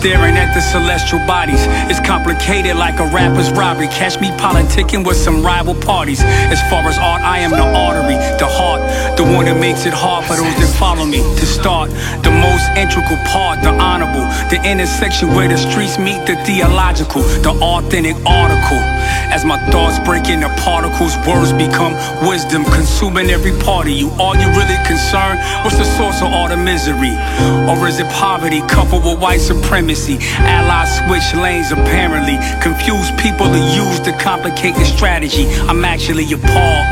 Staring 0.04 0.36
at 0.36 0.43
the 0.54 0.60
celestial 0.60 1.18
bodies. 1.26 1.66
It's 1.90 2.00
complicated 2.00 2.76
like 2.76 3.00
a 3.00 3.06
rapper's 3.06 3.50
robbery. 3.50 3.88
Catch 3.88 4.20
me 4.20 4.30
politicking 4.38 5.04
with 5.04 5.16
some 5.16 5.42
rival 5.42 5.74
parties. 5.74 6.22
As 6.22 6.62
far 6.70 6.86
as 6.88 6.96
art, 6.96 7.22
I 7.22 7.38
am 7.40 7.50
the 7.50 7.66
artery, 7.66 8.14
the 8.38 8.46
heart, 8.46 8.80
the 9.16 9.24
one 9.24 9.46
that 9.46 9.58
makes 9.58 9.84
it 9.84 9.92
hard 9.92 10.24
for 10.24 10.36
those 10.36 10.54
that 10.62 10.72
follow 10.78 11.04
me 11.04 11.18
to 11.18 11.46
start. 11.46 11.90
The 12.22 12.30
most 12.30 12.70
integral 12.78 13.18
part, 13.26 13.62
the 13.62 13.74
honorable, 13.74 14.24
the 14.48 14.62
intersection 14.62 15.34
where 15.34 15.48
the 15.48 15.58
streets 15.58 15.98
meet 15.98 16.24
the 16.24 16.36
theological, 16.46 17.22
the 17.42 17.50
authentic 17.50 18.14
article. 18.24 18.78
As 19.34 19.44
my 19.44 19.58
thoughts 19.70 19.98
break 20.06 20.28
into 20.28 20.48
particles, 20.62 21.18
words 21.26 21.52
become 21.52 21.98
wisdom, 22.22 22.64
consuming 22.64 23.30
every 23.30 23.52
part 23.66 23.86
of 23.86 23.92
you. 23.92 24.10
Are 24.22 24.36
you 24.38 24.46
really 24.54 24.78
concerned? 24.86 25.40
What's 25.66 25.78
the 25.78 25.84
source 25.98 26.22
of 26.22 26.30
all 26.30 26.48
the 26.48 26.56
misery? 26.56 27.18
Or 27.66 27.74
is 27.88 27.98
it 27.98 28.08
poverty 28.12 28.62
coupled 28.70 29.04
with 29.04 29.18
white 29.18 29.40
supremacy? 29.40 30.18
Allies 30.46 30.98
switch 30.98 31.34
lanes 31.40 31.72
apparently. 31.72 32.38
Confuse 32.60 33.10
people 33.20 33.46
to 33.46 33.58
use 33.58 34.00
to 34.00 34.12
complicate 34.18 34.74
the 34.74 34.84
strategy. 34.84 35.46
I'm 35.68 35.84
actually 35.84 36.30
appalled. 36.32 36.86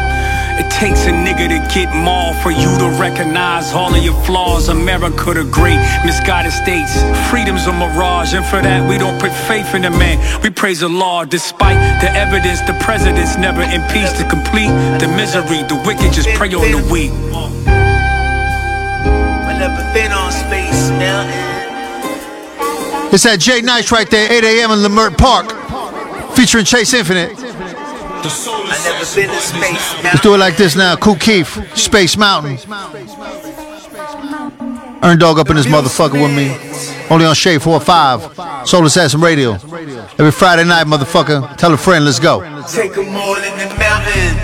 It 0.61 0.71
takes 0.71 1.07
a 1.07 1.11
nigga 1.11 1.49
to 1.49 1.75
get 1.75 1.89
mauled 1.95 2.37
for 2.37 2.51
you 2.51 2.69
to 2.79 2.89
recognize 3.01 3.73
all 3.73 3.95
of 3.95 4.05
your 4.05 4.15
flaws. 4.25 4.69
America 4.69 5.33
the 5.33 5.45
great, 5.51 5.81
misguided 6.05 6.53
states. 6.53 6.93
Freedom's 7.31 7.67
a 7.67 7.73
mirage, 7.73 8.35
and 8.35 8.45
for 8.45 8.61
that 8.61 8.87
we 8.89 8.99
don't 8.99 9.19
put 9.19 9.33
faith 9.49 9.75
in 9.75 9.83
the 9.83 9.91
man. 9.91 10.19
We 10.43 10.51
praise 10.51 10.81
the 10.81 10.89
law 10.89 11.25
despite 11.25 11.79
the 12.03 12.11
evidence 12.13 12.61
the 12.61 12.75
president's 12.81 13.39
never 13.39 13.63
impeached 13.63 14.17
to 14.21 14.29
complete 14.29 14.73
the 15.01 15.09
misery. 15.17 15.63
The 15.65 15.81
wicked 15.87 16.13
just 16.13 16.29
prey 16.37 16.53
on 16.53 16.71
the 16.71 16.83
weak. 16.93 17.13
Never 19.63 19.93
been 19.95 20.11
on 20.11 20.33
space. 20.33 21.52
It's 23.13 23.27
at 23.27 23.41
Jay 23.41 23.61
Nice 23.61 23.93
right 23.93 24.09
there, 24.09 24.33
8 24.33 24.43
a.m. 24.43 24.71
in 24.71 24.79
Leimert 24.79 25.19
Park, 25.19 25.45
featuring 26.35 26.65
Chase 26.65 26.95
Infinite. 26.95 27.33
I 27.37 28.81
never 28.85 29.05
been 29.15 29.29
in 29.29 29.41
space 29.41 30.03
Let's 30.03 30.21
do 30.23 30.35
it 30.35 30.39
like 30.39 30.57
this 30.57 30.75
now. 30.77 30.97
Kool 30.97 31.17
Keith, 31.17 31.77
Space 31.77 32.17
Mountain. 32.17 32.57
Earn 35.03 35.19
Dog 35.19 35.39
up 35.39 35.51
in 35.51 35.57
this 35.57 35.67
motherfucker 35.67 36.23
with 36.23 36.35
me. 36.35 36.57
Only 37.11 37.27
on 37.27 37.35
Shade 37.35 37.61
45, 37.61 38.67
Soul 38.67 38.87
Assassin 38.87 39.21
Radio. 39.21 39.53
Every 39.53 40.31
Friday 40.31 40.65
night, 40.65 40.87
motherfucker. 40.87 41.55
Tell 41.59 41.75
a 41.75 41.77
friend, 41.77 42.07
let's 42.07 42.19
go. 42.19 42.41
Take 42.67 42.95
them 42.95 43.15
all 43.15 43.37
in 43.37 43.59
the 43.59 43.75
mountain. 43.77 44.39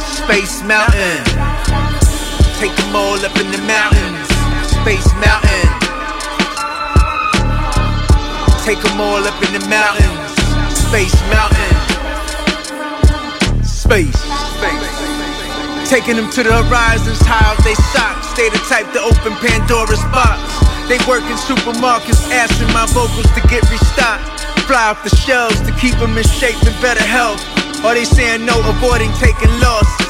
Space 0.00 0.64
mountain. 0.64 1.22
Take 2.58 2.74
them 2.74 2.96
all 2.96 3.14
up 3.24 3.36
in 3.36 3.52
the 3.52 3.62
mountains. 3.68 4.26
Space 4.66 5.06
mountain. 5.24 5.61
Take 8.62 8.78
them 8.78 9.00
all 9.00 9.18
up 9.18 9.34
in 9.42 9.58
the 9.58 9.66
mountains. 9.66 10.38
Space 10.70 11.18
mountain. 11.34 11.74
Space. 13.66 14.14
Space. 14.14 15.90
Taking 15.90 16.14
them 16.14 16.30
to 16.30 16.46
the 16.46 16.62
horizons, 16.62 17.18
high 17.26 17.42
off 17.50 17.58
they 17.66 17.74
socks. 17.90 18.30
Stay 18.30 18.46
the 18.54 18.62
type 18.70 18.86
to 18.94 19.02
open 19.02 19.34
Pandora's 19.42 19.98
box. 20.14 20.38
They 20.86 21.02
work 21.10 21.26
in 21.26 21.34
supermarkets, 21.42 22.22
asking 22.30 22.70
my 22.70 22.86
vocals 22.94 23.26
to 23.34 23.42
get 23.50 23.66
restocked. 23.66 24.46
Fly 24.70 24.94
off 24.94 25.02
the 25.02 25.10
shelves 25.10 25.58
to 25.66 25.74
keep 25.82 25.98
them 25.98 26.14
in 26.14 26.22
shape 26.22 26.62
and 26.62 26.78
better 26.78 27.02
health. 27.02 27.42
Or 27.82 27.98
they 27.98 28.06
saying 28.06 28.46
no, 28.46 28.62
avoiding 28.62 29.10
taking 29.18 29.50
losses. 29.58 30.06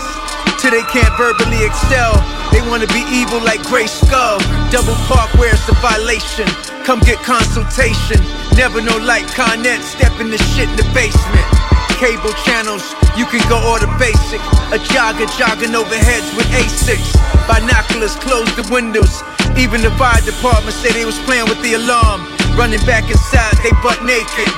Till 0.60 0.76
they 0.76 0.84
can't 0.92 1.16
verbally 1.16 1.64
excel. 1.64 2.20
They 2.52 2.60
wanna 2.68 2.86
be 2.92 3.02
evil 3.08 3.40
like 3.40 3.64
Gray 3.64 3.88
Skull. 3.88 4.38
Double 4.68 4.94
park 5.08 5.32
where 5.40 5.52
it's 5.52 5.68
a 5.68 5.74
violation. 5.80 6.46
Come 6.84 7.00
get 7.00 7.18
consultation. 7.24 8.20
Never 8.54 8.80
no 8.80 8.96
light 9.00 9.24
Connet, 9.32 9.80
step 9.80 10.12
in 10.20 10.28
the 10.30 10.38
shit 10.52 10.68
in 10.68 10.76
the 10.76 10.84
basement. 10.92 11.48
Cable 11.96 12.34
channels, 12.44 12.84
you 13.16 13.24
can 13.26 13.40
go 13.48 13.56
order 13.70 13.88
basic. 13.98 14.40
A 14.74 14.78
jogger 14.92 15.30
jogging 15.38 15.72
overheads 15.72 16.28
with 16.36 16.46
A6. 16.52 17.00
Binoculars, 17.48 18.16
close 18.16 18.50
the 18.56 18.66
windows. 18.70 19.22
Even 19.56 19.80
the 19.80 19.90
fire 19.96 20.20
department 20.20 20.74
said 20.76 20.92
they 20.92 21.06
was 21.06 21.18
playing 21.24 21.48
with 21.48 21.62
the 21.62 21.74
alarm. 21.74 22.26
Running 22.58 22.84
back 22.84 23.08
inside, 23.08 23.56
they 23.62 23.72
butt 23.80 24.02
naked. 24.04 24.50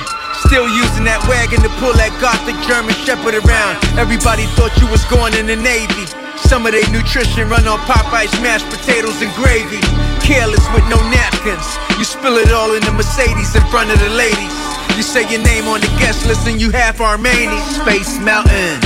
Still 0.49 0.67
using 0.67 1.05
that 1.05 1.23
wagon 1.29 1.61
to 1.61 1.69
pull 1.79 1.93
that 1.93 2.11
gothic 2.19 2.57
German 2.67 2.93
shepherd 3.05 3.35
around. 3.39 3.77
Everybody 3.97 4.43
thought 4.57 4.75
you 4.81 4.87
was 4.87 5.05
going 5.05 5.33
in 5.35 5.45
the 5.45 5.55
Navy. 5.55 6.24
Some 6.37 6.65
of 6.65 6.73
their 6.73 6.87
nutrition 6.91 7.47
run 7.49 7.67
on 7.67 7.79
Popeye's 7.87 8.31
mashed 8.41 8.67
potatoes 8.69 9.21
and 9.21 9.33
gravy. 9.35 9.79
Careless 10.19 10.63
with 10.73 10.83
no 10.89 10.99
napkins. 11.09 11.65
You 11.97 12.03
spill 12.03 12.37
it 12.37 12.51
all 12.51 12.73
in 12.75 12.83
the 12.83 12.91
Mercedes 12.91 13.55
in 13.55 13.63
front 13.71 13.91
of 13.91 13.99
the 13.99 14.09
ladies. 14.09 14.53
You 14.95 15.03
say 15.03 15.27
your 15.31 15.41
name 15.43 15.67
on 15.67 15.81
the 15.81 15.91
guest 15.99 16.25
list 16.25 16.47
and 16.47 16.59
you 16.59 16.71
half 16.71 17.01
Armenian. 17.01 17.63
Space 17.83 18.19
Mountain. 18.19 18.79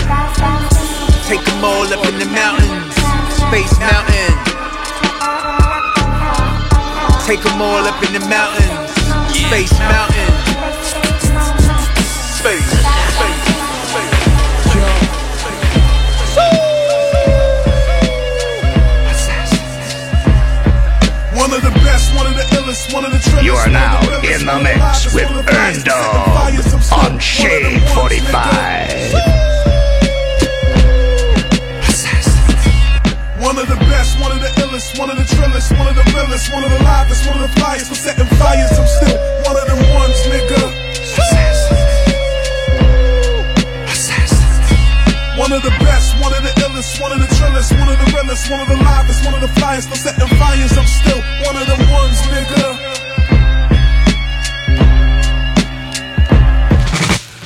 Take 1.28 1.44
them 1.46 1.64
all 1.64 1.86
up 1.90 2.06
in 2.06 2.18
the 2.18 2.30
mountains. 2.34 2.94
Space 3.38 3.78
Mountain. 3.78 4.34
Take 7.26 7.44
them 7.44 7.62
all 7.62 7.86
up 7.86 8.02
in 8.02 8.14
the 8.14 8.26
mountains. 8.26 8.90
Space 9.38 9.74
Mountain. 9.80 10.34
Space. 12.42 12.79
You 22.70 23.56
are 23.56 23.68
now 23.68 24.00
in 24.22 24.46
the 24.46 24.60
mix 24.62 25.12
with 25.12 25.26
Earn 25.26 25.82
Dog 25.82 26.54
on 26.94 27.18
Shade 27.18 27.82
45. 27.98 28.30
One 33.42 33.58
of 33.58 33.68
the 33.68 33.76
best, 33.90 34.20
one 34.22 34.32
of 34.32 34.40
the 34.40 34.50
illest, 34.62 35.00
one 35.00 35.10
of 35.10 35.18
the 35.18 35.24
trillest, 35.24 35.76
one 35.80 35.88
of 35.88 35.96
the 35.96 36.04
realest, 36.14 36.54
one 36.54 36.64
of 36.64 36.70
the 36.70 36.78
livest, 36.78 37.26
one 37.28 37.42
of 37.42 37.50
the 37.50 37.60
flyest. 37.60 37.90
For 37.90 37.96
setting 37.96 38.28
fires, 38.38 38.78
I'm 38.78 38.86
still 38.86 39.18
one 39.46 39.58
of 39.58 39.66
them 39.66 39.96
ones, 39.96 40.22
nigga. 40.30 41.49
One 45.40 45.54
of 45.54 45.64
the 45.64 45.72
best, 45.80 46.20
one 46.20 46.34
of 46.36 46.44
the 46.44 46.52
illest, 46.68 47.00
one 47.00 47.14
of 47.14 47.20
the 47.24 47.28
trillest, 47.40 47.72
one 47.80 47.88
of 47.88 47.98
the 47.98 48.12
realest, 48.12 48.52
one 48.52 48.60
of 48.60 48.68
the 48.68 48.76
livest, 48.76 49.24
one 49.24 49.34
of 49.34 49.40
the 49.40 49.48
flyest. 49.56 49.88
For 49.88 49.96
setting 49.96 50.28
fires, 50.36 50.76
I'm 50.76 50.84
still 50.84 51.16
one 51.48 51.56
of 51.56 51.66
them 51.66 51.80
ones, 51.96 52.20
nigga. 52.28 53.00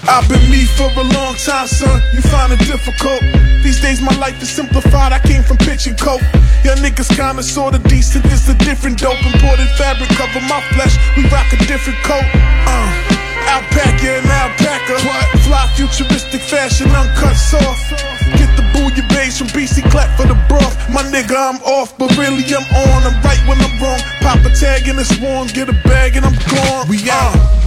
I've 0.10 0.28
been 0.28 0.42
me 0.50 0.66
for 0.66 0.90
a 0.90 1.06
long 1.06 1.36
time, 1.36 1.68
son. 1.68 2.02
You 2.14 2.22
find 2.34 2.52
it 2.52 2.66
difficult. 2.66 3.22
These 3.62 3.80
days 3.80 4.02
my 4.02 4.16
life 4.18 4.42
is 4.42 4.50
simplified. 4.50 5.14
I 5.14 5.20
came 5.20 5.44
from 5.44 5.58
pitch 5.58 5.86
and 5.86 5.96
coke. 5.96 6.26
Your 6.66 6.76
niggas 6.82 7.14
kinda 7.16 7.44
sorta 7.44 7.78
decent. 7.78 8.26
It's 8.26 8.50
a 8.50 8.56
different 8.56 8.98
dope. 8.98 9.24
Imported 9.24 9.70
fabric 9.78 10.10
cover 10.18 10.42
my 10.50 10.62
flesh. 10.74 10.98
We 11.16 11.30
rock 11.30 11.54
a 11.54 11.58
different 11.70 12.02
coat. 12.02 12.26
Uh, 12.66 13.03
alpaca 13.48 14.20
and 14.20 14.28
alpaca. 14.28 14.96
What? 15.06 15.26
Fly 15.44 15.64
futuristic 15.76 16.42
fashion, 16.42 16.90
uncut 16.92 17.36
soft. 17.36 17.92
Get 18.38 18.50
the 18.56 18.64
bouillabaisse 18.74 19.38
from 19.38 19.48
BC 19.48 19.90
Clap 19.92 20.10
for 20.18 20.28
the 20.28 20.38
broth. 20.48 20.76
My 20.90 21.04
nigga, 21.04 21.36
I'm 21.36 21.62
off, 21.64 21.98
but 21.98 22.16
really 22.18 22.44
I'm 22.54 22.68
on. 22.88 23.04
I'm 23.04 23.18
right 23.24 23.42
when 23.48 23.60
I'm 23.60 23.76
wrong. 23.82 24.00
Pop 24.22 24.46
a 24.46 24.52
tag 24.56 24.88
and 24.88 25.00
it's 25.00 25.18
warm. 25.20 25.48
Get 25.48 25.70
a 25.70 25.78
bag 25.88 26.16
and 26.16 26.26
I'm 26.26 26.38
gone. 26.52 26.88
We 26.88 27.10
out. 27.10 27.36
Uh. 27.36 27.63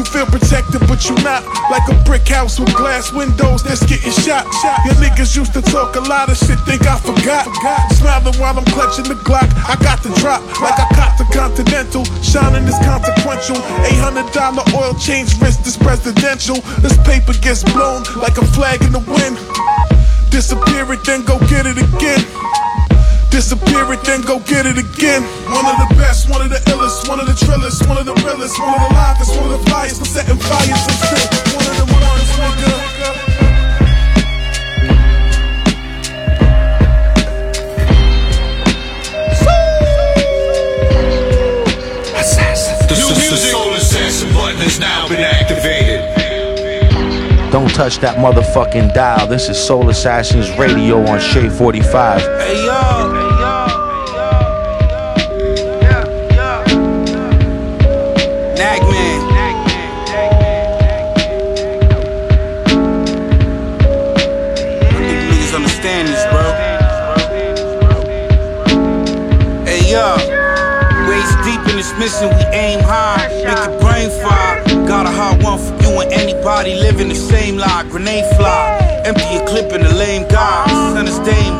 You 0.00 0.06
feel 0.06 0.24
protected, 0.24 0.80
but 0.88 1.04
you 1.04 1.14
not. 1.20 1.44
Like 1.68 1.84
a 1.92 1.96
brick 2.08 2.26
house 2.26 2.58
with 2.58 2.72
glass 2.72 3.12
windows 3.12 3.62
that's 3.62 3.84
getting 3.84 4.12
shot. 4.24 4.48
Your 4.88 4.96
niggas 4.96 5.36
used 5.36 5.52
to 5.52 5.60
talk 5.60 5.94
a 5.94 6.00
lot 6.00 6.30
of 6.30 6.38
shit, 6.38 6.58
think 6.60 6.86
I 6.86 6.96
forgot. 6.96 7.44
Smiling 7.92 8.32
while 8.40 8.56
I'm 8.56 8.64
clutching 8.64 9.04
the 9.04 9.20
Glock. 9.28 9.52
I 9.68 9.76
got 9.84 10.02
the 10.02 10.08
drop, 10.16 10.40
like 10.62 10.80
I 10.80 10.88
caught 10.96 11.18
the 11.18 11.28
Continental. 11.36 12.06
Shining 12.24 12.64
is 12.64 12.78
consequential. 12.80 13.60
$800 14.00 14.72
oil 14.72 14.94
change 14.94 15.38
wrist 15.38 15.66
is 15.66 15.76
presidential. 15.76 16.56
This 16.80 16.96
paper 17.04 17.34
gets 17.34 17.62
blown 17.62 18.02
like 18.16 18.38
a 18.38 18.46
flag 18.56 18.80
in 18.80 18.92
the 18.92 19.04
wind. 19.04 19.36
Disappear 20.30 20.90
it, 20.94 21.04
then 21.04 21.26
go 21.26 21.38
get 21.40 21.66
it 21.66 21.76
again. 21.76 22.24
Disappear 23.30 23.92
it, 23.92 24.02
then 24.04 24.22
go 24.22 24.40
get 24.40 24.66
it 24.66 24.76
again. 24.76 25.22
One 25.46 25.64
of 25.64 25.88
the 25.88 25.94
best, 25.96 26.28
one 26.28 26.42
of 26.42 26.50
the 26.50 26.58
illest, 26.70 27.08
one 27.08 27.20
of 27.20 27.26
the 27.26 27.32
trillest, 27.32 27.86
one 27.88 27.96
of 27.96 28.04
the 28.04 28.14
realest, 28.26 28.58
one 28.58 28.74
of 28.74 28.80
the 28.88 28.94
livest, 28.94 29.36
one 29.36 29.50
of 29.50 29.58
the 29.58 29.70
flyest, 29.70 29.98
for 29.98 30.04
setting 30.04 30.36
fires 30.36 30.68
and 30.68 30.98
still. 30.98 31.28
One 31.56 31.66
of 31.70 31.76
the 31.78 31.86
ones, 31.94 32.30
nigga. 32.36 32.90
Soul 43.40 43.72
Assassin 43.74 44.32
button 44.34 44.58
has 44.58 44.78
now 44.78 45.08
been 45.08 45.20
activated. 45.20 46.00
Don't 47.50 47.70
touch 47.70 47.98
that 47.98 48.16
motherfucking 48.18 48.94
dial. 48.94 49.26
This 49.26 49.48
is 49.48 49.58
Soul 49.58 49.88
Assassins 49.88 50.50
Radio 50.58 51.04
on 51.06 51.18
Shade 51.20 51.52
45. 51.52 52.20
Hey 52.20 52.64
yo. 52.64 53.09
And 76.60 76.68
anybody 76.68 76.92
living 76.92 77.08
the 77.08 77.14
same 77.14 77.56
life. 77.56 77.88
Grenade 77.90 78.24
fly. 78.36 79.02
Empty 79.04 79.36
a 79.36 79.46
clip 79.46 79.72
in 79.72 79.82
the 79.82 79.94
lame 79.94 80.26
guy. 80.28 80.69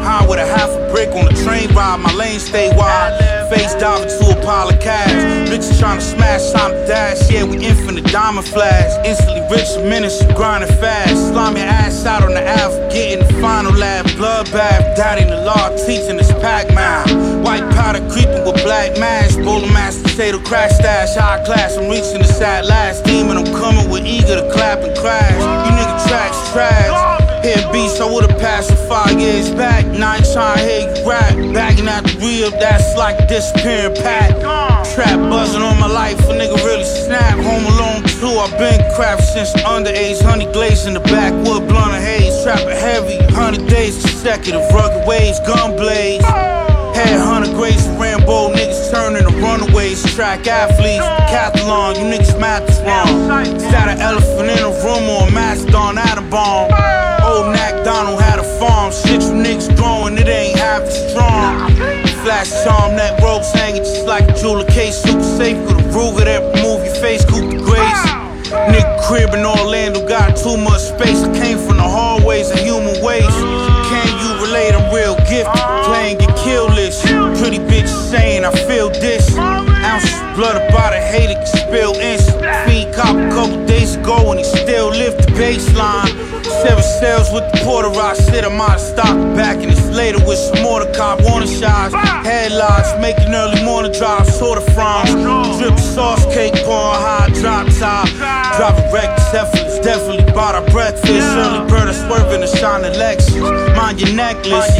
High 0.02 0.26
with 0.26 0.38
a 0.38 0.46
half 0.46 0.70
a 0.70 0.90
brick 0.90 1.10
on 1.10 1.24
the 1.26 1.34
train 1.44 1.72
ride. 1.74 2.00
My 2.00 2.12
lane 2.14 2.40
stay 2.40 2.74
wide. 2.76 3.48
Face 3.50 3.74
diving 3.74 4.08
to 4.08 4.38
a 4.38 4.44
pile 4.44 4.68
of 4.68 4.80
cash. 4.80 5.10
Bitches 5.50 5.78
trying 5.78 5.98
to 5.98 6.04
smash, 6.04 6.52
time 6.52 6.70
to 6.70 6.86
dash. 6.86 7.30
Yeah, 7.30 7.44
we 7.44 7.58
infinite 7.58 8.06
diamond 8.06 8.46
flash. 8.46 8.90
Instantly 9.06 9.42
rich, 9.50 9.68
minutes, 9.84 10.22
grinding 10.34 10.70
fast. 10.78 11.28
Slime 11.28 11.56
your 11.56 11.66
ass 11.66 12.06
out 12.06 12.22
on 12.22 12.34
the 12.34 12.42
Ave. 12.42 12.94
Getting 12.94 13.26
the 13.26 13.40
final 13.40 13.72
lab. 13.72 14.06
Bloodbath. 14.18 14.96
Daddy 14.96 15.22
in 15.22 15.30
the 15.30 15.42
law 15.42 15.68
teaching 15.86 16.16
this 16.16 16.32
Pac 16.34 16.72
Man. 16.74 17.42
White 17.42 17.68
powder 17.74 18.00
creeping 18.10 18.44
with 18.44 18.62
black 18.62 18.98
mask. 18.98 19.38
Bowler 19.40 19.72
mask, 19.72 20.02
potato 20.02 20.38
crack 20.38 20.70
stash. 20.70 21.16
High 21.16 21.44
class, 21.44 21.76
I'm 21.76 21.88
reaching 21.90 22.18
the 22.18 22.24
sad 22.24 22.66
last. 22.66 23.04
Demon, 23.04 23.36
I'm 23.36 23.52
coming 23.54 23.90
with 23.90 24.06
eager 24.06 24.36
to 24.40 24.50
clap 24.52 24.78
and 24.80 24.96
crash. 24.96 25.32
You 25.32 25.72
nigga 25.76 26.08
tracks 26.08 26.52
trash. 26.52 27.19
Hear 27.42 27.56
beats, 27.72 27.98
I 28.00 28.04
would've 28.04 28.38
passed 28.38 28.70
for 28.70 28.76
five 28.86 29.18
years 29.18 29.50
back. 29.50 29.86
Now 29.86 30.12
I 30.12 30.16
ain't 30.18 30.60
hear 30.60 30.80
you 30.92 31.08
rap. 31.08 31.34
Bagging 31.54 31.88
out 31.88 32.04
the 32.04 32.16
real, 32.20 32.50
that's 32.50 32.96
like 32.96 33.28
disappearing 33.28 33.96
pack. 33.96 34.36
Trap 34.94 35.18
buzzing 35.30 35.62
on 35.62 35.80
my 35.80 35.86
life, 35.86 36.18
a 36.28 36.32
nigga 36.32 36.56
really 36.64 36.84
snap. 36.84 37.38
Home 37.38 37.64
alone 37.64 38.02
too, 38.20 38.28
I've 38.36 38.56
been 38.58 38.80
crap 38.94 39.20
since 39.20 39.52
underage. 39.64 40.20
Honey 40.22 40.52
glaze 40.52 40.86
in 40.86 40.94
the 40.94 41.00
backwood, 41.00 41.66
blunt 41.66 41.94
of 41.94 42.02
haze. 42.02 42.42
Trapping 42.42 42.68
heavy, 42.68 43.16
hundred 43.32 43.66
days 43.68 43.96
consecutive. 44.00 44.62
Rugged 44.74 45.06
waves, 45.06 45.40
gun 45.40 45.76
blades. 45.76 46.24
Had 46.24 47.18
hundred 47.18 47.54
grades 47.56 47.86
Rambo, 47.96 48.52
niggas 48.52 48.79
turning 48.90 49.22
to 49.22 49.34
runaways. 49.38 50.02
Track 50.14 50.46
athletes, 50.46 51.04
decathlon, 51.04 51.96
you 51.96 52.04
niggas 52.10 52.38
math 52.38 52.68
is 52.68 52.80
wrong. 52.82 53.28
That 53.70 53.88
an 53.88 54.00
elephant 54.00 54.50
in 54.50 54.58
a 54.58 54.72
room 54.84 55.08
or 55.08 55.28
a 55.28 55.30
mastodon 55.32 55.96
atom 55.96 56.28
bomb? 56.28 56.70
Old 57.22 57.52
Mac 57.54 57.84
Donald 57.84 58.20
had 58.20 58.38
a 58.38 58.58
farm. 58.58 58.92
Shit, 58.92 59.22
you 59.22 59.32
niggas 59.38 59.74
growing, 59.76 60.18
it 60.18 60.28
ain't 60.28 60.58
half 60.58 60.82
as 60.82 61.10
strong. 61.10 61.70
Flash 62.24 62.50
charm, 62.64 62.96
that 62.96 63.22
ropes 63.22 63.52
hanging 63.52 63.82
just 63.82 64.06
like 64.06 64.28
a 64.28 64.34
jeweler 64.34 64.64
case. 64.64 65.00
Super 65.00 65.22
safe, 65.22 65.56
with 65.66 65.78
a 65.78 65.88
Ruger 65.90 66.24
that 66.24 66.42
remove 66.56 66.84
your 66.84 66.94
face, 66.96 67.24
coupe 67.24 67.50
the 67.50 67.58
grace. 67.58 68.04
Nigga 68.50 69.06
crib 69.06 69.32
in 69.32 69.46
Orlando 69.46 70.06
got 70.06 70.36
too 70.36 70.56
much 70.56 70.80
space. 70.80 71.22
I 71.22 71.32
came 71.32 71.58
from 71.58 71.76
the 71.76 71.86
hallways 71.86 72.50
of 72.50 72.58
human 72.58 73.00
waste. 73.02 73.30
Can 73.30 74.08
you 74.18 74.44
relate? 74.44 74.74
I'm 74.74 74.92
real 74.92 75.16
gifted. 75.30 75.79
Blood 80.40 80.56
about 80.56 80.94
a 80.94 81.00
hater 81.12 81.34
can 81.34 81.46
spill 81.46 81.92
instant. 82.00 82.40
Feed 82.64 82.88
cop 82.94 83.14
a 83.14 83.28
couple 83.28 83.60
days 83.66 83.96
ago 83.96 84.30
and 84.30 84.40
he 84.40 84.44
still 84.44 84.88
lift 84.88 85.20
the 85.20 85.28
baseline. 85.36 86.08
Seven 86.64 86.82
cells 86.98 87.28
with 87.30 87.44
the 87.52 87.60
porter 87.60 87.92
I 88.00 88.14
sit 88.14 88.44
out 88.44 88.56
of 88.56 88.80
stock. 88.80 89.16
Back 89.36 89.58
in 89.60 89.68
this 89.68 89.90
later 89.92 90.18
with 90.24 90.38
some 90.38 90.62
mortar 90.62 90.90
cop 90.96 91.20
warning 91.28 91.48
shots. 91.60 91.92
headlights, 92.24 92.96
making 93.04 93.34
early 93.34 93.62
morning 93.64 93.92
drives, 93.92 94.32
sorta 94.32 94.64
fronds. 94.72 95.12
Drip 95.60 95.78
sauce 95.78 96.24
cake, 96.32 96.56
pouring 96.64 97.00
high, 97.04 97.28
drop 97.36 97.68
top. 97.76 98.08
Driving 98.56 98.88
reckless, 98.96 99.34
effortless, 99.34 99.78
definitely 99.84 100.24
bought 100.32 100.54
our 100.54 100.64
breakfast. 100.72 101.28
Early 101.36 101.68
bird, 101.68 101.92
I 101.92 101.92
swerving 101.92 102.42
a 102.42 102.48
shining 102.56 102.96
Lexus. 102.96 103.76
Mind 103.76 104.00
your 104.00 104.14
necklace, 104.16 104.72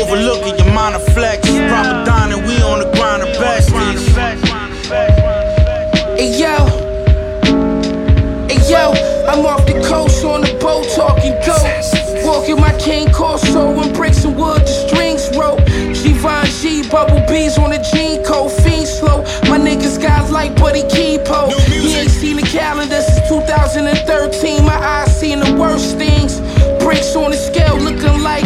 overlooking 0.00 0.56
your 0.56 0.72
minor 0.72 1.04
flex. 1.12 1.44
Proper 1.68 2.00
dining, 2.08 2.40
we 2.48 2.56
on 2.64 2.80
the 2.80 2.88
grind 2.96 3.22
of 3.22 3.28
besties. 3.36 4.49
Hey 4.90 6.36
yo, 6.36 6.66
hey 8.48 8.58
yo, 8.68 8.90
I'm 9.28 9.46
off 9.46 9.64
the 9.64 9.80
coast 9.86 10.24
on 10.24 10.40
the 10.40 10.58
boat 10.60 10.84
talking 10.96 11.34
ghost. 11.46 11.94
Walking 12.26 12.60
my 12.60 12.76
Cane 12.76 13.12
Corso 13.12 13.80
and 13.80 13.94
bricks 13.94 14.24
and 14.24 14.36
wood, 14.36 14.62
the 14.62 14.88
strings 14.88 15.30
rope. 15.36 15.60
Givenchy, 16.20 16.88
bubble 16.90 17.24
bees 17.28 17.56
on 17.56 17.70
the 17.70 17.78
jean 17.94 18.24
coat, 18.24 18.50
fiend 18.50 18.86
slow. 18.86 19.22
My 19.48 19.58
niggas 19.58 20.02
got 20.02 20.30
like 20.30 20.56
Buddy 20.56 20.82
Keepo. 20.82 21.52
He 21.70 21.94
ain't 21.94 22.10
seen 22.10 22.36
the 22.36 22.42
calendar 22.42 23.00
since 23.00 23.28
2013. 23.28 24.59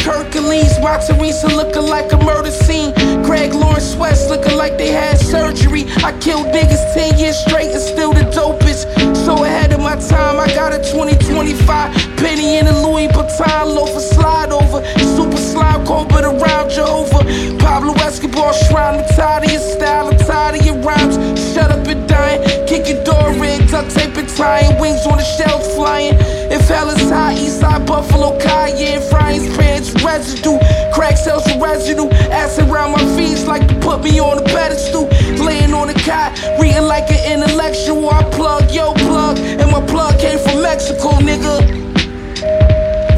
Hercules. 0.05 0.79
My 0.81 0.99
Teresa 0.99 1.49
looking 1.49 1.83
like 1.83 2.13
a 2.13 2.19
murder 2.19 2.51
scene. 2.51 2.93
Greg 3.23 3.55
Lawrence 3.55 3.97
West 3.97 4.29
looking 4.29 4.57
like 4.57 4.77
they 4.77 4.93
had 4.93 5.19
surgery. 5.19 5.85
I 6.05 6.13
killed 6.21 6.47
niggas 6.49 6.95
10 6.95 7.19
years 7.19 7.39
straight 7.39 7.71
and 7.73 7.81
still 7.81 8.13
the 8.13 8.25
dopest. 8.31 8.85
So 9.25 9.45
ahead 9.45 9.73
of 9.73 9.81
my 9.81 9.97
time, 9.97 10.39
I 10.39 10.47
got 10.55 10.73
a 10.73 10.79
2025 10.79 12.17
penny 12.17 12.59
in 12.59 12.67
a 12.67 12.87
Louis 12.87 13.09
Vuitton 13.09 13.75
loafer 13.75 14.01
slide 14.01 14.53
over. 14.55 14.81
Super 15.17 15.37
slime 15.37 15.85
carpet 15.87 16.25
around 16.25 16.71
Jehovah. 16.71 17.23
Pablo 17.59 17.93
Escobar 17.95 18.53
shrine, 18.55 19.01
I'm 19.01 19.09
tired 19.17 19.45
of 19.45 19.51
your 19.51 19.61
style, 19.61 20.09
I'm 20.09 20.19
tired 20.19 20.61
of 20.61 20.67
your 20.67 20.79
rhymes. 20.87 21.17
Shut 21.53 21.71
up 21.71 21.87
and 21.87 22.09
dying, 22.09 22.41
kick 22.67 22.89
your 22.89 23.03
door 23.05 23.31
in, 23.45 23.67
duct 23.67 23.91
tape 23.91 24.17
and 24.17 24.29
trying. 24.29 24.79
Wings 24.81 25.05
on 25.07 25.19
the 25.19 25.25
shelf 25.37 25.63
flying. 25.75 26.15
If 26.55 26.69
hell 26.69 26.89
is 26.89 27.03
hot, 27.11 27.35
Eastside 27.37 27.87
Buffalo, 27.87 28.39
Cayenne, 28.39 29.03
frying 29.11 29.53
pants, 29.55 29.91
residue. 30.03 30.59
Crack 30.93 31.17
cells 31.17 31.45
for 31.51 31.59
residue. 31.59 32.09
Acid 32.31 32.69
around 32.69 32.93
my 32.93 33.05
feet 33.17 33.35
like 33.47 33.67
to 33.69 33.75
put 33.81 34.03
me 34.03 34.21
on 34.21 34.39
a 34.39 34.43
pedestal. 34.43 35.07
Laying 35.45 35.75
on 35.75 35.89
the 35.89 35.95
cot, 35.95 36.33
reading 36.61 36.85
like 36.85 37.11
an 37.11 37.41
intellectual. 37.41 38.11
I 38.11 38.23
plug, 38.31 38.71
yo 38.71 38.95
plug, 38.95 39.39
and 39.39 39.71
my 39.71 39.85
plug 39.87 40.19
came 40.19 40.39
from 40.39 40.63
Mexico, 40.63 41.11
nigga. 41.21 41.84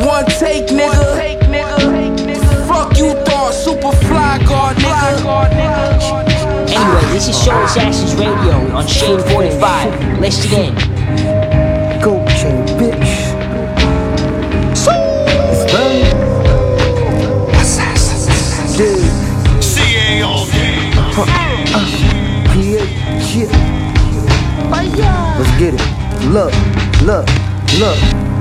One 0.05 0.27
take, 0.27 0.67
nigga. 0.69 1.17
Fuck 2.69 2.99
you, 2.99 3.13
thought, 3.25 3.55
super 3.55 3.93
fly 4.07 4.39
guard, 4.45 4.77
nigga. 4.77 5.97
Anyway, 6.69 7.13
this 7.13 7.29
is 7.29 7.37
Soul 7.43 7.63
Assassins 7.65 8.15
Radio 8.15 8.75
on 8.77 8.87
Shade 8.87 9.23
45. 9.33 10.21
Listen 10.21 10.53
in. 10.61 10.75
Go 12.03 12.25
chain, 12.29 12.67
bitch. 12.77 13.37
It's 14.73 15.73
burning. 15.73 16.27
Dude. 18.77 19.63
CA 19.63 20.23
all 20.23 20.47
day. 20.47 20.93
Uh, 21.17 21.25
yeah, 22.55 22.85
yeah. 23.35 23.77
Let's 25.39 25.59
get 25.59 25.75
it. 25.75 25.81
Look, 26.29 26.53
look, 27.03 27.27
look. 27.79 28.36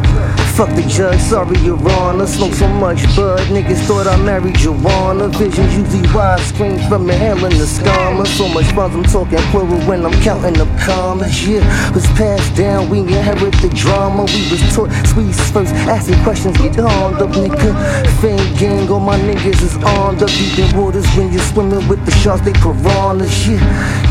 Fuck 0.56 0.70
the 0.70 0.84
judge, 0.88 1.20
sorry 1.20 1.60
your 1.60 1.78
honor. 2.00 2.26
Smoke 2.26 2.54
so 2.54 2.66
much 2.70 3.04
bud, 3.14 3.46
niggas 3.50 3.86
thought 3.88 4.08
I 4.08 4.16
married 4.16 4.56
Joanna. 4.56 5.28
Visions 5.28 5.76
usually 5.76 6.08
widescreen 6.16 6.80
from 6.88 7.08
the 7.08 7.14
hell 7.14 7.44
in 7.44 7.52
the 7.58 7.66
scammer. 7.68 8.26
So 8.26 8.48
much 8.48 8.72
fun, 8.72 8.90
I'm 8.92 9.04
talking 9.04 9.38
plural 9.52 9.82
when 9.82 10.06
I'm 10.06 10.14
counting 10.22 10.58
up 10.62 10.70
commas. 10.80 11.46
Yeah, 11.46 11.60
was 11.94 12.08
passed 12.16 12.56
down, 12.56 12.90
we 12.90 13.00
inherit 13.00 13.54
the 13.62 13.68
drama. 13.76 14.24
We 14.32 14.48
was 14.50 14.62
taught 14.74 14.94
squeeze 15.06 15.52
first, 15.52 15.74
asking 15.92 16.24
questions, 16.24 16.58
get 16.58 16.80
armed 16.80 17.22
up, 17.22 17.32
nigga. 17.32 17.76
Fame 18.22 18.56
gang, 18.56 18.90
all 18.90 19.02
my 19.02 19.20
niggas 19.20 19.62
is 19.62 19.76
armed 19.84 20.24
up. 20.24 20.30
Deep 20.30 20.58
in 20.58 20.78
waters 20.78 21.06
when 21.18 21.34
you're 21.34 21.44
swimming 21.52 21.86
with 21.90 22.06
the 22.06 22.12
sharks, 22.12 22.46
they 22.46 22.54
piranhas. 22.54 23.46
Yeah, 23.46 23.60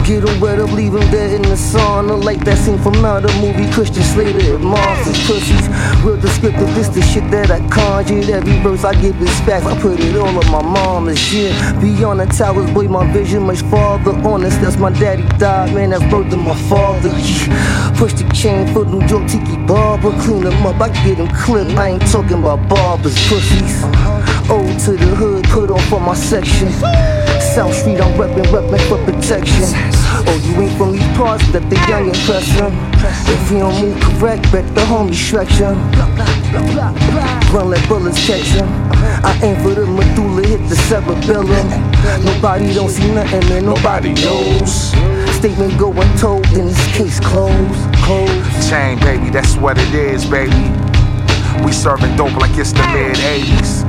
get 0.04 0.24
them 0.24 0.38
wet 0.40 0.58
up, 0.58 0.70
leave 0.72 0.92
them 0.92 1.10
dead 1.10 1.32
in 1.32 1.42
the 1.42 1.56
sauna. 1.56 2.22
Like 2.22 2.44
that 2.44 2.58
scene 2.58 2.78
from 2.78 2.92
the 2.92 3.32
movie 3.40 3.70
Christian 3.72 4.02
Slater 4.02 4.54
at 4.54 4.60
Mars' 4.60 5.18
pussies. 5.26 5.66
Real 6.04 6.20
descriptive, 6.20 6.72
this 6.74 6.88
the 6.88 7.02
shit 7.02 7.28
that 7.30 7.50
I 7.50 7.66
conjured. 7.68 8.28
Every 8.28 8.58
verse 8.60 8.84
I 8.84 8.94
give 9.00 9.20
is 9.20 9.40
facts, 9.40 9.66
I 9.66 9.80
put 9.80 9.98
it 10.00 10.16
all 10.16 10.28
on 10.28 10.50
my 10.52 10.62
mom 10.62 11.08
and 11.08 11.18
shit. 11.18 11.52
Beyond 11.80 12.20
the 12.20 12.26
towers, 12.26 12.70
boy, 12.70 12.88
my 12.88 13.10
vision 13.12 13.44
much 13.44 13.62
farther. 13.62 14.12
Honest, 14.28 14.60
that's 14.60 14.76
my 14.76 14.90
daddy 14.90 15.26
died, 15.38 15.74
man, 15.74 15.90
that's 15.90 16.04
birth 16.10 16.32
of 16.32 16.38
my 16.38 16.56
father. 16.68 17.10
Push 17.96 18.14
the 18.14 18.28
chain 18.34 18.66
for 18.72 18.84
New 18.84 19.04
York 19.06 19.26
Tiki 19.28 19.56
Barber, 19.66 20.12
clean 20.22 20.44
them 20.44 20.66
up, 20.66 20.80
I 20.80 20.88
get 21.04 21.16
them 21.16 21.28
clipped. 21.28 21.70
I 21.72 21.90
ain't 21.90 22.06
talking 22.12 22.38
about 22.38 22.68
barbers, 22.68 23.16
pussies. 23.28 23.82
Old 24.50 24.78
to 24.80 24.92
the 24.92 25.16
hood, 25.16 25.44
put 25.44 25.70
on 25.70 25.80
for 25.88 26.00
my 26.00 26.14
section. 26.14 26.68
South 27.54 27.72
Street, 27.72 28.00
I'm 28.00 28.12
reppin', 28.18 28.42
reppin' 28.50 28.80
for 28.88 28.98
protection. 29.04 29.70
Oh, 30.26 30.40
you 30.42 30.62
ain't 30.62 30.76
from 30.76 30.90
these 30.90 31.16
parts, 31.16 31.46
that 31.52 31.62
the 31.70 31.76
young 31.86 32.08
impression. 32.10 32.74
If 33.30 33.48
you 33.48 33.58
don't 33.58 33.80
move 33.80 33.94
correct, 34.02 34.50
bet 34.50 34.66
the 34.74 34.80
homie 34.80 35.14
stretch 35.14 35.62
him. 35.62 35.78
Run 37.54 37.70
like 37.70 37.88
bullets 37.88 38.18
catch. 38.26 38.58
I 38.58 39.38
aim 39.40 39.54
for 39.62 39.70
the 39.70 39.86
medulla, 39.86 40.42
hit 40.42 40.68
the 40.68 40.74
cerebellum. 40.74 41.70
Nobody 42.24 42.74
don't 42.74 42.90
see 42.90 43.14
nothing, 43.14 43.48
man, 43.48 43.66
nobody 43.66 44.14
knows. 44.14 44.90
Statement 45.38 45.78
go 45.78 45.92
untold, 45.92 46.46
then 46.46 46.66
this 46.66 46.96
case 46.96 47.20
closed. 47.20 47.94
Closed. 48.02 48.68
Chain, 48.68 48.98
baby, 48.98 49.30
that's 49.30 49.54
what 49.56 49.78
it 49.78 49.94
is, 49.94 50.26
baby. 50.26 50.50
We 51.64 51.70
serving 51.70 52.16
dope 52.16 52.34
like 52.34 52.58
it's 52.58 52.72
the 52.72 52.82
mid 52.90 53.14
80s. 53.14 53.83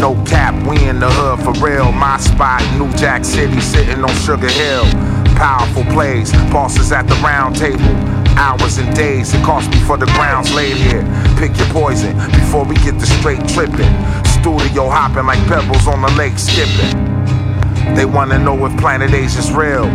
No 0.00 0.14
cap, 0.24 0.54
we 0.66 0.76
in 0.88 1.00
the 1.00 1.08
hood 1.08 1.40
for 1.40 1.52
real. 1.64 1.92
My 1.92 2.18
spot, 2.18 2.62
New 2.78 2.92
Jack 2.96 3.24
City, 3.24 3.60
sitting 3.60 4.04
on 4.04 4.14
Sugar 4.16 4.50
Hill. 4.50 4.84
Powerful 5.36 5.84
plays, 5.92 6.32
bosses 6.52 6.92
at 6.92 7.06
the 7.06 7.14
round 7.16 7.56
table. 7.56 7.94
Hours 8.36 8.76
and 8.76 8.94
days 8.94 9.32
it 9.32 9.42
cost 9.42 9.70
me 9.70 9.80
for 9.80 9.96
the 9.96 10.06
grounds 10.06 10.52
laid 10.52 10.76
here. 10.76 11.02
Pick 11.38 11.56
your 11.56 11.68
poison 11.68 12.14
before 12.32 12.64
we 12.64 12.74
get 12.76 12.98
the 12.98 13.06
straight 13.06 13.40
tripping. 13.48 13.92
Studio 14.40 14.90
hopping 14.90 15.24
like 15.24 15.40
pebbles 15.48 15.86
on 15.86 16.02
the 16.02 16.10
lake 16.18 16.38
skipping. 16.38 16.92
They 17.94 18.04
wanna 18.04 18.38
know 18.38 18.66
if 18.66 18.76
Planet 18.78 19.12
Asia's 19.14 19.50
real. 19.52 19.86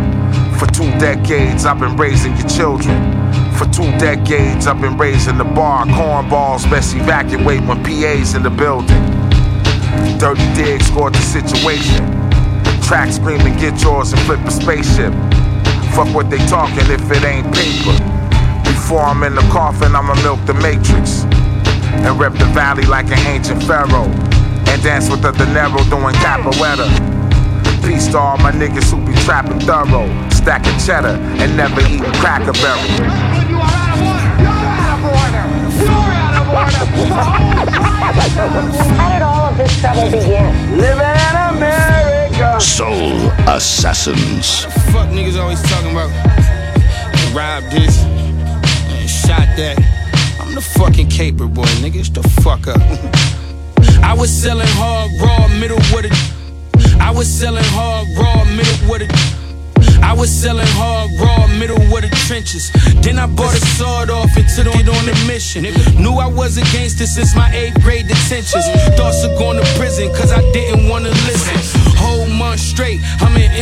For 0.58 0.66
two 0.66 0.90
decades, 0.98 1.64
I've 1.64 1.78
been 1.78 1.96
raising 1.96 2.36
your 2.36 2.48
children. 2.48 2.98
For 3.54 3.66
two 3.66 3.90
decades, 3.98 4.66
I've 4.66 4.80
been 4.80 4.96
raising 4.96 5.38
the 5.38 5.44
bar. 5.44 5.86
Cornballs 5.86 6.68
best 6.68 6.96
evacuate 6.96 7.62
when 7.62 7.82
PA's 7.84 8.34
in 8.34 8.42
the 8.42 8.50
building. 8.50 9.11
Dirty 10.18 10.46
Dig 10.54 10.82
scored 10.82 11.14
the 11.14 11.20
situation. 11.20 12.04
Track 12.82 13.12
screaming, 13.12 13.56
get 13.58 13.80
yours 13.82 14.12
and 14.12 14.20
flip 14.22 14.40
a 14.40 14.50
spaceship. 14.50 15.12
Fuck 15.94 16.14
what 16.14 16.30
they 16.30 16.38
talking 16.46 16.86
if 16.90 17.10
it 17.10 17.24
ain't 17.24 17.52
paper. 17.54 17.96
Before 18.64 19.02
I'm 19.02 19.22
in 19.22 19.34
the 19.34 19.42
coffin, 19.52 19.94
I'ma 19.94 20.14
milk 20.22 20.44
the 20.46 20.54
matrix. 20.54 21.24
And 22.04 22.18
rep 22.18 22.32
the 22.34 22.46
valley 22.46 22.84
like 22.84 23.06
an 23.06 23.18
ancient 23.26 23.62
pharaoh. 23.64 24.10
And 24.66 24.82
dance 24.82 25.10
with 25.10 25.22
the 25.22 25.32
De 25.32 25.44
Niro 25.46 25.82
doing 25.90 26.14
capoeira. 26.16 26.88
Peace 27.84 28.08
to 28.08 28.18
all 28.18 28.38
my 28.38 28.52
niggas 28.52 28.90
who 28.90 29.04
be 29.04 29.14
trapping 29.24 29.60
thorough. 29.60 30.08
Stacking 30.30 30.78
cheddar 30.78 31.16
and 31.42 31.56
never 31.56 31.80
eating 31.82 32.12
cracker 32.20 32.52
barrel. 32.52 32.80
How 38.96 39.08
did 39.12 39.22
all 39.22 39.41
this 39.56 39.80
trouble 39.80 40.10
begin? 40.10 40.44
In 40.74 41.36
America. 41.56 42.60
Soul 42.60 43.30
Assassins. 43.48 44.64
Fuck 44.92 45.08
niggas 45.10 45.40
always 45.40 45.62
talking 45.62 45.92
about 45.92 47.62
this 47.70 48.02
and 48.02 49.08
shot 49.08 49.48
that. 49.56 49.78
I'm 50.40 50.54
the 50.54 50.60
fucking 50.60 51.08
caper 51.08 51.46
boy, 51.46 51.64
nigga. 51.80 52.04
Shut 52.04 52.14
the 52.14 52.28
fuck 52.42 52.66
up. 52.66 52.80
I 54.04 54.14
was 54.14 54.30
selling 54.30 54.66
hard, 54.68 55.10
raw, 55.20 55.48
middle 55.58 55.78
with 55.94 56.06
it. 56.06 57.00
I 57.00 57.10
was 57.10 57.28
selling 57.28 57.64
hard, 57.66 58.06
raw, 58.16 58.44
middle 58.44 58.90
with 58.90 59.02
it. 59.02 59.41
I 60.02 60.12
was 60.12 60.30
selling 60.30 60.66
hard, 60.70 61.10
raw, 61.18 61.46
middle 61.58 61.80
of 61.80 62.02
the 62.02 62.10
trenches. 62.26 62.70
Then 63.02 63.18
I 63.18 63.26
bought 63.26 63.54
a 63.54 63.60
sword 63.78 64.10
off 64.10 64.36
and 64.36 64.46
took 64.48 64.74
it 64.74 64.88
on 64.88 65.08
a 65.08 65.26
mission. 65.26 65.64
Knew 66.02 66.14
I 66.14 66.26
was 66.26 66.58
a 66.58 66.62
gangster 66.72 67.06
since 67.06 67.34
my 67.34 67.50
eighth 67.54 67.80
grade 67.82 68.08
detentions. 68.08 68.66
Thoughts 68.96 69.24
of 69.24 69.38
going 69.38 69.58
to 69.58 69.66
prison 69.78 70.08
cause 70.14 70.32
I 70.32 70.40
didn't 70.52 70.88
wanna 70.88 71.10
listen. 71.28 71.91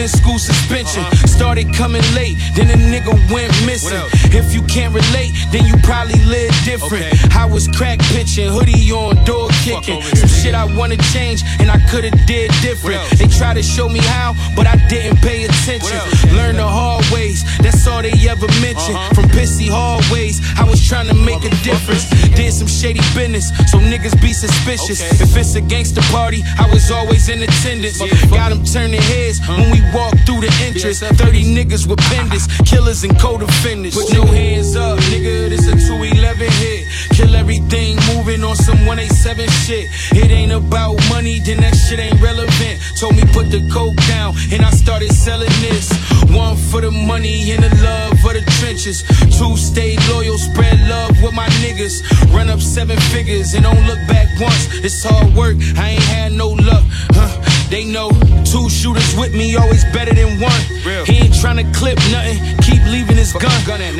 In 0.00 0.08
school 0.08 0.38
suspension. 0.38 1.04
Started 1.28 1.72
coming 1.74 2.02
late, 2.14 2.36
then 2.56 2.70
a 2.70 2.78
nigga 2.80 3.12
went 3.30 3.52
missing. 3.66 4.00
If 4.32 4.54
you 4.54 4.62
can't 4.62 4.94
relate, 4.94 5.32
then 5.52 5.66
you 5.66 5.76
probably 5.84 6.18
live 6.24 6.50
different. 6.64 7.04
I 7.36 7.44
was 7.44 7.68
crack 7.68 7.98
pitching, 8.14 8.48
hoodie 8.48 8.90
on, 8.92 9.22
door 9.24 9.48
kicking. 9.62 10.00
Some 10.16 10.28
shit 10.28 10.54
I 10.54 10.64
wanna 10.64 10.96
change 11.12 11.42
and 11.60 11.70
I 11.70 11.78
could've 11.90 12.16
did 12.26 12.50
different. 12.62 13.00
They 13.18 13.28
try 13.28 13.52
to 13.52 13.62
show 13.62 13.88
me 13.88 14.00
how, 14.00 14.34
but 14.56 14.66
I 14.66 14.76
didn't 14.88 15.18
pay 15.18 15.44
attention. 15.44 16.00
Learn 16.34 16.56
the 16.56 16.66
hard 16.66 17.04
ways, 17.12 17.44
that's 17.58 17.86
all 17.86 18.02
they 18.02 18.16
ever 18.28 18.48
mention. 18.64 18.96
From 19.14 19.28
pissy 19.36 19.68
hallways, 19.68 20.40
I 20.58 20.64
was 20.64 20.80
trying 20.80 21.08
to 21.08 21.14
make 21.14 21.44
a 21.44 21.50
difference. 21.62 22.08
Did 22.34 22.52
some 22.52 22.68
shady 22.68 23.00
business, 23.14 23.48
so 23.70 23.78
niggas 23.78 24.16
be 24.22 24.32
suspicious. 24.32 25.00
If 25.20 25.36
it's 25.36 25.54
a 25.54 25.60
gangster 25.60 26.02
party, 26.12 26.42
I 26.58 26.70
was 26.72 26.90
always 26.90 27.28
in 27.28 27.42
attendance. 27.42 27.98
Got 28.30 28.50
them 28.50 28.64
turning 28.64 29.02
heads 29.02 29.40
when 29.46 29.70
we 29.70 29.80
walk 29.94 30.14
through 30.26 30.40
the 30.40 30.52
entrance. 30.62 31.00
30 31.00 31.44
niggas 31.54 31.86
with 31.86 32.00
pendants, 32.10 32.46
killers 32.62 33.04
and 33.04 33.18
co-defendants. 33.18 33.96
Put 33.96 34.12
your 34.12 34.26
hands 34.26 34.76
up, 34.76 34.98
nigga, 35.10 35.48
this 35.48 35.66
a 35.66 35.72
211 35.72 36.50
hit. 36.50 36.79
Kill 37.10 37.34
everything 37.34 37.96
moving 38.14 38.44
on 38.44 38.56
some 38.56 38.86
187 38.86 39.48
shit. 39.64 39.86
It 40.12 40.30
ain't 40.30 40.52
about 40.52 40.96
money, 41.08 41.40
then 41.40 41.58
that 41.58 41.74
shit 41.74 41.98
ain't 41.98 42.20
relevant. 42.20 42.80
Told 42.98 43.16
me 43.16 43.22
put 43.32 43.50
the 43.50 43.66
coke 43.72 43.96
down, 44.08 44.34
and 44.52 44.62
I 44.62 44.70
started 44.70 45.12
selling 45.12 45.54
this. 45.60 45.90
One 46.30 46.56
for 46.56 46.80
the 46.80 46.90
money 46.90 47.50
and 47.52 47.62
the 47.64 47.72
love 47.82 48.18
for 48.20 48.32
the 48.32 48.42
trenches. 48.60 49.02
Two 49.38 49.56
stay 49.56 49.96
loyal, 50.10 50.38
spread 50.38 50.78
love 50.88 51.10
with 51.22 51.34
my 51.34 51.48
niggas. 51.64 52.02
Run 52.32 52.48
up 52.48 52.60
seven 52.60 52.98
figures 53.12 53.54
and 53.54 53.64
don't 53.64 53.86
look 53.86 54.00
back 54.06 54.28
once. 54.40 54.68
It's 54.84 55.02
hard 55.02 55.34
work, 55.34 55.56
I 55.76 55.90
ain't 55.90 56.02
had 56.02 56.32
no 56.32 56.48
luck. 56.48 56.84
Huh. 57.12 57.50
They 57.70 57.84
know 57.84 58.10
two 58.42 58.68
shooters 58.68 59.14
with 59.16 59.32
me 59.32 59.54
always 59.54 59.84
better 59.94 60.12
than 60.12 60.40
one. 60.40 60.62
Real. 60.84 61.04
He 61.04 61.22
ain't 61.22 61.34
tryna 61.34 61.72
clip 61.72 61.98
nothing, 62.10 62.42
keep 62.66 62.82
leaving 62.90 63.16
his 63.16 63.32
gun. 63.32 63.50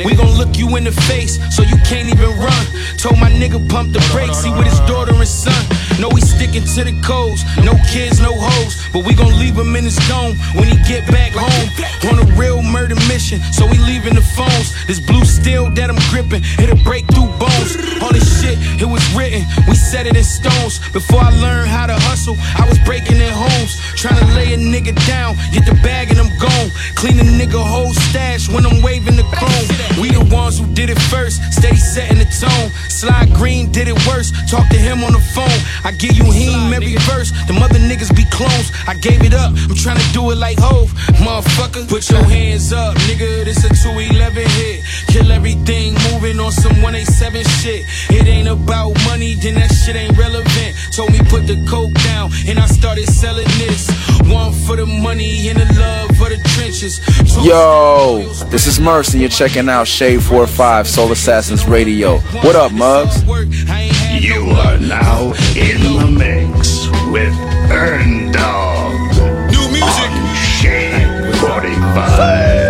We 0.03 0.13
gon' 0.15 0.35
look 0.37 0.57
you 0.57 0.75
in 0.75 0.83
the 0.83 0.91
face 0.91 1.39
so 1.55 1.63
you 1.63 1.77
can't 1.87 2.09
even 2.11 2.35
run. 2.37 2.65
Told 2.97 3.19
my 3.19 3.29
nigga 3.29 3.59
pump 3.69 3.93
the 3.93 3.99
brakes, 4.11 4.43
he 4.43 4.51
with 4.51 4.65
his 4.65 4.79
daughter 4.81 5.13
and 5.13 5.27
son. 5.27 5.80
No, 5.99 6.09
we 6.09 6.21
sticking 6.21 6.63
to 6.63 6.83
the 6.83 6.95
codes. 7.01 7.43
No 7.63 7.73
kids, 7.91 8.19
no 8.19 8.33
hoes. 8.33 8.77
But 8.93 9.05
we 9.05 9.13
gon' 9.13 9.37
leave 9.39 9.57
him 9.57 9.75
in 9.75 9.83
his 9.83 9.97
dome 10.07 10.35
when 10.55 10.67
he 10.67 10.77
get 10.87 11.07
back 11.07 11.31
home. 11.33 11.67
On 12.11 12.19
a 12.19 12.27
real 12.35 12.61
murder 12.61 12.95
mission, 13.07 13.39
so 13.53 13.65
we 13.65 13.77
leaving 13.77 14.15
the 14.15 14.21
phones. 14.21 14.73
This 14.87 14.99
blue 14.99 15.25
steel 15.25 15.69
that 15.75 15.89
I'm 15.89 15.99
gripping, 16.09 16.43
it'll 16.59 16.81
break 16.83 17.05
through 17.13 17.29
bones. 17.37 17.77
All 18.01 18.11
this 18.11 18.25
shit, 18.41 18.57
it 18.81 18.89
was 18.89 19.03
written, 19.13 19.45
we 19.67 19.75
set 19.75 20.07
it 20.07 20.15
in 20.17 20.23
stones. 20.23 20.79
Before 20.91 21.21
I 21.21 21.29
learned 21.41 21.69
how 21.69 21.85
to 21.85 21.95
hustle, 22.09 22.35
I 22.57 22.67
was 22.67 22.79
breaking 22.79 23.17
in 23.17 23.33
homes. 23.33 23.77
Trying 23.95 24.19
to 24.19 24.27
lay 24.33 24.53
a 24.53 24.57
nigga 24.57 24.95
down, 25.07 25.35
get 25.53 25.65
the 25.65 25.77
bag 25.83 26.09
and 26.09 26.19
I'm 26.19 26.33
gone. 26.39 26.69
Clean 26.95 27.19
a 27.19 27.23
nigga 27.23 27.61
whole 27.61 27.93
stash 27.93 28.49
when 28.49 28.65
I'm 28.65 28.81
waving 28.81 29.15
the 29.15 29.27
chrome. 29.37 29.67
We 30.01 30.09
the 30.09 30.25
ones 30.33 30.57
who 30.59 30.65
did 30.73 30.89
it 30.89 30.99
first, 31.13 31.41
steady 31.53 31.77
setting 31.77 32.17
the 32.17 32.25
tone. 32.25 32.69
Sly 32.89 33.25
Green 33.37 33.71
did 33.71 33.87
it 33.87 33.97
worse, 34.07 34.31
talk 34.49 34.67
to 34.69 34.77
him 34.77 35.03
on 35.03 35.13
the 35.13 35.23
phone. 35.35 35.59
I 35.83 35.91
give 35.91 36.13
you 36.13 36.25
him 36.25 36.73
every 36.73 36.95
verse, 37.09 37.31
the 37.47 37.53
mother 37.53 37.79
niggas 37.79 38.15
be 38.15 38.25
clones. 38.29 38.71
I 38.87 38.95
gave 38.95 39.23
it 39.23 39.33
up, 39.33 39.51
I'm 39.69 39.75
trying 39.75 39.99
to 39.99 40.09
do 40.13 40.31
it 40.31 40.37
like 40.37 40.59
Hove. 40.59 40.91
Motherfucker, 41.17 41.87
put 41.89 42.09
your 42.09 42.23
hands 42.23 42.71
up, 42.73 42.95
nigga, 43.09 43.45
this 43.45 43.63
a 43.63 43.69
211 43.69 44.49
hit. 44.49 44.83
Kill 45.07 45.31
everything 45.31 45.93
moving 46.11 46.39
on 46.39 46.51
some 46.51 46.81
187 46.81 47.43
shit. 47.61 47.85
It 48.09 48.27
ain't 48.27 48.47
about 48.47 48.93
money, 49.05 49.35
then 49.35 49.55
that 49.55 49.71
shit 49.71 49.95
ain't 49.95 50.17
relevant. 50.17 50.75
Told 50.95 51.11
me 51.11 51.19
put 51.29 51.47
the 51.47 51.57
coke 51.69 51.93
down, 52.05 52.31
and 52.47 52.59
I 52.59 52.67
started 52.67 53.07
selling 53.07 53.49
this. 53.57 53.89
One 54.29 54.53
for 54.65 54.75
the 54.75 54.85
money 54.85 55.49
and 55.49 55.59
the 55.59 55.67
love 55.79 56.17
for 56.17 56.29
the. 56.29 56.50
Yo, 56.71 58.31
this 58.45 58.65
is 58.65 58.79
Mercy. 58.79 59.19
You're 59.19 59.27
checking 59.27 59.67
out 59.67 59.89
Shade 59.89 60.23
45 60.23 60.87
Soul 60.87 61.11
Assassins 61.11 61.65
Radio. 61.65 62.19
What 62.45 62.55
up, 62.55 62.71
Muggs? 62.71 63.21
You 64.17 64.49
are 64.51 64.77
now 64.77 65.33
in 65.53 65.81
the 65.83 66.07
mix 66.09 66.87
with 67.11 67.33
Earn 67.69 68.31
Dog. 68.31 68.93
New 69.51 69.67
music. 69.67 70.11
On 70.15 70.33
Shade 70.33 71.35
45. 71.41 72.61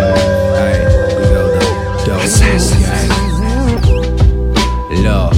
Look, 4.90 5.34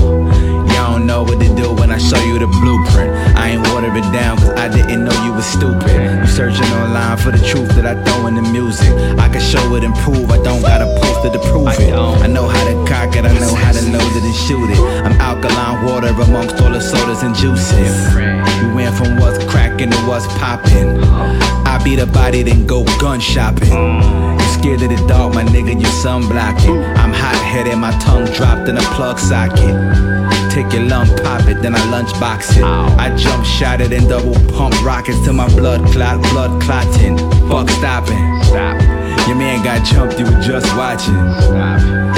y'all 0.73 0.93
don't 0.93 1.07
know 1.07 1.23
what 1.23 1.39
to 1.39 1.55
do 1.55 1.71
when 1.75 1.91
I 1.91 1.99
show 1.99 2.23
you 2.25 2.39
the 2.39 2.47
blueprint. 2.47 3.11
I 3.37 3.51
ain't 3.51 3.69
water 3.69 3.95
it 3.95 4.11
down 4.11 4.39
cause 4.39 4.54
I 4.65 4.69
didn't 4.69 5.05
know 5.05 5.13
you 5.23 5.35
was 5.35 5.45
stupid. 5.45 5.93
You 5.93 6.27
searching 6.27 6.65
online 6.81 7.19
for 7.19 7.31
the 7.31 7.45
truth 7.45 7.69
that 7.77 7.85
I 7.85 8.03
throw 8.03 8.29
in 8.29 8.35
the 8.35 8.41
music. 8.41 8.89
I 9.21 9.29
can 9.29 9.43
show 9.43 9.61
it 9.77 9.85
and 9.85 9.95
prove, 9.97 10.31
I 10.31 10.43
don't 10.43 10.63
gotta 10.63 10.87
post 11.05 11.21
it 11.27 11.35
to 11.35 11.39
prove 11.53 11.69
it. 11.69 11.93
I 11.93 12.27
know 12.29 12.49
how 12.49 12.65
to 12.65 12.73
cock 12.89 13.15
it, 13.15 13.27
I 13.27 13.35
know 13.35 13.55
how 13.55 13.73
to 13.73 13.83
load 13.93 14.17
it 14.17 14.25
and 14.25 14.35
shoot 14.35 14.71
it. 14.73 14.81
I'm 15.05 15.21
alkaline 15.21 15.85
water 15.85 16.09
amongst 16.09 16.63
all 16.63 16.73
the 16.73 16.81
sodas 16.81 17.23
and 17.23 17.35
juices. 17.37 17.93
We 18.17 18.73
went 18.73 18.97
from 18.97 19.21
what's 19.21 19.37
cracking 19.45 19.91
to 19.91 19.99
what's 20.09 20.27
popping. 20.39 20.97
I 21.05 21.79
beat 21.85 21.99
a 21.99 22.07
body, 22.07 22.43
then 22.43 22.67
go 22.67 22.85
gun 22.99 23.21
shopping. 23.21 23.69
You 23.69 24.49
scared 24.49 24.81
of 24.81 24.89
the 24.89 25.05
dark, 25.07 25.35
my 25.35 25.45
nigga, 25.45 25.79
you 25.79 25.91
sun 26.01 26.27
blocking. 26.27 26.83
I'm 26.97 27.13
hot 27.13 27.37
headed, 27.37 27.77
my 27.77 27.93
tongue 27.99 28.33
dropped 28.33 28.71
in 28.71 28.79
a 28.79 28.87
plug 28.97 29.19
socket. 29.19 30.25
Take 30.55 30.73
your 30.73 30.85
lung, 30.85 31.09
pop 31.25 31.49
it, 31.49 31.61
then 31.63 31.75
I 31.75 31.85
lunch 31.91 32.13
box 32.21 32.57
it. 32.57 32.63
I 32.63 33.13
jump 33.17 33.45
shot 33.45 33.81
it 33.81 33.93
and 33.93 34.09
double 34.09 34.35
pump 34.55 34.75
rockets 34.85 35.23
till 35.25 35.33
my 35.35 35.49
blood 35.57 35.85
clot, 35.93 36.23
blood 36.31 36.63
clotting. 36.63 37.19
Fuck 37.49 37.69
stopping. 37.71 38.43
Stop. 38.45 38.94
Your 39.27 39.37
man 39.37 39.65
got 39.65 39.87
jumped, 39.87 40.19
you 40.19 40.27
were 40.27 40.41
just 40.43 40.67
watching. 40.77 41.17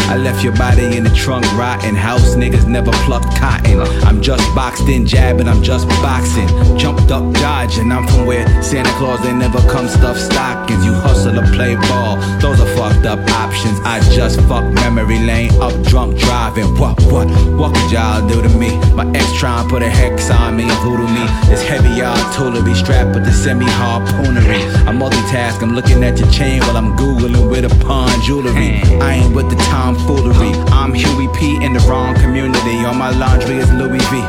I 0.09 0.17
left 0.17 0.43
your 0.43 0.55
body 0.55 0.97
in 0.97 1.05
the 1.05 1.11
trunk 1.11 1.45
rotting. 1.55 1.95
House 1.95 2.35
niggas 2.35 2.67
never 2.67 2.91
plucked 3.07 3.37
cotton. 3.37 3.81
I'm 4.07 4.21
just 4.21 4.43
boxed 4.55 4.89
in, 4.89 5.07
jabbing, 5.07 5.49
I'm 5.49 5.63
just 5.63 5.89
boxing. 6.03 6.49
Jumped 6.77 7.11
up, 7.11 7.33
dodging. 7.35 7.93
I'm 7.93 8.07
from 8.09 8.27
where 8.27 8.47
Santa 8.63 8.91
Claus 8.99 9.23
they 9.23 9.33
never 9.33 9.59
come 9.71 9.89
stuff 9.89 10.17
stockings. 10.17 10.85
You 10.85 10.95
hustle 10.95 11.39
or 11.39 11.47
play 11.55 11.77
ball, 11.77 12.17
those 12.41 12.61
are 12.61 12.77
fucked 12.77 13.07
up 13.07 13.19
options. 13.31 13.79
I 13.85 14.01
just 14.15 14.41
fuck 14.43 14.65
memory 14.75 15.19
lane 15.21 15.51
up 15.61 15.75
drunk 15.85 16.19
driving. 16.19 16.77
What, 16.79 17.01
what, 17.07 17.29
what 17.55 17.75
could 17.75 17.93
y'all 17.93 18.27
do 18.27 18.43
to 18.43 18.49
me? 18.49 18.77
My 18.95 19.09
ex 19.15 19.33
trying 19.39 19.69
put 19.69 19.83
a 19.83 19.89
hex 19.89 20.31
on 20.31 20.57
me 20.57 20.65
and 20.65 21.15
me. 21.15 21.25
It's 21.53 21.63
heavy 21.63 22.03
artillery 22.03 22.75
strapped 22.75 23.15
with 23.15 23.25
the 23.25 23.33
semi 23.33 23.67
harpoonery. 23.67 24.63
I 24.87 24.93
multitask, 24.93 25.63
I'm 25.63 25.75
looking 25.75 26.03
at 26.03 26.19
your 26.19 26.31
chain 26.31 26.61
while 26.63 26.77
I'm 26.77 26.96
googling 26.97 27.51
with 27.51 27.65
a 27.65 27.85
pawn 27.85 28.21
jewelry. 28.23 28.81
I 29.01 29.21
ain't 29.21 29.35
with 29.35 29.49
the 29.51 29.57
tomfoolery. 29.57 30.53
Oh. 30.55 30.67
I'm 30.73 30.93
Huey 30.95 31.29
P 31.37 31.63
in 31.65 31.73
the 31.73 31.81
wrong 31.89 32.15
community. 32.15 32.85
On 32.85 32.97
my 32.97 33.11
laundry 33.11 33.57
is 33.57 33.71
Louis 33.73 34.03
V. 34.11 34.23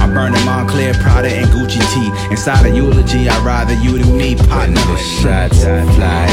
I'm 0.00 0.12
burning 0.12 0.40
Moncler, 0.42 0.94
Prada, 1.02 1.28
and 1.28 1.48
Gucci 1.50 1.80
T. 1.92 2.10
Inside 2.30 2.66
a 2.66 2.74
eulogy, 2.74 3.28
I'd 3.28 3.44
rather 3.44 3.74
you 3.74 3.98
than 3.98 4.16
me, 4.16 4.36
partner. 4.36 4.80
The 4.80 4.96
shots 4.96 5.62
fly 5.64 6.26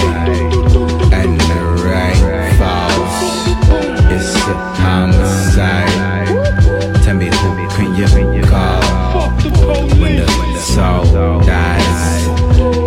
and 1.14 1.40
the 1.40 1.62
right 1.86 2.54
falls. 2.58 3.16
It's 4.12 4.36
a 4.48 4.56
homicide. 4.82 6.08
Tell 7.04 7.16
me 7.16 7.26
who 7.26 7.68
can 7.76 8.34
you 8.34 8.44
call 8.44 8.82
when 10.00 10.16
the 10.18 10.58
soul 10.60 11.40
dies? 11.42 12.28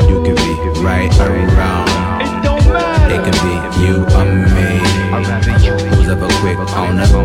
You 0.09 0.23
can 0.24 0.35
be 0.35 0.81
right 0.82 1.12
or 1.20 1.80
you 3.81 4.05
or 4.05 4.24
me. 4.24 4.81
Who's 5.90 6.09
ever 6.09 6.28
quick 6.40 6.59
on 6.77 6.97
the 6.97 7.20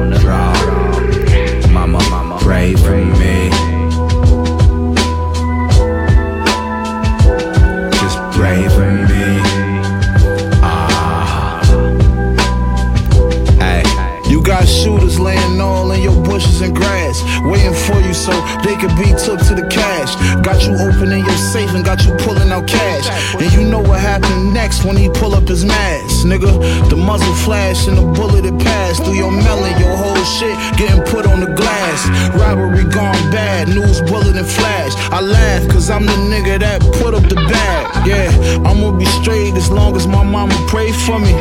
flash 27.45 27.87
and 27.87 27.97
the 27.97 28.01
bullet 28.17 28.43
it 28.43 28.57
passed 28.59 29.05
through 29.05 29.13
your 29.13 29.31
melon, 29.31 29.77
your 29.79 29.95
whole 29.95 30.23
shit 30.25 30.57
getting 30.77 31.01
put 31.05 31.27
on 31.27 31.39
the 31.39 31.51
glass. 31.53 32.09
Robbery 32.33 32.83
gone 32.83 33.21
bad, 33.29 33.69
news 33.69 34.01
bullet 34.01 34.35
and 34.35 34.47
flash. 34.47 34.93
I 35.11 35.21
laugh 35.21 35.69
cause 35.69 35.89
I'm 35.91 36.05
the 36.05 36.17
nigga 36.31 36.59
that 36.59 36.81
put 36.99 37.13
up 37.13 37.23
the 37.29 37.35
bag. 37.35 38.07
Yeah, 38.07 38.29
I'ma 38.65 38.97
be 38.97 39.05
straight 39.21 39.53
as 39.53 39.69
long 39.69 39.95
as 39.95 40.07
my 40.07 40.23
mama 40.23 40.55
pray 40.67 40.91
for 40.91 41.19
me. 41.19 41.33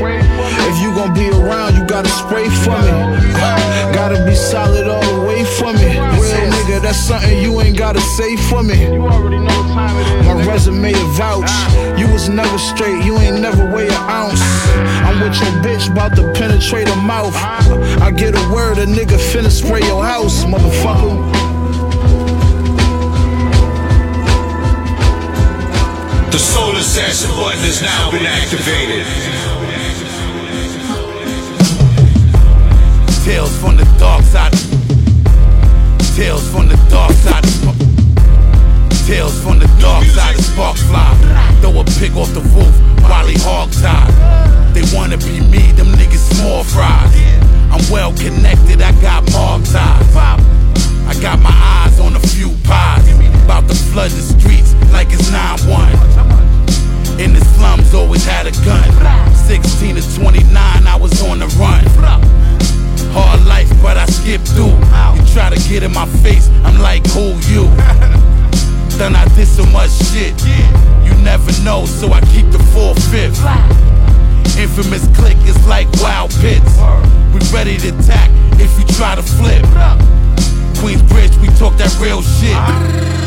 If 0.69 0.77
you 0.83 0.95
gon' 0.95 1.15
be 1.15 1.31
around, 1.31 1.75
you 1.77 1.85
gotta 1.87 2.11
spray 2.11 2.49
for 2.51 2.77
me. 2.85 2.93
Something 7.05 7.37
you 7.43 7.61
ain't 7.61 7.77
gotta 7.77 8.01
say 8.01 8.35
for 8.49 8.63
me. 8.63 8.81
You 8.81 9.03
already 9.03 9.37
know 9.37 9.45
what 9.45 9.75
time 9.77 9.95
it 10.01 10.07
is. 10.21 10.27
My 10.27 10.53
resume 10.53 10.93
a 10.93 11.05
vouch. 11.19 11.45
Ah. 11.47 11.97
You 11.99 12.11
was 12.11 12.31
never 12.31 12.57
straight, 12.57 13.05
you 13.05 13.19
ain't 13.19 13.41
never 13.41 13.71
weigh 13.71 13.89
an 13.89 14.05
ounce. 14.09 14.41
Ah. 14.41 15.09
I'm 15.09 15.21
with 15.21 15.37
your 15.37 15.53
bitch, 15.61 15.91
about 15.93 16.17
to 16.17 16.33
penetrate 16.33 16.89
her 16.89 17.03
mouth. 17.03 17.35
Ah. 17.37 17.61
I 18.01 18.11
get 18.11 18.35
a 18.35 18.45
word, 18.55 18.79
a 18.79 18.87
nigga 18.87 19.19
finna 19.31 19.51
spray 19.51 19.83
your 19.83 20.03
house, 20.03 20.45
motherfucker. 20.45 21.15
The 26.33 26.39
Soul 26.39 26.75
Assassin 26.77 27.31
button 27.37 27.61
has 27.69 27.83
now 27.83 28.11
been 28.11 28.25
activated. 28.25 29.05
Tales 33.25 33.57
from 33.59 33.77
the 33.77 33.85
dark 33.99 34.23
side. 34.25 34.64
Tales 36.15 36.49
from 36.49 36.69
the 36.69 36.77
dark 36.91 37.11
side. 37.11 37.43
Tales 39.05 39.35
from 39.43 39.59
the 39.59 39.67
dark 39.83 40.05
side. 40.05 40.37
Sparks 40.37 40.81
fly. 40.85 41.11
Throw 41.61 41.81
a 41.81 41.85
pig 41.99 42.15
off 42.17 42.33
the 42.33 42.41
roof 42.55 42.71
while 43.03 43.27
he 43.27 43.35
hog 43.43 43.73
tied. 43.73 44.15
They 44.73 44.83
wanna 44.95 45.19
be 45.19 45.41
me, 45.41 45.73
them 45.73 45.89
niggas 45.99 46.23
small 46.39 46.63
fries. 46.63 47.11
I'm 47.67 47.83
well 47.91 48.13
connected, 48.15 48.81
I 48.81 48.93
got 49.03 49.29
mob 49.33 49.65
ties. 49.65 50.15
I 50.15 51.15
got 51.21 51.41
my 51.41 51.51
eyes 51.51 51.99
on 51.99 52.15
a 52.15 52.21
few 52.21 52.51
pies. 52.63 53.03
About 53.45 53.67
to 53.69 53.75
flood 53.75 54.13
the 54.13 54.23
streets 54.23 54.73
like 54.93 55.09
it's 55.11 55.31
9-1. 55.31 57.19
In 57.19 57.35
the 57.35 57.41
slums, 57.59 57.93
always 57.93 58.25
had 58.25 58.47
a 58.47 58.53
gun. 58.65 58.87
16 59.35 59.97
to 59.97 60.15
29, 60.15 60.87
I 60.87 60.97
was 60.97 61.21
on 61.25 61.41
the 61.41 61.47
run. 61.59 61.83
Hard 63.15 63.47
life, 63.47 63.71
but 63.81 63.97
I 63.97 64.07
skipped 64.07 64.49
through. 64.49 64.75
You 65.17 65.23
try 65.33 65.49
to 65.51 65.69
get 65.69 65.83
in 65.83 65.93
my 65.93 66.07
face, 66.23 66.49
I'm 66.65 66.79
like, 66.81 67.07
who 67.07 67.39
you? 67.49 67.71
Then 68.99 69.17
I 69.17 69.25
did 69.35 69.49
so 69.49 69.67
much 69.67 69.91
shit. 69.91 70.35
You 70.45 71.15
never 71.23 71.51
know, 71.65 71.85
so 71.85 72.13
I 72.13 72.21
keep 72.33 72.47
the 72.53 72.63
full 72.71 72.95
fifth. 73.11 73.43
Infamous 74.57 75.05
click 75.17 75.37
is 75.49 75.59
like 75.67 75.89
wild 76.01 76.31
pits. 76.41 76.79
We 77.35 77.41
ready 77.53 77.77
to 77.79 77.89
attack 77.89 78.31
if 78.61 78.71
you 78.79 78.87
try 78.95 79.17
to 79.17 79.23
flip. 79.23 79.65
Queensbridge, 80.85 81.33
we 81.41 81.49
talk 81.57 81.73
that 81.81 81.89
real 81.97 82.21
shit. 82.21 82.53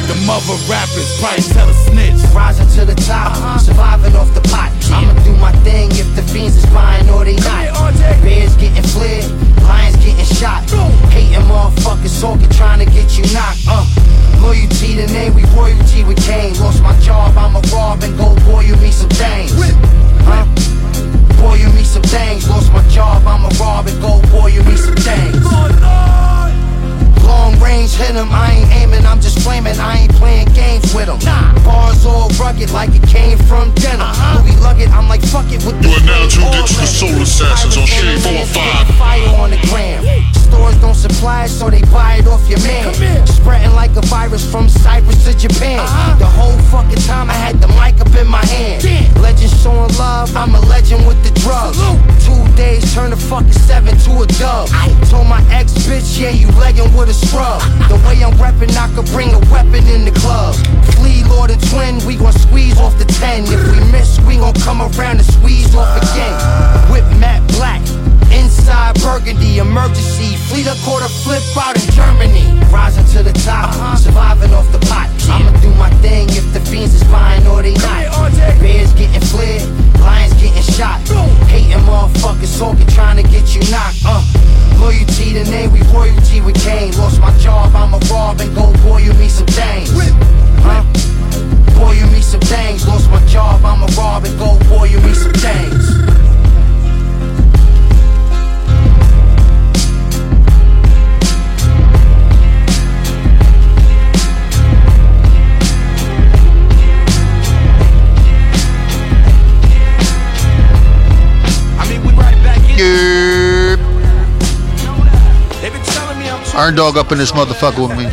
The 0.05 0.13
mother 0.29 0.53
rappers 0.69 1.09
probably 1.17 1.41
tell 1.41 1.65
a 1.65 1.73
snitch. 1.89 2.21
Rising 2.29 2.69
to 2.77 2.85
the 2.85 2.93
top, 3.01 3.33
surviving 3.57 4.13
off 4.13 4.29
the 4.37 4.45
pot. 4.53 4.69
I'ma 4.93 5.17
do 5.25 5.33
my 5.41 5.49
thing 5.65 5.89
if 5.97 6.05
the 6.13 6.21
fiends 6.21 6.53
is 6.53 6.69
buying 6.69 7.09
or 7.09 7.25
they 7.25 7.33
not. 7.41 7.97
Bears 8.21 8.53
getting 8.61 8.85
flared, 8.93 9.25
lions 9.65 9.97
getting 10.05 10.29
shot. 10.37 10.69
Hating 11.09 11.49
motherfuckers 11.49 12.21
talking, 12.21 12.47
trying 12.53 12.77
to 12.77 12.85
get 12.85 13.17
you 13.17 13.25
knocked. 13.33 13.65
Uh. 13.65 13.89
Loyalty 14.37 14.93
to 14.93 15.09
name, 15.09 15.33
we 15.33 15.41
royalty 15.57 16.05
with 16.05 16.21
Kane. 16.29 16.53
Lost 16.61 16.85
my 16.85 16.93
job, 17.01 17.33
I'ma 17.33 17.65
rob 17.73 18.03
and 18.05 18.13
go 18.21 18.37
boil 18.45 18.77
me 18.77 18.93
some 18.93 19.09
things. 19.17 19.49
Huh? 20.29 20.45
Boil 21.41 21.73
me 21.73 21.81
some 21.81 22.05
things. 22.05 22.47
Lost 22.47 22.71
my 22.71 22.85
job, 22.93 23.25
I'ma 23.25 23.49
rob 23.57 23.87
and 23.89 23.97
go 23.97 24.21
boil 24.29 24.47
you 24.47 24.61
me 24.61 24.77
some 24.77 24.93
things. 24.93 26.26
Long 27.27 27.59
range 27.59 27.93
hit 27.93 28.15
him, 28.15 28.29
I 28.31 28.57
ain't 28.57 28.71
aiming, 28.71 29.05
I'm 29.05 29.19
just 29.19 29.39
flaming, 29.39 29.77
I 29.79 30.07
ain't 30.07 30.15
playing 30.15 30.47
games 30.53 30.93
with 30.95 31.09
him. 31.11 31.19
Bars 31.63 32.05
all 32.05 32.29
rugged 32.39 32.71
like 32.71 32.95
it 32.95 33.05
came 33.07 33.37
from 33.37 33.73
denim. 33.75 34.01
Uh-huh. 34.01 34.41
Louis 34.41 34.55
Luggett, 34.63 34.89
I'm 34.91 35.07
like 35.07 35.21
fuck 35.27 35.51
it 35.51 35.63
with 35.65 35.75
the 35.81 35.89
You 35.89 35.95
are 35.95 36.05
now 36.07 36.27
tuned 36.27 36.55
into 36.55 36.73
the. 36.79 36.87
Soul 36.87 37.21
Assassins 37.21 37.77
on 37.77 37.85
Shade 37.85 38.21
405. 38.23 38.97
Fire 38.97 39.29
on 39.37 39.51
the 39.51 39.59
gram. 39.69 40.01
Stores 40.33 40.77
don't 40.79 40.95
supply 40.95 41.45
it, 41.45 41.49
so 41.49 41.69
they 41.69 41.81
buy 41.91 42.15
it 42.15 42.27
off 42.27 42.47
your 42.49 42.59
man. 42.63 42.95
Spreading 43.27 43.73
like 43.75 43.95
a 43.95 44.01
virus 44.07 44.49
from 44.49 44.69
Cyprus 44.69 45.23
to 45.25 45.37
Japan. 45.37 45.79
Uh-huh. 45.79 46.17
The 46.17 46.25
whole 46.25 46.57
fucking 46.71 47.03
time 47.03 47.29
I 47.29 47.33
had 47.33 47.59
the 47.61 47.67
mic 47.75 47.99
up 47.99 48.13
in 48.15 48.27
my 48.27 48.43
hand. 48.45 48.83
Legend 49.21 49.51
showing 49.51 49.91
love, 49.99 50.35
I'm 50.35 50.55
a 50.55 50.61
legend 50.61 51.05
with 51.05 51.21
the 51.23 51.31
drugs. 51.39 51.77
Two 52.25 52.39
days 52.55 52.81
turn 52.93 53.11
the 53.11 53.17
fucking 53.17 53.51
seven 53.51 53.97
to 54.07 54.23
a 54.23 54.27
dub. 54.39 54.69
Told 55.11 55.27
my 55.27 55.43
ex 55.51 55.73
bitch, 55.85 56.19
yeah, 56.19 56.31
you 56.31 56.47
legging 56.57 56.89
with 56.95 57.09
a 57.09 57.16
scrub. 57.17 57.61
The 57.89 57.97
way 58.05 58.21
I'm 58.23 58.33
reppin', 58.37 58.75
I 58.77 58.87
could 58.93 59.09
bring 59.11 59.33
a 59.33 59.41
weapon 59.49 59.83
in 59.89 60.05
the 60.05 60.13
club. 60.13 60.55
Flee 60.97 61.23
Lord 61.25 61.51
and 61.51 61.61
Twin, 61.69 61.97
we 62.05 62.15
gon' 62.15 62.33
squeeze 62.33 62.77
off 62.77 62.97
the 62.97 63.05
10. 63.05 63.45
If 63.49 63.61
we 63.73 63.79
miss, 63.91 64.19
we 64.21 64.37
gon' 64.37 64.53
come 64.61 64.81
around 64.81 65.17
and 65.17 65.25
squeeze 65.25 65.73
off 65.75 65.91
again. 65.97 66.35
Whip 66.91 67.05
matte 67.17 67.45
black. 67.57 67.81
Inside 68.31 68.95
Burgundy, 69.01 69.57
emergency. 69.57 70.35
Fleet 70.49 70.67
a 70.67 70.75
quarter 70.85 71.09
flip 71.23 71.43
out 71.57 71.75
in 71.75 71.89
Germany. 71.91 72.45
Rising 72.71 73.05
to 73.17 73.23
the 73.23 73.33
top, 73.41 73.73
surviving 73.97 74.53
off 74.53 74.69
the 74.71 74.79
pot. 74.85 75.16
I'ma 75.29 75.51
do 75.61 75.73
my 75.75 75.89
thing 76.01 76.29
if 76.29 76.53
the 76.53 76.59
fiends 76.59 76.93
is 76.93 77.03
buying 77.05 77.45
or 77.47 77.61
they 77.61 77.73
not. 77.73 78.31
Bears 78.59 78.93
getting 78.93 79.21
flared, 79.21 79.67
lions 79.99 80.33
getting 80.35 80.63
shot. 80.73 81.01
Hating 81.47 81.83
motherfuckers 81.83 82.57
talking, 82.57 82.87
trying 82.87 83.17
to 83.17 83.23
get 83.23 83.55
you 83.55 83.61
knocked. 83.71 84.03
Uh. 84.05 84.23
Loyalty 84.79 85.33
to 85.33 85.43
name, 85.45 85.71
we 85.71 85.81
royalty 85.93 86.41
with 86.41 86.55
Kane. 86.63 86.95
Lost 86.97 87.19
my 87.19 87.35
job, 87.39 87.75
I'ma 87.75 87.99
rob 88.11 88.39
and 88.41 88.53
go 88.55 88.71
boil 88.83 89.13
me 89.15 89.27
some 89.27 89.47
things. 89.47 89.89
Huh? 90.61 90.83
Boil 91.77 92.07
me 92.11 92.21
some 92.21 92.41
things. 92.41 92.87
Lost 92.87 93.09
my 93.09 93.23
job, 93.25 93.65
I'ma 93.65 93.87
rob 93.97 94.25
and 94.25 94.37
go 94.37 94.57
boil 94.69 95.01
me 95.01 95.13
some 95.13 95.33
things. 95.33 96.26
Yep. 112.77 113.79
They 115.61 115.69
been 115.71 115.81
telling 115.81 116.19
me 116.19 116.29
I'm 116.29 116.45
too 116.45 116.57
Iron 116.57 116.75
Dog 116.75 116.95
up 116.95 117.11
in 117.11 117.17
this 117.17 117.31
motherfucker 117.31 117.87
with 117.87 117.97
me. 117.97 118.05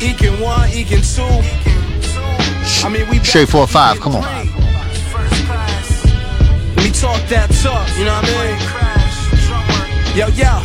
Eking 0.00 0.40
one, 0.40 0.70
Eking 0.70 1.02
two. 1.02 1.22
I 2.86 2.88
mean, 2.88 3.06
we 3.10 3.18
Shade 3.22 3.50
45, 3.50 4.00
come 4.00 4.16
on. 4.16 4.22
Let 4.22 4.44
me 6.84 6.90
talk 6.90 7.20
that 7.28 7.50
talk, 7.62 7.86
you 7.98 8.04
know 8.06 8.14
what 8.14 8.24
I 8.24 8.36
mean? 8.48 8.84
Yo, 10.16 10.28
yo. 10.28 10.62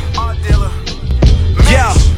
Yo. 1.72 2.09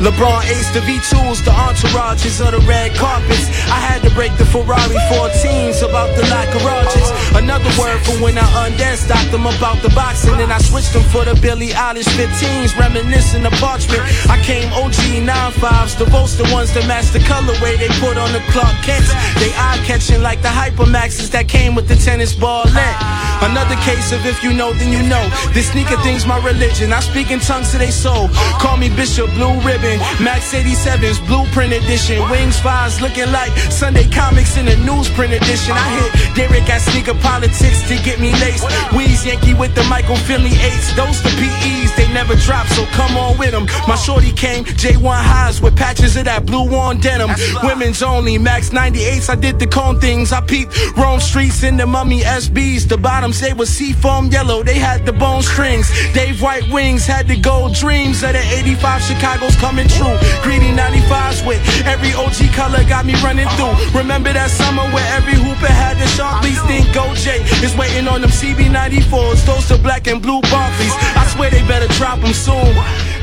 LeBron 0.00 0.44
Ace, 0.52 0.70
the 0.76 0.80
V2s, 0.80 1.44
the 1.44 1.50
entourages 1.50 2.44
of 2.44 2.52
the 2.52 2.60
red 2.68 2.94
carpets. 2.94 3.48
I 3.72 3.80
had 3.80 4.02
to 4.02 4.10
break 4.12 4.36
the 4.36 4.44
Ferrari 4.44 5.00
14s 5.08 5.80
about 5.80 6.12
the 6.16 6.22
lot 6.28 6.48
garages. 6.52 7.08
Another 7.32 7.70
word 7.80 7.98
for 8.04 8.12
when 8.20 8.36
I 8.36 8.44
undanced, 8.66 9.04
stopped 9.08 9.32
them 9.32 9.46
about 9.46 9.80
the 9.82 9.88
boxing. 9.96 10.36
And 10.40 10.52
I 10.52 10.58
switched 10.58 10.92
them 10.92 11.02
for 11.08 11.24
the 11.24 11.34
Billy 11.40 11.70
Eilish 11.70 12.08
15s, 12.12 12.76
reminiscing 12.78 13.44
of 13.46 13.52
parchment. 13.54 14.02
I 14.28 14.36
came 14.44 14.68
OG 14.72 15.24
95s, 15.24 15.96
the 15.98 16.06
the 16.06 16.48
ones 16.52 16.72
that 16.74 16.86
match 16.86 17.12
the 17.12 17.20
colorway 17.20 17.78
they 17.78 17.88
put 18.00 18.18
on 18.18 18.32
the 18.32 18.40
Clark 18.52 18.76
Kents. 18.84 19.08
They 19.40 19.52
eye 19.56 19.80
catching 19.86 20.22
like 20.22 20.42
the 20.42 20.48
Hypermaxes 20.48 21.30
that 21.30 21.48
came 21.48 21.74
with 21.74 21.88
the 21.88 21.96
tennis 21.96 22.34
ball 22.34 22.64
length. 22.64 23.25
Another 23.42 23.76
case 23.82 24.12
of 24.12 24.24
if 24.24 24.42
you 24.42 24.52
know, 24.52 24.72
then 24.72 24.92
you 24.92 25.02
know. 25.08 25.22
This 25.52 25.70
sneaker 25.70 25.96
thing's 26.02 26.26
my 26.26 26.38
religion. 26.44 26.92
I 26.92 27.00
speak 27.00 27.30
in 27.30 27.40
tongues 27.40 27.72
to 27.72 27.78
they 27.78 27.90
soul. 27.90 28.28
Call 28.60 28.76
me 28.76 28.88
Bishop 28.88 29.30
Blue 29.34 29.54
Ribbon. 29.60 29.98
Max 30.22 30.52
87's 30.54 31.18
Blueprint 31.20 31.72
Edition. 31.72 32.18
Wings 32.30 32.58
fives 32.58 33.00
looking 33.00 33.30
like 33.32 33.50
Sunday 33.70 34.08
comics 34.08 34.56
in 34.56 34.66
the 34.66 34.76
newsprint 34.86 35.36
edition. 35.36 35.74
I 35.76 35.86
hit 35.98 36.36
Derek 36.36 36.68
at 36.70 36.80
sneaker 36.80 37.14
politics 37.14 37.82
to 37.88 37.96
get 38.02 38.20
me 38.20 38.32
laced. 38.40 38.64
Weeze 38.96 39.26
Yankee 39.26 39.54
with 39.54 39.74
the 39.74 39.84
Michael 39.84 40.16
Finley 40.16 40.56
eights. 40.64 40.94
Those 40.96 41.22
the 41.22 41.30
PEs, 41.36 41.94
they 41.96 42.08
never 42.12 42.34
drop, 42.36 42.66
so 42.68 42.84
come 42.86 43.16
on 43.16 43.38
with 43.38 43.52
them. 43.52 43.66
My 43.86 43.96
shorty 43.96 44.32
came 44.32 44.64
J1 44.64 45.20
highs 45.22 45.60
with 45.60 45.76
patches 45.76 46.16
of 46.16 46.24
that 46.24 46.46
blue 46.46 46.68
on 46.74 47.00
denim. 47.00 47.30
Women's 47.62 48.02
only, 48.02 48.38
Max 48.38 48.70
98s. 48.70 49.28
I 49.28 49.34
did 49.36 49.58
the 49.58 49.66
cone 49.66 50.00
things. 50.00 50.32
I 50.32 50.40
peeped 50.40 50.76
Rome 50.96 51.20
streets 51.20 51.62
in 51.62 51.76
the 51.76 51.86
mummy 51.86 52.20
SBs. 52.20 52.88
The 52.88 52.96
bottoms, 53.26 53.40
they 53.40 53.52
was 53.52 53.68
seafoam 53.68 54.26
yellow. 54.28 54.62
They 54.62 54.78
had 54.78 55.04
the 55.04 55.12
bone 55.12 55.42
strings. 55.42 55.90
Dave 56.12 56.40
White 56.40 56.68
Wings 56.70 57.06
had 57.06 57.26
the 57.26 57.38
gold 57.38 57.74
dreams 57.74 58.22
of 58.22 58.32
the 58.32 58.42
85 58.58 59.02
Chicago's 59.02 59.56
coming 59.56 59.88
true. 59.88 60.16
Greedy 60.42 60.70
95s 60.70 61.46
with 61.46 61.60
every 61.86 62.12
OG 62.14 62.54
color 62.54 62.84
got 62.88 63.04
me 63.04 63.14
running 63.22 63.48
through. 63.56 63.74
Remember 63.98 64.32
that 64.32 64.50
summer 64.50 64.84
where 64.94 65.06
every 65.16 65.34
hooper 65.34 65.72
had 65.72 65.98
the 65.98 66.06
sharp 66.06 66.42
least 66.42 66.64
think 66.66 66.86
Go 66.94 67.14
J 67.14 67.42
is 67.64 67.74
waiting 67.76 68.06
on 68.06 68.20
them 68.20 68.30
CB94s. 68.30 69.44
Those 69.46 69.68
the 69.68 69.78
black 69.78 70.06
and 70.06 70.22
blue 70.22 70.40
Barkleys. 70.42 70.94
I 71.16 71.26
swear 71.34 71.50
they 71.50 71.66
better 71.66 71.88
drop 71.94 72.20
them 72.20 72.32
soon. 72.32 72.74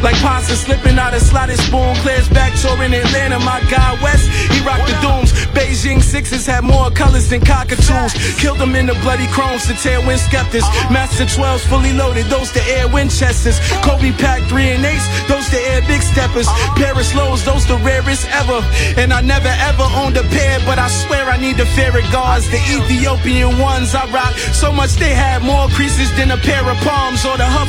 Like 0.04 0.20
pasta 0.20 0.56
slipping 0.58 1.00
out 1.00 1.14
a 1.14 1.20
slotted 1.20 1.58
spoon. 1.60 1.96
Clears 2.04 2.28
back 2.28 2.52
touring 2.60 2.94
Atlanta. 2.94 3.40
My 3.40 3.64
guy 3.72 3.96
West, 4.04 4.28
he 4.52 4.60
rocked 4.68 4.86
the 4.86 4.98
dooms. 5.00 5.32
Beijing 5.56 6.02
sixes 6.02 6.46
had 6.46 6.66
more 6.66 6.92
colors 6.92 7.30
than 7.30 7.40
cockatoos. 7.40 8.12
Killed 8.38 8.60
them 8.60 8.76
in 8.76 8.86
the 8.86 8.96
bloody 9.00 9.28
chromes 9.28 9.66
to 9.68 9.74
tailwind 9.74 10.20
skeptics. 10.20 10.68
Master 10.92 11.24
12s 11.24 11.66
fully 11.72 11.94
loaded. 11.94 12.26
Those 12.26 12.52
the 12.52 12.62
air 12.76 12.90
Winchesters. 12.90 13.58
Kobe 13.80 14.12
pack 14.20 14.42
3 14.50 14.76
and 14.76 14.84
8s. 14.84 15.08
Those 15.30 15.50
the 15.50 15.62
air 15.72 15.82
big 15.88 16.02
steppers. 16.02 16.48
Paris 16.76 17.16
lows. 17.16 17.46
Those 17.46 17.66
the 17.66 17.78
rarest 17.78 18.28
ever. 18.36 18.60
And 19.00 19.14
I 19.14 19.22
never 19.22 19.54
ever 19.72 19.88
owned 19.96 20.18
a 20.18 20.24
pair, 20.36 20.60
but 20.68 20.80
I 20.80 20.90
swear 20.90 21.30
I 21.30 21.38
need 21.38 21.56
the 21.56 21.66
ferret 21.78 22.12
guards. 22.12 22.50
The 22.52 22.60
Ethiopian 22.60 23.58
ones 23.58 23.96
I 23.96 24.04
rock. 24.12 24.36
So 24.52 24.70
much 24.70 24.96
they 24.96 25.16
had 25.16 25.44
more 25.44 25.70
creases 25.70 26.12
than 26.18 26.32
a 26.32 26.38
pair 26.38 26.68
of 26.68 26.78
palms 26.84 27.24
or 27.26 27.38
the 27.38 27.48
Huff. 27.48 27.64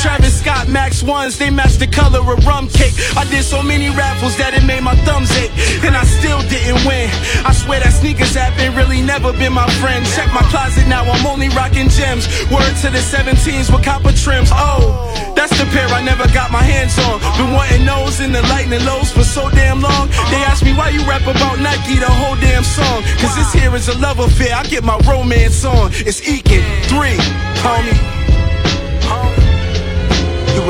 Travis 0.00 0.33
Scott 0.44 0.68
Max 0.68 1.02
ones, 1.02 1.38
they 1.38 1.48
match 1.48 1.80
the 1.80 1.86
color 1.86 2.20
of 2.20 2.44
rum 2.44 2.68
cake. 2.68 2.92
I 3.16 3.24
did 3.32 3.48
so 3.48 3.62
many 3.62 3.88
raffles 3.88 4.36
that 4.36 4.52
it 4.52 4.60
made 4.60 4.84
my 4.84 4.92
thumbs 5.08 5.32
ache, 5.40 5.48
and 5.80 5.96
I 5.96 6.04
still 6.04 6.36
didn't 6.52 6.84
win. 6.84 7.08
I 7.48 7.52
swear 7.56 7.80
that 7.80 7.96
sneakers 7.96 8.36
have 8.36 8.52
been 8.60 8.76
really 8.76 9.00
never 9.00 9.32
been 9.32 9.56
my 9.56 9.64
friend. 9.80 10.04
Check 10.12 10.28
my 10.36 10.44
closet 10.52 10.84
now, 10.84 11.00
I'm 11.00 11.24
only 11.24 11.48
rocking 11.56 11.88
gems. 11.88 12.28
Word 12.52 12.76
to 12.84 12.92
the 12.92 13.00
17s 13.00 13.72
with 13.72 13.88
copper 13.88 14.12
trims. 14.12 14.52
Oh, 14.52 14.92
that's 15.32 15.56
the 15.56 15.64
pair 15.72 15.88
I 15.88 16.04
never 16.04 16.28
got 16.36 16.52
my 16.52 16.60
hands 16.60 16.92
on. 17.08 17.24
Been 17.40 17.56
wanting 17.56 17.88
those 17.88 18.20
in 18.20 18.28
the 18.36 18.44
lightning 18.52 18.84
lows 18.84 19.08
for 19.16 19.24
so 19.24 19.48
damn 19.48 19.80
long. 19.80 20.12
They 20.28 20.44
ask 20.44 20.60
me 20.60 20.76
why 20.76 20.92
you 20.92 21.00
rap 21.08 21.24
about 21.24 21.56
Nike 21.56 21.96
the 21.96 22.12
whole 22.20 22.36
damn 22.36 22.68
song. 22.68 23.00
Cause 23.16 23.32
this 23.32 23.48
here 23.56 23.72
is 23.72 23.88
a 23.88 23.96
love 23.96 24.20
affair. 24.20 24.52
I 24.52 24.68
get 24.68 24.84
my 24.84 25.00
romance 25.08 25.64
on. 25.64 25.88
It's 26.04 26.20
Ekin 26.20 26.68
3, 26.92 27.16
homie. 27.64 28.24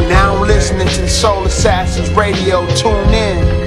Now 0.00 0.42
listening 0.42 0.88
to 0.88 1.00
the 1.02 1.08
Soul 1.08 1.44
Assassins 1.44 2.10
Radio. 2.10 2.66
Tune 2.76 3.14
in. 3.14 3.63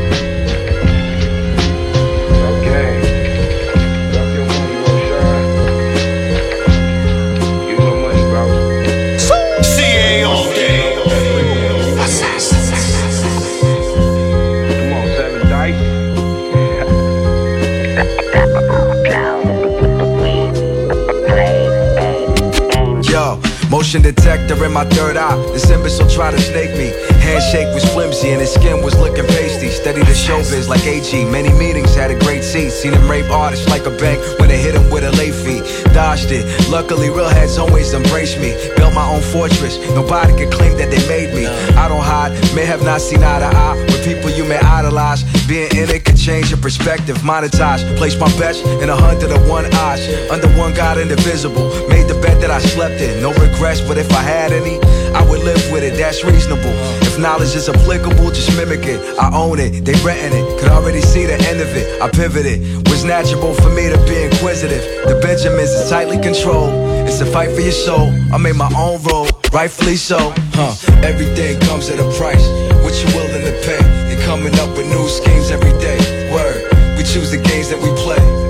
Motion 23.69 24.01
detector 24.01 24.63
in 24.63 24.71
my 24.71 24.85
third 24.85 25.17
eye. 25.17 25.35
This 25.51 25.69
imbecile 25.69 26.09
tried 26.09 26.31
to 26.31 26.39
snake 26.39 26.71
me. 26.77 26.95
Handshake 27.19 27.67
was 27.73 27.83
flimsy 27.91 28.29
and 28.29 28.39
his 28.39 28.53
skin 28.53 28.81
was 28.81 28.97
looking 28.97 29.25
pasty. 29.25 29.67
Steady 29.67 29.99
the 29.99 30.15
showbiz 30.15 30.69
like 30.69 30.85
AG. 30.85 31.11
Many 31.25 31.51
meetings 31.51 31.93
had 31.93 32.09
a 32.09 32.17
great 32.19 32.43
seat. 32.43 32.69
Seen 32.71 32.93
him 32.93 33.11
rape 33.11 33.29
artists 33.29 33.67
like 33.67 33.85
a 33.85 33.91
bank 33.91 34.23
when 34.39 34.47
they 34.47 34.57
hit 34.57 34.73
him 34.73 34.89
with 34.89 35.03
a 35.03 35.11
late 35.17 35.35
fee. 35.35 35.59
Dodged 35.93 36.31
it. 36.31 36.45
Luckily, 36.69 37.09
real 37.09 37.27
heads 37.27 37.57
always 37.57 37.91
embrace 37.91 38.39
me. 38.39 38.55
Built 38.77 38.93
my 38.93 39.05
own 39.05 39.21
fortress. 39.21 39.77
Nobody 39.91 40.31
could 40.37 40.51
claim 40.53 40.77
that 40.77 40.89
they 40.89 41.05
made 41.09 41.35
me. 41.35 41.45
I 41.75 41.89
don't 41.89 42.03
hide. 42.03 42.31
May 42.55 42.65
have 42.65 42.83
not 42.83 43.01
seen 43.01 43.21
eye 43.21 43.39
to 43.39 43.51
eye 43.51 43.75
with 43.91 44.05
people 44.05 44.29
you 44.29 44.45
may 44.45 44.59
idolize. 44.59 45.23
Being 45.45 45.75
in 45.75 45.89
it 45.89 46.05
could 46.05 46.17
change 46.17 46.51
your 46.51 46.61
perspective. 46.61 47.17
Monetize. 47.17 47.83
Place 47.97 48.17
my 48.17 48.31
bets 48.39 48.63
in 48.81 48.89
a 48.89 48.95
hundred 48.95 49.31
of 49.31 49.45
one 49.49 49.65
odds. 49.75 50.07
Under 50.31 50.47
one 50.55 50.73
God 50.73 50.97
indivisible. 50.97 51.67
Made 51.89 52.06
the 52.17 52.27
bet 52.27 52.41
that 52.41 52.51
I 52.51 52.59
slept 52.59 53.01
in. 53.01 53.21
No 53.21 53.31
regrets, 53.33 53.81
but 53.81 53.97
if 53.97 54.11
I 54.11 54.21
had 54.21 54.51
any, 54.51 54.79
I 55.13 55.21
would 55.29 55.43
live 55.43 55.61
with 55.71 55.83
it. 55.83 55.97
That's 55.97 56.23
reasonable. 56.23 56.73
If 57.05 57.19
knowledge 57.19 57.55
is 57.55 57.69
applicable, 57.69 58.31
just 58.31 58.55
mimic 58.57 58.85
it. 58.85 58.99
I 59.19 59.33
own 59.33 59.59
it. 59.59 59.85
They 59.85 59.93
renting 60.03 60.33
it. 60.33 60.59
Could 60.59 60.69
already 60.69 61.01
see 61.01 61.25
the 61.25 61.37
end 61.47 61.61
of 61.61 61.69
it. 61.75 62.01
I 62.01 62.09
pivoted. 62.09 62.87
Was 62.89 63.03
natural 63.03 63.53
for 63.53 63.69
me 63.69 63.89
to 63.89 63.97
be 64.05 64.23
inquisitive. 64.23 64.83
The 65.07 65.19
Benjamins 65.21 65.71
is 65.71 65.89
tightly 65.89 66.17
controlled. 66.17 66.73
It's 67.07 67.21
a 67.21 67.25
fight 67.25 67.51
for 67.53 67.61
your 67.61 67.71
soul. 67.71 68.11
I 68.33 68.37
made 68.37 68.55
my 68.55 68.71
own 68.75 69.01
role, 69.03 69.27
rightfully 69.53 69.95
so. 69.95 70.33
Huh? 70.53 70.73
Everything 71.03 71.59
comes 71.61 71.89
at 71.89 71.99
a 71.99 72.07
price. 72.17 72.45
What 72.83 72.93
you 73.01 73.07
willing 73.15 73.45
to 73.45 73.55
pay? 73.63 73.81
They 74.09 74.17
coming 74.25 74.53
up 74.59 74.69
with 74.75 74.87
new 74.87 75.07
schemes 75.07 75.51
every 75.51 75.75
day. 75.79 75.97
Word. 76.33 76.73
We 76.97 77.03
choose 77.03 77.31
the 77.31 77.37
games 77.37 77.69
that 77.69 77.79
we 77.79 77.89
play. 78.03 78.46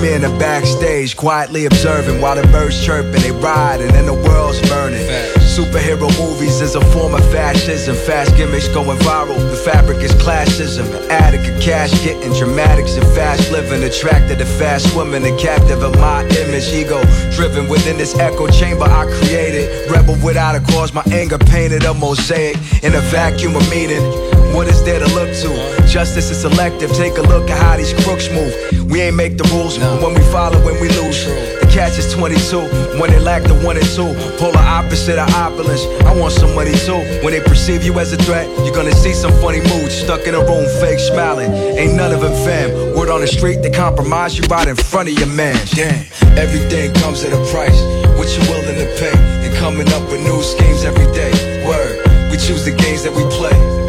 Me 0.00 0.12
in 0.12 0.20
the 0.20 0.28
backstage, 0.38 1.16
quietly 1.16 1.64
observing 1.64 2.20
while 2.20 2.36
the 2.36 2.46
birds 2.48 2.84
chirping, 2.84 3.22
they 3.22 3.32
ride, 3.32 3.80
and 3.80 4.06
the 4.06 4.12
world's 4.12 4.60
burning. 4.68 5.06
Superhero 5.40 6.06
movies 6.18 6.60
is 6.60 6.74
a 6.74 6.82
form 6.92 7.14
of 7.14 7.24
fascism. 7.32 7.96
Fast 7.96 8.36
gimmicks 8.36 8.68
going 8.68 8.98
viral. 8.98 9.38
The 9.38 9.56
fabric 9.56 9.98
is 9.98 10.12
classism. 10.12 10.84
Addict 11.08 11.48
of 11.48 11.62
cash 11.62 11.92
getting 12.04 12.30
dramatics 12.34 12.96
and 12.96 13.06
fast 13.14 13.50
living. 13.50 13.82
Attracted 13.84 14.38
to 14.38 14.44
fast 14.44 14.94
women 14.94 15.24
and 15.24 15.38
captive 15.38 15.82
of 15.82 15.94
my 15.94 16.24
image. 16.24 16.68
Ego 16.74 17.02
driven 17.32 17.66
within 17.66 17.96
this 17.96 18.18
echo 18.18 18.46
chamber 18.48 18.84
I 18.84 19.06
created. 19.06 19.90
Rebel 19.90 20.16
without 20.22 20.56
a 20.56 20.60
cause, 20.72 20.92
my 20.92 21.04
anger 21.10 21.38
painted 21.38 21.84
a 21.84 21.94
mosaic 21.94 22.56
in 22.84 22.94
a 22.94 23.00
vacuum 23.00 23.56
of 23.56 23.66
meaning. 23.70 24.35
What 24.54 24.68
is 24.68 24.82
there 24.84 24.98
to 24.98 25.08
look 25.14 25.30
to? 25.42 25.86
Justice 25.86 26.30
is 26.30 26.40
selective. 26.40 26.92
Take 26.92 27.18
a 27.18 27.22
look 27.22 27.50
at 27.50 27.58
how 27.62 27.76
these 27.76 27.92
crooks 28.04 28.28
move. 28.30 28.52
We 28.90 29.00
ain't 29.02 29.16
make 29.16 29.36
the 29.36 29.44
rules, 29.54 29.78
when 29.78 30.14
we 30.14 30.20
follow, 30.32 30.58
when 30.64 30.80
we 30.80 30.88
lose. 30.88 31.24
The 31.26 31.68
catch 31.72 31.98
is 31.98 32.12
22 32.14 33.00
when 33.00 33.10
they 33.10 33.18
lack 33.18 33.42
the 33.42 33.54
one 33.66 33.76
and 33.76 33.86
two. 33.96 34.14
Polar 34.38 34.58
opposite 34.58 35.18
of 35.18 35.28
opulence. 35.34 35.84
I 36.06 36.14
want 36.14 36.32
some 36.32 36.54
money 36.54 36.72
too. 36.86 36.96
When 37.22 37.32
they 37.32 37.40
perceive 37.40 37.82
you 37.82 37.98
as 37.98 38.12
a 38.12 38.16
threat, 38.16 38.48
you're 38.64 38.74
gonna 38.74 38.94
see 38.94 39.12
some 39.12 39.32
funny 39.42 39.60
moods. 39.60 39.94
Stuck 39.94 40.26
in 40.26 40.34
a 40.34 40.40
room, 40.40 40.66
fake 40.80 40.98
smiling. 40.98 41.52
Ain't 41.52 41.94
none 41.94 42.12
of 42.12 42.20
them 42.20 42.32
fam. 42.44 42.96
Word 42.96 43.10
on 43.10 43.20
the 43.20 43.26
street, 43.26 43.62
they 43.62 43.70
compromise 43.70 44.38
you 44.38 44.44
right 44.48 44.68
in 44.68 44.76
front 44.76 45.08
of 45.08 45.18
your 45.18 45.28
man. 45.28 45.56
Damn. 45.74 46.06
Everything 46.38 46.92
comes 46.94 47.24
at 47.24 47.32
a 47.32 47.42
price. 47.52 47.80
What 48.16 48.28
you 48.32 48.42
willing 48.50 48.78
to 48.78 48.88
pay? 48.96 49.14
They 49.42 49.54
coming 49.58 49.88
up 49.92 50.02
with 50.10 50.22
new 50.22 50.42
schemes 50.42 50.84
every 50.84 51.10
day. 51.12 51.32
Word. 51.66 52.30
We 52.30 52.36
choose 52.38 52.64
the 52.64 52.72
games 52.72 53.02
that 53.04 53.12
we 53.12 53.24
play. 53.36 53.85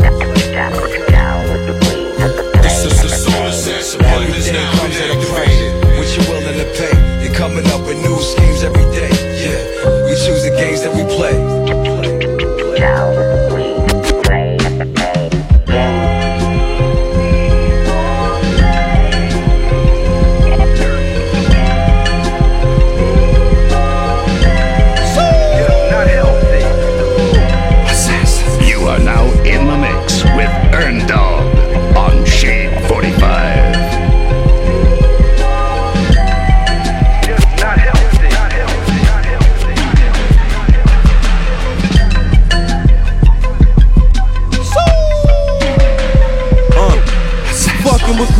Is 4.04 4.52
now 4.52 4.72
been 4.82 5.67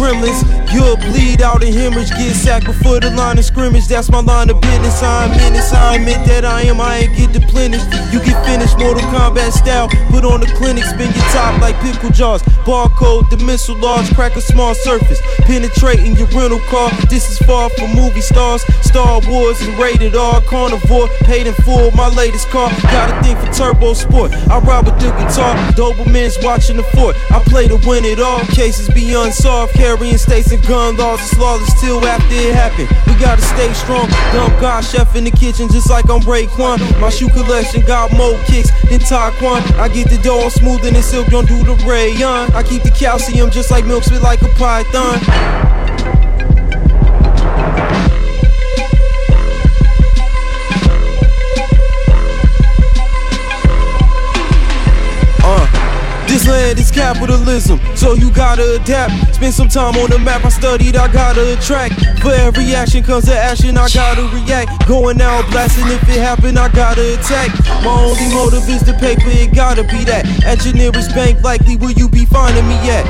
gremlins, 0.08 0.42
you'll 0.74 0.96
bleed 1.12 1.42
out 1.42 1.64
and 1.64 1.74
hemorrhage, 1.74 2.10
get 2.12 2.34
sacked 2.34 2.66
before 2.66 3.00
the 3.00 3.12
line 3.12 3.38
of 3.38 3.46
scrimmage. 3.46 3.88
That's 3.88 4.10
my 4.10 4.22
line 4.22 4.50
of 4.50 4.62
business. 4.62 5.04
I'm 5.04 5.32
in 5.32 5.54
this, 5.54 5.74
I 5.74 5.96
admit 5.96 6.26
that 6.28 6.46
I 6.46 6.62
am. 6.64 6.80
I 6.80 7.00
ain't 7.00 7.18
get 7.18 7.34
deplenished. 7.34 7.86
You 8.14 8.20
get 8.24 8.38
finished, 8.46 8.78
Mortal 8.78 9.04
Kombat 9.12 9.52
style. 9.52 9.90
Put 10.10 10.24
on 10.24 10.40
the 10.40 10.48
clinic, 10.58 10.84
spin 10.86 11.12
your 11.12 11.28
top 11.36 11.60
like 11.62 11.76
pickle 11.82 12.10
jaws. 12.10 12.42
Barcode, 12.68 13.30
the 13.30 13.38
missile 13.46 13.78
large, 13.78 14.14
crack 14.14 14.36
a 14.36 14.42
small 14.42 14.76
surface. 14.76 15.22
Penetrating 15.48 16.18
your 16.18 16.28
rental 16.36 16.60
car. 16.68 16.92
This 17.10 17.32
is 17.32 17.38
far 17.48 17.70
from 17.70 17.96
movie 17.96 18.20
stars. 18.20 18.62
Star 18.84 19.22
Wars 19.26 19.62
and 19.62 19.80
rated 19.80 20.18
R. 20.18 20.42
Carnivore, 20.42 21.08
paid 21.24 21.48
in 21.48 21.54
full. 21.64 21.92
My 21.92 22.10
latest 22.10 22.50
car. 22.50 22.70
Got 22.92 23.10
a 23.10 23.24
thing 23.24 23.38
for 23.38 23.48
turbo 23.54 23.94
sport. 23.94 24.34
I 24.52 24.60
ride 24.60 24.84
with 24.84 25.00
the 25.00 25.12
guitar. 25.12 25.56
Doberman's 25.80 26.38
watching 26.44 26.76
the 26.76 26.84
fort. 26.84 27.16
I 27.32 27.40
play 27.40 27.70
to 27.70 27.78
win 27.88 28.04
it 28.04 28.20
all. 28.20 28.42
Cases 28.52 28.90
be 28.90 29.14
unsolved. 29.14 29.72
Carrying 29.74 30.18
states 30.18 30.52
and 30.52 30.62
gun 30.68 30.98
laws. 30.98 31.22
It's 31.22 31.40
lawless 31.40 31.80
till 31.80 32.06
after 32.06 32.36
it 32.36 32.54
happened. 32.54 33.07
Gotta 33.20 33.42
stay 33.42 33.74
strong. 33.74 34.08
Dumb 34.32 34.52
God 34.62 34.82
chef 34.82 35.16
in 35.16 35.24
the 35.24 35.32
kitchen 35.32 35.68
just 35.70 35.90
like 35.90 36.10
I'm 36.10 36.22
Raekwon. 36.22 36.78
My 37.02 37.10
shoe 37.10 37.30
collection 37.30 37.82
got 37.82 38.12
more 38.14 38.38
kicks 38.46 38.70
than 38.90 39.00
Taekwon. 39.00 39.62
I 39.80 39.90
get 39.90 40.10
the 40.10 40.18
dough 40.20 40.50
smoother 40.50 40.92
than 40.92 41.02
silk. 41.02 41.28
Don't 41.28 41.48
do 41.48 41.64
the 41.64 41.74
rayon. 41.86 42.52
I 42.54 42.64
keep 42.64 42.84
the 42.84 42.92
calcium 42.92 43.50
just 43.50 43.72
like 43.72 43.86
milk 43.86 44.04
spit 44.04 44.22
like 44.22 44.42
a 44.44 44.50
python. 44.50 45.67
Is 56.78 56.92
capitalism, 56.92 57.80
so 57.96 58.14
you 58.14 58.30
gotta 58.30 58.76
adapt. 58.76 59.34
Spend 59.34 59.52
some 59.52 59.68
time 59.68 59.96
on 59.98 60.12
the 60.12 60.20
map, 60.20 60.46
I 60.46 60.50
studied, 60.50 60.96
I 60.96 61.12
gotta 61.12 61.58
attract. 61.58 61.96
For 62.22 62.30
every 62.32 62.76
action 62.76 63.04
comes 63.04 63.28
an 63.28 63.38
action, 63.38 63.76
I 63.78 63.90
gotta 63.90 64.30
react. 64.30 64.88
Going 64.88 65.20
out 65.20 65.50
blasting, 65.50 65.88
if 65.88 66.04
it 66.04 66.22
happen, 66.22 66.56
I 66.56 66.70
gotta 66.70 67.16
attack. 67.18 67.50
My 67.84 67.98
only 67.98 68.30
motive 68.30 68.70
is 68.70 68.82
the 68.86 68.94
paper, 68.94 69.26
it 69.26 69.56
gotta 69.56 69.84
be 69.86 70.06
that. 70.06 70.26
At 70.46 70.66
your 70.66 70.76
nearest 70.76 71.16
bank, 71.16 71.42
likely 71.42 71.78
will 71.78 71.94
you 71.94 72.08
be 72.08 72.26
finding 72.26 72.68
me 72.68 72.78
at? 72.94 73.06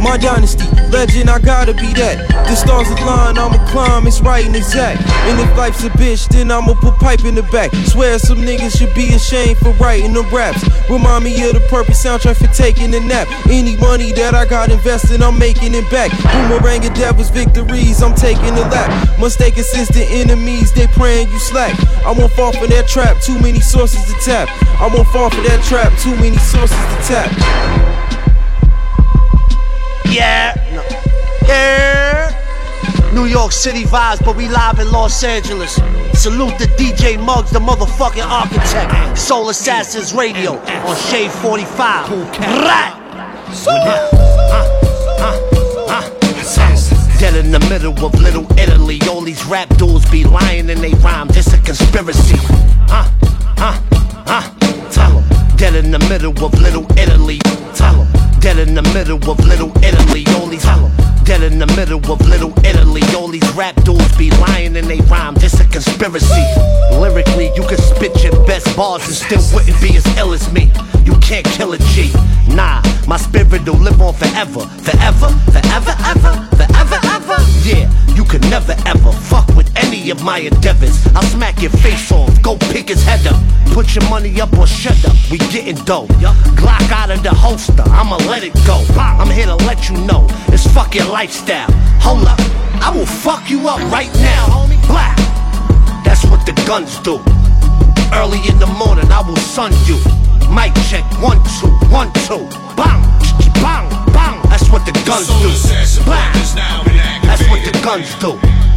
My 0.00 0.16
dynasty, 0.16 0.69
legend, 0.90 1.30
I 1.30 1.38
gotta 1.38 1.72
be 1.74 1.92
that. 1.94 2.28
The 2.46 2.54
stars 2.54 2.88
align, 2.88 3.38
I'ma 3.38 3.58
climb, 3.70 4.06
it's 4.06 4.20
right 4.20 4.44
and 4.44 4.54
exact. 4.54 5.02
And 5.30 5.40
if 5.40 5.56
life's 5.56 5.82
a 5.84 5.90
bitch, 5.90 6.28
then 6.28 6.50
I'ma 6.50 6.74
put 6.74 6.94
pipe 6.98 7.24
in 7.24 7.34
the 7.34 7.42
back. 7.54 7.72
Swear 7.86 8.18
some 8.18 8.38
niggas 8.38 8.76
should 8.78 8.94
be 8.94 9.14
ashamed 9.14 9.58
for 9.58 9.70
writing 9.82 10.12
them 10.12 10.28
raps. 10.30 10.62
Remind 10.90 11.24
me 11.24 11.34
of 11.46 11.54
the 11.54 11.60
perfect 11.70 11.98
soundtrack 11.98 12.36
for 12.36 12.52
taking 12.54 12.94
a 12.94 13.00
nap. 13.00 13.28
Any 13.48 13.76
money 13.76 14.12
that 14.12 14.34
I 14.34 14.44
got 14.44 14.70
invested, 14.70 15.22
I'm 15.22 15.38
making 15.38 15.74
it 15.74 15.88
back. 15.90 16.10
Boomerang 16.32 16.84
and 16.84 16.94
devils 16.94 17.30
victories, 17.30 18.02
I'm 18.02 18.14
taking 18.14 18.54
a 18.58 18.66
lap. 18.68 18.90
Mistake 19.18 19.56
assistant 19.56 20.10
enemies, 20.10 20.72
they 20.72 20.86
praying 20.88 21.28
you 21.30 21.38
slack. 21.38 21.78
I 22.04 22.12
won't 22.12 22.32
fall 22.32 22.52
for 22.52 22.66
that 22.66 22.88
trap, 22.88 23.20
too 23.22 23.38
many 23.40 23.60
sources 23.60 24.04
to 24.06 24.14
tap. 24.20 24.48
I 24.80 24.90
won't 24.92 25.08
fall 25.08 25.30
for 25.30 25.42
that 25.42 25.62
trap, 25.64 25.96
too 25.98 26.14
many 26.16 26.36
sources 26.38 26.76
to 26.76 26.98
tap. 27.06 27.30
Yeah. 30.10 30.59
Yeah. 31.50 33.12
New 33.12 33.26
York 33.26 33.52
City 33.52 33.84
vibes, 33.84 34.24
but 34.24 34.36
we 34.36 34.46
live 34.48 34.78
in 34.78 34.90
Los 34.92 35.24
Angeles. 35.24 35.74
Salute 36.14 36.56
the 36.58 36.66
DJ 36.78 37.18
Muggs, 37.18 37.50
the 37.50 37.58
motherfucking 37.58 38.24
architect. 38.24 39.18
Soul 39.18 39.48
Assassins 39.48 40.14
Radio 40.14 40.52
on 40.86 40.96
Shade 40.96 41.30
45. 41.30 42.10
Right. 42.10 42.96
Dead 47.18 47.36
in 47.36 47.50
the 47.52 47.60
middle 47.68 47.92
of 48.04 48.14
Little 48.14 48.46
Italy. 48.58 48.98
All 49.10 49.20
these 49.20 49.44
rap 49.44 49.68
dudes 49.76 50.08
be 50.10 50.24
lying 50.24 50.70
in 50.70 50.80
they 50.80 50.94
rhymes. 50.94 51.36
It's 51.36 51.52
a 51.52 51.58
conspiracy. 51.58 52.38
Huh? 52.88 53.10
Huh? 53.58 53.78
Huh? 54.26 54.90
Tell 54.90 55.18
'em. 55.18 55.56
Dead 55.56 55.74
in 55.74 55.90
the 55.90 55.98
middle 56.08 56.32
of 56.44 56.54
Little 56.54 56.86
Italy. 56.98 57.38
Tell 57.74 58.00
'em. 58.00 58.08
Dead 58.40 58.58
in 58.58 58.74
the 58.74 58.82
middle 58.94 59.18
of 59.30 59.38
Little 59.40 59.72
Italy. 59.84 60.24
All 60.36 60.46
these 60.46 60.62
tell 60.62 60.86
'em. 60.86 60.99
Dead 61.24 61.42
in 61.42 61.58
the 61.58 61.66
middle 61.76 62.00
of 62.10 62.20
Little 62.26 62.52
Italy. 62.64 63.02
All 63.16 63.28
these 63.28 63.48
rap 63.52 63.74
dudes 63.84 64.16
be 64.16 64.30
lying 64.30 64.76
in 64.76 64.88
they 64.88 65.00
rhyme. 65.02 65.34
It's 65.36 65.60
a 65.60 65.64
conspiracy. 65.66 66.44
Lyrically, 66.92 67.50
you 67.54 67.62
could 67.62 67.80
spit 67.80 68.22
your 68.22 68.34
best 68.46 68.76
bars 68.76 69.06
and 69.06 69.14
still 69.14 69.42
wouldn't 69.54 69.80
be 69.80 69.96
as 69.96 70.06
ill 70.18 70.32
as 70.32 70.52
me. 70.52 70.70
You 71.04 71.14
can't 71.20 71.46
kill 71.46 71.72
a 71.72 71.78
G. 71.94 72.12
Nah, 72.48 72.82
my 73.06 73.16
spirit 73.16 73.64
will 73.64 73.78
live 73.78 74.00
on 74.00 74.14
forever. 74.14 74.66
Forever, 74.86 75.28
forever, 75.54 75.94
ever, 76.10 76.34
forever, 76.58 76.98
ever. 77.14 77.36
Yeah, 77.62 77.86
you 78.14 78.24
could 78.24 78.42
never 78.50 78.74
ever 78.86 78.89
of 80.10 80.22
my 80.22 80.38
endeavors. 80.38 81.06
I'll 81.14 81.22
smack 81.22 81.62
your 81.62 81.70
face 81.70 82.10
off, 82.12 82.30
go 82.42 82.56
pick 82.56 82.88
his 82.88 83.02
head 83.02 83.26
up. 83.26 83.40
Put 83.72 83.94
your 83.94 84.08
money 84.10 84.40
up 84.40 84.52
or 84.58 84.66
shut 84.66 85.04
up, 85.04 85.16
we 85.30 85.38
getting 85.38 85.76
dough. 85.84 86.06
Glock 86.58 86.90
out 86.90 87.10
of 87.10 87.22
the 87.22 87.30
holster, 87.30 87.82
I'ma 87.86 88.16
let 88.28 88.42
it 88.42 88.54
go. 88.66 88.84
I'm 88.98 89.30
here 89.30 89.46
to 89.46 89.56
let 89.56 89.88
you 89.88 89.96
know, 90.06 90.26
it's 90.48 90.66
fuck 90.66 90.94
your 90.94 91.06
lifestyle. 91.06 91.70
Hold 92.00 92.26
up, 92.26 92.40
I 92.82 92.90
will 92.94 93.06
fuck 93.06 93.48
you 93.50 93.68
up 93.68 93.80
right 93.92 94.12
now. 94.16 94.46
homie. 94.46 94.80
Black, 94.86 95.16
that's 96.04 96.24
what 96.26 96.44
the 96.46 96.52
guns 96.66 96.98
do. 97.00 97.20
Early 98.12 98.40
in 98.48 98.58
the 98.58 98.70
morning, 98.78 99.10
I 99.10 99.22
will 99.22 99.36
sun 99.36 99.72
you. 99.86 99.96
Mic 100.50 100.74
check, 100.90 101.04
one, 101.22 101.38
two, 101.60 101.70
one, 101.94 102.10
two. 102.26 102.42
Bang, 102.74 103.00
bang, 103.62 103.86
bang. 104.12 104.42
That's 104.50 104.68
what 104.70 104.84
the 104.84 104.92
guns 105.06 105.28
do. 105.28 105.50
Bang. 106.04 106.34
That's 107.22 107.46
what 107.48 107.62
the 107.64 107.78
guns 107.84 108.14
do. 108.18 108.69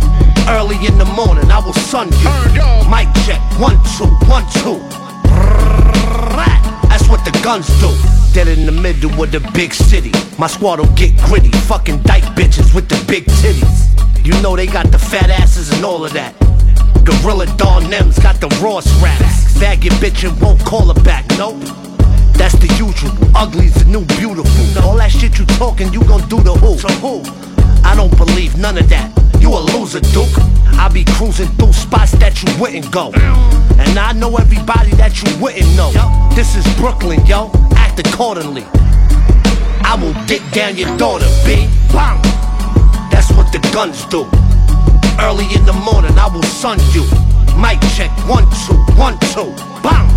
Early 0.49 0.75
in 0.85 0.97
the 0.97 1.05
morning, 1.05 1.49
I 1.51 1.59
will 1.59 1.73
sun 1.73 2.09
you. 2.19 2.31
Mic 2.89 3.07
check, 3.25 3.39
one, 3.59 3.79
two, 3.95 4.11
one, 4.27 4.45
two. 4.61 4.79
That's 6.89 7.07
what 7.09 7.23
the 7.25 7.31
guns 7.43 7.67
do. 7.79 7.89
Dead 8.33 8.47
in 8.47 8.65
the 8.65 8.71
middle 8.71 9.11
of 9.23 9.31
the 9.31 9.39
big 9.53 9.73
city. 9.73 10.11
My 10.37 10.47
squad 10.47 10.79
will 10.79 10.93
get 10.95 11.15
gritty. 11.25 11.51
Fucking 11.51 12.01
dyke 12.03 12.23
bitches 12.35 12.75
with 12.75 12.89
the 12.89 13.03
big 13.07 13.25
titties. 13.25 14.25
You 14.25 14.39
know 14.41 14.55
they 14.55 14.67
got 14.67 14.91
the 14.91 14.99
fat 14.99 15.29
asses 15.29 15.71
and 15.73 15.83
all 15.85 16.05
of 16.05 16.13
that. 16.13 16.33
Gorilla 17.03 17.45
Dawn 17.57 17.83
Nems 17.89 18.19
got 18.21 18.39
the 18.39 18.47
rawest 18.61 18.89
raps. 19.01 19.43
Your 19.63 19.93
bitch 19.93 20.29
and 20.29 20.39
won't 20.41 20.59
call 20.65 20.93
her 20.93 21.03
back, 21.03 21.25
nope. 21.37 21.55
That's 22.35 22.55
the 22.55 22.67
usual. 22.77 23.11
Ugly's 23.33 23.73
the 23.75 23.85
new 23.85 24.05
beautiful. 24.17 24.83
All 24.83 24.97
that 24.97 25.11
shit 25.11 25.39
you 25.39 25.45
talking, 25.45 25.91
you 25.93 26.03
gon' 26.03 26.27
do 26.27 26.41
the 26.41 26.53
who? 26.53 26.77
To 26.77 26.87
who? 26.99 27.52
I 27.93 27.95
don't 27.95 28.17
believe 28.17 28.57
none 28.57 28.75
of 28.79 28.89
that. 28.89 29.13
You 29.39 29.53
a 29.53 29.61
loser, 29.77 29.99
Duke. 29.99 30.33
I 30.81 30.89
be 30.91 31.05
cruising 31.05 31.45
through 31.61 31.73
spots 31.73 32.13
that 32.13 32.41
you 32.41 32.49
wouldn't 32.59 32.89
go. 32.89 33.13
And 33.13 33.99
I 33.99 34.13
know 34.13 34.35
everybody 34.37 34.89
that 34.97 35.21
you 35.21 35.29
wouldn't 35.37 35.69
know. 35.77 35.93
This 36.33 36.55
is 36.55 36.65
Brooklyn, 36.73 37.23
yo. 37.27 37.51
Act 37.77 37.99
accordingly. 38.01 38.65
I 39.85 39.93
will 39.93 40.17
dick 40.25 40.41
down 40.49 40.75
your 40.75 40.89
daughter, 40.97 41.29
B. 41.45 41.69
Bang! 41.93 42.17
That's 43.13 43.29
what 43.37 43.53
the 43.53 43.61
guns 43.69 44.09
do. 44.09 44.25
Early 45.21 45.45
in 45.53 45.63
the 45.69 45.77
morning, 45.85 46.17
I 46.17 46.33
will 46.33 46.49
sun 46.49 46.81
you. 46.97 47.05
Mic 47.61 47.77
check, 47.93 48.09
one, 48.25 48.49
two, 48.65 48.73
one, 48.97 49.21
two. 49.37 49.53
Bang! 49.85 50.09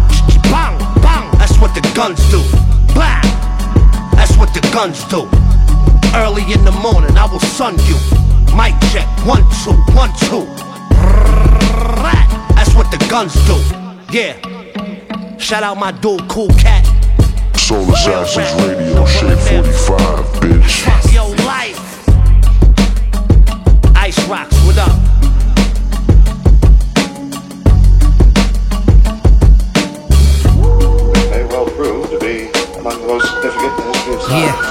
Bang! 0.48 0.80
Bang! 1.04 1.28
That's 1.36 1.60
what 1.60 1.76
the 1.76 1.84
guns 1.92 2.24
do. 2.32 2.40
Bang! 2.96 3.20
That's 4.16 4.32
what 4.40 4.54
the 4.56 4.64
guns 4.72 5.04
do. 5.12 5.28
Early 6.16 6.50
in 6.50 6.64
the 6.64 6.72
morning, 6.72 7.16
I 7.16 7.26
will 7.30 7.40
sun 7.40 7.74
you. 7.84 7.96
Mic 8.56 8.74
check, 8.90 9.06
one, 9.26 9.44
two, 9.62 9.76
one, 9.94 10.10
two. 10.26 10.46
That's 12.56 12.74
what 12.74 12.90
the 12.90 12.98
guns 13.10 13.34
do. 13.46 13.56
Yeah. 14.16 14.34
Shout 15.36 15.62
out 15.62 15.76
my 15.76 15.92
dude, 15.92 16.26
Cool 16.28 16.48
Cat. 16.48 16.84
Soul 17.56 17.92
Assassins 17.92 18.52
Radio, 18.62 19.04
Shade 19.04 19.38
45, 19.38 20.24
bitch. 20.40 20.82
Fuck 20.84 21.12
your 21.12 21.28
life. 21.44 22.08
Ice 23.96 24.28
Rocks, 24.28 24.56
what 24.64 24.78
up? 24.78 24.96
may 31.30 31.44
well 31.44 31.66
prove 31.76 32.08
to 32.10 32.18
be 32.20 32.48
among 32.78 33.00
the 33.02 33.06
most 33.06 33.26
significant 33.34 33.78
in 33.80 33.86
the 33.86 33.98
history 34.16 34.34
of 34.34 34.40
Yeah. 34.40 34.65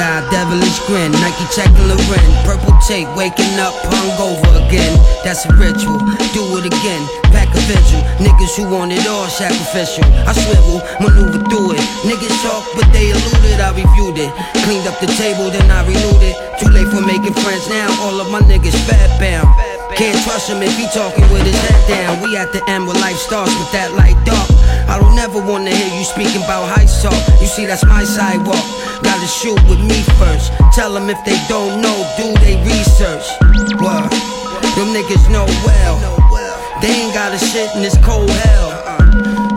Eye, 0.00 0.24
devilish 0.32 0.80
grin, 0.88 1.12
Nike 1.20 1.44
checking 1.52 1.86
Loren, 1.86 2.30
purple 2.48 2.72
tape, 2.88 3.08
waking 3.14 3.54
up 3.60 3.76
hungover 3.92 4.50
again. 4.66 4.96
That's 5.22 5.44
a 5.44 5.52
ritual, 5.54 6.00
do 6.32 6.42
it 6.58 6.66
again. 6.66 7.02
Pack 7.30 7.52
a 7.52 7.60
vigil, 7.68 8.00
niggas 8.18 8.56
who 8.56 8.72
want 8.72 8.92
it 8.92 9.06
all 9.06 9.28
sacrificial. 9.28 10.04
I 10.26 10.32
swivel, 10.32 10.80
maneuver 10.98 11.44
through 11.46 11.76
it. 11.76 11.84
Niggas 12.08 12.34
talk, 12.42 12.64
but 12.74 12.88
they 12.92 13.12
eluded. 13.12 13.60
I 13.60 13.70
reviewed 13.76 14.18
it, 14.18 14.32
cleaned 14.64 14.88
up 14.88 14.98
the 14.98 15.10
table, 15.20 15.52
then 15.52 15.70
I 15.70 15.84
renewed 15.86 16.24
it. 16.24 16.36
Too 16.58 16.72
late 16.72 16.88
for 16.88 17.04
making 17.04 17.34
friends 17.34 17.68
now. 17.68 17.88
All 18.02 18.20
of 18.20 18.30
my 18.30 18.40
niggas 18.40 18.76
fat 18.88 19.20
bound. 19.20 19.69
Can't 19.96 20.16
trust 20.24 20.48
him 20.48 20.62
if 20.62 20.74
he 20.76 20.86
talking 20.94 21.26
with 21.32 21.42
his 21.42 21.56
head 21.56 21.82
down. 21.88 22.22
We 22.22 22.36
at 22.36 22.52
the 22.52 22.62
end 22.70 22.86
where 22.86 22.98
life 23.00 23.16
starts 23.16 23.52
with 23.58 23.70
that 23.72 23.92
light 23.94 24.16
dark. 24.24 24.48
I 24.88 24.98
don't 24.98 25.18
ever 25.18 25.38
wanna 25.38 25.70
hear 25.70 25.92
you 25.98 26.04
speaking 26.04 26.42
about 26.42 26.66
high 26.66 26.88
talk. 27.02 27.16
You 27.40 27.46
see, 27.46 27.66
that's 27.66 27.84
my 27.84 28.04
sidewalk. 28.04 28.62
Gotta 29.02 29.26
shoot 29.26 29.60
with 29.68 29.80
me 29.80 30.00
first. 30.18 30.52
Tell 30.72 30.92
them 30.92 31.10
if 31.10 31.18
they 31.24 31.38
don't 31.48 31.80
know, 31.82 31.96
do 32.16 32.32
they 32.40 32.56
research. 32.64 33.26
What? 33.78 34.10
Them 34.74 34.94
niggas 34.94 35.28
know 35.30 35.46
well. 35.66 35.96
They 36.80 36.88
ain't 36.88 37.14
got 37.14 37.34
a 37.34 37.38
shit 37.38 37.68
in 37.76 37.82
this 37.82 37.98
cold 38.00 38.30
hell. 38.30 38.70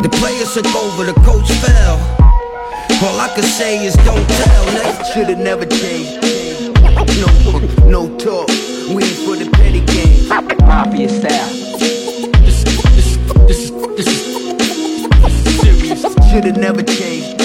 The 0.03 0.09
players 0.19 0.53
took 0.53 0.67
over, 0.75 1.05
the 1.05 1.13
coach 1.23 1.47
fell. 1.63 1.97
All 3.03 3.19
I 3.19 3.31
can 3.33 3.43
say 3.43 3.85
is 3.85 3.95
don't 4.03 4.27
tell. 4.27 4.65
Nigga 4.75 5.13
should've 5.13 5.39
never 5.39 5.65
changed. 5.65 6.19
No, 7.87 8.07
no 8.07 8.17
talk. 8.17 8.72
We 8.89 9.03
ain't 9.03 9.19
for 9.23 9.35
the 9.35 9.49
petty 9.53 9.79
game. 9.79 10.27
Mafia 10.67 11.07
style. 11.07 11.49
This, 11.79 12.63
this, 12.63 13.17
this, 13.47 13.71
this 13.95 14.07
is 14.07 14.23
serious. 15.61 16.01
Should've 16.29 16.57
never 16.57 16.83
changed. 16.83 17.39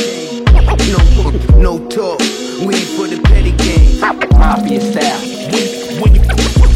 No, 0.90 1.30
no 1.56 1.88
talk. 1.88 2.18
We 2.58 2.74
ain't 2.74 2.90
for 2.98 3.06
the 3.06 3.20
petty 3.24 3.52
game. 3.52 4.00
Mafia 4.38 4.80
style. 4.80 5.20
When 6.02 6.14
you, 6.14 6.22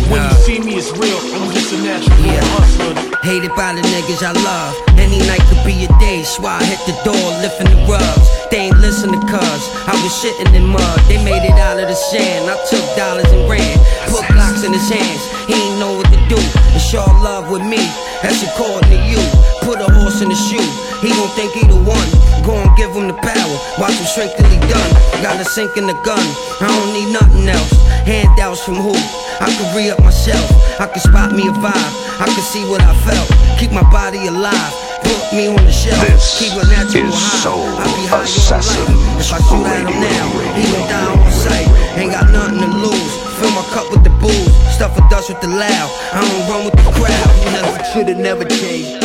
when 0.08 0.22
you 0.22 0.34
see 0.46 0.60
me, 0.60 0.76
it's 0.76 0.92
real. 0.92 1.18
I'm 1.34 1.50
just 1.52 1.72
a 1.72 1.78
natural 1.82 2.16
born 2.16 2.44
hustler. 2.54 3.18
Hated 3.22 3.54
by 3.56 3.74
the 3.74 3.82
niggas 3.82 4.22
I 4.22 4.32
love. 4.32 4.74
Any 4.98 5.18
night 5.26 5.42
could 5.50 5.64
be 5.66 5.84
a 5.84 5.88
day, 5.98 6.22
I 6.42 6.62
hit 6.64 6.78
the 6.86 6.94
door, 7.02 7.26
lifting 7.42 7.70
the 7.70 7.78
rugs. 7.90 8.28
They 8.50 8.68
ain't 8.68 8.78
listen 8.78 9.10
to 9.10 9.20
cuz. 9.26 9.62
I 9.88 9.94
was 10.02 10.12
shitting 10.22 10.54
in 10.54 10.66
mud. 10.66 11.00
They 11.08 11.22
made 11.24 11.42
it 11.42 11.58
out 11.58 11.78
of 11.78 11.88
the 11.88 11.94
sand. 11.94 12.50
I 12.50 12.54
took 12.68 12.84
dollars 12.96 13.30
and 13.32 13.48
ran. 13.48 13.78
Put 14.10 14.28
in 14.64 14.72
his 14.72 14.88
hands. 14.88 15.22
He 15.46 15.54
ain't 15.54 15.78
know 15.78 15.98
what 15.98 16.06
to 16.06 16.20
do. 16.30 16.38
And 16.38 16.80
show 16.80 17.02
love 17.22 17.50
with 17.50 17.62
me. 17.62 17.82
That's 18.22 18.42
according 18.46 18.90
to 18.90 19.00
you. 19.10 19.18
Put 19.66 19.82
a 19.82 19.90
horse 19.98 20.22
in 20.22 20.28
the 20.30 20.38
shoe. 20.38 20.62
He 21.02 21.10
gon' 21.10 21.30
think 21.34 21.50
he 21.52 21.66
the 21.66 21.78
one. 21.78 22.08
Go 22.46 22.54
and 22.54 22.70
give 22.76 22.94
him 22.94 23.10
the 23.10 23.18
power. 23.18 23.56
Watch 23.78 23.98
him 23.98 24.06
shrink 24.06 24.30
till 24.38 24.46
he 24.46 24.58
done. 24.70 24.90
Got 25.22 25.40
a 25.42 25.44
sink 25.44 25.76
in 25.76 25.86
the 25.86 25.98
gun. 26.06 26.22
I 26.62 26.70
don't 26.70 26.92
need 26.94 27.10
nothing 27.10 27.48
else. 27.48 27.72
Handouts 28.06 28.62
from 28.62 28.78
who? 28.78 28.94
I 29.42 29.50
could 29.50 29.70
re 29.74 29.90
up 29.90 29.98
myself. 30.02 30.46
I 30.78 30.86
could 30.86 31.02
spot 31.02 31.32
me 31.32 31.48
a 31.48 31.54
vibe. 31.58 31.92
I 32.22 32.26
could 32.30 32.46
see 32.46 32.62
what 32.70 32.82
I 32.82 32.94
felt. 33.02 33.28
Keep 33.58 33.72
my 33.72 33.86
body 33.90 34.26
alive. 34.26 34.72
Put 35.02 35.34
me 35.34 35.50
on 35.50 35.58
the 35.58 35.72
shelf. 35.72 35.98
This 36.06 36.38
Keep 36.38 36.54
a 36.54 36.66
natural 36.70 37.10
is 37.10 37.14
high. 37.18 37.42
Soul 37.42 37.66
I 37.66 37.84
be 37.98 38.06
high 38.06 38.22
Assassins 38.22 38.78
life. 38.78 39.26
If 39.26 39.32
I 39.32 39.38
shoot 39.42 39.66
at 39.66 39.86
him 39.90 39.98
now, 39.98 40.26
he 40.54 40.62
gon' 40.70 40.86
die 40.86 41.10
on 41.18 41.32
sight. 41.32 41.68
Ain't 41.98 42.12
got 42.12 42.30
nothing 42.30 42.60
to 42.62 42.70
lose. 42.78 43.21
Fill 43.42 43.50
my 43.50 43.62
cup 43.74 43.90
with 43.90 44.04
the 44.04 44.10
booze. 44.22 44.54
Stuff 44.72 44.96
a 44.96 45.00
dust 45.10 45.28
with 45.28 45.40
the 45.40 45.48
loud. 45.48 45.90
I 46.12 46.20
don't 46.22 46.48
run 46.48 46.64
with 46.64 46.74
the 46.78 46.84
crowd. 46.94 47.28
Never 47.50 47.82
should've 47.90 48.18
never 48.18 48.44
changed. 48.44 49.02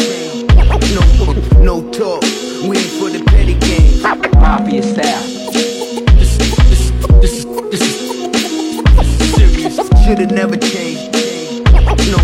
No, 0.94 1.02
no 1.64 1.92
talk. 1.92 2.22
We 2.62 2.78
ain't 2.78 2.86
for 3.02 3.10
the 3.10 3.24
petty 3.26 3.56
game. 3.56 4.00
Mafia 4.40 4.84
style. 4.84 5.24
This, 6.14 6.38
this, 6.38 6.92
this, 7.20 7.46
this 7.72 7.82
is 7.82 9.34
serious. 9.34 10.06
Should've 10.06 10.30
never 10.30 10.56
changed. 10.56 11.16
No, 12.14 12.20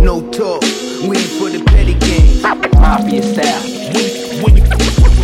no 0.00 0.30
talk. 0.30 0.62
We 1.02 1.18
ain't 1.18 1.36
for 1.36 1.50
the 1.50 1.62
petty 1.66 1.92
game. 1.92 2.40
Mafia 2.80 3.22
style. 3.22 3.60
When 4.42 4.56
you, 4.56 4.62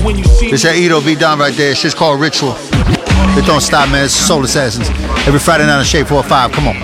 when 0.04 0.18
you 0.18 0.24
see 0.24 0.50
This 0.50 0.64
that 0.64 0.76
Edo 0.76 1.00
V 1.00 1.14
Don 1.14 1.38
right 1.38 1.54
there. 1.54 1.74
Shit's 1.74 1.94
called 1.94 2.20
Ritual. 2.20 2.54
It 3.38 3.44
don't 3.44 3.60
stop, 3.60 3.90
man. 3.90 4.04
It's 4.04 4.14
Soul 4.14 4.44
Assassins. 4.44 4.88
Every 5.26 5.38
Friday 5.38 5.66
night 5.66 5.78
on 5.78 5.84
Shade 5.84 6.06
4-5. 6.06 6.52
Come 6.52 6.68
on. 6.68 6.76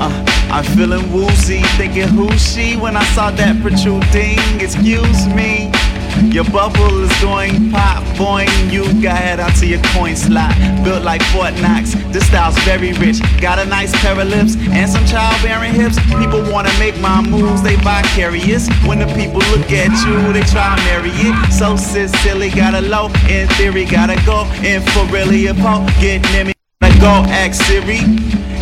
Uh, 0.00 0.24
I'm 0.50 0.64
feeling 0.76 1.12
woozy, 1.12 1.62
thinking 1.76 2.08
who 2.08 2.30
she 2.38 2.76
when 2.76 2.96
I 2.96 3.04
saw 3.14 3.30
that 3.32 3.60
protruding. 3.60 4.38
Excuse 4.60 5.26
me. 5.28 5.72
Your 6.32 6.44
bubble 6.44 7.02
is 7.02 7.20
going 7.20 7.70
pop, 7.70 8.02
boing. 8.16 8.48
You 8.72 8.84
got 9.02 9.16
head 9.16 9.40
onto 9.40 9.66
your 9.66 9.82
coin 9.94 10.16
slot. 10.16 10.54
Built 10.84 11.04
like 11.04 11.22
Fort 11.32 11.54
Knox. 11.60 11.94
This 12.12 12.26
style's 12.26 12.58
very 12.60 12.92
rich. 12.94 13.18
Got 13.40 13.58
a 13.58 13.64
nice 13.66 13.92
pair 14.02 14.18
of 14.20 14.28
lips 14.28 14.56
and 14.56 14.90
some 14.90 15.04
childbearing 15.06 15.74
hips. 15.74 15.98
People 16.18 16.42
wanna 16.52 16.72
make 16.78 16.98
my 17.00 17.22
moves, 17.22 17.62
they 17.62 17.76
vicarious. 17.76 18.68
When 18.86 18.98
the 18.98 19.06
people 19.14 19.40
look 19.52 19.70
at 19.72 19.92
you, 20.06 20.32
they 20.32 20.42
try 20.42 20.76
to 20.76 20.82
marry 20.84 21.10
it. 21.10 21.52
So 21.52 21.76
silly, 21.76 22.50
gotta 22.50 22.80
low. 22.80 23.06
In 23.28 23.48
theory, 23.56 23.84
gotta 23.84 24.16
go 24.24 24.44
in 24.62 24.82
for 24.92 25.04
really 25.06 25.46
a 25.46 25.54
po. 25.54 25.86
Get 26.00 26.22
me, 26.46 26.52
gotta 26.82 27.00
go 27.00 27.12
ask 27.30 27.64
Siri. 27.64 28.00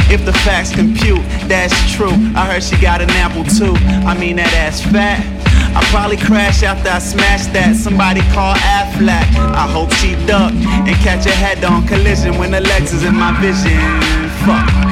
If 0.09 0.25
the 0.25 0.33
facts 0.33 0.73
compute, 0.73 1.23
that's 1.49 1.75
true. 1.93 2.13
I 2.37 2.47
heard 2.47 2.63
she 2.63 2.81
got 2.81 3.03
an 3.03 3.11
apple 3.11 3.45
too. 3.45 3.75
I 4.07 4.17
mean 4.17 4.37
that 4.37 4.53
ass 4.55 4.81
fat. 4.81 5.36
I 5.77 5.85
probably 5.91 6.17
crash 6.17 6.63
after 6.63 6.89
I 6.89 6.99
smash 6.99 7.47
that. 7.53 7.77
Somebody 7.77 8.23
call 8.33 8.55
Aflac. 8.55 9.29
I 9.53 9.69
hope 9.71 9.93
she 10.01 10.17
duck 10.25 10.53
and 10.55 10.97
catch 11.05 11.27
a 11.27 11.37
head-on 11.37 11.87
collision 11.87 12.39
when 12.39 12.51
the 12.51 12.63
is 12.95 13.05
in 13.05 13.15
my 13.15 13.39
vision. 13.43 13.77
Fuck. 14.47 14.86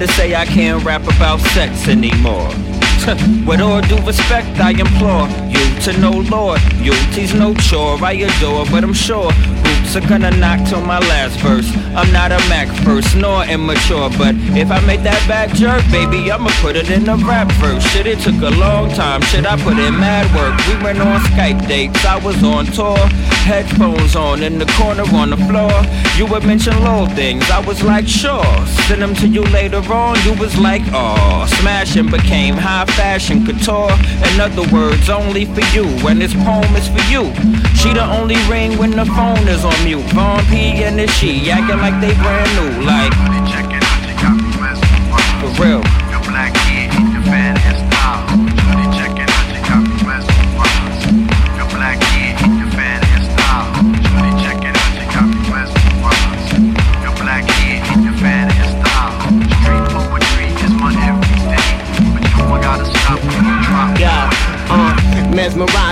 To 0.00 0.08
say 0.14 0.34
I 0.34 0.46
can't 0.46 0.82
rap 0.82 1.02
about 1.02 1.40
sex 1.52 1.86
anymore. 1.86 2.48
With 3.46 3.60
all 3.60 3.82
due 3.82 4.00
respect, 4.06 4.58
I 4.58 4.70
implore 4.70 5.28
you 5.52 5.64
to 5.82 5.92
know 6.00 6.24
Lord. 6.30 6.60
You's 6.80 7.34
no 7.34 7.52
chore, 7.54 8.02
I 8.02 8.12
adore, 8.12 8.64
but 8.70 8.82
I'm 8.82 8.94
sure 8.94 9.30
boots 9.90 10.04
are 10.04 10.08
gonna 10.08 10.30
knock 10.36 10.66
till 10.68 10.80
my 10.80 10.98
last 10.98 11.38
verse. 11.40 11.68
I'm 11.94 12.12
not 12.12 12.32
a 12.32 12.38
Mac 12.48 12.68
first, 12.84 13.16
nor 13.16 13.44
immature, 13.44 14.10
but 14.18 14.34
if 14.56 14.70
I 14.70 14.80
make 14.86 15.02
that 15.02 15.22
bad 15.28 15.54
jerk, 15.54 15.82
baby, 15.90 16.30
I'ma 16.30 16.50
put 16.60 16.76
it 16.76 16.90
in 16.90 17.08
a 17.08 17.16
rap 17.16 17.50
verse. 17.52 17.82
Shit, 17.90 18.06
it 18.06 18.20
took 18.20 18.40
a 18.42 18.50
long 18.50 18.90
time, 18.90 19.22
shit, 19.22 19.46
I 19.46 19.56
put 19.62 19.78
in 19.78 19.98
mad 19.98 20.26
work. 20.34 20.54
We 20.66 20.82
went 20.84 21.00
on 21.00 21.20
Skype 21.20 21.66
dates, 21.66 22.04
I 22.04 22.18
was 22.18 22.42
on 22.42 22.66
tour, 22.66 22.98
headphones 23.44 24.16
on 24.16 24.42
in 24.42 24.58
the 24.58 24.66
corner 24.78 25.04
on 25.14 25.30
the 25.30 25.36
floor. 25.48 25.72
You 26.16 26.26
would 26.26 26.44
mention 26.44 26.74
little 26.80 27.08
things, 27.08 27.50
I 27.50 27.60
was 27.60 27.82
like, 27.82 28.06
sure. 28.06 28.44
Send 28.86 29.02
them 29.02 29.14
to 29.16 29.26
you 29.26 29.42
later 29.44 29.82
on, 29.92 30.16
you 30.24 30.34
was 30.34 30.56
like, 30.58 30.82
oh. 30.92 31.46
Smashing 31.60 32.10
became 32.10 32.54
high 32.54 32.86
fashion 32.96 33.44
couture. 33.44 33.92
In 34.32 34.40
other 34.40 34.66
words, 34.72 35.08
only 35.10 35.46
for 35.46 35.64
you, 35.74 35.84
and 36.08 36.20
this 36.20 36.34
poem 36.34 36.74
is 36.76 36.88
for 36.88 37.04
you. 37.10 37.32
She 37.74 37.92
the 37.92 38.04
only 38.04 38.36
ring 38.48 38.76
when 38.78 38.90
the 38.90 39.06
phone 39.06 39.48
is 39.48 39.64
on 39.64 39.79
mute. 39.84 40.02
Von 40.12 40.44
P 40.46 40.82
and 40.84 40.98
the 40.98 41.06
she 41.06 41.50
acting 41.50 41.78
like 41.78 42.00
they 42.00 42.14
brand 42.14 42.50
new, 42.56 42.84
like. 42.86 43.12
For 45.40 45.62
real. 45.62 45.99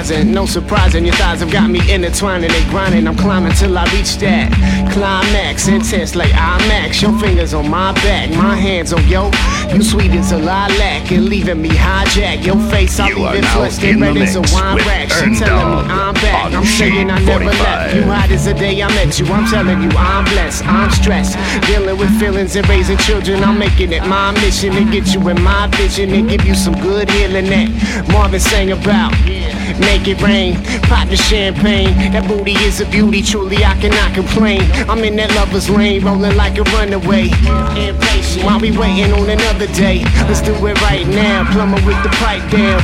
Mesmerizing, 0.09 0.33
no 0.33 0.47
surprising. 0.47 1.05
Your 1.05 1.15
thighs 1.15 1.41
have 1.41 1.51
got 1.51 1.71
me 1.71 1.81
intertwining 1.93 2.51
and 2.51 2.71
grinding. 2.71 3.07
I'm 3.07 3.17
climbing 3.17 3.53
till 3.53 3.77
I 3.77 3.85
reach 3.95 4.17
that 4.19 4.53
climax, 4.93 5.69
intense 5.69 6.15
like 6.15 6.31
IMAX. 6.31 7.03
Your 7.03 7.19
fingers 7.19 7.55
on 7.55 7.69
my 7.69 7.93
back, 7.95 8.31
my 8.31 8.55
hands 8.55 8.93
on 8.93 9.07
yo. 9.09 9.31
You 9.73 9.83
sweet 9.83 10.11
as 10.13 10.33
a 10.33 10.39
lilac 10.39 11.11
and 11.13 11.27
leaving 11.27 11.61
me 11.63 11.69
hijack. 11.69 12.45
Your 12.45 12.59
face, 12.71 12.99
I'm 12.99 13.17
even 13.17 13.43
flushed 13.51 13.83
in 13.83 14.03
and 14.03 14.17
the 14.17 14.21
red 14.21 14.29
as 14.29 14.37
a 14.37 14.41
wine 14.55 14.79
rack. 14.79 15.11
She 15.11 15.39
telling 15.39 15.87
me 15.87 15.93
I'm 15.93 16.15
back. 16.15 16.53
I'm 16.53 16.65
saying 16.65 17.11
I 17.11 17.19
never 17.21 17.45
45. 17.45 17.61
left. 17.61 17.95
You 17.95 18.03
hot 18.05 18.31
as 18.31 18.45
the 18.47 18.55
day 18.55 18.83
I 18.83 18.89
met 18.89 19.19
you. 19.19 19.27
I'm 19.27 19.47
telling 19.47 19.83
you 19.83 19.91
I'm 19.97 20.25
blessed. 20.25 20.67
I'm 20.67 20.91
stressed. 20.91 21.37
Dealing 21.67 21.99
with 21.99 22.11
feelings 22.19 22.57
and 22.57 22.69
raising 22.69 22.99
children. 22.99 23.43
I'm 23.45 23.59
making 23.59 23.93
it 23.93 24.07
my 24.07 24.33
mission 24.33 24.73
to 24.75 24.85
get 24.91 25.15
you 25.15 25.29
in 25.29 25.41
my 25.43 25.67
vision 25.77 26.11
and 26.11 26.29
give 26.29 26.45
you 26.45 26.55
some 26.55 26.75
good 26.81 27.11
healing 27.11 27.47
that 27.47 28.09
Marvin 28.13 28.41
sang 28.41 28.73
about. 28.73 29.13
Make 29.81 30.09
it 30.09 30.21
rain, 30.23 30.55
pop 30.83 31.09
the 31.09 31.17
champagne. 31.17 31.95
That 32.13 32.27
booty 32.27 32.53
is 32.53 32.81
a 32.81 32.87
beauty, 32.87 33.23
truly 33.23 33.65
I 33.65 33.75
cannot 33.81 34.15
complain. 34.15 34.63
I'm 34.89 35.05
in 35.05 35.17
that 35.17 35.35
lover's 35.35 35.71
lane, 35.71 36.05
rolling 36.05 36.37
like 36.37 36.59
a 36.59 36.65
runaway. 36.75 37.31
Impatient, 37.79 38.45
while 38.45 38.61
we 38.61 38.77
waiting 38.77 39.13
on 39.13 39.31
another 39.31 39.67
day. 39.75 40.05
Let's 40.27 40.43
do 40.43 40.53
it 40.67 40.81
right 40.83 41.07
now, 41.07 41.51
plumber 41.53 41.81
with 41.87 42.03
the 42.03 42.11
pipe 42.19 42.43
down. 42.51 42.83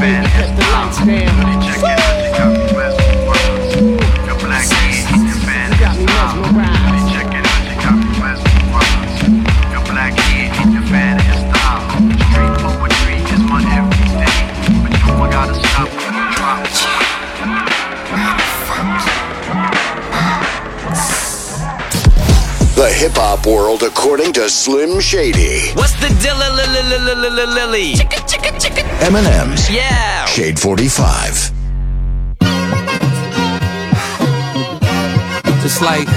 Baby, 0.00 0.26
cut 0.32 0.56
the 0.56 0.64
lights 0.72 0.98
down. 1.04 1.59
Hip 23.00 23.12
hop 23.14 23.46
world 23.46 23.82
according 23.82 24.34
to 24.34 24.50
Slim 24.50 25.00
Shady. 25.00 25.72
What's 25.72 25.94
the 26.00 26.08
dilly 26.20 26.50
lily? 27.46 27.94
Chicka 27.94 28.20
chicka 28.28 28.52
chicka. 28.60 28.82
Eminem's. 29.00 29.70
Yeah. 29.70 30.26
Shade 30.26 30.60
45. 30.60 31.50
Just 35.62 35.80
like 35.80 36.08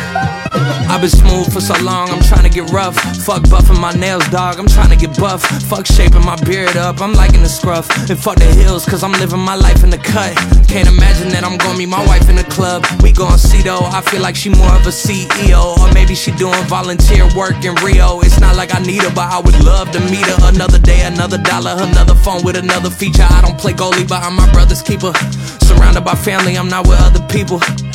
I've 0.56 1.02
been 1.02 1.10
smooth 1.10 1.52
for 1.52 1.60
so 1.60 1.74
long, 1.82 2.10
I'm 2.10 2.22
trying 2.22 2.44
to 2.44 2.50
get 2.50 2.70
rough. 2.72 2.96
Fuck 3.26 3.44
buffing 3.44 3.80
my 3.80 3.92
nails, 3.94 4.28
dog. 4.30 4.60
I'm 4.60 4.68
trying 4.68 4.90
to 4.90 4.96
get 4.96 5.18
buff. 5.18 5.42
Fuck 5.70 5.88
shaping 5.88 6.24
my 6.24 6.36
beard 6.46 6.78
up, 6.78 7.02
I'm 7.02 7.14
liking 7.14 7.42
the 7.42 7.50
scruff. 7.50 7.90
And 8.10 8.20
fuck 8.20 8.38
the 8.38 8.46
hills, 8.46 8.86
cause 8.86 9.04
I'm 9.04 9.14
living 9.14 9.40
my 9.40 9.56
life 9.56 9.84
in 9.84 9.90
the 9.90 9.98
cut. 9.98 10.36
Can't 10.68 10.88
imagine 10.88 11.30
that 11.30 11.44
I'm 11.44 11.58
gonna 11.58 11.78
meet 11.78 11.90
my 11.90 12.06
wife 12.06 12.30
in 12.30 12.36
the 12.36 12.44
club. 12.44 12.86
We 13.02 13.12
gon' 13.12 13.40
see 13.40 13.62
though, 13.62 13.82
I 13.82 14.02
feel 14.02 14.22
like 14.22 14.36
she 14.36 14.50
more 14.50 14.74
of 14.74 14.86
a 14.86 14.92
CEO. 14.92 15.78
Or 15.80 15.92
maybe 15.94 16.14
she 16.16 16.32
doing 16.32 16.64
volunteer 16.66 17.28
work 17.36 17.66
in 17.66 17.74
Rio. 17.86 18.22
It's 18.22 18.40
not 18.40 18.56
like 18.56 18.76
I 18.76 18.80
need 18.80 19.02
her, 19.02 19.14
but 19.14 19.32
I 19.34 19.40
would 19.40 19.60
love 19.64 19.92
to 19.92 20.00
meet 20.12 20.26
her. 20.26 20.38
Another 20.54 20.80
day, 20.80 21.02
another 21.06 21.38
dollar, 21.38 21.76
another 21.80 22.16
phone 22.16 22.44
with 22.44 22.56
another 22.56 22.90
feature. 22.90 23.26
I 23.30 23.42
don't 23.42 23.58
play 23.58 23.74
goalie, 23.74 24.08
but 24.08 24.24
I'm 24.24 24.36
my 24.36 24.52
brother's 24.52 24.84
keeper. 24.84 25.14
Surrounded 25.66 26.06
by 26.06 26.14
family, 26.16 26.56
I'm 26.56 26.70
not 26.70 26.88
with 26.88 27.00
other 27.02 27.26
people. 27.28 27.60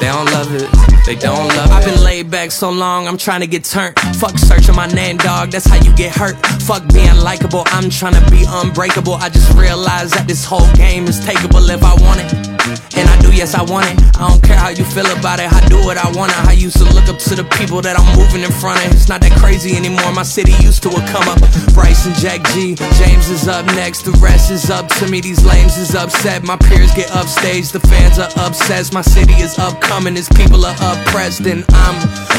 They 0.00 0.06
don't 0.06 0.26
love 0.26 0.54
it. 0.54 0.68
They 1.06 1.16
don't 1.16 1.48
love 1.48 1.70
it. 1.70 1.72
I've 1.72 1.84
been 1.84 2.02
laid 2.04 2.30
back 2.30 2.50
so 2.50 2.70
long, 2.70 3.08
I'm 3.08 3.16
trying 3.16 3.40
to 3.40 3.46
get 3.46 3.64
turned. 3.64 3.98
Fuck 4.16 4.38
searching 4.38 4.76
my 4.76 4.86
name, 4.86 5.16
dog. 5.16 5.50
That's 5.50 5.66
how 5.66 5.76
you 5.76 5.94
get 5.96 6.14
hurt. 6.14 6.36
Fuck 6.62 6.86
being 6.92 7.16
likable. 7.16 7.64
I'm 7.66 7.90
trying 7.90 8.14
to 8.14 8.30
be 8.30 8.44
unbreakable. 8.46 9.14
I 9.14 9.28
just 9.28 9.52
realized 9.56 10.14
that 10.14 10.28
this 10.28 10.44
whole 10.44 10.70
game 10.74 11.04
is 11.06 11.20
takeable 11.20 11.68
if 11.68 11.82
I 11.82 11.94
want 12.04 12.20
it. 12.20 12.58
And 12.96 13.08
I 13.08 13.18
do, 13.20 13.32
yes, 13.32 13.54
I 13.54 13.62
want 13.62 13.86
it. 13.86 13.96
I 14.20 14.28
don't 14.28 14.42
care 14.42 14.56
how 14.56 14.68
you 14.68 14.84
feel 14.84 15.06
about 15.18 15.40
it. 15.40 15.50
I 15.50 15.60
do 15.68 15.78
what 15.86 15.96
I 15.96 16.10
want. 16.12 16.36
I 16.46 16.52
used 16.52 16.76
to 16.78 16.84
look 16.84 17.08
up 17.08 17.18
to 17.30 17.34
the 17.34 17.44
people 17.56 17.80
that 17.80 17.98
I'm 17.98 18.08
moving 18.18 18.42
in 18.42 18.52
front 18.52 18.84
of. 18.84 18.92
It's 18.92 19.08
not 19.08 19.20
that 19.22 19.32
crazy 19.38 19.76
anymore. 19.76 20.12
My 20.12 20.22
city 20.22 20.52
used 20.60 20.82
to 20.82 20.90
a 20.90 21.00
come 21.08 21.26
up. 21.28 21.40
Bryce 21.72 22.04
and 22.06 22.14
Jack 22.16 22.44
G. 22.52 22.74
James 23.00 23.30
is 23.30 23.48
up 23.48 23.64
next. 23.78 24.02
The 24.02 24.12
rest 24.20 24.50
is 24.50 24.68
up 24.70 24.88
to 25.00 25.08
me. 25.08 25.20
These 25.20 25.44
lames 25.46 25.78
is 25.78 25.94
upset. 25.94 26.42
My 26.44 26.56
peers 26.56 26.92
get 26.94 27.10
upstage. 27.12 27.72
The 27.72 27.80
fans 27.80 28.18
are 28.18 28.30
obsessed. 28.36 28.92
My 28.92 29.02
city 29.02 29.34
is 29.34 29.56
upcoming. 29.88 30.14
His 30.14 30.28
people 30.28 30.64
are 30.64 30.74
oppressed. 30.80 31.46
And 31.46 31.64
I'm 31.70 31.96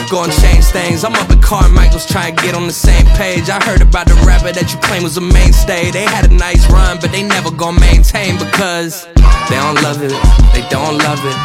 gonna 0.10 0.34
change 0.34 0.66
things. 0.66 1.04
I'm 1.04 1.14
up 1.14 1.30
at 1.30 1.42
Carmichael's 1.42 2.06
trying 2.06 2.36
to 2.36 2.44
get 2.44 2.56
on 2.56 2.68
the 2.68 2.74
same 2.74 3.06
page. 3.18 3.50
I 3.50 3.64
heard 3.64 3.82
about 3.82 4.08
the 4.08 4.16
rapper 4.26 4.52
that 4.52 4.72
you 4.72 4.80
claim 4.80 5.04
was 5.04 5.18
a 5.18 5.22
mainstay. 5.22 5.92
They 5.92 6.04
had 6.04 6.30
a 6.30 6.34
nice 6.34 6.70
run, 6.72 6.98
but 7.02 7.12
they 7.12 7.24
never 7.24 7.52
gonna 7.52 7.80
maintain 7.80 8.38
because 8.38 9.06
they 9.50 9.58
don't 9.58 9.82
love 9.82 10.02
it. 10.02 10.14
They 10.54 10.66
don't 10.70 10.98
love 10.98 11.22
it. 11.26 11.38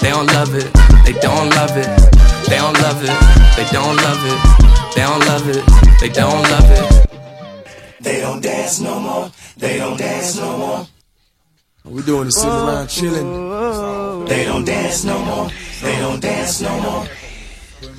They 0.00 0.10
don't 0.10 0.26
love 0.26 0.54
it. 0.54 0.72
They 1.04 1.14
don't 1.20 1.50
love 1.50 1.76
it. 1.76 1.88
They 2.48 2.56
don't 2.60 2.74
love 2.82 3.02
it. 3.02 3.14
They 3.56 3.64
don't 3.70 3.96
love 4.02 4.26
it. 4.26 4.38
They 4.94 5.02
don't 5.02 5.20
love 5.26 5.48
it. 5.48 5.62
They 6.00 6.08
don't 6.08 6.42
love 6.50 6.70
it. 6.70 7.10
They 8.00 8.20
don't 8.20 8.42
dance 8.42 8.80
no 8.80 9.00
more. 9.00 9.30
They 9.56 9.78
don't 9.78 9.96
dance 9.96 10.36
no 10.36 10.58
more. 10.58 10.93
We 11.86 12.00
doing 12.00 12.28
is 12.28 12.36
sitting 12.36 12.50
around 12.50 12.88
chilling. 12.88 13.26
Oh, 13.26 14.22
oh. 14.22 14.24
They 14.24 14.46
don't 14.46 14.64
dance 14.64 15.04
no 15.04 15.18
more. 15.22 15.50
They 15.82 15.96
don't 15.98 16.18
dance 16.18 16.62
no 16.62 16.80
more. 16.80 17.06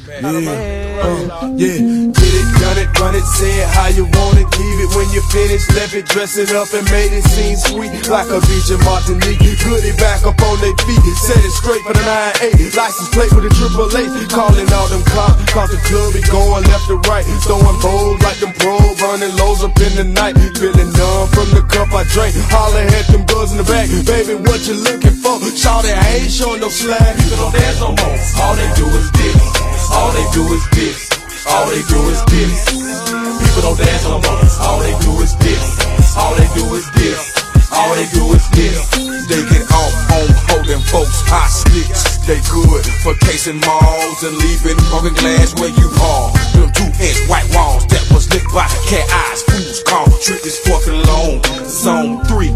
Yeah, 0.05 0.21
uh, 0.21 1.49
yeah. 1.57 1.81
Get 2.13 2.33
it, 2.37 2.47
done 2.61 2.77
it, 2.77 2.89
run 3.01 3.17
it, 3.17 3.25
say 3.25 3.49
it 3.49 3.65
how 3.73 3.89
you 3.89 4.05
want 4.05 4.37
it. 4.37 4.45
Leave 4.53 4.79
it 4.85 4.91
when 4.93 5.09
you're 5.09 5.25
finished. 5.33 5.65
Left 5.73 5.97
it, 5.97 6.05
dress 6.05 6.37
it 6.37 6.53
up 6.53 6.69
and 6.77 6.85
made 6.93 7.09
it 7.09 7.25
seem 7.25 7.57
sweet. 7.57 7.89
Like 8.05 8.29
a 8.29 8.37
beach 8.45 8.69
in 8.69 8.77
Martinique. 8.85 9.41
Put 9.65 9.81
it 9.81 9.97
back 9.97 10.21
up 10.21 10.37
on 10.45 10.61
their 10.61 10.77
feet. 10.85 11.01
Set 11.25 11.41
it 11.41 11.49
straight 11.57 11.81
for 11.81 11.97
the 11.97 12.05
9-8. 12.05 12.77
License 12.77 13.09
plate 13.17 13.33
with 13.33 13.49
a 13.49 13.53
triple 13.57 13.89
H. 13.97 14.29
Calling 14.29 14.69
all 14.77 14.85
them 14.93 15.01
cops. 15.09 15.41
Cause 15.49 15.73
the 15.73 15.81
club 15.89 16.13
be 16.13 16.21
going 16.29 16.61
left 16.69 16.85
to 16.85 17.01
right. 17.09 17.25
Throwing 17.41 17.79
bowls 17.81 18.21
like 18.21 18.37
them 18.37 18.53
pros. 18.61 19.01
Running 19.01 19.33
lows 19.41 19.65
up 19.65 19.73
in 19.81 19.89
the 19.97 20.05
night. 20.05 20.37
Feeling 20.61 20.93
numb 21.01 21.33
from 21.33 21.49
the 21.49 21.65
cup 21.65 21.89
I 21.97 22.05
drank. 22.13 22.37
Holler 22.53 22.85
at 22.85 23.09
them 23.09 23.25
girls 23.25 23.57
in 23.57 23.57
the 23.57 23.65
back. 23.65 23.89
Baby, 24.05 24.37
what 24.37 24.61
you 24.69 24.77
looking 24.77 25.17
for? 25.17 25.41
Shout 25.57 25.81
it, 25.89 25.97
I 25.97 26.21
ain't 26.21 26.29
showing 26.29 26.61
no 26.61 26.69
slack. 26.69 27.17
People 27.17 27.49
don't 27.49 27.57
dance 27.57 27.81
no 27.81 27.89
more. 27.89 28.17
All 28.45 28.53
they 28.53 28.69
do 28.77 28.85
is 28.85 29.09
this. 29.17 29.74
All 29.91 30.11
they 30.11 30.25
do 30.33 30.43
is 30.53 30.65
this. 30.71 31.09
All 31.47 31.67
they 31.69 31.81
do 31.85 31.99
is 32.09 32.21
this. 32.25 32.65
People 32.71 33.61
don't 33.61 33.77
dance 33.77 34.03
no 34.05 34.17
more. 34.17 34.41
All 34.65 34.79
they 34.79 34.95
do 35.05 35.11
is 35.21 35.35
this. 35.37 35.77
All 36.17 36.33
they 36.35 36.47
do 36.57 36.65
is 36.73 36.87
this. 36.93 37.35
All 37.71 37.93
they 37.93 38.07
do 38.09 38.23
is 38.33 38.45
this. 38.55 38.81
They 39.29 39.41
get 39.45 39.65
off 39.69 39.93
on 40.15 40.27
holding 40.49 40.81
folks 40.89 41.21
hot 41.29 41.49
hostage. 41.49 41.91
They 42.25 42.41
good 42.49 42.85
for 43.05 43.13
casing 43.25 43.59
malls 43.61 44.23
and 44.23 44.33
leaving 44.37 44.77
broken 44.89 45.13
glass 45.13 45.53
where 45.59 45.69
you 45.69 45.89
are. 46.01 46.33
Them 46.57 46.71
two 46.73 46.89
inch 47.03 47.21
white 47.29 47.45
walls 47.53 47.85
that 47.93 48.01
was 48.09 48.25
lit 48.33 48.45
by 48.49 48.65
cat 48.89 49.05
eyes. 49.11 49.43
Fools 49.43 49.83
call 49.83 50.09
trick 50.21 50.45
is 50.45 50.57
fucking 50.65 50.99
long. 51.05 51.43
Zone 51.69 52.25
three, 52.25 52.49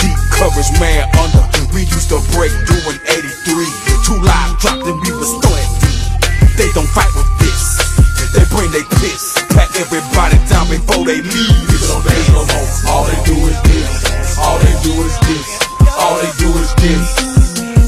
deep 0.00 0.18
coverage 0.34 0.72
man 0.82 1.06
under. 1.18 1.44
We 1.74 1.86
used 1.86 2.10
to 2.10 2.20
break 2.34 2.52
doing 2.66 2.98
83. 3.06 3.66
Two 4.04 4.18
live 4.20 4.58
dropped 4.58 4.86
and 4.86 4.98
we 5.00 5.12
was 5.14 5.30
throwing 5.40 5.81
they 6.56 6.70
don't 6.72 6.88
fight 6.88 7.08
with 7.14 7.28
this. 7.38 7.62
They 8.32 8.44
bring 8.48 8.70
they 8.72 8.84
piss. 9.00 9.36
pack 9.52 9.68
everybody 9.76 10.38
down 10.48 10.68
before 10.68 11.04
they 11.04 11.20
leave. 11.20 11.62
People 11.68 11.88
don't 11.88 12.04
dance 12.04 12.28
no 12.28 12.42
more. 12.44 12.68
All 12.88 13.04
they 13.04 13.20
do 13.24 13.36
is 13.48 13.58
this. 13.62 14.38
All 14.38 14.58
they 14.58 14.74
do 14.82 14.92
is 15.04 15.16
this. 15.28 15.48
All 15.98 16.16
they 16.16 16.32
do 16.40 16.48
is 16.58 16.74
this. 16.80 17.08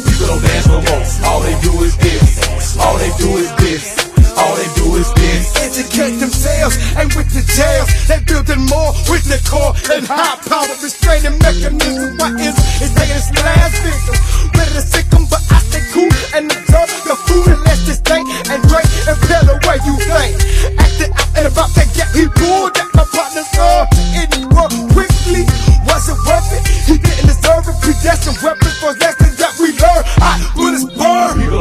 People 0.05 0.27
don't 0.27 0.43
dance 0.43 0.67
no 0.69 0.81
more. 0.81 1.05
All 1.29 1.41
they 1.41 1.57
do 1.61 1.73
is 1.83 1.97
this. 1.97 2.77
All 2.79 2.97
they 2.99 3.11
do 3.19 3.37
is 3.39 3.51
this. 3.57 4.14
All 4.39 4.55
they 4.57 4.69
do 4.75 4.95
is 4.97 5.11
this. 5.15 5.55
Educate 5.63 6.19
themselves 6.19 6.77
and 6.97 7.13
with 7.15 7.31
the 7.31 7.43
jails, 7.55 7.89
they 8.09 8.21
building 8.25 8.65
more 8.67 8.93
with 9.11 9.25
the 9.27 9.39
core 9.49 9.75
and 9.95 10.07
high 10.07 10.39
power 10.49 10.75
restraining 10.83 11.39
mechanism. 11.39 12.19
Why 12.19 12.31
is 12.39 12.55
it's 12.83 12.95
taking 12.95 13.23
last 13.43 13.77
victim? 13.83 14.17
Ready 14.55 14.73
to 14.75 14.83
sick 14.83 15.07
'em, 15.15 15.25
but 15.27 15.43
I 15.51 15.59
stay 15.67 15.83
cool 15.93 16.11
and 16.35 16.51
observe 16.51 16.91
the 17.09 17.17
food 17.27 17.47
and 17.55 17.61
let's 17.65 17.83
just 17.87 18.05
think 18.05 18.29
and 18.51 18.61
drink 18.69 18.89
and 19.09 19.17
peel 19.27 19.43
the 19.51 19.57
way 19.67 19.79
you 19.87 19.95
think. 19.99 20.35
Acting 20.79 21.13
out 21.15 21.29
and 21.37 21.47
about 21.47 21.71
that 21.75 21.89
get 21.95 22.09
he 22.15 22.27
pulled 22.29 22.77
at 22.79 22.89
my 22.95 23.05
partner's 23.15 23.51
arm. 23.59 23.87
It 24.15 24.31
worked 24.55 24.79
quickly. 24.95 25.45
Was 25.87 26.09
it 26.09 26.19
worth 26.27 26.51
it? 26.55 26.63
He 26.87 26.99
didn't 26.99 27.27
deserve 27.27 27.67
it. 27.71 27.77
Predestined 27.83 28.39
weapons 28.43 28.77
for 28.79 28.93
lessons 29.03 29.24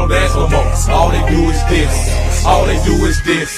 don't 0.08 0.20
dance 0.20 0.36
no 0.36 0.48
more. 0.50 0.96
All 0.96 1.10
they 1.10 1.24
do 1.30 1.50
is 1.50 1.64
this. 1.70 2.46
All 2.46 2.66
they 2.66 2.84
do 2.84 3.06
is 3.06 3.22
this. 3.24 3.52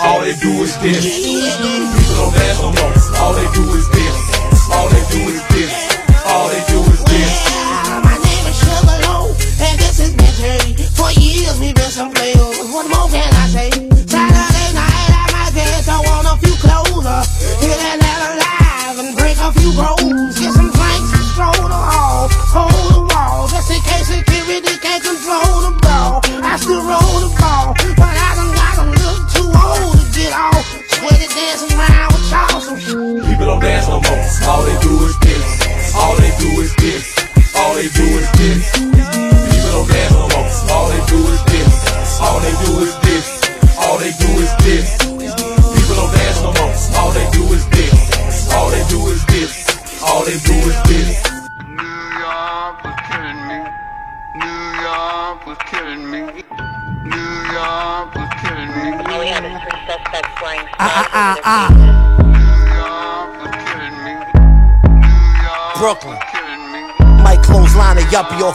All 0.00 0.20
they 0.20 0.34
do 0.36 0.50
is 0.62 0.76
this. 0.78 1.04
People 1.04 2.16
don't 2.16 2.34
dance 2.34 2.60
no 2.60 2.72
more. 2.72 2.92
All 3.18 3.34
they 3.34 3.46
do 3.54 3.62
is 3.74 3.88
this. 3.90 4.16
All 4.72 4.88
they 4.88 5.04
do 5.12 5.20
is 5.30 5.42
this. 5.48 5.71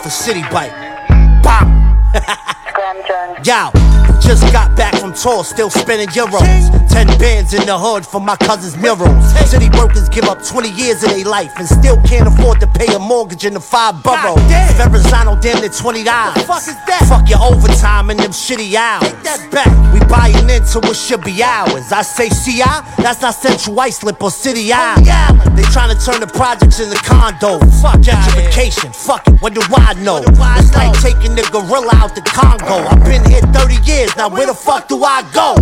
Off 0.07 0.13
a 0.13 0.23
city 0.23 0.41
bike. 0.51 0.71
Bop. 1.43 1.67
Yo, 3.43 3.71
just 4.19 4.51
got 4.53 4.75
back 4.75 4.96
tour, 5.21 5.43
still 5.43 5.69
spending 5.69 6.07
euros. 6.09 6.69
Ten 6.89 7.07
bands 7.19 7.53
in 7.53 7.65
the 7.65 7.77
hood 7.77 8.05
for 8.05 8.21
my 8.21 8.35
cousin's 8.37 8.77
murals. 8.77 9.25
City 9.49 9.69
workers 9.77 10.09
give 10.09 10.25
up 10.25 10.43
20 10.43 10.69
years 10.69 11.03
of 11.03 11.09
their 11.09 11.25
life 11.25 11.51
and 11.57 11.67
still 11.67 11.97
can't 12.03 12.27
afford 12.27 12.59
to 12.59 12.67
pay 12.67 12.93
a 12.93 12.99
mortgage 12.99 13.45
in 13.45 13.53
the 13.53 13.59
five 13.59 14.01
boroughs. 14.03 14.41
Verrazano 14.77 15.39
damn 15.41 15.59
near 15.61 15.69
20 15.69 16.03
dollars. 16.03 16.43
Fuck 16.45 16.67
is 16.67 16.77
that? 16.85 17.05
Fuck 17.09 17.29
your 17.29 17.41
overtime 17.41 18.09
and 18.09 18.19
them 18.19 18.31
shitty 18.31 18.75
hours. 18.75 19.09
Take 19.09 19.23
that 19.23 19.41
back. 19.51 19.71
We 19.93 19.99
buying 20.05 20.49
into 20.49 20.79
what 20.85 20.95
should 20.95 21.23
be 21.23 21.41
ours. 21.41 21.91
I 21.91 22.01
say 22.01 22.29
CI, 22.29 22.63
that's 23.01 23.21
not 23.21 23.33
Central 23.33 23.79
Islip 23.79 24.21
or 24.21 24.31
City 24.31 24.69
oh, 24.71 24.77
Island. 24.77 25.57
They 25.57 25.63
trying 25.73 25.95
to 25.95 25.99
turn 25.99 26.19
the 26.21 26.27
projects 26.27 26.79
into 26.79 26.97
condos. 26.97 27.61
Fuck 27.81 28.01
gentrification. 28.05 28.93
Fuck 28.93 29.27
it, 29.27 29.41
what 29.41 29.53
do 29.53 29.61
I 29.73 29.93
know? 30.01 30.21
It's 30.25 30.73
like 30.75 30.93
taking 31.01 31.35
the 31.35 31.47
gorilla 31.51 31.93
out 31.95 32.13
the 32.13 32.21
Congo. 32.21 32.85
I've 32.87 33.03
been 33.03 33.23
here 33.25 33.41
30 33.53 33.81
years, 33.85 34.15
now 34.15 34.29
where 34.29 34.45
the 34.45 34.53
fuck 34.53 34.87
do 34.87 35.03
I 35.03 35.06
go? 35.07 35.55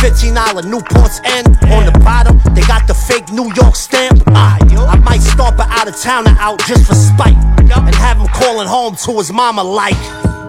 $15 0.00 0.64
Newport's 0.64 1.20
end 1.24 1.48
on 1.70 1.84
the 1.84 1.92
bottom. 2.02 2.40
They 2.54 2.62
got 2.62 2.86
the 2.86 2.94
fake 2.94 3.30
New 3.30 3.52
York 3.54 3.76
stamp. 3.76 4.22
I, 4.28 4.58
I 4.88 4.96
might 4.96 5.20
stomp 5.20 5.58
an 5.58 5.68
out 5.68 5.86
of 5.86 6.00
towner 6.00 6.34
out 6.38 6.58
just 6.60 6.86
for 6.86 6.94
spite. 6.94 7.36
And 7.58 7.94
have 7.94 8.16
him 8.16 8.26
calling 8.28 8.66
home 8.66 8.96
to 9.04 9.12
his 9.18 9.30
mama 9.32 9.62
like. 9.62 10.39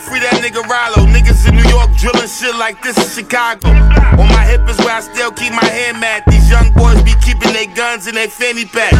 Free 0.00 0.20
that 0.20 0.40
nigga 0.40 0.64
Rallo. 0.64 1.04
Niggas 1.06 1.46
in 1.48 1.54
New 1.56 1.68
York 1.68 1.92
drilling 1.96 2.28
shit 2.28 2.56
like 2.56 2.82
this 2.82 2.96
in 2.96 3.08
Chicago. 3.24 3.68
On 4.16 4.26
my 4.28 4.44
hip 4.44 4.64
is 4.68 4.78
where 4.78 4.96
I 4.96 5.00
still 5.00 5.30
keep 5.32 5.52
my 5.52 5.64
hand 5.64 6.00
mat. 6.00 6.24
These 6.28 6.48
young 6.48 6.72
boys 6.72 7.00
be 7.02 7.14
keeping 7.20 7.52
their 7.52 7.68
guns 7.74 8.06
in 8.06 8.14
their 8.14 8.28
fanny 8.28 8.64
pack. 8.64 8.92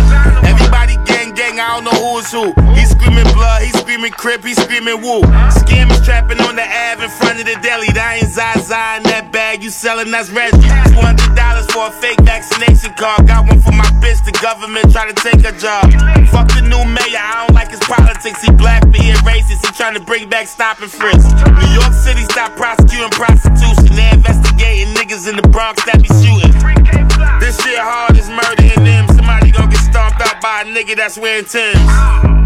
Everybody 0.45 0.97
gang 1.09 1.33
gang, 1.35 1.59
I 1.61 1.81
don't 1.81 1.85
know 1.85 1.97
who 1.97 2.19
is 2.21 2.31
who. 2.31 2.53
He 2.77 2.85
screaming 3.01 3.33
blood, 3.33 3.63
he 3.63 3.73
screaming 3.73 4.13
crip, 4.13 4.45
he 4.45 4.55
screaming 4.55 5.01
woo. 5.01 5.25
Scammers 5.65 6.05
trapping 6.05 6.41
on 6.41 6.57
the 6.57 6.63
Ave 6.63 7.05
in 7.05 7.11
front 7.11 7.41
of 7.41 7.47
the 7.47 7.57
deli. 7.65 7.89
That 7.97 8.21
ain't 8.21 8.29
Zaza 8.29 9.01
in 9.01 9.05
that 9.09 9.33
bag 9.33 9.63
you 9.63 9.71
selling, 9.71 10.11
that's 10.11 10.31
Reggie. 10.31 10.61
$200 10.93 11.73
for 11.73 11.89
a 11.89 11.93
fake 11.97 12.21
vaccination 12.23 12.93
card. 12.95 13.27
Got 13.27 13.49
one 13.49 13.61
for 13.61 13.73
my 13.73 13.89
bitch, 14.05 14.21
the 14.25 14.37
government 14.45 14.93
try 14.93 15.09
to 15.09 15.17
take 15.17 15.41
a 15.49 15.53
job. 15.57 15.89
Fuck 16.29 16.53
the 16.53 16.63
new 16.63 16.85
mayor, 16.85 17.21
I 17.21 17.47
don't 17.47 17.55
like 17.57 17.71
his 17.73 17.81
politics. 17.81 18.45
He 18.45 18.53
black, 18.53 18.85
being 18.93 19.17
racist, 19.25 19.65
he 19.65 19.73
trying 19.73 19.95
to 19.95 20.05
bring 20.05 20.29
back 20.29 20.47
stop 20.47 20.81
and 20.81 20.91
frisk. 20.91 21.25
New 21.25 21.73
York 21.73 21.93
City 21.97 22.25
stop 22.29 22.53
prosecuting 22.57 23.11
prostitution. 23.17 23.97
They 23.97 24.11
investigating 24.13 24.93
niggas 24.95 25.29
in 25.29 25.37
the 25.41 25.47
Bronx 25.49 25.81
that 25.89 26.05
be 26.05 26.11
shooting. 26.21 26.53
This 27.41 27.57
shit 27.65 27.81
hard 27.81 28.17
as 28.17 28.29
murdering 28.29 28.85
them. 28.85 29.09
Somebody 29.17 29.51
gon' 29.53 29.71
get 29.71 29.81
stomped 29.81 30.21
out 30.21 30.41
by 30.45 30.63
a 30.63 30.65
nigga 30.69 30.97
that's 30.97 31.17
wearing 31.17 31.45
Timbs. 31.45 32.40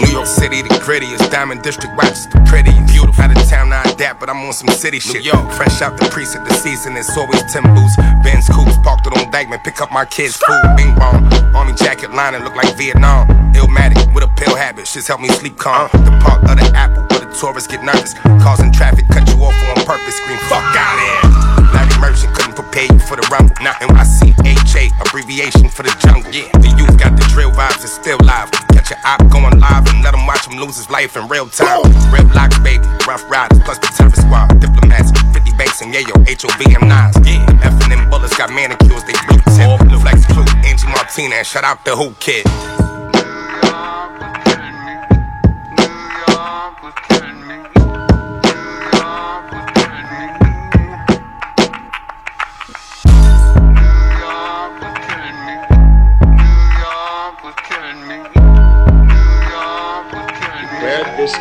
New 0.00 0.12
York 0.12 0.26
City, 0.26 0.62
the 0.62 0.68
grittiest. 0.80 1.30
Diamond 1.30 1.62
District, 1.62 1.94
watches 1.96 2.28
the 2.28 2.40
prettiest. 2.46 2.92
Beautiful. 2.92 3.18
Out 3.18 3.36
of 3.36 3.48
town, 3.48 3.72
I 3.72 3.82
adapt, 3.82 4.20
but 4.20 4.30
I'm 4.30 4.38
on 4.46 4.52
some 4.52 4.68
city 4.68 5.00
shit. 5.00 5.24
Yo, 5.24 5.32
fresh 5.50 5.82
out 5.82 5.98
the 5.98 6.08
precinct, 6.08 6.48
the 6.48 6.54
season, 6.54 6.96
it's 6.96 7.10
always 7.16 7.42
Timbers. 7.52 7.96
Benz 8.22 8.48
Coops, 8.48 8.78
parked 8.78 9.06
it 9.06 9.12
on 9.12 9.30
Dyckman, 9.32 9.62
pick 9.64 9.80
up 9.80 9.90
my 9.90 10.04
kids' 10.04 10.36
food. 10.36 10.62
Bing 10.76 10.94
bong, 10.94 11.26
army 11.54 11.74
jacket 11.74 12.14
lining, 12.14 12.44
look 12.44 12.54
like 12.54 12.76
Vietnam. 12.76 13.26
Illmatic 13.54 14.14
with 14.14 14.22
a 14.22 14.28
pill 14.36 14.54
habit, 14.54 14.86
shit's 14.86 15.08
help 15.08 15.20
me 15.20 15.28
sleep 15.28 15.58
calm. 15.58 15.90
The 15.92 16.16
park 16.22 16.42
of 16.44 16.56
the 16.56 16.70
Apple, 16.76 17.02
where 17.10 17.26
the 17.26 17.34
tourists 17.34 17.68
get 17.68 17.82
nervous. 17.82 18.14
Causing 18.40 18.72
traffic, 18.72 19.08
cut 19.08 19.28
you 19.28 19.42
off 19.42 19.54
on 19.76 19.84
purpose, 19.84 20.14
scream, 20.14 20.38
fuck 20.46 20.62
out 20.76 20.98
here. 21.00 21.27
Larry 21.74 21.96
Merchant 22.00 22.34
couldn't 22.34 22.54
prepare 22.54 22.86
you 22.90 22.98
for 22.98 23.16
the 23.16 23.26
rumble. 23.30 23.54
Now 23.60 23.74
NYCHA, 23.80 25.00
abbreviation 25.00 25.68
for 25.68 25.82
the 25.82 25.94
jungle. 26.00 26.30
Yeah, 26.32 26.48
the 26.58 26.70
youth 26.76 26.96
got 26.98 27.16
the 27.16 27.24
drill 27.32 27.50
vibes, 27.52 27.82
it's 27.84 27.94
still 27.94 28.18
live. 28.24 28.50
Catch 28.72 28.90
your 28.90 29.00
op 29.04 29.20
going 29.30 29.58
live 29.58 29.86
and 29.88 30.02
let 30.02 30.14
him 30.14 30.26
watch 30.26 30.46
him 30.46 30.58
lose 30.58 30.76
his 30.76 30.90
life 30.90 31.16
in 31.16 31.28
real 31.28 31.48
time. 31.48 31.82
Red 32.12 32.30
blocks, 32.30 32.58
baby, 32.60 32.84
Ruff 33.06 33.24
Ryders, 33.30 33.60
plus 33.64 33.78
the 33.78 33.88
terrorist 33.94 34.22
squad. 34.22 34.60
Diplomats, 34.60 35.12
50 35.32 35.52
banks 35.56 35.80
and 35.82 35.92
yayo, 35.92 36.14
HOV 36.26 36.60
and 36.74 36.88
nines. 36.88 37.16
Yeah, 37.26 37.44
F 37.62 37.76
and 37.84 37.92
M 37.92 38.10
bullets 38.10 38.36
got 38.36 38.50
manicures, 38.50 39.04
they 39.04 39.16
blue 39.26 39.40
tip. 39.56 39.68
Flex 40.00 40.26
crew, 40.26 40.46
Angie 40.64 40.88
Martinez, 40.88 41.46
shout 41.46 41.64
out 41.64 41.84
the 41.84 41.96
Whoo 41.96 42.14
Kid. 42.20 42.46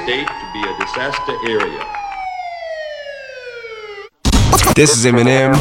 State 0.08 0.26
to 0.26 0.52
be 0.54 0.62
a 0.62 0.74
disaster 0.80 1.36
area. 1.50 1.84
This 4.74 4.96
is 4.96 5.04
Eminem. 5.04 5.58